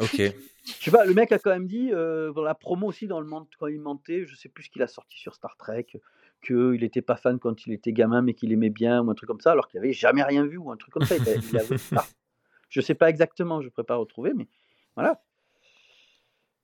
Ok. 0.01 0.21
Je 0.63 0.83
sais 0.85 0.91
pas, 0.91 1.05
le 1.05 1.13
mec 1.13 1.31
a 1.31 1.39
quand 1.39 1.49
même 1.49 1.67
dit, 1.67 1.89
euh, 1.91 2.31
dans 2.33 2.43
la 2.43 2.55
promo 2.55 2.87
aussi, 2.87 3.07
dans 3.07 3.19
le 3.19 3.25
monde, 3.25 3.47
quand 3.59 3.67
il 3.67 3.81
mentait, 3.81 4.25
je 4.25 4.35
sais 4.35 4.47
plus 4.47 4.65
ce 4.65 4.69
qu'il 4.69 4.83
a 4.83 4.87
sorti 4.87 5.19
sur 5.19 5.35
Star 5.35 5.57
Trek, 5.57 5.87
qu'il 6.45 6.79
n'était 6.79 7.01
pas 7.01 7.15
fan 7.15 7.39
quand 7.39 7.65
il 7.65 7.73
était 7.73 7.91
gamin, 7.91 8.21
mais 8.21 8.33
qu'il 8.33 8.51
aimait 8.51 8.69
bien, 8.69 9.01
ou 9.01 9.09
un 9.09 9.15
truc 9.15 9.27
comme 9.27 9.41
ça, 9.41 9.51
alors 9.51 9.67
qu'il 9.67 9.79
avait 9.79 9.91
jamais 9.91 10.23
rien 10.23 10.45
vu, 10.45 10.57
ou 10.57 10.71
un 10.71 10.77
truc 10.77 10.93
comme 10.93 11.03
ça. 11.03 11.15
Il, 11.17 11.57
avait, 11.57 11.75
Je 12.69 12.81
sais 12.81 12.95
pas 12.95 13.09
exactement, 13.09 13.59
je 13.59 13.65
ne 13.65 13.71
pourrais 13.71 13.85
pas 13.85 13.95
retrouver, 13.95 14.33
mais 14.35 14.47
voilà. 14.95 15.21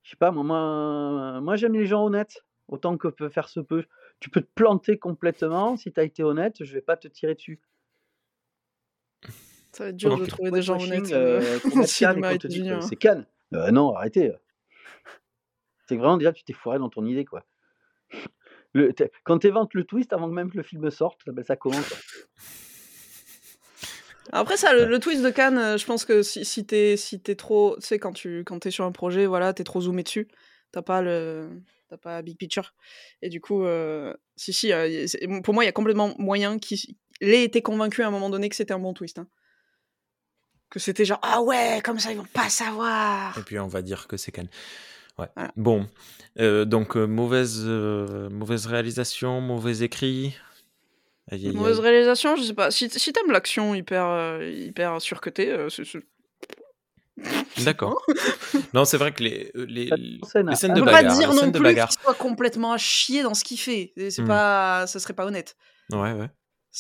Je 0.04 0.12
sais 0.12 0.18
pas, 0.18 0.32
moi, 0.32 1.42
moi 1.42 1.56
j'aime 1.58 1.74
les 1.74 1.86
gens 1.86 2.06
honnêtes, 2.06 2.46
autant 2.68 2.98
que 2.98 3.08
peut 3.10 3.30
faire 3.30 3.50
ce 3.50 3.60
peu. 3.60 3.84
Tu 4.20 4.30
peux 4.30 4.42
te 4.42 4.50
planter 4.56 4.98
complètement, 4.98 5.76
si 5.76 5.92
tu 5.92 6.00
as 6.00 6.04
été 6.04 6.24
honnête, 6.24 6.64
je 6.64 6.74
vais 6.74 6.82
pas 6.82 6.96
te 6.96 7.08
tirer 7.08 7.36
dessus. 7.36 7.60
Ça 9.72 9.84
va 9.84 9.90
être 9.90 9.96
dur 9.98 10.18
de 10.18 10.26
trouver 10.26 10.52
des 10.52 10.62
gens 10.62 10.82
honnêtes 10.82 11.12
euh, 11.12 11.60
euh 11.66 11.84
C'est 12.82 12.96
Cannes. 12.96 13.26
Euh, 13.54 13.72
non, 13.72 13.94
arrêtez. 13.94 14.34
C'est 15.88 15.96
vraiment 15.96 16.18
déjà, 16.18 16.34
tu 16.34 16.44
t'es 16.44 16.54
foiré 16.54 16.80
dans 16.80 16.90
ton 16.90 17.06
idée, 17.06 17.26
quoi. 17.26 17.46
Le, 18.74 18.94
quand 19.24 19.40
tu 19.40 19.48
éventes 19.48 19.74
le 19.74 19.86
twist 19.86 20.14
avant 20.14 20.28
même 20.28 20.52
que 20.52 20.58
le 20.58 20.64
film 20.64 20.90
sorte, 20.92 21.22
ça 21.46 21.56
commence. 21.56 21.94
Après 24.32 24.58
ça, 24.58 24.74
le, 24.74 25.00
twist 25.00 25.24
de 25.24 25.30
Cannes, 25.30 25.58
euh, 25.58 25.78
je 25.78 25.86
pense 25.86 26.04
que 26.04 26.22
si, 26.22 26.44
si 26.44 26.66
t'es 26.66 26.98
si 26.98 27.22
es 27.26 27.36
trop, 27.36 27.78
tu 27.78 27.88
sais 27.88 27.98
quand 27.98 28.12
tu 28.12 28.44
quand 28.44 28.66
es 28.66 28.72
sur 28.72 28.84
un 28.84 28.92
projet, 28.92 29.26
voilà, 29.26 29.54
t'es 29.54 29.64
trop 29.64 29.80
zoomé 29.80 30.04
dessus, 30.04 30.28
t'as 30.72 30.82
pas 30.82 31.02
le 31.02 31.50
t'as 31.90 31.96
pas 31.96 32.22
big 32.22 32.38
picture, 32.38 32.74
et 33.22 33.30
du 33.30 33.40
coup, 33.40 33.66
si 34.36 34.52
si, 34.52 34.74
pour 35.44 35.54
moi 35.54 35.64
il 35.64 35.68
y 35.68 35.70
a 35.70 35.74
complètement 35.74 36.14
moyen 36.18 36.60
qu'il 36.60 36.80
ait 37.22 37.46
été 37.46 37.62
convaincu 37.62 38.04
à 38.04 38.08
un 38.08 38.12
moment 38.12 38.30
donné 38.30 38.50
que 38.50 38.56
c'était 38.58 38.74
un 38.74 38.80
bon 38.80 38.94
twist. 38.94 39.20
Hein 39.20 39.30
que 40.70 40.80
c'était 40.80 41.06
genre 41.06 41.20
ah 41.22 41.42
ouais 41.42 41.82
comme 41.84 42.00
ça 42.00 42.12
ils 42.12 42.18
vont 42.18 42.26
pas 42.26 42.50
savoir 42.50 43.38
et 43.38 43.42
puis 43.42 43.60
on 43.60 43.68
va 43.68 43.82
dire 43.82 44.08
que 44.08 44.18
c'est 44.18 44.32
Cannes 44.32 44.50
ouais 45.18 45.28
bon 45.56 45.88
euh, 46.40 46.66
donc 46.66 46.98
euh, 46.98 47.06
mauvaise 47.06 47.64
euh, 47.66 48.30
mauvaise 48.30 48.66
réalisation 48.66 49.42
mauvais 49.42 49.84
écrit 49.84 50.36
mauvaise 51.32 51.80
réalisation 51.80 52.36
je 52.36 52.44
sais 52.44 52.54
pas 52.54 52.72
si, 52.72 52.90
si 52.90 53.14
t'aimes 53.14 53.32
l'action 53.32 53.76
hyper 53.76 54.42
hyper 54.42 55.02
surcutée 55.02 55.56
c'est 55.70 55.84
D'accord. 57.64 58.06
non, 58.74 58.86
c'est 58.86 58.98
vrai 58.98 59.12
que 59.12 59.24
les, 59.24 59.52
les, 59.56 59.90
les 59.90 60.56
scènes 60.56 60.74
de 60.76 60.82
bagarre. 60.82 61.02
pas 61.02 61.16
dire 61.16 61.34
non 61.34 61.52
plus 61.52 61.74
qu'il 61.74 61.92
soit 62.04 62.14
complètement 62.14 62.74
à 62.74 62.78
chier 62.78 63.24
dans 63.24 63.34
ce 63.34 63.44
qu'il 63.44 63.58
fait. 63.60 63.92
C'est 63.98 64.22
hmm. 64.22 64.28
pas, 64.28 64.88
ça 64.88 65.00
serait 65.00 65.16
pas 65.16 65.26
honnête. 65.26 65.56
Ouais, 65.92 66.14
ouais. 66.14 66.30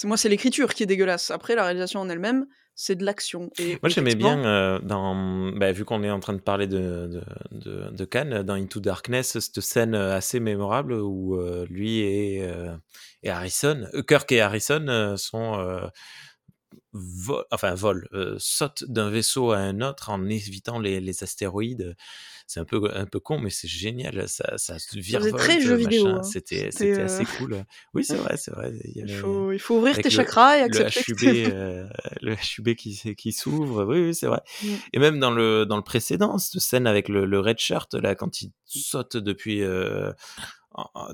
Moi, 0.04 0.18
c'est 0.18 0.30
l'écriture 0.30 0.74
qui 0.74 0.84
est 0.84 0.86
dégueulasse. 0.86 1.32
Après, 1.32 1.56
la 1.56 1.64
réalisation 1.64 2.02
en 2.02 2.10
elle-même, 2.10 2.46
c'est 2.80 2.96
de 2.96 3.04
l'action. 3.04 3.50
Moi, 3.60 3.90
j'aimais 3.90 4.14
bien, 4.14 4.46
euh, 4.46 4.80
dans, 4.80 5.52
bah, 5.54 5.72
vu 5.72 5.84
qu'on 5.84 6.04
est 6.04 6.12
en 6.12 6.20
train 6.20 6.34
de 6.34 6.40
parler 6.40 6.68
de, 6.68 7.08
de, 7.08 7.24
de, 7.52 7.90
de, 7.90 8.06
Cannes, 8.06 8.44
dans 8.44 8.54
Into 8.54 8.80
Darkness, 8.80 9.40
cette 9.40 9.62
scène 9.62 9.96
assez 9.96 10.40
mémorable 10.40 10.94
où 10.94 11.36
euh, 11.36 11.66
lui 11.72 12.02
et, 12.02 12.44
euh, 12.44 12.78
et, 13.24 13.32
Harrison, 13.32 13.88
Kirk 14.08 14.32
et 14.32 14.42
Harrison 14.42 15.18
sont. 15.18 15.82
Vol, 16.94 17.44
enfin, 17.52 17.76
vol, 17.76 18.08
sautent 18.38 18.84
d'un 18.88 19.10
vaisseau 19.10 19.52
à 19.52 19.58
un 19.58 19.82
autre 19.82 20.10
en 20.10 20.26
évitant 20.26 20.80
les, 20.80 21.00
les 21.00 21.24
astéroïdes 21.24 21.96
c'est 22.48 22.62
un 22.62 22.66
peu, 22.66 22.90
un 22.94 23.06
peu 23.06 23.20
con, 23.20 23.40
mais 23.40 23.50
c'est 23.50 23.68
génial. 23.68 24.28
Ça, 24.30 24.58
ça 24.58 24.78
virevolte. 24.94 25.36
très 25.36 25.60
jeu 25.60 25.76
vidéo. 25.76 26.08
Hein. 26.08 26.24
C'était, 26.24 26.72
c'était 26.72 27.02
assez 27.02 27.24
euh, 27.24 27.38
cool. 27.38 27.66
Oui, 27.94 28.06
c'est 28.06 28.16
vrai, 28.16 28.38
c'est 28.38 28.52
vrai. 28.52 28.72
Il, 28.96 29.12
faut, 29.14 29.52
il, 29.52 29.60
faut, 29.60 29.76
ouvrir 29.76 29.98
tes 29.98 30.10
chakras 30.10 30.58
et 30.58 30.62
accepter. 30.62 31.44
Le 31.44 31.50
HUB, 31.50 31.54
euh, 31.54 31.88
le 32.22 32.36
HUB 32.36 32.76
qui, 32.76 33.16
qui 33.16 33.32
s'ouvre. 33.34 33.84
Oui, 33.84 34.00
oui, 34.00 34.16
c'est 34.16 34.28
vrai. 34.28 34.40
Mm. 34.64 34.68
Et 34.94 35.00
même 35.00 35.20
dans 35.20 35.32
le, 35.32 35.66
dans 35.66 35.76
le 35.76 35.84
précédent, 35.84 36.38
cette 36.38 36.62
scène 36.62 36.88
avec 36.88 37.10
le, 37.10 37.26
le 37.26 37.40
red 37.42 37.60
shirt, 37.60 37.94
là, 37.96 38.16
quand 38.16 38.42
il 38.42 38.54
saute 38.64 39.18
depuis. 39.18 39.62
Euh, 39.62 40.12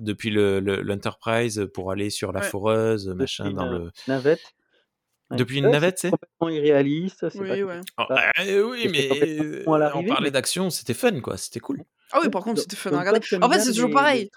depuis 0.02 0.30
le, 0.30 0.60
l'Enterprise 0.60 1.70
pour 1.74 1.90
aller 1.92 2.10
sur 2.10 2.34
la 2.34 2.42
foreuse, 2.42 3.08
machin, 3.08 3.50
dans 3.52 3.66
le 3.66 3.92
navette. 4.10 4.54
Depuis 5.38 5.60
une 5.60 5.70
navette, 5.70 6.00
c'est 6.00 6.12
complètement 6.12 6.50
irréaliste. 6.50 7.26
Oui, 7.36 7.64
ouais. 7.64 7.82
Oh, 7.98 8.04
euh, 8.12 8.70
oui, 8.70 8.88
mais 8.92 9.64
on 9.66 10.06
parlait 10.06 10.32
d'action, 10.32 10.70
c'était 10.70 10.94
fun, 10.94 11.20
quoi. 11.22 11.38
C'était 11.38 11.60
cool. 11.60 11.84
Ah 12.12 12.20
oui, 12.22 12.30
par 12.30 12.44
contre, 12.44 12.62
c'était 12.62 12.76
fun 12.76 12.92
à 12.94 13.00
regarder. 13.00 13.20
En 13.42 13.50
fait, 13.50 13.60
c'est 13.60 13.74
toujours 13.74 13.92
pareil. 13.92 14.30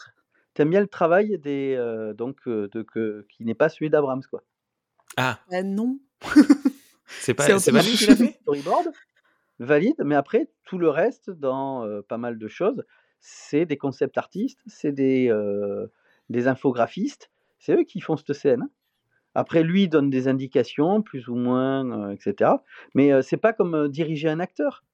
T'aimes 0.55 0.71
bien 0.71 0.81
le 0.81 0.89
travail 0.89 1.39
des 1.39 1.75
euh, 1.77 2.15
donc 2.15 2.39
euh, 2.47 2.71
de 2.73 2.81
que 2.81 3.27
qui 3.29 3.45
n'est 3.45 3.55
pas 3.55 3.69
celui 3.69 3.91
d'Abrams, 3.91 4.23
quoi. 4.31 4.43
Ah. 5.19 5.39
Bah, 5.51 5.63
non. 5.63 5.99
c'est 7.07 7.35
pas 7.35 7.59
c'est 7.59 7.71
valide 7.71 8.35
Storyboard 8.41 8.91
valide, 9.59 9.97
mais 10.03 10.15
après 10.15 10.49
tout 10.65 10.79
le 10.79 10.89
reste 10.89 11.31
dans 11.31 11.87
pas 12.09 12.17
mal 12.17 12.39
de 12.39 12.49
choses, 12.49 12.85
c'est 13.21 13.67
des 13.67 13.77
concept 13.77 14.17
artistes, 14.17 14.61
c'est 14.67 14.93
des, 14.93 15.31
des 16.31 16.49
infographistes, 16.49 17.31
c'est 17.59 17.75
eux 17.75 17.85
qui 17.85 18.01
font 18.01 18.17
cette 18.17 18.33
scène. 18.33 18.69
Hein. 19.37 19.41
Après, 19.41 19.63
lui 19.63 19.85
il 19.85 19.89
donne 19.89 20.11
des 20.11 20.29
indications, 20.29 21.03
plus 21.03 21.29
ou 21.29 21.35
moins, 21.35 22.11
etc. 22.11 22.51
Mais 22.95 23.23
c'est 23.23 23.37
pas 23.37 23.53
comme 23.53 23.89
diriger 23.89 24.29
un 24.29 24.41
acteur. 24.41 24.85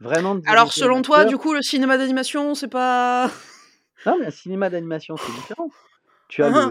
Vraiment. 0.00 0.38
Alors, 0.46 0.72
selon 0.72 1.02
toi, 1.02 1.24
du 1.24 1.38
coup, 1.38 1.54
le 1.54 1.62
cinéma 1.62 1.96
d'animation, 1.96 2.54
c'est 2.54 2.68
pas. 2.68 3.30
Non, 4.04 4.18
mais 4.20 4.26
un 4.26 4.30
cinéma 4.30 4.68
d'animation, 4.68 5.16
c'est 5.16 5.32
différent. 5.32 5.70
Tu 6.28 6.42
as 6.42 6.54
ah 6.54 6.70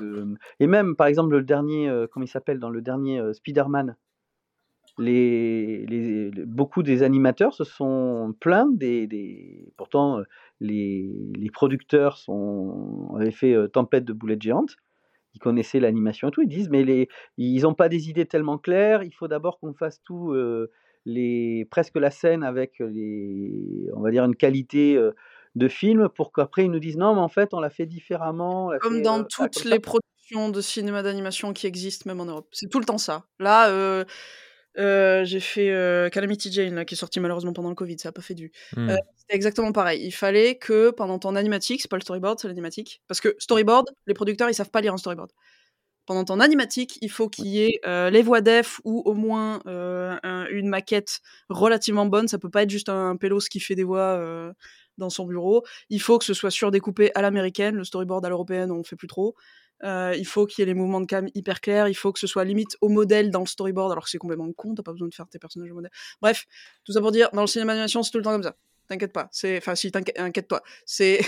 le, 0.00 0.34
Et 0.58 0.66
même, 0.66 0.96
par 0.96 1.06
exemple, 1.06 1.30
le 1.30 1.42
dernier, 1.42 1.88
comment 2.10 2.26
il 2.26 2.28
s'appelle, 2.28 2.58
dans 2.58 2.68
le 2.68 2.82
dernier 2.82 3.22
Spider-Man, 3.32 3.96
les, 4.98 5.86
les, 5.86 6.30
beaucoup 6.44 6.82
des 6.82 7.02
animateurs 7.02 7.54
se 7.54 7.62
sont 7.64 8.34
plaints 8.40 8.68
des. 8.72 9.06
des... 9.06 9.72
Pourtant, 9.76 10.18
les, 10.60 11.32
les, 11.36 11.50
producteurs 11.50 12.18
sont, 12.18 13.14
avaient 13.16 13.30
fait 13.30 13.56
Tempête 13.72 14.04
de 14.04 14.12
boulettes 14.12 14.42
géantes. 14.42 14.76
Ils 15.34 15.40
connaissaient 15.40 15.80
l'animation 15.80 16.28
et 16.28 16.30
tout. 16.30 16.42
Ils 16.42 16.48
disent, 16.48 16.70
mais 16.70 16.84
les, 16.84 17.08
ils 17.36 17.62
n'ont 17.62 17.74
pas 17.74 17.88
des 17.88 18.08
idées 18.08 18.26
tellement 18.26 18.58
claires. 18.58 19.02
Il 19.02 19.12
faut 19.12 19.28
d'abord 19.28 19.58
qu'on 19.58 19.74
fasse 19.74 20.00
tout, 20.02 20.34
les, 21.04 21.66
presque 21.70 21.96
la 21.96 22.10
scène 22.10 22.42
avec 22.42 22.78
les, 22.78 23.88
on 23.94 24.00
va 24.00 24.10
dire, 24.10 24.24
une 24.24 24.36
qualité 24.36 24.98
de 25.54 25.68
film 25.68 26.08
pour 26.08 26.32
qu'après 26.32 26.64
ils 26.64 26.70
nous 26.70 26.78
disent 26.78 26.96
non, 26.96 27.14
mais 27.14 27.20
en 27.20 27.28
fait, 27.28 27.52
on 27.52 27.60
l'a 27.60 27.70
fait 27.70 27.86
différemment. 27.86 28.70
Comme 28.80 29.02
dans 29.02 29.24
toutes 29.24 29.64
les 29.64 29.80
productions 29.80 30.50
de 30.50 30.60
cinéma 30.60 31.02
d'animation 31.02 31.52
qui 31.52 31.66
existent, 31.66 32.08
même 32.08 32.20
en 32.20 32.26
Europe. 32.26 32.48
C'est 32.52 32.70
tout 32.70 32.78
le 32.78 32.86
temps 32.86 32.98
ça. 32.98 33.24
Là, 33.38 34.04
euh, 34.78 35.24
j'ai 35.24 35.40
fait 35.40 35.70
euh, 35.70 36.08
Calamity 36.08 36.52
Jane, 36.52 36.74
là, 36.74 36.84
qui 36.84 36.94
est 36.94 36.98
sorti 36.98 37.20
malheureusement 37.20 37.52
pendant 37.52 37.68
le 37.68 37.74
Covid, 37.74 37.98
ça 37.98 38.08
a 38.08 38.12
pas 38.12 38.22
fait 38.22 38.34
du. 38.34 38.50
Mmh. 38.76 38.90
Euh, 38.90 38.96
c'était 39.16 39.34
exactement 39.34 39.72
pareil. 39.72 40.04
Il 40.04 40.12
fallait 40.12 40.56
que 40.56 40.90
pendant 40.90 41.18
ton 41.18 41.36
animatique, 41.36 41.80
c'est 41.82 41.90
pas 41.90 41.96
le 41.96 42.02
storyboard, 42.02 42.38
c'est 42.40 42.48
l'animatique. 42.48 43.02
Parce 43.08 43.20
que 43.20 43.34
storyboard, 43.38 43.90
les 44.06 44.14
producteurs, 44.14 44.48
ils 44.50 44.54
savent 44.54 44.70
pas 44.70 44.80
lire 44.80 44.92
un 44.92 44.98
storyboard. 44.98 45.30
Pendant 46.06 46.24
ton 46.24 46.40
animatique, 46.40 46.98
il 47.00 47.10
faut 47.10 47.30
qu'il 47.30 47.46
y 47.46 47.62
ait 47.62 47.80
les 48.10 48.22
voix 48.22 48.42
def 48.42 48.78
ou 48.84 49.00
au 49.06 49.14
moins 49.14 49.60
une 49.64 50.68
maquette 50.68 51.20
relativement 51.48 52.04
bonne. 52.04 52.28
Ça 52.28 52.38
peut 52.38 52.50
pas 52.50 52.64
être 52.64 52.70
juste 52.70 52.90
un 52.90 53.16
pélos 53.16 53.48
qui 53.50 53.58
fait 53.58 53.74
des 53.74 53.84
voix 53.84 54.52
dans 54.98 55.08
son 55.08 55.24
bureau. 55.24 55.64
Il 55.88 56.02
faut 56.02 56.18
que 56.18 56.26
ce 56.26 56.34
soit 56.34 56.50
surdécoupé 56.50 57.10
à 57.14 57.22
l'américaine. 57.22 57.74
Le 57.74 57.84
storyboard 57.84 58.22
à 58.26 58.28
l'européenne, 58.28 58.70
on 58.70 58.84
fait 58.84 58.96
plus 58.96 59.08
trop. 59.08 59.34
Euh, 59.82 60.14
il 60.16 60.26
faut 60.26 60.46
qu'il 60.46 60.62
y 60.62 60.62
ait 60.62 60.66
les 60.66 60.74
mouvements 60.74 61.00
de 61.00 61.06
cam 61.06 61.28
hyper 61.34 61.60
clairs, 61.60 61.88
il 61.88 61.94
faut 61.94 62.12
que 62.12 62.18
ce 62.18 62.26
soit 62.26 62.44
limite 62.44 62.76
au 62.80 62.88
modèle 62.88 63.30
dans 63.30 63.40
le 63.40 63.46
storyboard, 63.46 63.92
alors 63.92 64.04
que 64.04 64.10
c'est 64.10 64.18
complètement 64.18 64.50
con, 64.52 64.74
t'as 64.74 64.82
pas 64.82 64.92
besoin 64.92 65.08
de 65.08 65.14
faire 65.14 65.28
tes 65.28 65.38
personnages 65.38 65.70
au 65.70 65.74
modèle. 65.74 65.90
Bref, 66.22 66.46
tout 66.84 66.92
ça 66.92 67.00
pour 67.00 67.10
dire, 67.10 67.28
dans 67.32 67.42
le 67.42 67.46
cinéma 67.46 67.72
d'animation, 67.72 68.02
c'est 68.02 68.10
tout 68.10 68.18
le 68.18 68.24
temps 68.24 68.32
comme 68.32 68.42
ça. 68.42 68.56
T'inquiète 68.88 69.12
pas. 69.12 69.28
C'est, 69.32 69.58
enfin, 69.58 69.74
si 69.74 69.90
t'inquiète-toi. 69.90 70.62
C'est, 70.86 71.20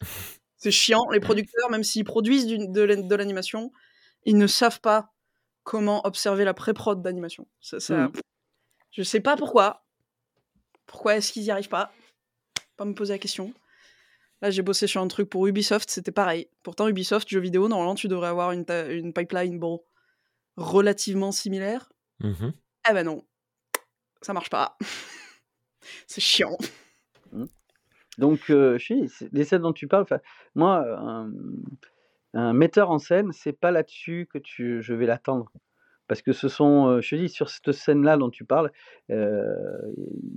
c'est 0.56 0.70
chiant. 0.70 1.08
Les 1.12 1.20
producteurs, 1.20 1.70
même 1.70 1.84
s'ils 1.84 2.04
produisent 2.04 2.46
de 2.46 3.14
l'animation, 3.14 3.72
ils 4.24 4.36
ne 4.36 4.46
savent 4.46 4.80
pas 4.80 5.12
comment 5.62 6.06
observer 6.06 6.44
la 6.44 6.54
pré-prod 6.54 7.02
d'animation. 7.02 7.46
Ça, 7.60 7.80
ça... 7.80 7.96
Mmh. 7.96 8.12
Je 8.90 9.02
sais 9.02 9.20
pas 9.20 9.36
pourquoi. 9.36 9.84
Pourquoi 10.86 11.16
est-ce 11.16 11.32
qu'ils 11.32 11.44
y 11.44 11.50
arrivent 11.50 11.68
pas? 11.68 11.92
Pas 12.76 12.84
me 12.84 12.94
poser 12.94 13.14
la 13.14 13.18
question. 13.18 13.52
Là, 14.42 14.50
j'ai 14.50 14.62
bossé 14.62 14.86
sur 14.86 15.00
un 15.00 15.08
truc 15.08 15.30
pour 15.30 15.46
Ubisoft, 15.46 15.90
c'était 15.90 16.12
pareil. 16.12 16.48
Pourtant, 16.62 16.88
Ubisoft, 16.88 17.28
jeux 17.28 17.40
vidéo, 17.40 17.68
normalement, 17.68 17.94
tu 17.94 18.08
devrais 18.08 18.28
avoir 18.28 18.52
une, 18.52 18.64
une 18.90 19.12
pipeline 19.12 19.58
bon, 19.58 19.82
relativement 20.56 21.32
similaire. 21.32 21.92
Mmh 22.20 22.50
eh 22.86 22.92
ben 22.92 23.02
non, 23.02 23.24
ça 24.20 24.34
marche 24.34 24.50
pas. 24.50 24.76
c'est 26.06 26.20
chiant. 26.20 26.58
Mmh. 27.32 27.46
Donc, 28.18 28.50
euh, 28.50 28.78
les 29.32 29.44
scènes 29.44 29.62
dont 29.62 29.72
tu 29.72 29.88
parles, 29.88 30.04
moi, 30.54 30.84
un, 32.34 32.52
metteur 32.52 32.90
en 32.90 32.98
scène, 32.98 33.32
c'est 33.32 33.58
pas 33.58 33.70
là-dessus 33.70 34.28
que 34.30 34.38
tu, 34.38 34.82
je 34.82 34.92
vais 34.92 35.06
l'attendre. 35.06 35.50
Parce 36.06 36.20
que 36.20 36.32
ce 36.32 36.48
sont, 36.48 36.88
euh, 36.88 37.00
je 37.00 37.10
te 37.10 37.14
dis, 37.16 37.28
sur 37.30 37.48
cette 37.48 37.72
scène-là 37.72 38.18
dont 38.18 38.28
tu 38.28 38.44
parles, 38.44 38.70
euh, 39.10 39.56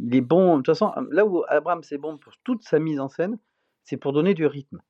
il 0.02 0.16
est 0.16 0.22
bon. 0.22 0.54
De 0.54 0.62
toute 0.62 0.68
façon, 0.68 0.93
là 1.12 1.26
où 1.26 1.43
Abraham 1.50 1.84
c'est 1.84 1.98
bon 1.98 2.18
pour 2.18 2.34
toute 2.45 2.64
sa 2.64 2.80
mise 2.80 3.02
en 3.02 3.10
scène, 3.10 3.38
c'est 3.88 3.95
pour 3.95 4.11
donner 4.11 4.33
du 4.33 4.45
rythme. 4.45 4.81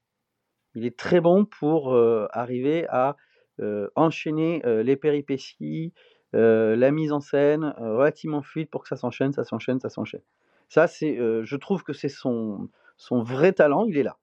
Il 0.74 0.84
est 0.84 0.98
très 0.98 1.22
bon 1.22 1.46
pour 1.46 1.94
euh, 1.94 2.28
arriver 2.32 2.88
à 2.90 3.16
euh, 3.60 3.90
enchaîner 3.96 4.66
euh, 4.66 4.82
les 4.82 4.96
péripéties, 4.96 5.94
la 6.34 6.92
mise 6.92 7.12
en 7.12 7.20
scène 7.20 7.74
relativement 7.78 8.42
fluide 8.42 8.70
pour 8.70 8.84
que 8.84 8.90
ça 8.90 8.96
s'enchaîne, 8.96 9.34
ça 9.34 9.44
s'enchaîne, 9.44 9.80
ça 9.80 9.90
s'enchaîne. 9.90 10.22
Ça, 10.70 10.86
c'est, 10.86 11.16
je 11.16 11.56
trouve 11.56 11.84
que 11.84 11.94
c'est 11.94 12.10
son, 12.10 12.70
son 12.98 13.24
vrai 13.24 13.54
talent, 13.54 13.86
il 13.86 13.98
est 13.98 14.04
là. 14.04 14.18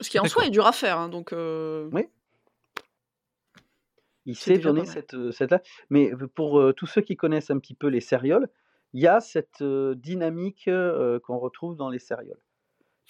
Ce 0.00 0.10
qui 0.10 0.20
en 0.20 0.26
soi 0.26 0.46
est 0.46 0.50
dur 0.50 0.66
à 0.66 0.72
faire, 0.72 0.98
hein, 0.98 1.08
donc. 1.08 1.32
Oui. 1.32 2.08
Il 4.24 4.36
sait 4.36 4.58
donner 4.58 4.84
cette, 4.84 5.16
cette 5.32 5.50
là. 5.50 5.62
Mais 5.90 6.12
pour 6.34 6.74
tous 6.76 6.86
ceux 6.86 7.00
qui 7.00 7.16
connaissent 7.16 7.50
un 7.50 7.58
petit 7.58 7.74
peu 7.74 7.88
les 7.88 8.00
sérioles, 8.00 8.48
il 8.92 9.00
y 9.00 9.08
a 9.08 9.20
cette 9.20 9.64
dynamique 9.64 10.70
qu'on 11.24 11.38
retrouve 11.38 11.76
dans 11.76 11.88
les 11.88 11.98
sérioles 11.98 12.38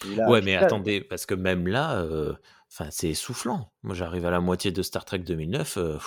ouais, 0.04 0.42
mais 0.42 0.56
attendez, 0.56 1.00
parce 1.00 1.26
que 1.26 1.34
même 1.34 1.66
là, 1.66 2.00
euh, 2.00 2.34
enfin, 2.72 2.88
c'est 2.90 3.08
essoufflant. 3.08 3.72
Moi, 3.82 3.94
j'arrive 3.94 4.26
à 4.26 4.30
la 4.30 4.40
moitié 4.40 4.70
de 4.72 4.82
Star 4.82 5.04
Trek 5.04 5.20
2009, 5.20 5.76
euh, 5.76 5.98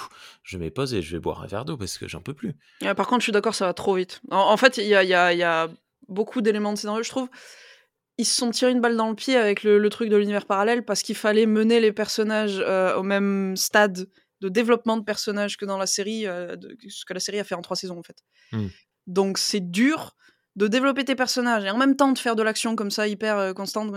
je 0.44 0.58
me 0.58 0.70
pose 0.70 0.94
et 0.94 1.02
je 1.02 1.16
vais 1.16 1.20
boire 1.20 1.42
un 1.42 1.48
verre 1.48 1.66
d'eau 1.66 1.78
parce 1.78 1.98
que 1.98 2.08
j'en 2.08 2.22
peux 2.22 2.34
plus. 2.34 2.56
par 2.82 3.08
contre, 3.08 3.22
je 3.22 3.26
suis 3.26 3.32
d'accord, 3.32 3.56
ça 3.56 3.66
va 3.66 3.74
trop 3.74 3.96
vite. 3.96 4.22
En, 4.32 4.58
fait, 4.58 4.78
il 4.78 4.88
y 4.88 4.96
a, 4.96 5.04
y, 5.04 5.14
a, 5.14 5.34
y 5.34 5.44
a, 5.44 5.70
beaucoup 6.08 6.42
d'éléments 6.42 6.74
de 6.74 6.78
scénario, 6.78 7.04
je 7.04 7.10
trouve. 7.10 7.30
Ils 8.18 8.26
se 8.26 8.36
sont 8.36 8.52
tirés 8.52 8.72
une 8.72 8.82
balle 8.82 8.98
dans 8.98 9.10
le 9.10 9.16
pied 9.16 9.38
avec 9.38 9.64
le, 9.64 9.88
truc 9.90 10.10
de 10.10 10.18
l'univers 10.18 10.46
parallèle 10.46 10.84
parce 10.84 11.04
qu'il 11.04 11.16
fallait 11.16 11.46
mener 11.46 11.80
les 11.80 11.94
personnages 11.94 12.60
euh, 12.60 12.96
au 12.96 13.04
même 13.04 13.56
stade 13.56 14.08
de 14.42 14.50
développement 14.50 14.98
de 14.98 15.04
personnages 15.04 15.58
que 15.58 15.66
dans 15.66 15.78
la 15.78 15.86
série, 15.86 16.24
ce 16.24 17.06
que 17.06 17.14
la 17.14 17.20
série 17.20 17.40
a 17.40 17.44
fait 17.44 17.56
en 17.56 17.62
trois 17.62 17.76
saisons 17.76 18.00
en 18.00 18.04
fait. 18.04 18.24
Mmh. 18.52 18.68
Donc 19.08 19.38
c'est 19.38 19.60
dur 19.60 20.16
de 20.56 20.68
développer 20.68 21.06
tes 21.06 21.16
personnages 21.16 21.66
et 21.66 21.70
en 21.70 21.78
même 21.78 21.96
temps 21.96 22.12
de 22.12 22.18
faire 22.18 22.36
de 22.36 22.44
l'action 22.44 22.76
comme 22.76 22.92
ça 22.92 23.08
hyper 23.08 23.38
euh, 23.38 23.54
constante 23.54 23.94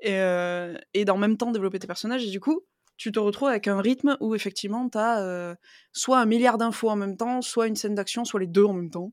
et, 0.00 0.18
euh, 0.18 0.76
et 0.94 1.04
d'en 1.04 1.16
même 1.16 1.36
temps 1.36 1.50
développer 1.50 1.78
tes 1.78 1.86
personnages. 1.86 2.24
Et 2.24 2.30
du 2.30 2.40
coup 2.40 2.62
tu 2.96 3.10
te 3.10 3.18
retrouves 3.18 3.48
avec 3.48 3.66
un 3.66 3.80
rythme 3.80 4.16
où 4.20 4.34
effectivement 4.34 4.88
tu 4.88 4.98
as 4.98 5.22
euh, 5.22 5.54
soit 5.92 6.20
un 6.20 6.26
milliard 6.26 6.58
d'infos 6.58 6.90
en 6.90 6.96
même 6.96 7.16
temps 7.16 7.42
soit 7.42 7.66
une 7.66 7.74
scène 7.74 7.94
d'action 7.94 8.24
soit 8.24 8.40
les 8.40 8.46
deux 8.46 8.64
en 8.64 8.74
même 8.74 8.90
temps. 8.90 9.12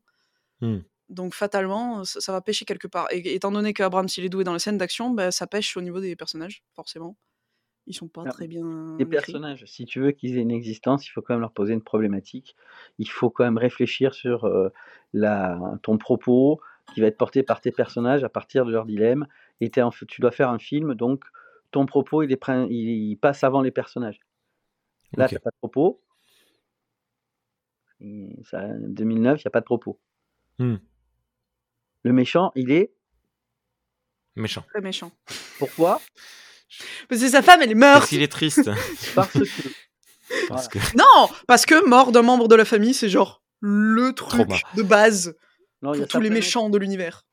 Mmh. 0.62 0.80
donc 1.08 1.34
fatalement 1.34 2.04
ça, 2.04 2.34
va 2.34 2.42
pêcher 2.42 2.66
quelque 2.66 2.88
part. 2.88 3.08
Et 3.12 3.34
étant 3.34 3.52
donné 3.52 3.72
qu'Abraham 3.74 4.10
s'il 4.10 4.26
est 4.26 4.30
doué 4.30 4.44
dans 4.44 4.52
les 4.52 4.60
scènes 4.60 4.78
d'action 4.78 5.12
bah, 5.12 5.32
ça 5.32 5.48
pêche 5.48 5.78
au 5.78 5.82
niveau 5.82 6.02
des 6.02 6.18
personnages 6.18 6.64
forcément 6.76 7.16
ils 7.90 7.94
sont 7.94 8.08
pas 8.08 8.24
très 8.26 8.48
bien. 8.48 8.96
Les 8.98 9.06
personnages, 9.06 9.66
si 9.66 9.86
tu 9.86 10.00
veux 10.00 10.12
qu'ils 10.12 10.38
aient 10.38 10.42
une 10.42 10.52
existence, 10.52 11.06
il 11.08 11.10
faut 11.10 11.22
quand 11.22 11.34
même 11.34 11.42
leur 11.42 11.52
poser 11.52 11.74
une 11.74 11.82
problématique. 11.82 12.56
Il 13.00 13.10
faut 13.10 13.30
quand 13.30 13.44
même 13.44 13.58
réfléchir 13.58 14.14
sur 14.14 14.50
la, 15.14 15.60
ton 15.82 15.98
propos 15.98 16.62
qui 16.94 17.02
va 17.02 17.08
être 17.08 17.18
porté 17.18 17.44
par 17.44 17.62
tes 17.62 17.72
personnages 17.72 18.24
à 18.24 18.30
partir 18.30 18.66
de 18.66 18.72
leur 18.72 18.86
dilemme. 18.86 19.28
Et 19.60 19.70
tu 19.70 20.22
dois 20.22 20.32
faire 20.32 20.50
un 20.50 20.60
film, 20.60 20.96
donc 20.96 21.26
ton 21.72 21.86
propos, 21.86 22.24
il, 22.24 22.32
est, 22.32 22.40
il, 22.70 23.16
passe 23.18 23.44
avant 23.44 23.62
les 23.62 23.72
personnages. 23.72 24.20
Là, 25.18 25.28
tu 25.28 25.36
n'as 25.36 25.40
pas 25.40 25.50
de 25.50 25.58
propos. 25.58 26.02
Ça, 28.44 28.66
2009, 28.68 29.40
il 29.40 29.44
n'y 29.44 29.48
a 29.48 29.52
pas 29.52 29.60
de 29.60 29.66
propos. 29.66 30.00
Mmh. 30.60 30.76
Le 32.04 32.14
méchant, 32.14 32.52
il 32.56 32.72
est 32.72 32.94
méchant. 34.36 34.62
Très 34.70 34.82
méchant. 34.82 35.12
Pourquoi? 35.58 36.00
Parce 37.08 37.22
que 37.22 37.30
sa 37.30 37.42
femme, 37.42 37.62
elle 37.62 37.72
est 37.72 37.76
morte. 37.76 38.00
Parce 38.00 38.10
qu'il 38.10 38.22
est 38.22 38.32
triste. 38.32 38.70
parce 39.16 40.68
que... 40.68 40.80
Non, 40.98 41.30
parce 41.48 41.66
que 41.66 41.88
mort 41.88 42.12
d'un 42.12 42.22
membre 42.22 42.48
de 42.48 42.56
la 42.56 42.66
famille, 42.66 42.94
c'est 42.94 43.10
genre 43.10 43.42
le 43.62 44.14
truc 44.14 44.50
de 44.76 44.84
base 44.84 45.36
pour 45.82 46.08
tous 46.08 46.22
les 46.22 46.30
méchants 46.30 46.70
de 46.70 46.78
l'univers. 46.78 47.26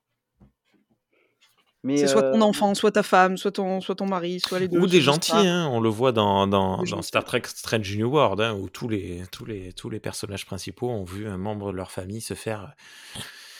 C'est 1.95 2.09
soit 2.09 2.23
ton 2.23 2.41
euh, 2.41 2.45
enfant, 2.45 2.75
soit 2.75 2.91
ta 2.91 3.03
femme, 3.03 3.37
soit 3.37 3.53
ton, 3.53 3.81
soit 3.81 3.95
ton 3.95 4.07
mari, 4.07 4.41
soit 4.41 4.59
les 4.59 4.67
deux. 4.67 4.79
Ou 4.79 4.87
des 4.87 5.01
gentils, 5.01 5.33
hein, 5.35 5.69
on 5.71 5.79
le 5.79 5.89
voit 5.89 6.11
dans, 6.11 6.47
dans, 6.47 6.83
dans 6.83 7.03
Star 7.03 7.25
Trek 7.25 7.43
Strange 7.47 7.97
New 7.97 8.09
World, 8.09 8.41
hein, 8.41 8.55
où 8.55 8.69
tous 8.69 8.89
les, 8.89 9.23
tous, 9.31 9.45
les, 9.45 9.73
tous 9.73 9.89
les 9.89 10.01
personnages 10.01 10.47
principaux 10.47 10.91
ont 10.91 11.05
vu 11.05 11.29
un 11.29 11.37
membre 11.37 11.71
de 11.71 11.77
leur 11.77 11.93
famille 11.93 12.21
se 12.21 12.35
faire. 12.35 12.73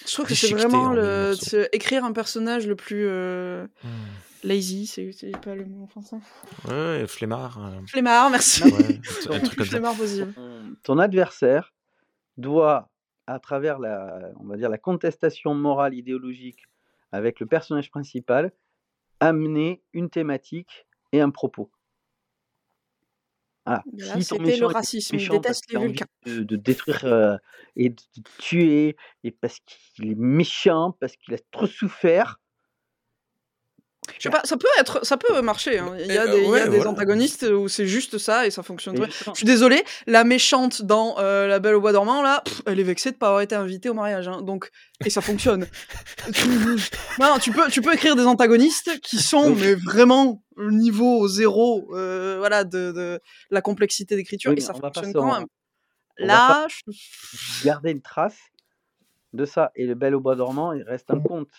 Je 0.07 0.13
trouve 0.13 0.27
que 0.27 0.35
c'est 0.35 0.53
vraiment 0.53 0.93
le, 0.93 1.37
écrire 1.73 2.05
un 2.05 2.13
personnage 2.13 2.67
le 2.67 2.75
plus. 2.75 3.07
Euh, 3.09 3.67
hmm. 3.85 3.89
Lazy, 4.47 4.87
c'est 4.87 5.41
pas 5.41 5.57
le 5.57 5.65
mot 5.65 5.85
en 5.85 5.87
français. 5.89 6.17
Ouais, 6.69 7.05
flemmard. 7.09 7.59
Euh. 7.59 7.81
Flemmard, 7.87 8.31
merci. 8.31 8.63
Ouais, 8.63 9.01
flemmard 9.65 9.97
possible. 9.97 10.33
Ton 10.85 10.99
adversaire 10.99 11.75
doit, 12.37 12.91
à 13.27 13.41
travers 13.41 13.81
la, 13.81 14.31
on 14.39 14.45
va 14.45 14.57
dire, 14.57 14.71
la 14.71 14.79
contestation 14.79 15.53
morale 15.55 15.95
idéologique 15.95 16.61
avec 17.11 17.41
le 17.41 17.47
personnage 17.47 17.91
principal, 17.91 18.53
amener 19.19 19.83
une 19.93 20.11
thématique 20.11 20.87
et 21.13 21.21
un 21.21 21.31
propos. 21.31 21.71
Voilà. 23.65 23.83
si 24.15 24.23
c'était 24.23 24.57
le 24.57 24.67
racisme, 24.67 25.17
il 25.17 25.29
déteste 25.29 25.73
les 25.73 25.81
Vulcains. 25.81 26.07
De, 26.25 26.45
de, 26.45 26.55
détruire 26.55 27.05
euh, 27.05 27.37
et 27.75 27.89
de 27.91 28.03
tuer, 28.39 28.97
et 29.25 29.33
parce 29.33 29.59
qu'il 29.59 30.09
est 30.09 30.17
méchant, 30.17 30.93
parce 31.01 31.17
qu'il 31.17 31.35
a 31.35 31.39
trop 31.51 31.67
souffert, 31.67 32.39
Je 34.19 34.23
sais 34.25 34.31
pas, 34.31 34.41
ça 34.45 34.57
peut 34.57 34.67
être, 34.79 35.05
ça 35.05 35.17
peut 35.17 35.41
marcher. 35.43 35.79
hein. 35.79 35.95
Il 35.99 36.07
y 36.13 36.17
a 36.17 36.23
Euh, 36.23 36.33
des, 36.33 36.39
il 36.39 36.43
y 36.45 36.47
a 36.47 36.51
ouais, 36.51 36.69
des 36.69 36.77
voilà. 36.77 36.91
antagonistes 36.91 37.43
où 37.45 37.69
c'est 37.69 37.87
juste 37.87 38.19
ça 38.19 38.47
et 38.47 38.51
ça 38.51 38.63
fonctionne. 38.63 38.97
Je 39.07 39.33
suis 39.35 39.45
désolé, 39.47 39.85
la 40.07 40.25
méchante 40.25 40.83
dans 40.83 41.17
euh, 41.19 41.47
La 41.47 41.59
Belle 41.59 41.75
au 41.75 41.81
Bois 41.81 41.93
dormant 41.93 42.23
là, 42.23 42.43
pff, 42.45 42.63
elle 42.67 42.79
est 42.81 42.85
vexée 42.85 43.11
de 43.11 43.17
pas 43.17 43.27
avoir 43.29 43.41
été 43.43 43.55
invitée 43.55 43.89
au 43.89 43.95
mariage, 43.95 44.29
hein. 44.29 44.43
donc 44.43 44.71
et 45.05 45.11
ça 45.11 45.21
fonctionne. 45.21 45.67
non, 47.21 47.39
tu 47.41 47.53
peux, 47.53 47.69
tu 47.71 47.81
peux 47.83 47.95
écrire 47.95 48.17
des 48.17 48.25
antagonistes 48.27 49.01
qui 49.01 49.19
sont 49.19 49.55
mais 49.55 49.75
vraiment 49.75 50.43
au 50.57 50.71
niveau 50.71 51.29
zéro, 51.29 51.89
euh, 51.95 52.37
voilà, 52.39 52.65
de, 52.65 52.93
de 52.93 53.21
la 53.51 53.61
complexité 53.61 54.17
d'écriture 54.17 54.51
Oui, 54.53 54.59
et 54.59 54.61
ça 54.61 54.75
fonctionne 54.75 55.13
quand 55.13 55.35
même. 55.39 55.47
on 56.21 56.27
Là, 56.27 56.67
je- 56.69 57.65
garder 57.65 57.91
une 57.91 58.01
trace 58.01 58.39
de 59.35 59.45
ça. 59.45 59.71
Et 59.77 59.85
le 59.85 59.95
Bel 59.95 60.15
au 60.15 60.21
bois 60.21 60.35
dormant, 60.35 60.73
il 60.73 60.83
reste 60.83 61.11
un 61.11 61.21
conte. 61.21 61.51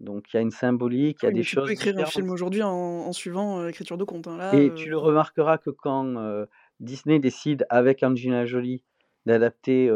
Donc 0.00 0.24
il 0.32 0.36
y 0.36 0.38
a 0.38 0.42
une 0.42 0.50
symbolique, 0.50 1.18
il 1.22 1.26
y 1.26 1.28
a 1.28 1.32
des 1.32 1.38
mais 1.38 1.44
tu 1.44 1.54
choses. 1.54 1.66
peux 1.66 1.72
écrire 1.72 1.98
un 1.98 2.04
film 2.04 2.30
aujourd'hui 2.30 2.62
en, 2.62 2.70
en 2.70 3.12
suivant 3.12 3.60
euh, 3.60 3.66
l'écriture 3.68 3.96
de 3.96 4.04
conte. 4.04 4.26
hein. 4.26 4.52
Et 4.52 4.68
euh, 4.68 4.74
tu 4.74 4.90
le 4.90 4.98
remarqueras 4.98 5.56
que 5.58 5.70
quand 5.70 6.16
euh, 6.16 6.44
Disney 6.80 7.18
décide 7.18 7.66
avec 7.70 8.02
Angelina 8.02 8.44
Jolie 8.44 8.82
d'adapter 9.24 9.88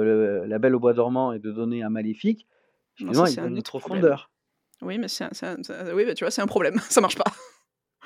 La 0.46 0.59
Belle 0.59 0.74
au 0.74 0.80
bois 0.80 0.94
dormant 0.94 1.32
et 1.32 1.38
de 1.38 1.53
donner 1.53 1.82
un 1.82 1.90
maléfique, 1.90 2.46
finalement, 2.94 3.26
ça, 3.26 3.30
il 3.32 3.36
donne 3.36 3.57
une 3.57 3.62
profondeur. 3.62 4.30
Oui, 4.82 4.98
mais 4.98 5.09
c'est 5.09 5.28
oui, 5.94 6.05
bah, 6.07 6.14
tu 6.14 6.24
vois, 6.24 6.30
c'est 6.30 6.42
un 6.42 6.46
problème. 6.46 6.78
Ça 6.88 7.01
marche 7.01 7.16
pas. 7.16 7.30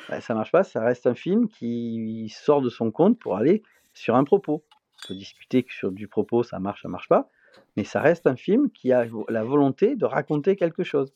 Bah, 0.09 0.21
ça 0.21 0.35
marche 0.35 0.53
pas, 0.53 0.65
ça 0.65 0.85
reste 0.85 1.07
un 1.07 1.15
film 1.15 1.49
qui 1.49 2.31
sort 2.37 2.61
de 2.61 2.69
son 2.69 2.91
compte 2.91 3.19
pour 3.19 3.37
aller 3.37 3.63
sur 3.95 4.17
un 4.17 4.25
propos. 4.25 4.65
On 5.05 5.09
peut 5.09 5.15
discuter 5.15 5.63
que 5.63 5.73
sur 5.73 5.93
du 5.93 6.09
propos, 6.09 6.43
ça 6.43 6.59
marche, 6.59 6.83
ça 6.83 6.89
marche 6.89 7.09
pas, 7.09 7.31
mais 7.77 7.85
ça 7.85 8.01
reste 8.03 8.27
un 8.27 8.37
film 8.37 8.71
qui 8.71 8.93
a 8.93 9.07
la 9.29 9.45
volonté 9.45 9.97
de 9.97 10.05
raconter 10.05 10.57
quelque 10.57 10.83
chose. 10.83 11.15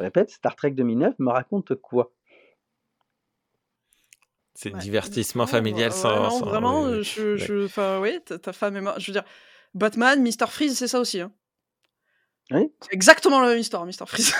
Je 0.00 0.04
répète, 0.06 0.30
Star 0.30 0.56
Trek 0.56 0.70
2009 0.70 1.14
me 1.18 1.30
raconte 1.30 1.74
quoi? 1.74 2.10
C'est 4.54 4.72
Ouais. 4.72 4.80
divertissement 4.80 5.42
Non, 5.44 5.46
familial 5.46 5.92
sans. 5.92 6.08
Vraiment, 6.08 6.30
sans- 6.30 6.46
vraiment, 6.46 6.84
euh, 6.86 7.02
je, 7.02 7.32
Ouais. 7.32 7.38
je, 7.38 7.64
enfin, 7.66 8.00
oui, 8.00 8.18
ta, 8.24 8.52
femme 8.54 8.76
est 8.76 8.80
morte. 8.80 8.98
Je 8.98 9.06
veux 9.08 9.12
dire, 9.12 9.24
Batman, 9.74 10.22
Mister 10.22 10.46
Freeze, 10.46 10.76
c'est 10.78 10.88
ça 10.88 11.00
aussi. 11.00 11.20
Hein. 11.20 11.32
Oui. 12.50 12.72
C'est 12.80 12.94
exactement 12.94 13.40
la 13.42 13.48
même 13.48 13.58
histoire, 13.58 13.84
Mister 13.84 14.06
Freeze. 14.06 14.32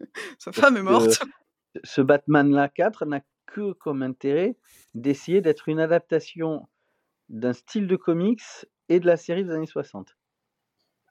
Sa 0.38 0.52
femme 0.52 0.78
est 0.78 0.82
morte. 0.82 1.20
Ce 1.84 2.00
Batman-là 2.00 2.68
4 2.70 3.04
n'a 3.04 3.20
que 3.46 3.72
comme 3.74 4.02
intérêt 4.02 4.56
d'essayer 4.94 5.42
d'être 5.42 5.68
une 5.68 5.80
adaptation 5.80 6.66
d'un 7.28 7.52
style 7.52 7.86
de 7.86 7.96
comics 7.96 8.42
et 8.88 9.00
de 9.00 9.06
la 9.06 9.18
série 9.18 9.44
des 9.44 9.50
années 9.50 9.66
60. 9.66 10.16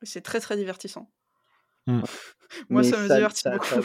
C'est 0.01 0.21
très 0.21 0.39
très 0.39 0.57
divertissant. 0.57 1.11
Hmm. 1.88 2.02
Moi, 2.70 2.82
Mais 2.82 2.88
ça 2.90 2.98
me 2.98 3.08
divertit 3.08 3.42
ça- 3.42 3.52
beaucoup. 3.52 3.66
ça 3.66 3.80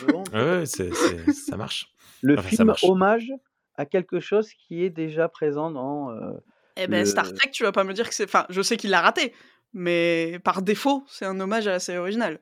Ouais, 0.57 0.67
ça 0.67 1.57
marche. 1.57 1.87
le 2.21 2.39
Enfin, 2.39 2.49
film 2.49 2.67
marche. 2.67 2.85
hommage 2.85 3.33
à 3.77 3.87
quelque 3.87 4.21
chose 4.21 4.51
qui 4.53 4.85
est 4.85 4.91
déjà 4.91 5.29
présent 5.29 5.71
dans 5.71 6.11
euh, 6.11 6.33
Eh 6.77 6.87
ben, 6.87 7.01
le- 7.01 7.07
Star 7.07 7.33
Trek, 7.33 7.51
tu 7.53 7.63
vas 7.65 7.73
pas 7.73 7.85
me 7.85 7.93
dire 7.93 8.09
que 8.09 8.15
c'est. 8.15 8.25
Enfin, 8.25 8.47
je 8.51 8.61
sais 8.63 8.77
qu'il 8.77 8.91
l'a 8.91 9.01
raté, 9.01 9.33
mais 9.73 10.39
par 10.45 10.63
défaut, 10.63 11.05
c'est 11.09 11.25
un 11.25 11.39
hommage 11.41 11.67
à 11.67 11.71
la 11.73 11.81
série 11.81 11.99
originale. 11.99 12.41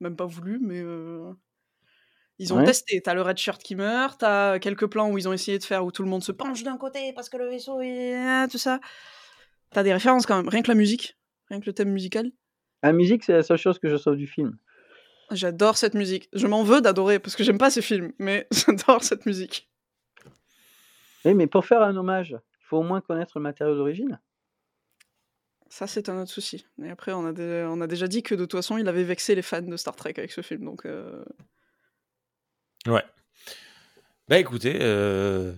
Même 0.00 0.16
pas 0.16 0.26
voulu, 0.26 0.58
mais. 0.60 0.80
euh, 0.80 1.32
Ils 2.42 2.54
ont 2.54 2.58
Ouais. 2.58 2.64
testé. 2.64 3.02
T'as 3.02 3.12
le 3.12 3.20
red 3.20 3.36
shirt 3.36 3.62
qui 3.62 3.74
meurt, 3.76 4.20
t'as 4.20 4.58
quelques 4.58 4.86
plans 4.86 5.10
où 5.10 5.18
ils 5.18 5.28
ont 5.28 5.32
essayé 5.34 5.58
de 5.58 5.64
faire 5.64 5.84
où 5.84 5.92
tout 5.92 6.02
le 6.02 6.08
monde 6.08 6.22
se 6.24 6.32
penche 6.32 6.62
d'un 6.62 6.78
côté 6.78 7.12
parce 7.12 7.28
que 7.28 7.36
le 7.36 7.48
vaisseau 7.50 7.80
est. 7.82 8.48
tout 8.50 8.56
ça. 8.58 8.80
T'as 9.72 9.82
des 9.82 9.92
références 9.92 10.24
quand 10.24 10.36
même. 10.38 10.48
Rien 10.48 10.62
que 10.62 10.68
la 10.68 10.74
musique, 10.74 11.18
rien 11.50 11.60
que 11.60 11.66
le 11.66 11.74
thème 11.74 11.90
musical. 11.90 12.30
La 12.82 12.92
musique, 12.92 13.24
c'est 13.24 13.34
la 13.34 13.42
seule 13.42 13.58
chose 13.58 13.78
que 13.78 13.88
je 13.90 13.96
sauve 13.98 14.16
du 14.16 14.26
film. 14.26 14.56
J'adore 15.30 15.76
cette 15.76 15.94
musique. 15.94 16.28
Je 16.32 16.46
m'en 16.46 16.62
veux 16.64 16.80
d'adorer 16.80 17.18
parce 17.18 17.36
que 17.36 17.44
j'aime 17.44 17.58
pas 17.58 17.70
ces 17.70 17.82
films, 17.82 18.12
mais 18.18 18.46
j'adore 18.52 19.02
cette 19.04 19.26
musique. 19.26 19.68
Oui, 21.24 21.34
mais 21.34 21.46
pour 21.46 21.66
faire 21.66 21.82
un 21.82 21.96
hommage, 21.96 22.30
il 22.30 22.64
faut 22.64 22.78
au 22.78 22.82
moins 22.82 23.00
connaître 23.00 23.32
le 23.36 23.42
matériau 23.42 23.74
d'origine. 23.76 24.18
Ça, 25.68 25.86
c'est 25.86 26.08
un 26.08 26.20
autre 26.20 26.30
souci. 26.32 26.66
Et 26.82 26.90
après, 26.90 27.12
on 27.12 27.24
a, 27.26 27.32
dé- 27.32 27.64
on 27.68 27.80
a 27.80 27.86
déjà 27.86 28.08
dit 28.08 28.22
que 28.24 28.34
de 28.34 28.44
toute 28.44 28.58
façon, 28.58 28.76
il 28.78 28.88
avait 28.88 29.04
vexé 29.04 29.34
les 29.36 29.42
fans 29.42 29.62
de 29.62 29.76
Star 29.76 29.94
Trek 29.94 30.14
avec 30.16 30.32
ce 30.32 30.40
film. 30.40 30.64
Donc, 30.64 30.84
euh, 30.86 31.22
Ouais. 32.86 33.04
Bah 34.28 34.38
écoutez, 34.38 34.78
euh, 34.80 35.52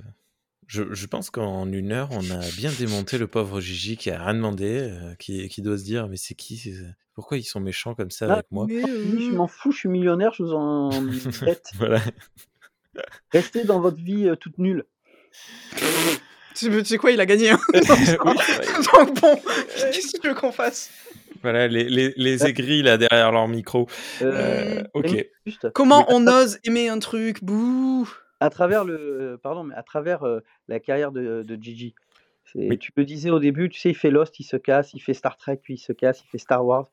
je, 0.73 0.95
je 0.95 1.07
pense 1.07 1.29
qu'en 1.31 1.71
une 1.71 1.93
heure, 1.93 2.09
on 2.13 2.31
a 2.31 2.39
bien 2.57 2.71
démonté 2.79 3.19
le 3.19 3.27
pauvre 3.27 3.61
Gigi 3.61 3.97
qui 3.99 4.11
a 4.11 4.25
rien 4.25 4.33
demandé, 4.35 4.79
euh, 4.91 5.15
qui, 5.19 5.47
qui 5.51 5.61
doit 5.61 5.77
se 5.77 5.85
dire 5.85 6.09
mais 6.09 6.17
c'est 6.17 6.35
qui 6.35 6.57
c'est- 6.57 6.73
Pourquoi 7.15 7.37
ils 7.37 7.45
sont 7.45 7.61
méchants 7.61 7.95
comme 7.95 8.11
ça 8.11 8.27
Ah, 8.29 8.33
avec 8.35 8.47
moi? 8.51 8.65
mais, 8.69 8.83
euh, 8.83 9.19
Je 9.21 9.31
m'en 9.33 9.47
fous, 9.49 9.71
je 9.71 9.79
suis 9.81 9.89
millionnaire, 9.91 10.33
je 10.33 10.43
vous 10.45 10.53
en 10.55 10.89
bête. 11.43 11.67
Voilà. 11.77 12.01
Restez 13.33 13.65
dans 13.65 13.81
votre 13.81 13.99
vie 14.03 14.29
euh, 14.29 14.37
toute 14.37 14.57
nulle. 14.59 14.85
Tu 16.55 16.85
sais- 16.85 16.97
quoi, 16.99 17.11
il 17.11 17.21
a 17.21 17.27
gagné. 17.27 17.51
hein. 17.51 17.59
Oui. 17.75 17.81
Donc 18.93 19.21
bon, 19.21 19.37
qu'est-ce 19.93 20.13
que 20.17 20.21
tu 20.21 20.29
veux 20.29 20.35
qu'on 20.35 20.53
fasse? 20.53 20.91
Voilà, 21.43 21.67
les, 21.67 21.85
les, 21.85 22.13
les 22.17 22.47
aigris 22.47 22.83
là 22.83 22.97
derrière 22.99 23.33
leur 23.33 23.49
micro. 23.49 23.89
Euh, 24.21 24.81
Euh, 24.81 24.85
ok. 24.95 25.27
Comment 25.75 26.05
on 26.09 26.27
ose 26.29 26.59
aimer 26.65 26.89
un 26.89 26.99
truc? 26.99 27.43
Bouh 27.43 28.09
à 28.43 28.51
travers 28.51 28.85
le, 28.85 28.95
euh, 28.99 29.37
pardon, 29.37 29.65
mais 29.65 29.75
à 29.75 29.83
travers 29.83 30.25
euh, 30.27 30.41
la 30.69 30.81
carrière 30.81 31.13
de, 31.13 31.43
de 31.43 31.63
Gigi. 31.63 31.95
C'est- 32.45 32.69
Oui. 32.69 32.79
Tu 32.79 32.93
le 32.97 33.05
disais 33.05 33.31
au 33.31 33.39
début, 33.39 33.69
tu 33.69 33.79
sais, 33.81 33.91
il 33.91 33.95
fait 33.97 34.11
Lost, 34.11 34.39
il 34.41 34.45
se 34.45 34.57
casse, 34.57 34.93
il 34.95 35.01
fait 35.01 35.15
Star 35.15 35.37
Trek, 35.37 35.61
puis 35.63 35.75
il 35.75 35.79
se 35.79 35.93
casse, 35.93 36.23
il 36.25 36.29
fait 36.29 36.39
Star 36.39 36.65
Wars, 36.65 36.89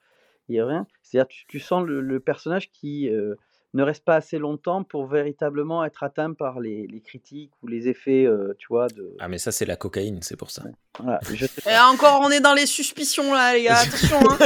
il 0.48 0.56
y 0.56 0.60
a 0.60 0.66
rien. 0.66 0.86
C'est-à-dire, 1.02 1.28
tu, 1.28 1.46
tu 1.48 1.60
sens 1.60 1.84
le, 1.86 2.02
le 2.02 2.20
personnage 2.20 2.70
qui 2.72 3.10
euh, 3.10 3.36
ne 3.74 3.84
reste 3.84 4.04
pas 4.06 4.16
assez 4.16 4.38
longtemps 4.40 4.84
pour 4.84 5.06
véritablement 5.06 5.84
être 5.86 6.02
atteint 6.04 6.34
par 6.34 6.60
les, 6.60 6.88
les 6.88 7.02
critiques 7.02 7.52
ou 7.62 7.68
les 7.68 7.88
effets, 7.88 8.26
euh, 8.26 8.54
tu 8.58 8.68
vois, 8.70 8.88
de. 8.88 9.16
Ah 9.20 9.28
mais 9.28 9.38
ça 9.38 9.52
c'est 9.52 9.66
la 9.66 9.76
cocaïne, 9.76 10.22
c'est 10.24 10.38
pour 10.38 10.50
ça. 10.50 10.64
Voilà, 11.00 11.20
je 11.34 11.46
sais 11.46 11.70
Et 11.72 11.78
encore, 11.78 12.22
on 12.24 12.30
est 12.32 12.40
dans 12.42 12.54
les 12.56 12.66
suspicions 12.66 13.32
là, 13.34 13.54
les 13.54 13.64
gars. 13.64 13.78
Attention, 13.78 14.18
hein. 14.18 14.38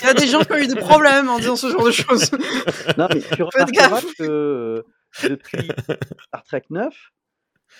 il 0.00 0.06
y 0.06 0.10
a 0.10 0.14
des 0.14 0.26
gens 0.28 0.40
qui 0.42 0.52
ont 0.52 0.56
eu 0.58 0.66
des 0.68 0.76
problèmes 0.76 1.28
en 1.28 1.38
disant 1.38 1.56
ce 1.56 1.68
genre 1.70 1.84
de 1.86 1.90
choses. 1.92 2.30
Non, 2.96 3.08
mais 3.12 3.20
tu 3.20 3.26
Faites 3.28 3.40
remarqueras 3.40 3.88
gaffe. 4.00 4.14
que 4.16 4.22
euh, 4.22 4.82
depuis 5.22 5.68
Star 6.28 6.42
Trek 6.44 6.64
9, 6.70 7.12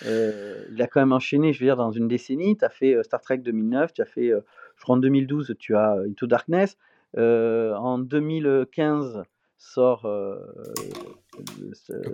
euh, 0.05 0.65
il 0.71 0.81
a 0.81 0.87
quand 0.87 0.99
même 1.01 1.13
enchaîné, 1.13 1.51
je 1.53 1.59
veux 1.59 1.65
dire, 1.65 1.75
dans 1.77 1.91
une 1.91 2.07
décennie. 2.07 2.57
Tu 2.57 2.65
as 2.65 2.69
fait 2.69 2.93
euh, 2.95 3.03
Star 3.03 3.21
Trek 3.21 3.39
2009, 3.39 3.93
tu 3.93 4.01
as 4.01 4.05
fait, 4.05 4.29
euh, 4.31 4.41
je 4.77 4.83
crois 4.83 4.95
en 4.95 4.99
2012, 4.99 5.55
tu 5.59 5.75
as 5.75 5.95
euh, 5.95 6.07
Into 6.09 6.27
Darkness. 6.27 6.77
Euh, 7.17 7.73
en 7.75 7.97
2015 7.97 9.23
sort 9.57 10.05
euh, 10.05 10.37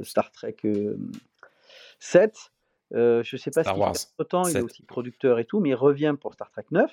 Star 0.04 0.32
Trek 0.32 0.56
euh, 0.66 0.98
7. 2.00 2.34
Euh, 2.94 3.22
je 3.24 3.36
sais 3.36 3.52
pas 3.52 3.64
Star 3.64 3.74
si 3.76 3.80
Wars 3.82 3.96
autant, 4.20 4.44
il 4.44 4.50
est 4.52 4.54
7. 4.54 4.64
aussi 4.64 4.84
producteur 4.84 5.40
et 5.40 5.46
tout, 5.46 5.60
mais 5.60 5.70
il 5.70 5.76
revient 5.76 6.16
pour 6.20 6.34
Star 6.34 6.50
Trek 6.50 6.66
9. 6.72 6.90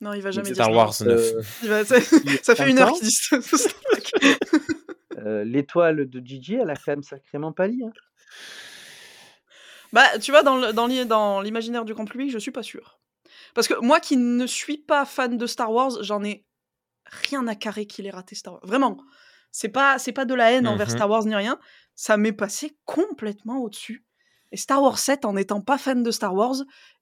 Non, 0.00 0.12
il 0.12 0.20
va 0.20 0.32
jamais 0.32 0.48
dire 0.48 0.56
Star. 0.56 0.72
Wars 0.72 0.92
9. 1.00 1.08
Euh, 1.08 1.42
Il 1.62 1.68
va- 1.70 1.84
ça, 1.84 1.98
ça 2.42 2.54
fait 2.54 2.70
une 2.70 2.78
heure 2.78 2.92
qu'il 2.92 3.06
dit. 3.06 3.10
Star 3.10 3.40
Trek. 3.40 4.02
euh, 5.24 5.44
L'étoile 5.44 6.08
de 6.08 6.20
Gigi, 6.26 6.54
elle 6.56 6.70
a 6.70 6.74
quand 6.76 6.88
même 6.92 7.02
sacrément 7.02 7.52
pâli. 7.52 7.82
hein. 7.84 7.92
Bah, 9.92 10.18
tu 10.18 10.30
vois, 10.32 10.42
dans 10.42 10.56
le- 10.56 10.72
dans 10.72 10.86
l'i- 10.86 11.06
dans 11.06 11.40
l'imaginaire 11.40 11.84
du 11.84 11.94
grand 11.94 12.04
public, 12.04 12.30
je 12.30 12.38
suis 12.38 12.50
pas 12.50 12.62
sûr. 12.64 12.98
Parce 13.54 13.68
que 13.68 13.74
moi 13.80 14.00
qui 14.00 14.16
ne 14.16 14.46
suis 14.46 14.78
pas 14.78 15.04
fan 15.04 15.36
de 15.38 15.46
Star 15.46 15.70
Wars, 15.72 16.02
j'en 16.02 16.24
ai 16.24 16.44
rien 17.06 17.46
à 17.46 17.54
carrer 17.54 17.86
qu'il 17.86 18.06
ait 18.06 18.10
raté 18.10 18.34
Star 18.34 18.54
Wars. 18.54 18.62
Vraiment. 18.66 18.96
C'est 19.52 19.68
pas, 19.68 19.98
c'est 20.00 20.12
pas 20.12 20.24
de 20.24 20.34
la 20.34 20.50
haine 20.50 20.66
envers 20.66 20.88
Mhm. 20.88 20.94
Star 20.96 21.08
Wars 21.10 21.24
ni 21.26 21.34
rien. 21.34 21.60
Ça 21.94 22.16
m'est 22.16 22.32
passé 22.32 22.76
complètement 22.84 23.58
au-dessus. 23.62 24.04
Et 24.50 24.56
Star 24.56 24.82
Wars 24.82 24.98
7, 24.98 25.24
en 25.24 25.34
n'étant 25.34 25.60
pas 25.60 25.78
fan 25.78 26.02
de 26.02 26.10
Star 26.10 26.34
Wars, 26.34 26.56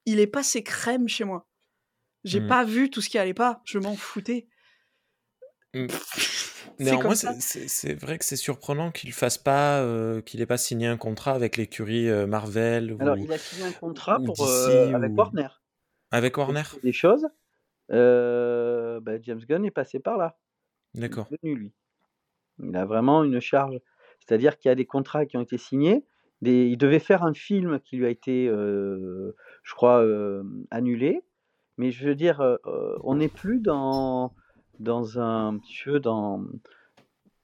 il 0.05 0.21
est 0.21 0.27
passé 0.27 0.63
crème 0.63 1.09
chez 1.09 1.25
moi. 1.25 1.47
J'ai 2.25 2.41
Mhm. 2.41 2.49
pas 2.49 2.65
vu 2.65 2.91
tout 2.91 3.01
ce 3.01 3.09
qui 3.09 3.17
allait 3.19 3.33
pas. 3.33 3.63
Je 3.65 3.79
m'en 3.79 3.97
foutais. 3.97 4.47
Mm. 5.73 5.87
C'est 6.79 6.85
Néanmoins, 6.85 7.15
c'est- 7.15 7.95
vrai 8.01 8.19
que 8.19 8.25
c'est 8.25 8.37
surprenant 8.37 8.91
qu'il 8.91 9.13
fasse 9.13 9.39
pas, 9.39 9.81
euh, 9.81 10.21
qu'il 10.21 10.41
ait 10.41 10.47
pas 10.47 10.57
signé 10.57 10.87
un 10.87 10.97
contrat 10.97 11.33
avec 11.33 11.57
l'écurie 11.57 12.09
euh, 12.09 12.27
Marvel 12.27 12.97
Alors, 12.99 13.17
ou 13.17 13.25
il 13.25 13.33
a 13.33 13.39
signé 13.39 13.65
un 13.67 13.73
contrat 13.73 14.19
ou 14.21 14.25
pour, 14.25 14.35
DC 14.37 14.49
euh, 14.49 14.95
avec 14.95 15.13
ou- 15.13 15.17
Warner. 15.17 15.49
avec 16.11 16.37
Warner. 16.37 16.63
Des 16.83 16.93
choses. 16.93 17.27
Bah, 17.89 19.21
James 19.23 19.41
Gunn 19.49 19.65
est 19.65 19.71
passé 19.71 19.99
par 20.01 20.17
là. 20.17 20.37
Il 20.95 21.05
est 21.05 21.09
D'accord. 21.09 21.29
venu, 21.43 21.55
lui. 21.57 21.73
Il 22.63 22.77
a 22.77 22.85
vraiment 22.85 23.25
une 23.25 23.41
charge. 23.41 23.79
C'est-à-dire 24.21 24.59
qu'il 24.59 24.69
y 24.69 24.73
a 24.73 24.75
des 24.77 24.87
contrats 24.87 25.27
qui 25.27 25.37
ont 25.37 25.43
été 25.43 25.59
signés. 25.59 26.05
Des... 26.43 26.67
Il 26.67 26.77
devait 26.79 26.99
faire 26.99 27.23
un 27.23 27.35
film 27.35 27.81
qui 27.81 27.97
lui 27.97 28.07
a 28.07 28.11
été, 28.11 28.47
je 28.49 29.75
crois, 29.75 30.05
annulé. 30.71 31.23
Mais 31.79 31.91
je 31.91 32.07
veux 32.07 32.15
dire, 32.15 32.43
on 33.05 33.15
n'est 33.17 33.29
plus 33.29 33.61
dans, 33.61 34.35
dans 34.83 35.19
un 35.19 35.59
petit 35.59 35.83
peu 35.85 36.01
dans, 36.01 36.45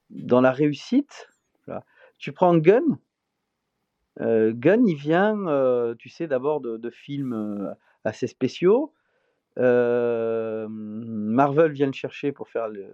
dans 0.09 0.41
la 0.41 0.51
réussite. 0.51 1.29
Voilà. 1.65 1.83
Tu 2.17 2.31
prends 2.31 2.57
Gunn. 2.57 2.97
Euh, 4.21 4.51
Gunn, 4.53 4.85
il 4.87 4.95
vient, 4.95 5.47
euh, 5.47 5.95
tu 5.97 6.09
sais, 6.09 6.27
d'abord 6.27 6.59
de, 6.59 6.77
de 6.77 6.89
films 6.89 7.33
euh, 7.33 7.73
assez 8.03 8.27
spéciaux. 8.27 8.93
Euh, 9.57 10.67
Marvel 10.69 11.71
vient 11.71 11.87
le 11.87 11.93
chercher 11.93 12.31
pour 12.31 12.49
faire 12.49 12.67
le, 12.67 12.87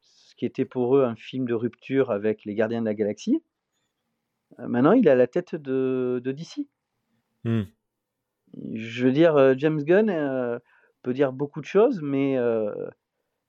ce 0.00 0.34
qui 0.34 0.44
était 0.44 0.64
pour 0.64 0.96
eux 0.96 1.04
un 1.04 1.16
film 1.16 1.46
de 1.46 1.54
rupture 1.54 2.10
avec 2.10 2.44
les 2.44 2.54
Gardiens 2.54 2.80
de 2.80 2.86
la 2.86 2.94
Galaxie. 2.94 3.42
maintenant, 4.58 4.92
il 4.92 5.06
est 5.06 5.10
à 5.10 5.14
la 5.14 5.26
tête 5.26 5.54
de, 5.54 6.20
de 6.22 6.32
DC. 6.32 6.66
Mmh. 7.44 7.62
Je 8.74 9.04
veux 9.04 9.12
dire, 9.12 9.58
James 9.58 9.82
Gunn 9.82 10.60
peut 11.02 11.12
dire 11.12 11.32
beaucoup 11.32 11.60
de 11.60 11.66
choses, 11.66 12.00
mais 12.02 12.36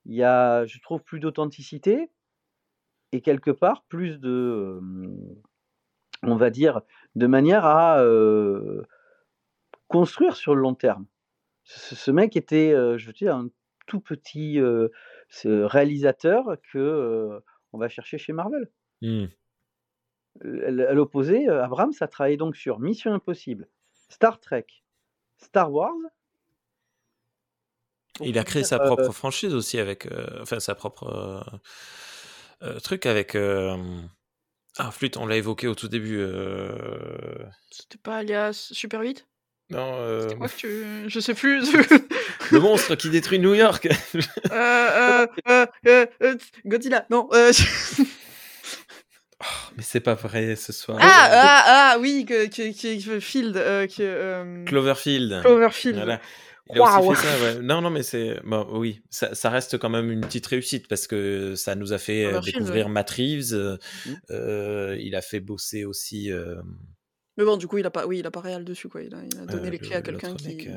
il 0.06 0.14
y 0.14 0.22
a, 0.22 0.64
je 0.66 0.80
trouve, 0.80 1.02
plus 1.02 1.20
d'authenticité 1.20 2.10
et 3.12 3.20
quelque 3.20 3.50
part 3.50 3.84
plus 3.84 4.18
de, 4.18 4.80
on 6.22 6.36
va 6.36 6.50
dire, 6.50 6.82
de 7.16 7.26
manière 7.26 7.64
à 7.64 8.02
construire 9.88 10.36
sur 10.36 10.54
le 10.54 10.62
long 10.62 10.74
terme. 10.74 11.06
Ce, 11.64 12.10
mec 12.10 12.36
était, 12.36 12.70
je 12.70 13.06
veux 13.06 13.12
dire, 13.12 13.34
un 13.34 13.48
tout 13.86 14.00
petit 14.00 14.58
réalisateur 15.44 16.56
que 16.72 17.42
on 17.72 17.78
va 17.78 17.88
chercher 17.88 18.18
chez 18.18 18.32
Marvel. 18.32 18.70
Mmh. 19.02 19.26
À 20.44 20.94
l'opposé, 20.94 21.48
Abrams 21.48 21.92
a 22.00 22.08
travaillé 22.08 22.36
donc 22.36 22.56
sur 22.56 22.78
Mission 22.78 23.12
Impossible, 23.12 23.68
Star 24.08 24.40
Trek, 24.40 24.66
Star 25.38 25.72
Wars. 25.72 25.94
Il 28.22 28.38
a 28.38 28.44
créé 28.44 28.64
sa 28.64 28.78
propre 28.78 29.12
franchise 29.12 29.54
aussi 29.54 29.78
avec, 29.78 30.08
enfin 30.40 30.60
sa 30.60 30.74
propre 30.74 31.44
truc 32.82 33.06
avec. 33.06 33.36
Ah, 34.78 34.90
flûte, 34.90 35.16
on 35.16 35.26
l'a 35.26 35.36
évoqué 35.36 35.66
au 35.66 35.74
tout 35.74 35.88
début. 35.88 36.24
C'était 37.70 37.98
pas 37.98 38.18
alias 38.18 38.70
Super 38.72 39.00
8 39.00 39.26
Non. 39.70 39.94
Euh... 39.94 40.28
Moi, 40.36 40.48
tu... 40.48 40.84
Je 41.06 41.20
sais 41.20 41.34
plus. 41.34 41.72
le 42.50 42.60
monstre 42.60 42.94
qui 42.94 43.10
détruit 43.10 43.38
New 43.38 43.54
York. 43.54 43.88
euh, 44.52 45.26
euh, 45.48 45.66
euh, 45.86 46.36
Godzilla, 46.66 47.06
non. 47.10 47.28
Oh, 49.42 49.72
mais 49.74 49.82
c'est 49.82 50.00
pas 50.00 50.12
vrai 50.12 50.54
ce 50.54 50.70
soir. 50.70 50.98
Ah, 51.00 51.28
ah, 51.30 51.62
ah 51.94 51.98
oui, 51.98 52.26
que, 52.28 52.46
que, 52.46 53.02
que 53.02 53.20
Field. 53.20 53.54
que, 53.54 54.64
Cloverfield. 54.66 55.40
Cloverfield. 55.40 55.96
Voilà. 55.96 56.20
Il 56.74 56.80
a 56.80 57.00
aussi 57.00 57.20
fait 57.20 57.26
ça, 57.26 57.42
ouais. 57.42 57.62
Non, 57.62 57.80
non, 57.80 57.90
mais 57.90 58.02
c'est. 58.02 58.40
Bon, 58.44 58.66
oui, 58.72 59.02
ça, 59.10 59.34
ça, 59.34 59.50
reste 59.50 59.78
quand 59.78 59.90
même 59.90 60.10
une 60.10 60.20
petite 60.20 60.46
réussite 60.46 60.88
parce 60.88 61.06
que 61.06 61.54
ça 61.54 61.74
nous 61.74 61.92
a 61.92 61.98
fait 61.98 62.24
euh, 62.24 62.40
découvrir 62.40 62.86
ouais. 62.86 62.92
Matt 62.92 63.10
Reeves. 63.10 63.52
Euh, 63.52 63.76
mmh. 64.06 64.10
euh, 64.30 64.96
il 65.00 65.14
a 65.14 65.22
fait 65.22 65.40
bosser 65.40 65.84
aussi. 65.84 66.30
Mais 67.36 67.44
bon, 67.44 67.56
du 67.56 67.66
coup, 67.66 67.78
il 67.78 67.86
a 67.86 67.90
pas, 67.90 68.06
oui, 68.06 68.18
il 68.18 68.26
a 68.26 68.30
pas 68.30 68.40
réel 68.40 68.64
dessus, 68.64 68.88
quoi. 68.88 69.02
Il 69.02 69.14
a, 69.14 69.18
il 69.24 69.38
a 69.38 69.46
donné 69.46 69.70
les 69.70 69.78
clés 69.78 69.96
à 69.96 70.02
quelqu'un 70.02 70.34
qui. 70.34 70.68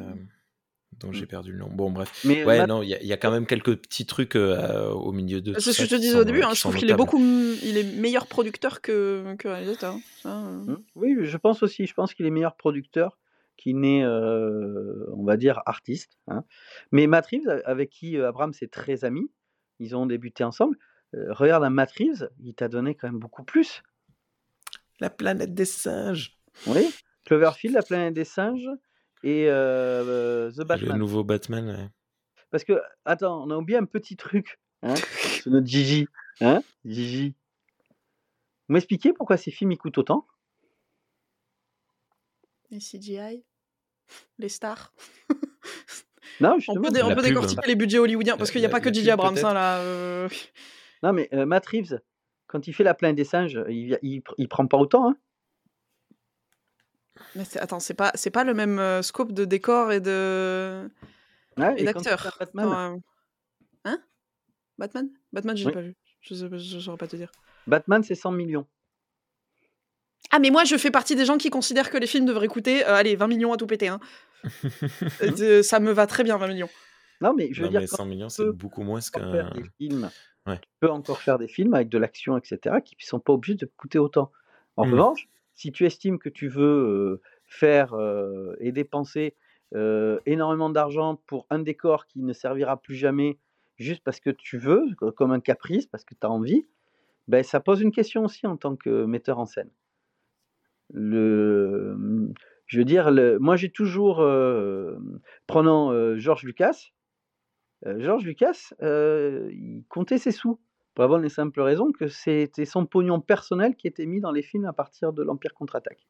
dont 1.00 1.12
j'ai 1.12 1.26
perdu 1.26 1.52
le 1.52 1.58
nom. 1.58 1.70
Bon, 1.70 1.92
bref. 1.92 2.22
Mais 2.24 2.46
ouais, 2.46 2.60
Matt... 2.60 2.70
non, 2.70 2.84
il 2.84 2.90
y, 2.90 3.08
y, 3.08 3.14
a 3.14 3.18
quand 3.18 3.32
même 3.32 3.46
quelques 3.46 3.76
petits 3.76 4.06
trucs 4.06 4.36
au 4.36 5.12
milieu 5.12 5.42
de. 5.42 5.54
C'est 5.60 5.74
ce 5.74 5.80
que 5.80 5.86
je 5.86 5.96
te 5.96 5.96
disais 5.96 6.18
au 6.18 6.24
début. 6.24 6.44
Hein, 6.44 6.52
je 6.54 6.62
trouve 6.62 6.76
qu'il 6.76 6.90
est 6.90 6.96
beaucoup, 6.96 7.20
il 7.20 7.78
est 7.78 7.84
meilleur 7.84 8.28
producteur 8.28 8.82
que, 8.82 9.36
que 9.38 9.48
réalisateur. 9.48 9.96
Ça, 10.22 10.36
mmh. 10.36 10.78
Oui, 10.96 11.16
je 11.22 11.38
pense 11.38 11.64
aussi. 11.64 11.86
Je 11.86 11.94
pense 11.94 12.14
qu'il 12.14 12.26
est 12.26 12.32
meilleur 12.32 12.56
producteur 12.56 13.18
qui 13.64 13.74
naît, 13.74 14.04
euh, 14.04 15.06
on 15.16 15.24
va 15.24 15.38
dire, 15.38 15.62
artiste. 15.66 16.18
Hein. 16.28 16.44
Mais 16.92 17.08
Matt 17.08 17.28
Reeves, 17.28 17.62
avec 17.64 17.90
qui 17.90 18.18
Abraham 18.18 18.52
c'est 18.52 18.70
très 18.70 19.06
ami, 19.06 19.32
ils 19.80 19.96
ont 19.96 20.06
débuté 20.06 20.44
ensemble. 20.44 20.78
Euh, 21.16 21.32
regarde 21.32 21.64
Matt 21.72 21.94
Reeves, 21.94 22.30
il 22.42 22.56
t'a 22.56 22.68
donné 22.68 22.94
quand 22.94 23.08
même 23.08 23.20
beaucoup 23.20 23.46
plus. 23.46 23.82
La 25.00 25.10
planète 25.10 25.54
des 25.54 25.64
singes. 25.64 26.38
Oui, 26.68 26.94
Cloverfield, 27.24 27.74
la 27.74 27.84
planète 27.84 28.14
des 28.14 28.26
singes 28.26 28.70
et 29.24 29.46
euh, 29.48 30.52
The 30.52 30.68
Batman. 30.68 30.92
Le 30.92 31.00
nouveau 31.00 31.24
Batman, 31.24 31.70
ouais. 31.70 31.90
Parce 32.52 32.66
que, 32.66 32.82
attends, 33.06 33.46
on 33.46 33.50
a 33.50 33.56
oublié 33.56 33.80
un 33.80 33.86
petit 33.86 34.18
truc. 34.18 34.60
Hein, 34.82 34.96
sur 34.96 35.52
notre 35.52 35.68
Gigi. 35.68 36.06
Hein, 36.42 36.62
Gigi. 36.84 37.34
Vous 38.68 38.74
m'expliquez 38.74 39.14
pourquoi 39.14 39.38
ces 39.38 39.52
films 39.52 39.72
ils 39.72 39.78
coûtent 39.78 39.98
autant? 39.98 40.28
Les 42.70 42.80
CGI, 42.80 43.46
les 44.38 44.50
stars. 44.50 44.94
non, 46.42 46.58
on 46.68 46.76
peut, 46.76 47.04
on 47.04 47.16
peut 47.16 47.22
décortiquer 47.22 47.68
les 47.68 47.76
budgets 47.76 48.00
hollywoodiens 48.00 48.38
parce 48.38 48.52
qu'il 48.52 48.62
n'y 48.62 48.68
a 48.68 48.70
pas 48.70 48.82
que 48.82 48.94
J.J. 48.94 49.12
Abrams 49.12 49.38
hein, 49.44 49.54
là. 49.54 49.80
Euh... 49.80 50.30
Non, 51.02 51.14
mais 51.14 51.30
euh, 51.34 51.46
Matt 51.46 51.66
Reeves, 51.68 52.00
quand 52.48 52.68
il 52.68 52.74
fait 52.74 52.84
la 52.84 52.94
plaine 52.94 53.16
des 53.16 53.26
singes, 53.26 53.64
il, 53.70 54.00
il, 54.02 54.22
il 54.38 54.48
prend 54.48 54.68
pas 54.68 54.78
autant. 54.78 55.10
Hein 55.10 55.18
mais 57.36 57.44
attends, 57.58 57.80
c'est 57.80 57.94
pas, 57.94 58.12
c'est 58.16 58.32
pas 58.32 58.44
le 58.44 58.54
même 58.54 58.80
euh, 58.80 59.02
scope 59.02 59.32
de 59.32 59.46
décor 59.46 59.92
et 59.92 60.00
de 60.00 60.90
ouais, 61.58 61.76
et, 61.78 61.82
et 61.82 61.86
d'acteurs. 61.86 62.36
Batman. 62.40 63.02
Hein? 63.86 64.00
Batman? 64.78 65.10
Batman, 65.32 65.58
j'ai 65.58 65.68
oui. 65.68 65.74
pas 65.74 65.82
vu. 65.82 65.96
Je 66.22 66.46
ne 66.46 66.80
saurais 66.80 66.98
pas 66.98 67.08
te 67.08 67.16
dire. 67.16 67.32
Batman, 67.68 68.04
c'est 68.04 68.16
100 68.16 68.32
millions. 68.32 68.68
Ah, 70.36 70.40
mais 70.40 70.50
moi, 70.50 70.64
je 70.64 70.76
fais 70.78 70.90
partie 70.90 71.16
des 71.16 71.26
gens 71.26 71.38
qui 71.38 71.52
considèrent 71.52 71.92
que 71.92 71.98
les 72.00 72.08
films 72.08 72.26
devraient 72.26 72.48
coûter, 72.48 72.84
euh, 72.88 72.96
allez, 72.96 73.16
20 73.16 73.28
millions 73.28 73.54
à 73.54 73.58
tout 73.58 73.68
péter. 73.68 73.88
Hein. 73.88 74.00
euh, 75.22 75.62
ça 75.62 75.80
me 75.80 75.92
va 75.92 76.08
très 76.08 76.24
bien, 76.24 76.38
20 76.38 76.48
millions. 76.48 76.70
Non, 77.22 77.36
mais 77.36 77.50
je 77.52 77.62
veux 77.62 77.68
non, 77.68 77.72
dire. 77.72 77.82
Mais 77.82 77.88
100 77.88 78.06
millions, 78.08 78.30
c'est 78.30 78.50
beaucoup 78.52 78.82
moins 78.82 79.00
qu'un. 79.00 79.52
films. 79.78 80.10
Ouais. 80.48 80.58
Tu 80.58 80.70
peux 80.80 80.90
encore 80.90 81.22
faire 81.22 81.38
des 81.38 81.48
films 81.48 81.76
avec 81.76 81.88
de 81.88 82.00
l'action, 82.00 82.36
etc., 82.36 82.78
qui 82.84 82.96
ne 83.00 83.06
sont 83.06 83.20
pas 83.20 83.32
obligés 83.32 83.54
de 83.54 83.70
coûter 83.78 84.00
autant. 84.00 84.32
En 84.76 84.88
mmh. 84.88 84.92
revanche, 84.92 85.30
si 85.54 85.72
tu 85.72 85.86
estimes 85.86 86.18
que 86.18 86.30
tu 86.30 86.48
veux 86.48 86.64
euh, 86.66 87.22
faire 87.46 87.94
euh, 87.94 88.56
et 88.60 88.72
dépenser 88.72 89.36
euh, 89.76 90.20
énormément 90.26 90.72
d'argent 90.72 91.22
pour 91.28 91.46
un 91.52 91.60
décor 91.60 92.08
qui 92.08 92.24
ne 92.24 92.34
servira 92.34 92.78
plus 92.78 92.96
jamais, 92.96 93.38
juste 93.78 94.04
parce 94.04 94.20
que 94.20 94.32
tu 94.32 94.58
veux, 94.58 94.84
comme 95.16 95.32
un 95.32 95.40
caprice, 95.40 95.86
parce 95.86 96.04
que 96.04 96.16
tu 96.20 96.26
as 96.26 96.32
envie, 96.32 96.66
ben, 97.28 97.44
ça 97.44 97.60
pose 97.60 97.82
une 97.82 97.92
question 97.92 98.26
aussi 98.26 98.48
en 98.48 98.58
tant 98.58 98.76
que 98.76 99.06
metteur 99.06 99.38
en 99.38 99.46
scène 99.46 99.70
le, 100.92 102.34
je 102.68 102.80
veux 102.80 102.86
dire, 102.86 103.12
moi 103.40 103.56
j'ai 103.56 103.70
toujours, 103.70 104.22
euh, 104.22 104.98
prenant 105.48 105.92
euh, 105.92 106.18
Georges 106.18 106.44
Lucas, 106.44 106.90
euh, 107.86 108.18
Lucas, 108.20 108.74
il 108.82 109.84
comptait 109.90 110.18
ses 110.18 110.32
sous, 110.32 110.60
pour 110.96 111.04
avoir 111.04 111.20
les 111.20 111.30
simples 111.30 111.62
raisons 111.62 111.92
que 111.92 112.08
c'était 112.08 112.66
son 112.66 112.86
pognon 112.86 113.20
personnel 113.20 113.76
qui 113.76 113.88
était 113.88 114.06
mis 114.06 114.22
dans 114.22 114.32
les 114.32 114.44
films 114.44 114.66
à 114.66 114.74
partir 114.74 115.14
de 115.14 115.24
l'Empire 115.24 115.54
contre-attaque. 115.54 116.08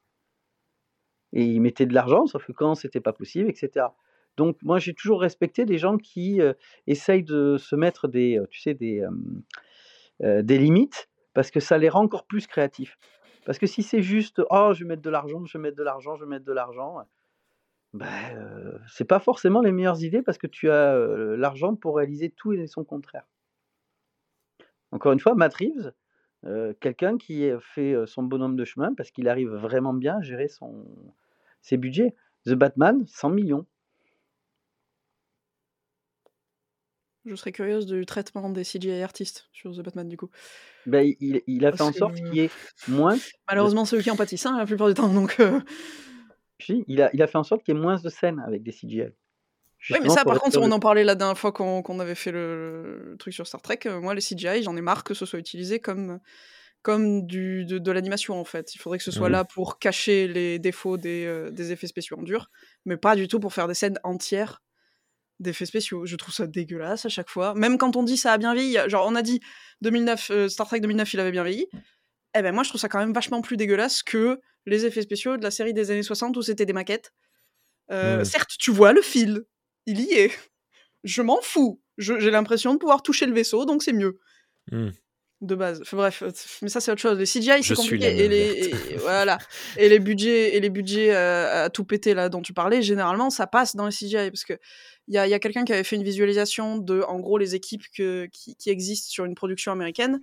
Et 1.31 1.43
il 1.43 1.61
mettait 1.61 1.85
de 1.85 1.93
l'argent, 1.93 2.27
sauf 2.27 2.45
que 2.45 2.51
quand 2.51 2.75
c'était 2.75 2.99
pas 3.01 3.13
possible, 3.13 3.49
etc. 3.49 3.87
Donc 4.37 4.57
moi 4.61 4.79
j'ai 4.79 4.93
toujours 4.93 5.21
respecté 5.21 5.65
des 5.65 5.77
gens 5.77 5.97
qui 5.97 6.39
essayent 6.85 7.23
de 7.23 7.57
se 7.57 7.75
mettre 7.75 8.07
des, 8.07 8.39
tu 8.51 8.61
sais, 8.61 8.73
des, 8.73 9.05
des 10.19 10.57
limites, 10.57 11.09
parce 11.33 11.49
que 11.49 11.59
ça 11.59 11.77
les 11.77 11.89
rend 11.89 12.03
encore 12.03 12.25
plus 12.25 12.45
créatifs. 12.45 12.97
Parce 13.45 13.59
que 13.59 13.67
si 13.67 13.83
c'est 13.83 14.01
juste, 14.01 14.41
oh, 14.49 14.71
je 14.73 14.83
vais 14.83 14.89
mettre 14.89 15.01
de 15.01 15.09
l'argent, 15.09 15.45
je 15.45 15.57
vais 15.57 15.61
mettre 15.61 15.77
de 15.77 15.83
l'argent, 15.83 16.15
je 16.15 16.23
vais 16.23 16.29
mettre 16.29 16.45
de 16.45 16.53
l'argent, 16.53 17.05
ben, 17.93 18.07
euh, 18.35 18.77
c'est 18.87 19.05
pas 19.05 19.19
forcément 19.19 19.61
les 19.61 19.71
meilleures 19.71 20.03
idées 20.03 20.21
parce 20.21 20.37
que 20.37 20.47
tu 20.47 20.69
as 20.69 20.95
l'argent 21.37 21.75
pour 21.75 21.97
réaliser 21.97 22.29
tout 22.29 22.53
et 22.53 22.67
son 22.67 22.83
contraire. 22.83 23.27
Encore 24.91 25.11
une 25.11 25.19
fois, 25.19 25.35
Matt 25.35 25.53
Reeves, 25.55 25.93
quelqu'un 26.79 27.17
qui 27.17 27.49
fait 27.59 27.95
son 28.05 28.23
bonhomme 28.23 28.55
de 28.55 28.65
chemin 28.65 28.93
parce 28.93 29.11
qu'il 29.11 29.27
arrive 29.27 29.49
vraiment 29.49 29.93
bien 29.93 30.17
à 30.17 30.21
gérer 30.21 30.47
son, 30.47 30.85
ses 31.63 31.77
budgets. 31.77 32.13
The 32.45 32.53
Batman, 32.53 33.05
100 33.07 33.29
millions. 33.29 33.65
Je 37.25 37.35
serais 37.35 37.53
curieuse 37.53 37.85
du 37.85 38.05
traitement 38.05 38.49
des 38.49 38.63
CGI 38.63 39.01
artistes 39.01 39.47
sur 39.53 39.71
The 39.71 39.79
Batman, 39.79 40.09
du 40.09 40.17
coup. 40.17 40.29
Ben, 40.85 41.13
il, 41.21 41.41
il 41.47 41.65
a 41.65 41.71
fait 41.71 41.81
en 41.81 41.93
sorte 41.93 42.15
qu'il 42.15 42.33
y 42.33 42.41
ait 42.41 42.49
moins. 42.89 43.17
Malheureusement, 43.47 43.85
c'est 43.85 43.95
eux 43.95 44.01
qui 44.01 44.11
en 44.11 44.17
pâtissent 44.17 44.45
hein, 44.45 44.57
la 44.57 44.65
plupart 44.65 44.89
du 44.89 44.93
temps. 44.93 45.07
Donc, 45.07 45.39
euh... 45.39 45.61
si, 46.59 46.83
il, 46.87 47.01
a, 47.01 47.09
il 47.13 47.21
a 47.21 47.27
fait 47.27 47.37
en 47.37 47.43
sorte 47.43 47.63
qu'il 47.63 47.75
y 47.75 47.77
ait 47.77 47.81
moins 47.81 47.95
de 47.97 48.09
scènes 48.09 48.43
avec 48.45 48.61
des 48.63 48.71
CGI. 48.71 49.03
Oui, 49.89 49.99
mais 50.01 50.09
ça, 50.09 50.23
par 50.23 50.39
contre, 50.39 50.59
on 50.59 50.71
en 50.71 50.79
parlait 50.79 51.03
la 51.03 51.15
dernière 51.15 51.37
fois 51.37 51.51
qu'on 51.51 51.81
qu 51.81 51.91
avait 52.01 52.15
fait 52.15 52.31
le, 52.31 53.11
le, 53.11 53.17
truc 53.17 53.33
sur 53.33 53.47
Star 53.47 53.61
Trek. 53.61 53.79
Euh, 53.85 53.99
moi, 53.99 54.13
les 54.13 54.21
CGI, 54.21 54.63
j'en 54.63 54.75
ai 54.77 54.81
marre 54.81 55.03
que 55.03 55.13
ce 55.13 55.25
soit 55.25 55.39
utilisé 55.39 55.79
comme, 55.79 56.19
comme 56.81 57.25
du, 57.25 57.65
de, 57.65 57.79
de 57.79 57.91
l'animation, 57.91 58.39
en 58.39 58.45
fait. 58.45 58.75
Il 58.75 58.79
faudrait 58.79 58.97
que 58.97 59.03
ce 59.03 59.11
soit 59.11 59.29
mmh. 59.29 59.33
là 59.33 59.43
pour 59.43 59.79
cacher 59.79 60.27
les 60.27 60.57
défauts 60.59 60.97
des, 60.97 61.25
euh, 61.25 61.51
des 61.51 61.73
effets 61.73 61.87
spéciaux 61.87 62.17
en 62.17 62.23
dur, 62.23 62.49
mais 62.85 62.95
pas 62.95 63.15
du 63.15 63.27
tout 63.27 63.39
pour 63.39 63.53
faire 63.53 63.67
des 63.67 63.73
scènes 63.73 63.99
entières 64.03 64.62
d'effets 65.43 65.65
spéciaux. 65.65 66.05
Je 66.05 66.15
trouve 66.15 66.33
ça 66.33 66.47
dégueulasse 66.47 67.05
à 67.05 67.09
chaque 67.09 67.29
fois. 67.29 67.53
Même 67.53 67.77
quand 67.77 67.95
on 67.95 68.03
dit 68.03 68.17
ça 68.17 68.33
a 68.33 68.37
bien 68.37 68.53
vieilli, 68.53 68.77
genre 68.87 69.05
on 69.07 69.15
a 69.15 69.21
dit 69.21 69.41
2009, 69.81 70.31
euh, 70.31 70.49
Star 70.49 70.67
Trek 70.67 70.79
2009, 70.79 71.13
il 71.13 71.19
avait 71.19 71.31
bien 71.31 71.43
vieilli. 71.43 71.67
Eh 72.35 72.41
ben 72.41 72.53
moi 72.53 72.63
je 72.63 72.69
trouve 72.69 72.81
ça 72.81 72.89
quand 72.89 72.99
même 72.99 73.13
vachement 73.13 73.41
plus 73.41 73.57
dégueulasse 73.57 74.01
que 74.01 74.39
les 74.65 74.85
effets 74.85 75.01
spéciaux 75.01 75.37
de 75.37 75.43
la 75.43 75.51
série 75.51 75.73
des 75.73 75.91
années 75.91 76.03
60 76.03 76.35
où 76.37 76.41
c'était 76.41 76.65
des 76.65 76.73
maquettes. 76.73 77.13
Euh, 77.91 78.21
mmh. 78.21 78.25
Certes, 78.25 78.51
tu 78.57 78.71
vois 78.71 78.93
le 78.93 79.01
fil, 79.01 79.43
il 79.85 79.99
y 79.99 80.13
est. 80.13 80.31
Je 81.03 81.21
m'en 81.21 81.41
fous. 81.41 81.81
J'ai 81.97 82.31
l'impression 82.31 82.73
de 82.73 82.79
pouvoir 82.79 83.03
toucher 83.03 83.25
le 83.25 83.33
vaisseau, 83.33 83.65
donc 83.65 83.83
c'est 83.83 83.93
mieux. 83.93 84.19
Mmh. 84.71 84.89
De 85.43 85.55
base. 85.55 85.81
Enfin, 85.81 85.97
bref, 85.97 86.23
mais 86.61 86.69
ça 86.69 86.79
c'est 86.79 86.91
autre 86.91 87.01
chose. 87.01 87.19
Les 87.19 87.25
CGI 87.25 87.63
c'est 87.63 87.75
compliqué 87.75 88.07
et 88.23 88.27
les 88.29 88.69
et, 88.69 88.95
voilà 88.97 89.37
et 89.77 89.89
les 89.89 89.99
budgets 89.99 90.55
et 90.55 90.61
les 90.61 90.69
budgets 90.69 91.13
euh, 91.13 91.65
à 91.65 91.69
tout 91.69 91.83
péter 91.83 92.13
là 92.13 92.29
dont 92.29 92.41
tu 92.41 92.53
parlais 92.53 92.81
généralement 92.81 93.29
ça 93.29 93.45
passe 93.45 93.75
dans 93.75 93.85
les 93.85 93.91
CGI 93.91 94.31
parce 94.31 94.45
que 94.45 94.57
il 95.07 95.15
y 95.15 95.17
a, 95.17 95.27
y 95.27 95.33
a 95.33 95.39
quelqu'un 95.39 95.65
qui 95.65 95.73
avait 95.73 95.83
fait 95.83 95.95
une 95.95 96.03
visualisation 96.03 96.77
de, 96.77 97.01
en 97.01 97.19
gros, 97.19 97.37
les 97.37 97.55
équipes 97.55 97.83
que, 97.95 98.27
qui, 98.31 98.55
qui 98.55 98.69
existent 98.69 99.09
sur 99.09 99.25
une 99.25 99.35
production 99.35 99.71
américaine. 99.71 100.21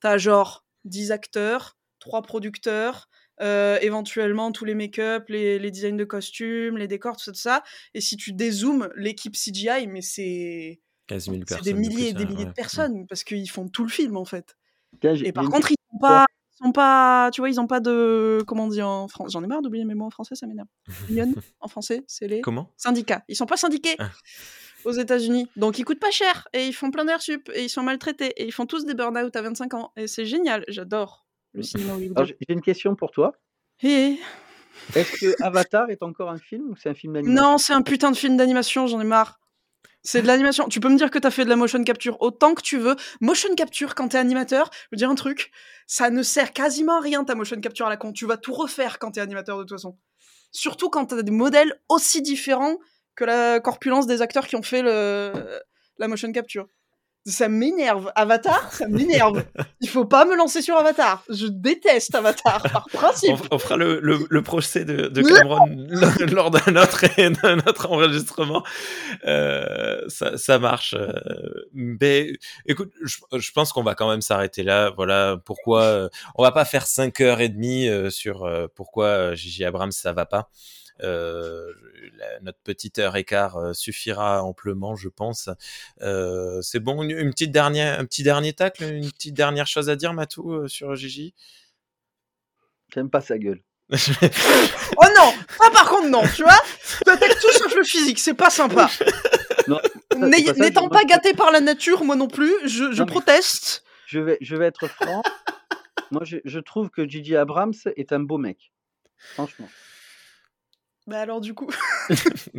T'as 0.00 0.16
genre 0.16 0.64
10 0.84 1.12
acteurs, 1.12 1.76
3 2.00 2.22
producteurs, 2.22 3.08
euh, 3.40 3.78
éventuellement 3.82 4.52
tous 4.52 4.64
les 4.64 4.74
make-up, 4.74 5.28
les, 5.28 5.58
les 5.58 5.70
designs 5.70 5.96
de 5.96 6.04
costumes, 6.04 6.78
les 6.78 6.88
décors, 6.88 7.16
tout 7.16 7.24
ça, 7.24 7.32
tout 7.32 7.38
ça. 7.38 7.62
Et 7.94 8.00
si 8.00 8.16
tu 8.16 8.32
dézoomes 8.32 8.90
l'équipe 8.96 9.34
CGI, 9.34 9.86
mais 9.86 10.02
c'est 10.02 10.80
15 11.08 11.24
000 11.24 11.36
c'est 11.36 11.44
personnes. 11.44 11.64
des 11.64 11.72
de 11.72 11.78
milliers 11.78 12.08
et 12.08 12.12
des 12.12 12.26
milliers 12.26 12.44
de 12.46 12.52
personnes 12.52 13.06
parce 13.06 13.24
qu'ils 13.24 13.50
font 13.50 13.68
tout 13.68 13.84
le 13.84 13.90
film 13.90 14.16
en 14.16 14.24
fait. 14.24 14.56
Et 15.02 15.32
par 15.32 15.48
contre, 15.48 15.70
ils 15.72 15.76
sont 15.90 15.98
pas, 15.98 16.26
ils 16.52 16.64
sont 16.66 16.72
pas, 16.72 17.30
tu 17.32 17.40
vois, 17.40 17.50
ils 17.50 17.60
ont 17.60 17.66
pas 17.66 17.80
de, 17.80 18.42
comment 18.46 18.64
on 18.64 18.68
dit 18.68 18.82
en 18.82 19.08
France. 19.08 19.32
J'en 19.32 19.42
ai 19.42 19.46
marre 19.46 19.62
d'oublier 19.62 19.84
mes 19.84 19.94
mots 19.94 20.06
en 20.06 20.10
français, 20.10 20.34
ça 20.34 20.46
m'énerve. 20.46 20.68
Union 21.08 21.32
en 21.60 21.68
français, 21.68 22.04
c'est 22.06 22.28
les 22.28 22.40
Comment? 22.40 22.72
syndicats. 22.76 23.22
Ils 23.28 23.36
sont 23.36 23.46
pas 23.46 23.56
syndiqués 23.56 23.96
Ah. 23.98 24.10
aux 24.84 24.92
États-Unis, 24.92 25.48
donc 25.56 25.78
ils 25.78 25.84
coûtent 25.84 26.00
pas 26.00 26.10
cher 26.10 26.46
et 26.52 26.66
ils 26.66 26.72
font 26.72 26.90
plein 26.90 27.04
d'air 27.04 27.20
sup 27.22 27.50
et 27.54 27.64
ils 27.64 27.68
sont 27.68 27.82
maltraités 27.82 28.32
et 28.36 28.44
ils 28.46 28.52
font 28.52 28.66
tous 28.66 28.84
des 28.84 28.94
burn-out 28.94 29.34
à 29.34 29.42
25 29.42 29.74
ans 29.74 29.92
et 29.96 30.06
c'est 30.06 30.24
génial. 30.26 30.64
J'adore 30.68 31.26
le 31.52 31.62
cinéma 31.62 31.94
j'ai 32.24 32.36
j'ai 32.40 32.54
une 32.54 32.62
question 32.62 32.94
pour 32.96 33.10
toi. 33.10 33.32
Et 33.82 34.18
Est-ce 34.94 35.20
que 35.20 35.42
Avatar 35.42 35.90
est 35.90 36.02
encore 36.02 36.30
un 36.30 36.38
film 36.38 36.70
ou 36.70 36.76
c'est 36.76 36.88
un 36.88 36.94
film 36.94 37.12
d'animation? 37.14 37.50
Non, 37.50 37.58
c'est 37.58 37.72
un 37.74 37.82
putain 37.82 38.10
de 38.10 38.16
film 38.16 38.36
d'animation, 38.36 38.86
j'en 38.86 39.00
ai 39.00 39.04
marre. 39.04 39.38
C'est 40.02 40.22
de 40.22 40.26
l'animation. 40.26 40.68
Tu 40.68 40.80
peux 40.80 40.88
me 40.88 40.96
dire 40.96 41.10
que 41.10 41.18
t'as 41.18 41.30
fait 41.30 41.44
de 41.44 41.48
la 41.48 41.56
motion 41.56 41.82
capture 41.84 42.16
autant 42.20 42.54
que 42.54 42.62
tu 42.62 42.78
veux. 42.78 42.96
Motion 43.20 43.54
capture, 43.54 43.94
quand 43.94 44.08
t'es 44.08 44.18
animateur, 44.18 44.70
je 44.72 44.88
veux 44.92 44.96
dire 44.96 45.10
un 45.10 45.14
truc, 45.14 45.52
ça 45.86 46.10
ne 46.10 46.22
sert 46.22 46.52
quasiment 46.52 46.98
à 46.98 47.00
rien 47.00 47.24
ta 47.24 47.34
motion 47.34 47.60
capture 47.60 47.86
à 47.86 47.90
la 47.90 47.96
con. 47.96 48.12
Tu 48.12 48.26
vas 48.26 48.36
tout 48.36 48.52
refaire 48.52 48.98
quand 48.98 49.12
t'es 49.12 49.20
animateur 49.20 49.58
de 49.58 49.62
toute 49.62 49.70
façon. 49.70 49.96
Surtout 50.50 50.90
quand 50.90 51.06
t'as 51.06 51.22
des 51.22 51.30
modèles 51.30 51.80
aussi 51.88 52.20
différents 52.20 52.78
que 53.14 53.24
la 53.24 53.60
corpulence 53.60 54.06
des 54.06 54.22
acteurs 54.22 54.46
qui 54.46 54.56
ont 54.56 54.62
fait 54.62 54.82
la 54.82 56.08
motion 56.08 56.32
capture. 56.32 56.66
Ça 57.24 57.48
m'énerve. 57.48 58.10
Avatar, 58.16 58.72
ça 58.72 58.88
m'énerve. 58.88 59.44
Il 59.80 59.88
faut 59.88 60.04
pas 60.04 60.24
me 60.24 60.34
lancer 60.34 60.60
sur 60.60 60.76
Avatar. 60.76 61.22
Je 61.28 61.46
déteste 61.46 62.14
Avatar 62.16 62.62
par 62.62 62.88
principe. 62.92 63.36
on, 63.50 63.54
on 63.54 63.58
fera 63.58 63.76
le, 63.76 64.00
le- 64.00 64.26
le 64.28 64.42
procès 64.42 64.84
de, 64.84 65.06
de 65.06 65.22
Cameron 65.22 65.66
lors 66.32 66.50
d'un 66.50 66.74
autre, 66.76 67.04
d'un 67.42 67.58
autre 67.58 67.88
enregistrement. 67.90 68.64
Euh, 69.24 70.00
ça, 70.08 70.36
ça 70.36 70.58
marche. 70.58 70.94
euh, 70.98 71.12
Mais 71.72 72.32
écoute, 72.66 72.90
je, 73.02 73.18
je 73.38 73.52
pense 73.52 73.72
qu'on 73.72 73.84
va 73.84 73.94
quand 73.94 74.10
même 74.10 74.20
s'arrêter 74.22 74.62
là. 74.64 74.90
Voilà 74.90 75.36
pourquoi 75.44 75.82
euh, 75.82 76.08
on 76.34 76.42
va 76.42 76.50
pas 76.50 76.64
faire 76.64 76.86
5 76.86 77.20
heures 77.20 77.40
et 77.40 77.48
demie 77.48 77.88
euh, 77.88 78.10
sur 78.10 78.50
pourquoi 78.74 79.34
Gigi 79.34 79.64
Abrams 79.64 79.92
ça 79.92 80.12
va 80.12 80.26
pas. 80.26 80.48
Euh, 81.00 81.72
la- 82.16 82.40
notre 82.40 82.58
petite 82.60 82.98
heure 82.98 83.16
et 83.16 83.24
quart 83.24 83.56
euh, 83.56 83.72
suffira 83.72 84.42
amplement, 84.42 84.94
je 84.94 85.08
pense. 85.08 85.48
Euh, 86.02 86.60
c'est 86.62 86.80
bon, 86.80 87.02
une, 87.02 87.10
une 87.10 87.30
petite 87.32 87.50
dernière, 87.50 87.98
un 87.98 88.04
petit 88.04 88.22
dernier 88.22 88.52
tacle, 88.52 88.84
une 88.84 89.10
petite 89.10 89.34
dernière 89.34 89.66
chose 89.66 89.88
à 89.90 89.96
dire, 89.96 90.12
Matou, 90.12 90.52
euh, 90.52 90.68
sur 90.68 90.94
Gigi? 90.94 91.34
J'aime 92.94 93.10
pas 93.10 93.20
sa 93.20 93.38
gueule. 93.38 93.62
Oh 94.98 95.06
non 95.16 95.32
Ça 95.58 95.70
par 95.70 95.88
contre 95.88 96.08
non, 96.08 96.22
tu 96.36 96.42
vois? 96.42 96.58
Tu 97.04 97.10
attaques 97.10 97.40
tout 97.40 97.50
sauf 97.52 97.74
le 97.74 97.82
physique, 97.82 98.18
c'est 98.18 98.34
pas 98.34 98.50
sympa. 98.50 98.88
Pas 99.66 99.78
N'étant 100.58 100.88
pas 100.88 101.04
gâté 101.04 101.32
par 101.34 101.50
la 101.52 101.60
nature, 101.60 102.04
moi 102.04 102.14
non 102.16 102.28
plus, 102.28 102.52
je, 102.64 102.68
je 102.68 102.98
Non, 102.98 103.06
mais- 103.06 103.06
proteste. 103.06 103.82
Je 104.06 104.18
vais, 104.20 104.36
je 104.40 104.56
vais 104.56 104.66
être 104.66 104.88
franc. 104.88 105.22
Moi, 106.10 106.22
je, 106.24 106.36
je 106.44 106.58
trouve 106.58 106.90
que 106.90 107.08
Gigi 107.08 107.34
Abrams 107.36 107.72
est 107.96 108.12
un 108.12 108.20
beau 108.20 108.36
mec. 108.38 108.72
Franchement. 109.16 109.68
Bah 111.06 111.20
alors 111.20 111.40
du 111.40 111.52
coup... 111.54 111.68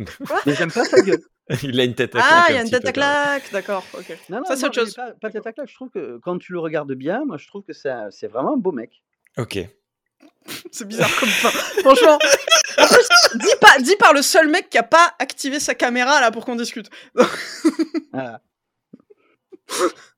Mais 0.46 0.54
j'aime 0.54 0.70
pas 0.70 0.84
sa 0.84 1.00
gueule. 1.00 1.22
Il 1.62 1.78
a 1.80 1.84
une 1.84 1.94
tête 1.94 2.14
à 2.14 2.20
claque. 2.20 2.30
Ah, 2.30 2.46
il 2.50 2.54
y 2.54 2.58
a 2.58 2.62
une 2.62 2.70
tête 2.70 2.86
à 2.86 2.92
claque, 2.92 3.52
d'accord, 3.52 3.84
ok. 3.94 4.18
Non, 4.28 4.38
non, 4.38 4.44
Ça, 4.44 4.56
c'est 4.56 4.66
autre 4.66 4.74
chose. 4.74 4.94
Pas, 4.94 5.12
pas 5.12 5.30
tête 5.30 5.46
à 5.46 5.52
claque. 5.52 5.68
Je 5.68 5.74
trouve 5.74 5.90
que 5.90 6.18
quand 6.22 6.38
tu 6.38 6.52
le 6.52 6.58
regardes 6.58 6.92
bien, 6.92 7.24
moi, 7.24 7.36
je 7.36 7.46
trouve 7.46 7.62
que 7.62 7.72
c'est 7.72 8.26
vraiment 8.28 8.54
un 8.54 8.58
beau 8.58 8.72
mec. 8.72 9.02
Ok. 9.36 9.58
C'est 10.72 10.86
bizarre 10.86 11.10
comme 11.18 11.28
fin. 11.28 11.48
Franchement. 11.80 12.18
En 12.78 12.86
plus, 12.86 13.08
dis, 13.34 13.56
pas, 13.60 13.78
dis 13.80 13.96
par 13.96 14.12
le 14.12 14.20
seul 14.22 14.48
mec 14.48 14.68
qui 14.68 14.78
a 14.78 14.82
pas 14.82 15.14
activé 15.18 15.58
sa 15.58 15.74
caméra 15.74 16.20
là 16.20 16.30
pour 16.30 16.44
qu'on 16.44 16.56
discute. 16.56 16.90
Voilà. 18.12 18.40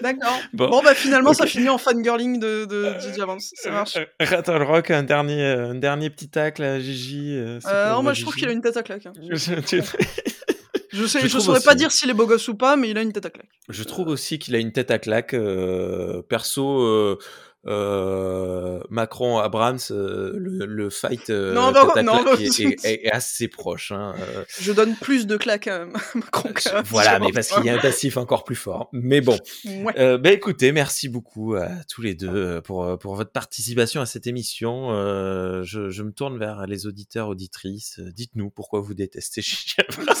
D'accord. 0.00 0.38
Bon. 0.52 0.68
Bon, 0.70 0.82
bah 0.82 0.94
finalement, 0.94 1.32
ça 1.32 1.46
finit 1.46 1.68
en 1.68 1.78
fangirling 1.78 2.38
de, 2.38 2.64
de 2.66 2.94
Gigi 3.00 3.20
Abrams. 3.20 3.40
Ça 3.40 3.70
marche. 3.70 3.96
Euh, 3.96 4.04
Rattle 4.20 4.62
Rock, 4.62 4.90
un 4.90 5.02
dernier, 5.02 5.42
euh, 5.42 5.70
un 5.70 5.74
dernier 5.74 6.10
petit 6.10 6.28
tacle 6.28 6.62
à 6.62 6.78
Gigi. 6.78 7.34
euh, 7.36 7.58
Euh, 7.66 7.90
non, 7.92 8.02
moi 8.02 8.12
Gigi. 8.12 8.20
je 8.20 8.26
trouve 8.26 8.34
qu'il 8.36 8.48
a 8.48 8.52
une 8.52 8.60
tête 8.62 8.76
à 8.76 8.82
claque. 8.82 9.06
hein. 9.06 9.12
Je, 9.30 9.36
sais, 9.36 9.80
Je 10.92 11.06
je, 11.06 11.26
trouve 11.28 11.40
saurais 11.40 11.60
pas 11.60 11.74
dire 11.74 11.90
s'il 11.90 12.10
est 12.10 12.14
beau 12.14 12.26
gosse 12.26 12.48
ou 12.48 12.54
pas, 12.54 12.76
mais 12.76 12.90
il 12.90 12.98
a 12.98 13.02
une 13.02 13.12
tête 13.12 13.24
à 13.26 13.30
claque. 13.30 13.48
je 13.68 13.82
trouve 13.82 14.08
aussi 14.08 14.38
qu'il 14.38 14.54
a 14.54 14.58
une 14.58 14.72
tête 14.72 14.90
à 14.90 14.98
claque. 14.98 15.32
euh, 15.34 16.20
perso, 16.22 16.82
euh, 16.82 17.18
euh, 17.66 18.80
Macron 18.90 19.38
Abrams, 19.38 19.78
euh, 19.90 20.32
le, 20.36 20.66
le 20.66 20.90
fight 20.90 21.30
euh, 21.30 21.52
Non, 21.54 21.72
non, 21.72 22.02
non, 22.02 22.34
est, 22.38 22.60
est- 22.60 22.84
est- 22.84 23.06
est 23.06 23.10
assez 23.10 23.48
proche. 23.48 23.92
hein, 23.92 24.14
euh, 24.18 24.44
Je 24.60 24.72
donne 24.72 24.94
plus 24.96 25.26
de 25.26 25.36
claques 25.36 25.68
à 25.68 25.86
Macron 26.14 26.52
qu'à 26.52 26.82
voilà, 26.82 27.18
mais 27.20 27.32
parce 27.32 27.48
qu'il 27.48 27.64
y 27.64 27.70
a 27.70 27.74
un 27.74 27.78
passif 27.78 28.16
encore 28.16 28.44
plus 28.44 28.56
fort. 28.56 28.88
Mais 28.92 29.20
bon. 29.20 29.38
Ouais. 29.82 29.98
Euh, 29.98 30.18
ben 30.18 30.32
écoutez, 30.32 30.70
merci 30.72 31.08
beaucoup 31.08 31.54
à 31.54 31.68
tous 31.88 32.02
les 32.02 32.14
deux 32.14 32.28
euh, 32.28 32.60
pour, 32.60 32.84
euh, 32.84 32.96
pour 32.96 33.14
votre 33.16 33.30
participation 33.32 34.00
à 34.00 34.06
cette 34.06 34.26
émission. 34.26 34.92
Euh, 34.92 35.62
je, 35.64 35.88
je 35.90 36.02
me 36.02 36.12
tourne 36.12 36.38
vers 36.38 36.66
les 36.66 36.86
auditeurs, 36.86 37.28
auditrices. 37.28 37.98
Euh, 37.98 38.10
Dites-nous 38.12 38.50
pourquoi 38.50 38.80
vous 38.80 38.94
détestez 38.94 39.40
Gigi 39.42 39.74
Abrams. 39.78 40.14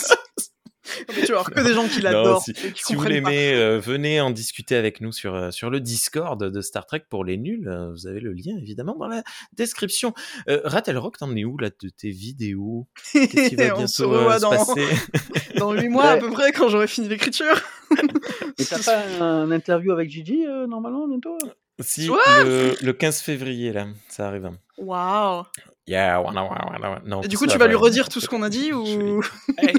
Mais 1.16 1.26
tu 1.26 1.32
vas 1.32 1.42
que 1.44 1.60
des 1.60 1.74
gens 1.74 1.86
qui 1.88 2.00
l'adorent 2.00 2.42
si, 2.42 2.52
qui 2.52 2.72
si 2.76 2.94
vous 2.94 3.04
l'aimez, 3.04 3.54
euh, 3.54 3.78
venez 3.78 4.20
en 4.20 4.30
discuter 4.30 4.76
avec 4.76 5.00
nous 5.00 5.12
sur, 5.12 5.34
euh, 5.34 5.50
sur 5.50 5.70
le 5.70 5.80
Discord 5.80 6.42
de 6.42 6.60
Star 6.60 6.86
Trek 6.86 7.04
pour 7.08 7.24
les 7.24 7.36
nuls. 7.36 7.68
Euh, 7.68 7.90
Vous 7.92 8.06
avez 8.06 8.20
le 8.20 8.32
lien 8.32 8.56
évidemment 8.58 8.94
dans 8.96 9.08
la 9.08 9.22
description. 9.52 10.14
Euh, 10.48 10.60
Rattle 10.64 10.96
Rock, 10.96 11.18
t'en 11.18 11.34
es 11.36 11.44
où 11.44 11.58
là 11.58 11.70
de 11.70 11.88
tes 11.88 12.10
vidéos? 12.10 12.86
Qu'est-ce 13.12 13.48
qui 13.48 13.56
va 13.56 13.76
On 13.76 13.86
se 13.86 14.02
bientôt 14.02 14.14
euh, 14.14 14.38
dans, 14.38 14.50
passer? 14.50 14.86
dans 15.56 15.72
8 15.72 15.88
mois 15.88 16.10
à 16.10 16.16
peu 16.16 16.30
près 16.30 16.52
quand 16.52 16.68
j'aurai 16.68 16.86
fini 16.86 17.08
l'écriture. 17.08 17.60
Et 18.58 18.64
t'as 18.64 18.82
pas 18.82 19.24
un 19.24 19.50
interview 19.50 19.92
avec 19.92 20.10
Gigi 20.10 20.46
euh, 20.46 20.66
normalement 20.66 21.08
bientôt? 21.08 21.36
Si, 21.80 22.06
le, 22.06 22.76
le 22.80 22.92
15 22.92 23.20
février 23.20 23.72
là, 23.72 23.86
ça 24.08 24.28
arrive. 24.28 24.50
Waouh. 24.78 25.44
Yeah, 25.86 26.20
wanna, 26.20 26.44
wanna, 26.44 26.66
wanna. 26.70 27.02
Non, 27.04 27.22
Et 27.22 27.28
du 27.28 27.36
coup, 27.36 27.46
tu 27.46 27.58
vas 27.58 27.64
va, 27.64 27.66
lui 27.66 27.74
redire 27.74 28.08
tout 28.08 28.20
ce 28.20 28.28
qu'on 28.28 28.42
a 28.42 28.48
dit 28.48 28.72
ou 28.72 29.22
Hey. 29.58 29.74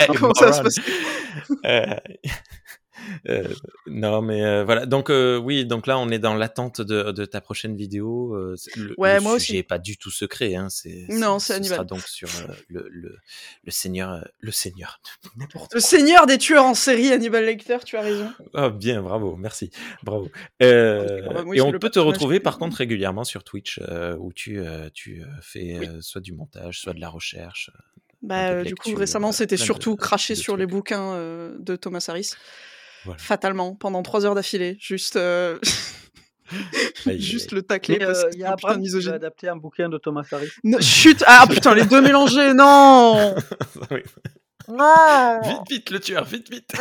Hey, 0.00 0.08
comment 0.16 0.34
ça 0.34 0.52
se 0.52 0.62
passer 0.62 0.82
Euh, 1.64 1.94
euh, 3.28 3.48
non, 3.86 4.22
mais 4.22 4.44
euh, 4.44 4.64
voilà. 4.64 4.86
Donc 4.86 5.10
euh, 5.10 5.38
oui, 5.38 5.64
donc 5.64 5.86
là, 5.86 5.98
on 5.98 6.10
est 6.10 6.18
dans 6.18 6.34
l'attente 6.34 6.80
de, 6.80 7.12
de 7.12 7.24
ta 7.24 7.40
prochaine 7.40 7.76
vidéo. 7.76 8.36
Le, 8.76 8.94
Ouais, 8.98 9.16
le 9.16 9.20
moi 9.22 9.38
sujet 9.38 9.52
aussi. 9.52 9.56
est 9.58 9.62
pas 9.62 9.78
du 9.78 9.96
tout 9.96 10.10
secret. 10.10 10.54
Hein, 10.54 10.68
c'est 10.70 11.06
Non, 11.08 11.38
c'est 11.38 11.62
ce 11.62 11.70
sera 11.70 11.84
donc 11.84 12.02
sur 12.02 12.28
le, 12.68 12.86
le, 12.90 13.18
le 13.64 13.70
seigneur, 13.70 14.26
le 14.38 14.52
seigneur. 14.52 15.00
N'importe 15.36 15.74
Le 15.74 15.80
seigneur 15.80 16.26
des 16.26 16.38
tueurs 16.38 16.64
en 16.64 16.74
série, 16.74 17.12
Hannibal 17.12 17.44
Lecter, 17.44 17.78
tu 17.84 17.96
as 17.96 18.02
raison. 18.02 18.30
Ah, 18.54 18.70
bien, 18.70 19.02
bravo, 19.02 19.36
merci, 19.36 19.70
bravo. 20.02 20.30
Bah, 20.60 21.42
oui, 21.46 21.58
et 21.58 21.60
on 21.60 21.72
peut 21.72 21.90
te 21.90 21.98
retrouver 21.98 22.40
par 22.40 22.58
contre 22.58 22.76
régulièrement 22.76 23.24
sur 23.24 23.44
Twitch 23.44 23.80
où 24.18 24.32
tu, 24.32 24.60
tu 24.94 25.22
fais 25.42 25.80
soit 26.00 26.20
du 26.20 26.32
montage, 26.32 26.80
soit 26.80 26.92
de 26.94 27.00
la 27.00 27.08
recherche. 27.08 27.70
Bah, 28.22 28.48
euh, 28.50 28.64
du 28.64 28.74
coup, 28.74 28.94
récemment, 28.94 29.28
euh, 29.30 29.32
c'était 29.32 29.56
surtout 29.56 29.96
craché 29.96 30.34
de 30.34 30.38
sur 30.38 30.56
les 30.56 30.66
bouquins 30.66 31.14
euh, 31.14 31.56
de 31.58 31.76
Thomas 31.76 32.04
Harris. 32.08 32.32
Voilà. 33.04 33.18
Fatalement, 33.18 33.74
pendant 33.74 34.02
trois 34.02 34.26
heures 34.26 34.34
d'affilée. 34.34 34.76
Juste, 34.78 35.16
euh, 35.16 35.58
juste 37.06 37.52
aïe. 37.52 37.56
le 37.56 37.62
tacler 37.62 37.98
euh, 38.02 38.12
il 38.34 38.40
y 38.40 38.44
a 38.44 38.48
putain 38.48 38.48
de 38.48 38.52
Abrams 38.52 38.58
qui 38.58 38.66
va 38.66 38.76
misogyne. 38.78 39.12
adapter 39.14 39.48
un 39.48 39.56
bouquin 39.56 39.88
de 39.88 39.96
Thomas 39.96 40.24
Harris. 40.30 40.50
Chut 40.80 41.24
Ah 41.26 41.46
putain, 41.48 41.74
les 41.74 41.86
deux 41.86 42.02
mélangés, 42.02 42.52
non 42.52 43.34
Oui. 43.90 44.02
Non 44.68 45.40
Vite, 45.42 45.60
vite, 45.70 45.90
le 45.90 46.00
tueur, 46.00 46.24
vite, 46.26 46.50
vite. 46.50 46.72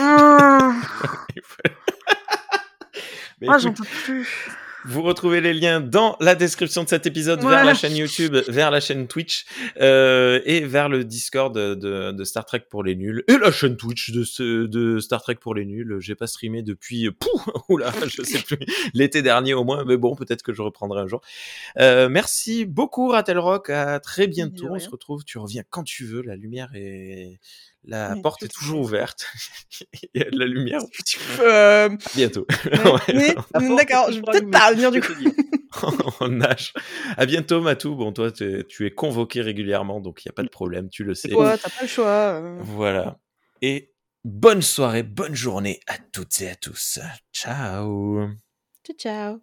Mais 3.42 3.48
Ah, 3.48 3.52
écoute, 3.54 3.60
j'en 3.62 3.74
peux 3.74 3.86
plus. 4.04 4.28
Vous 4.86 5.02
retrouvez 5.02 5.42
les 5.42 5.54
liens 5.54 5.82
dans 5.82 6.16
la 6.22 6.36
description 6.36 6.84
de 6.84 6.90
cet 6.90 7.06
épisode 7.06 7.42
vers 7.42 7.66
la 7.66 7.74
chaîne 7.74 7.96
YouTube, 7.96 8.36
vers 8.48 8.72
la 8.72 8.80
chaîne 8.80 9.08
Twitch 9.08 9.46
euh, 9.82 10.40
et 10.46 10.62
vers 10.62 10.88
le 10.88 11.04
Discord 11.04 11.54
de, 11.54 12.24
Star 12.24 12.46
Trek 12.46 12.66
pour 12.70 12.84
les 12.84 12.96
nuls 12.96 13.24
et 13.28 13.38
la 13.38 13.52
chaîne 13.52 13.76
Twitch 13.76 14.12
de, 14.12 14.24
ce- 14.24 14.68
de 14.68 15.00
Star 15.00 15.22
Trek 15.22 15.36
pour 15.36 15.54
les 15.54 15.66
nuls. 15.66 15.98
J'ai 16.00 16.16
pas 16.16 16.28
streamé 16.28 16.64
depuis 16.64 17.12
pouh, 17.12 17.42
oula, 17.70 17.92
je 18.08 18.24
sais 18.24 18.40
plus 18.40 18.60
l'été 18.94 19.22
dernier 19.22 19.54
au 19.54 19.66
moins, 19.66 19.84
mais 19.84 19.98
bon 19.98 20.16
peut-être 20.16 20.44
que 20.44 20.54
je 20.54 20.62
reprendrai 20.62 21.02
un 21.02 21.08
jour. 21.08 21.22
Euh, 21.78 22.08
merci 22.08 22.66
beaucoup 22.66 23.10
Rattle 23.10 23.38
Rock, 23.38 23.70
à 23.70 24.00
très 24.00 24.28
bientôt. 24.28 24.68
On 24.72 24.80
se 24.80 24.90
retrouve, 24.90 25.26
tu 25.26 25.38
reviens 25.40 25.64
quand 25.70 25.84
tu 25.84 26.06
veux. 26.06 26.22
La 26.22 26.38
lumière 26.38 26.70
est 26.74 27.40
la 27.86 28.16
porte 28.22 28.44
est 28.44 28.48
toujours 28.54 28.82
ouverte. 28.82 29.26
Il 30.14 30.22
y 30.22 30.24
a 30.24 30.30
de 30.30 30.38
la 30.38 30.46
lumière. 30.46 30.82
Euh, 31.40 31.90
À 31.90 32.16
bientôt. 32.16 32.46
mais- 33.08 33.36
Ouais. 33.36 33.36
porte 33.54 33.78
D'accord, 33.78 34.12
je 34.12 34.16
vais 34.18 34.22
peut-être 34.22 34.52
pas 34.52 34.72
venir 34.74 34.92
du 34.92 35.02
coup. 35.02 35.14
on 36.20 36.28
nage. 36.30 36.74
À 37.18 37.26
bientôt, 37.26 37.62
Matou. 37.62 37.96
Bon, 37.96 38.12
toi, 38.12 38.32
tu 38.32 38.86
es 38.86 38.92
convoqué 38.92 39.42
régulièrement, 39.42 40.00
donc 40.02 40.24
il 40.24 40.28
n'y 40.28 40.32
a 40.32 40.34
pas 40.34 40.44
de 40.44 40.50
problème, 40.50 40.90
tu 40.90 41.04
le 41.04 41.14
sais. 41.16 41.30
Toi, 41.30 41.58
t'as 41.58 41.70
pas 41.70 41.82
le 41.84 41.88
choix. 41.88 42.06
euh. 42.08 42.58
Voilà. 42.62 43.20
Et 43.62 43.94
bonne 44.26 44.62
soirée, 44.62 45.04
bonne 45.04 45.36
journée 45.36 45.80
à 45.88 45.98
toutes 45.98 46.42
et 46.42 46.50
à 46.50 46.56
tous. 46.56 47.00
Ciao. 47.34 48.28
Ciao, 48.86 48.96
ciao. 48.98 49.42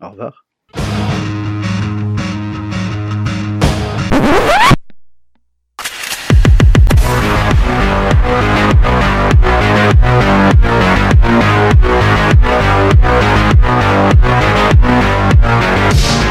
Au 0.00 0.10
revoir. 0.10 0.43
We'll 9.84 10.54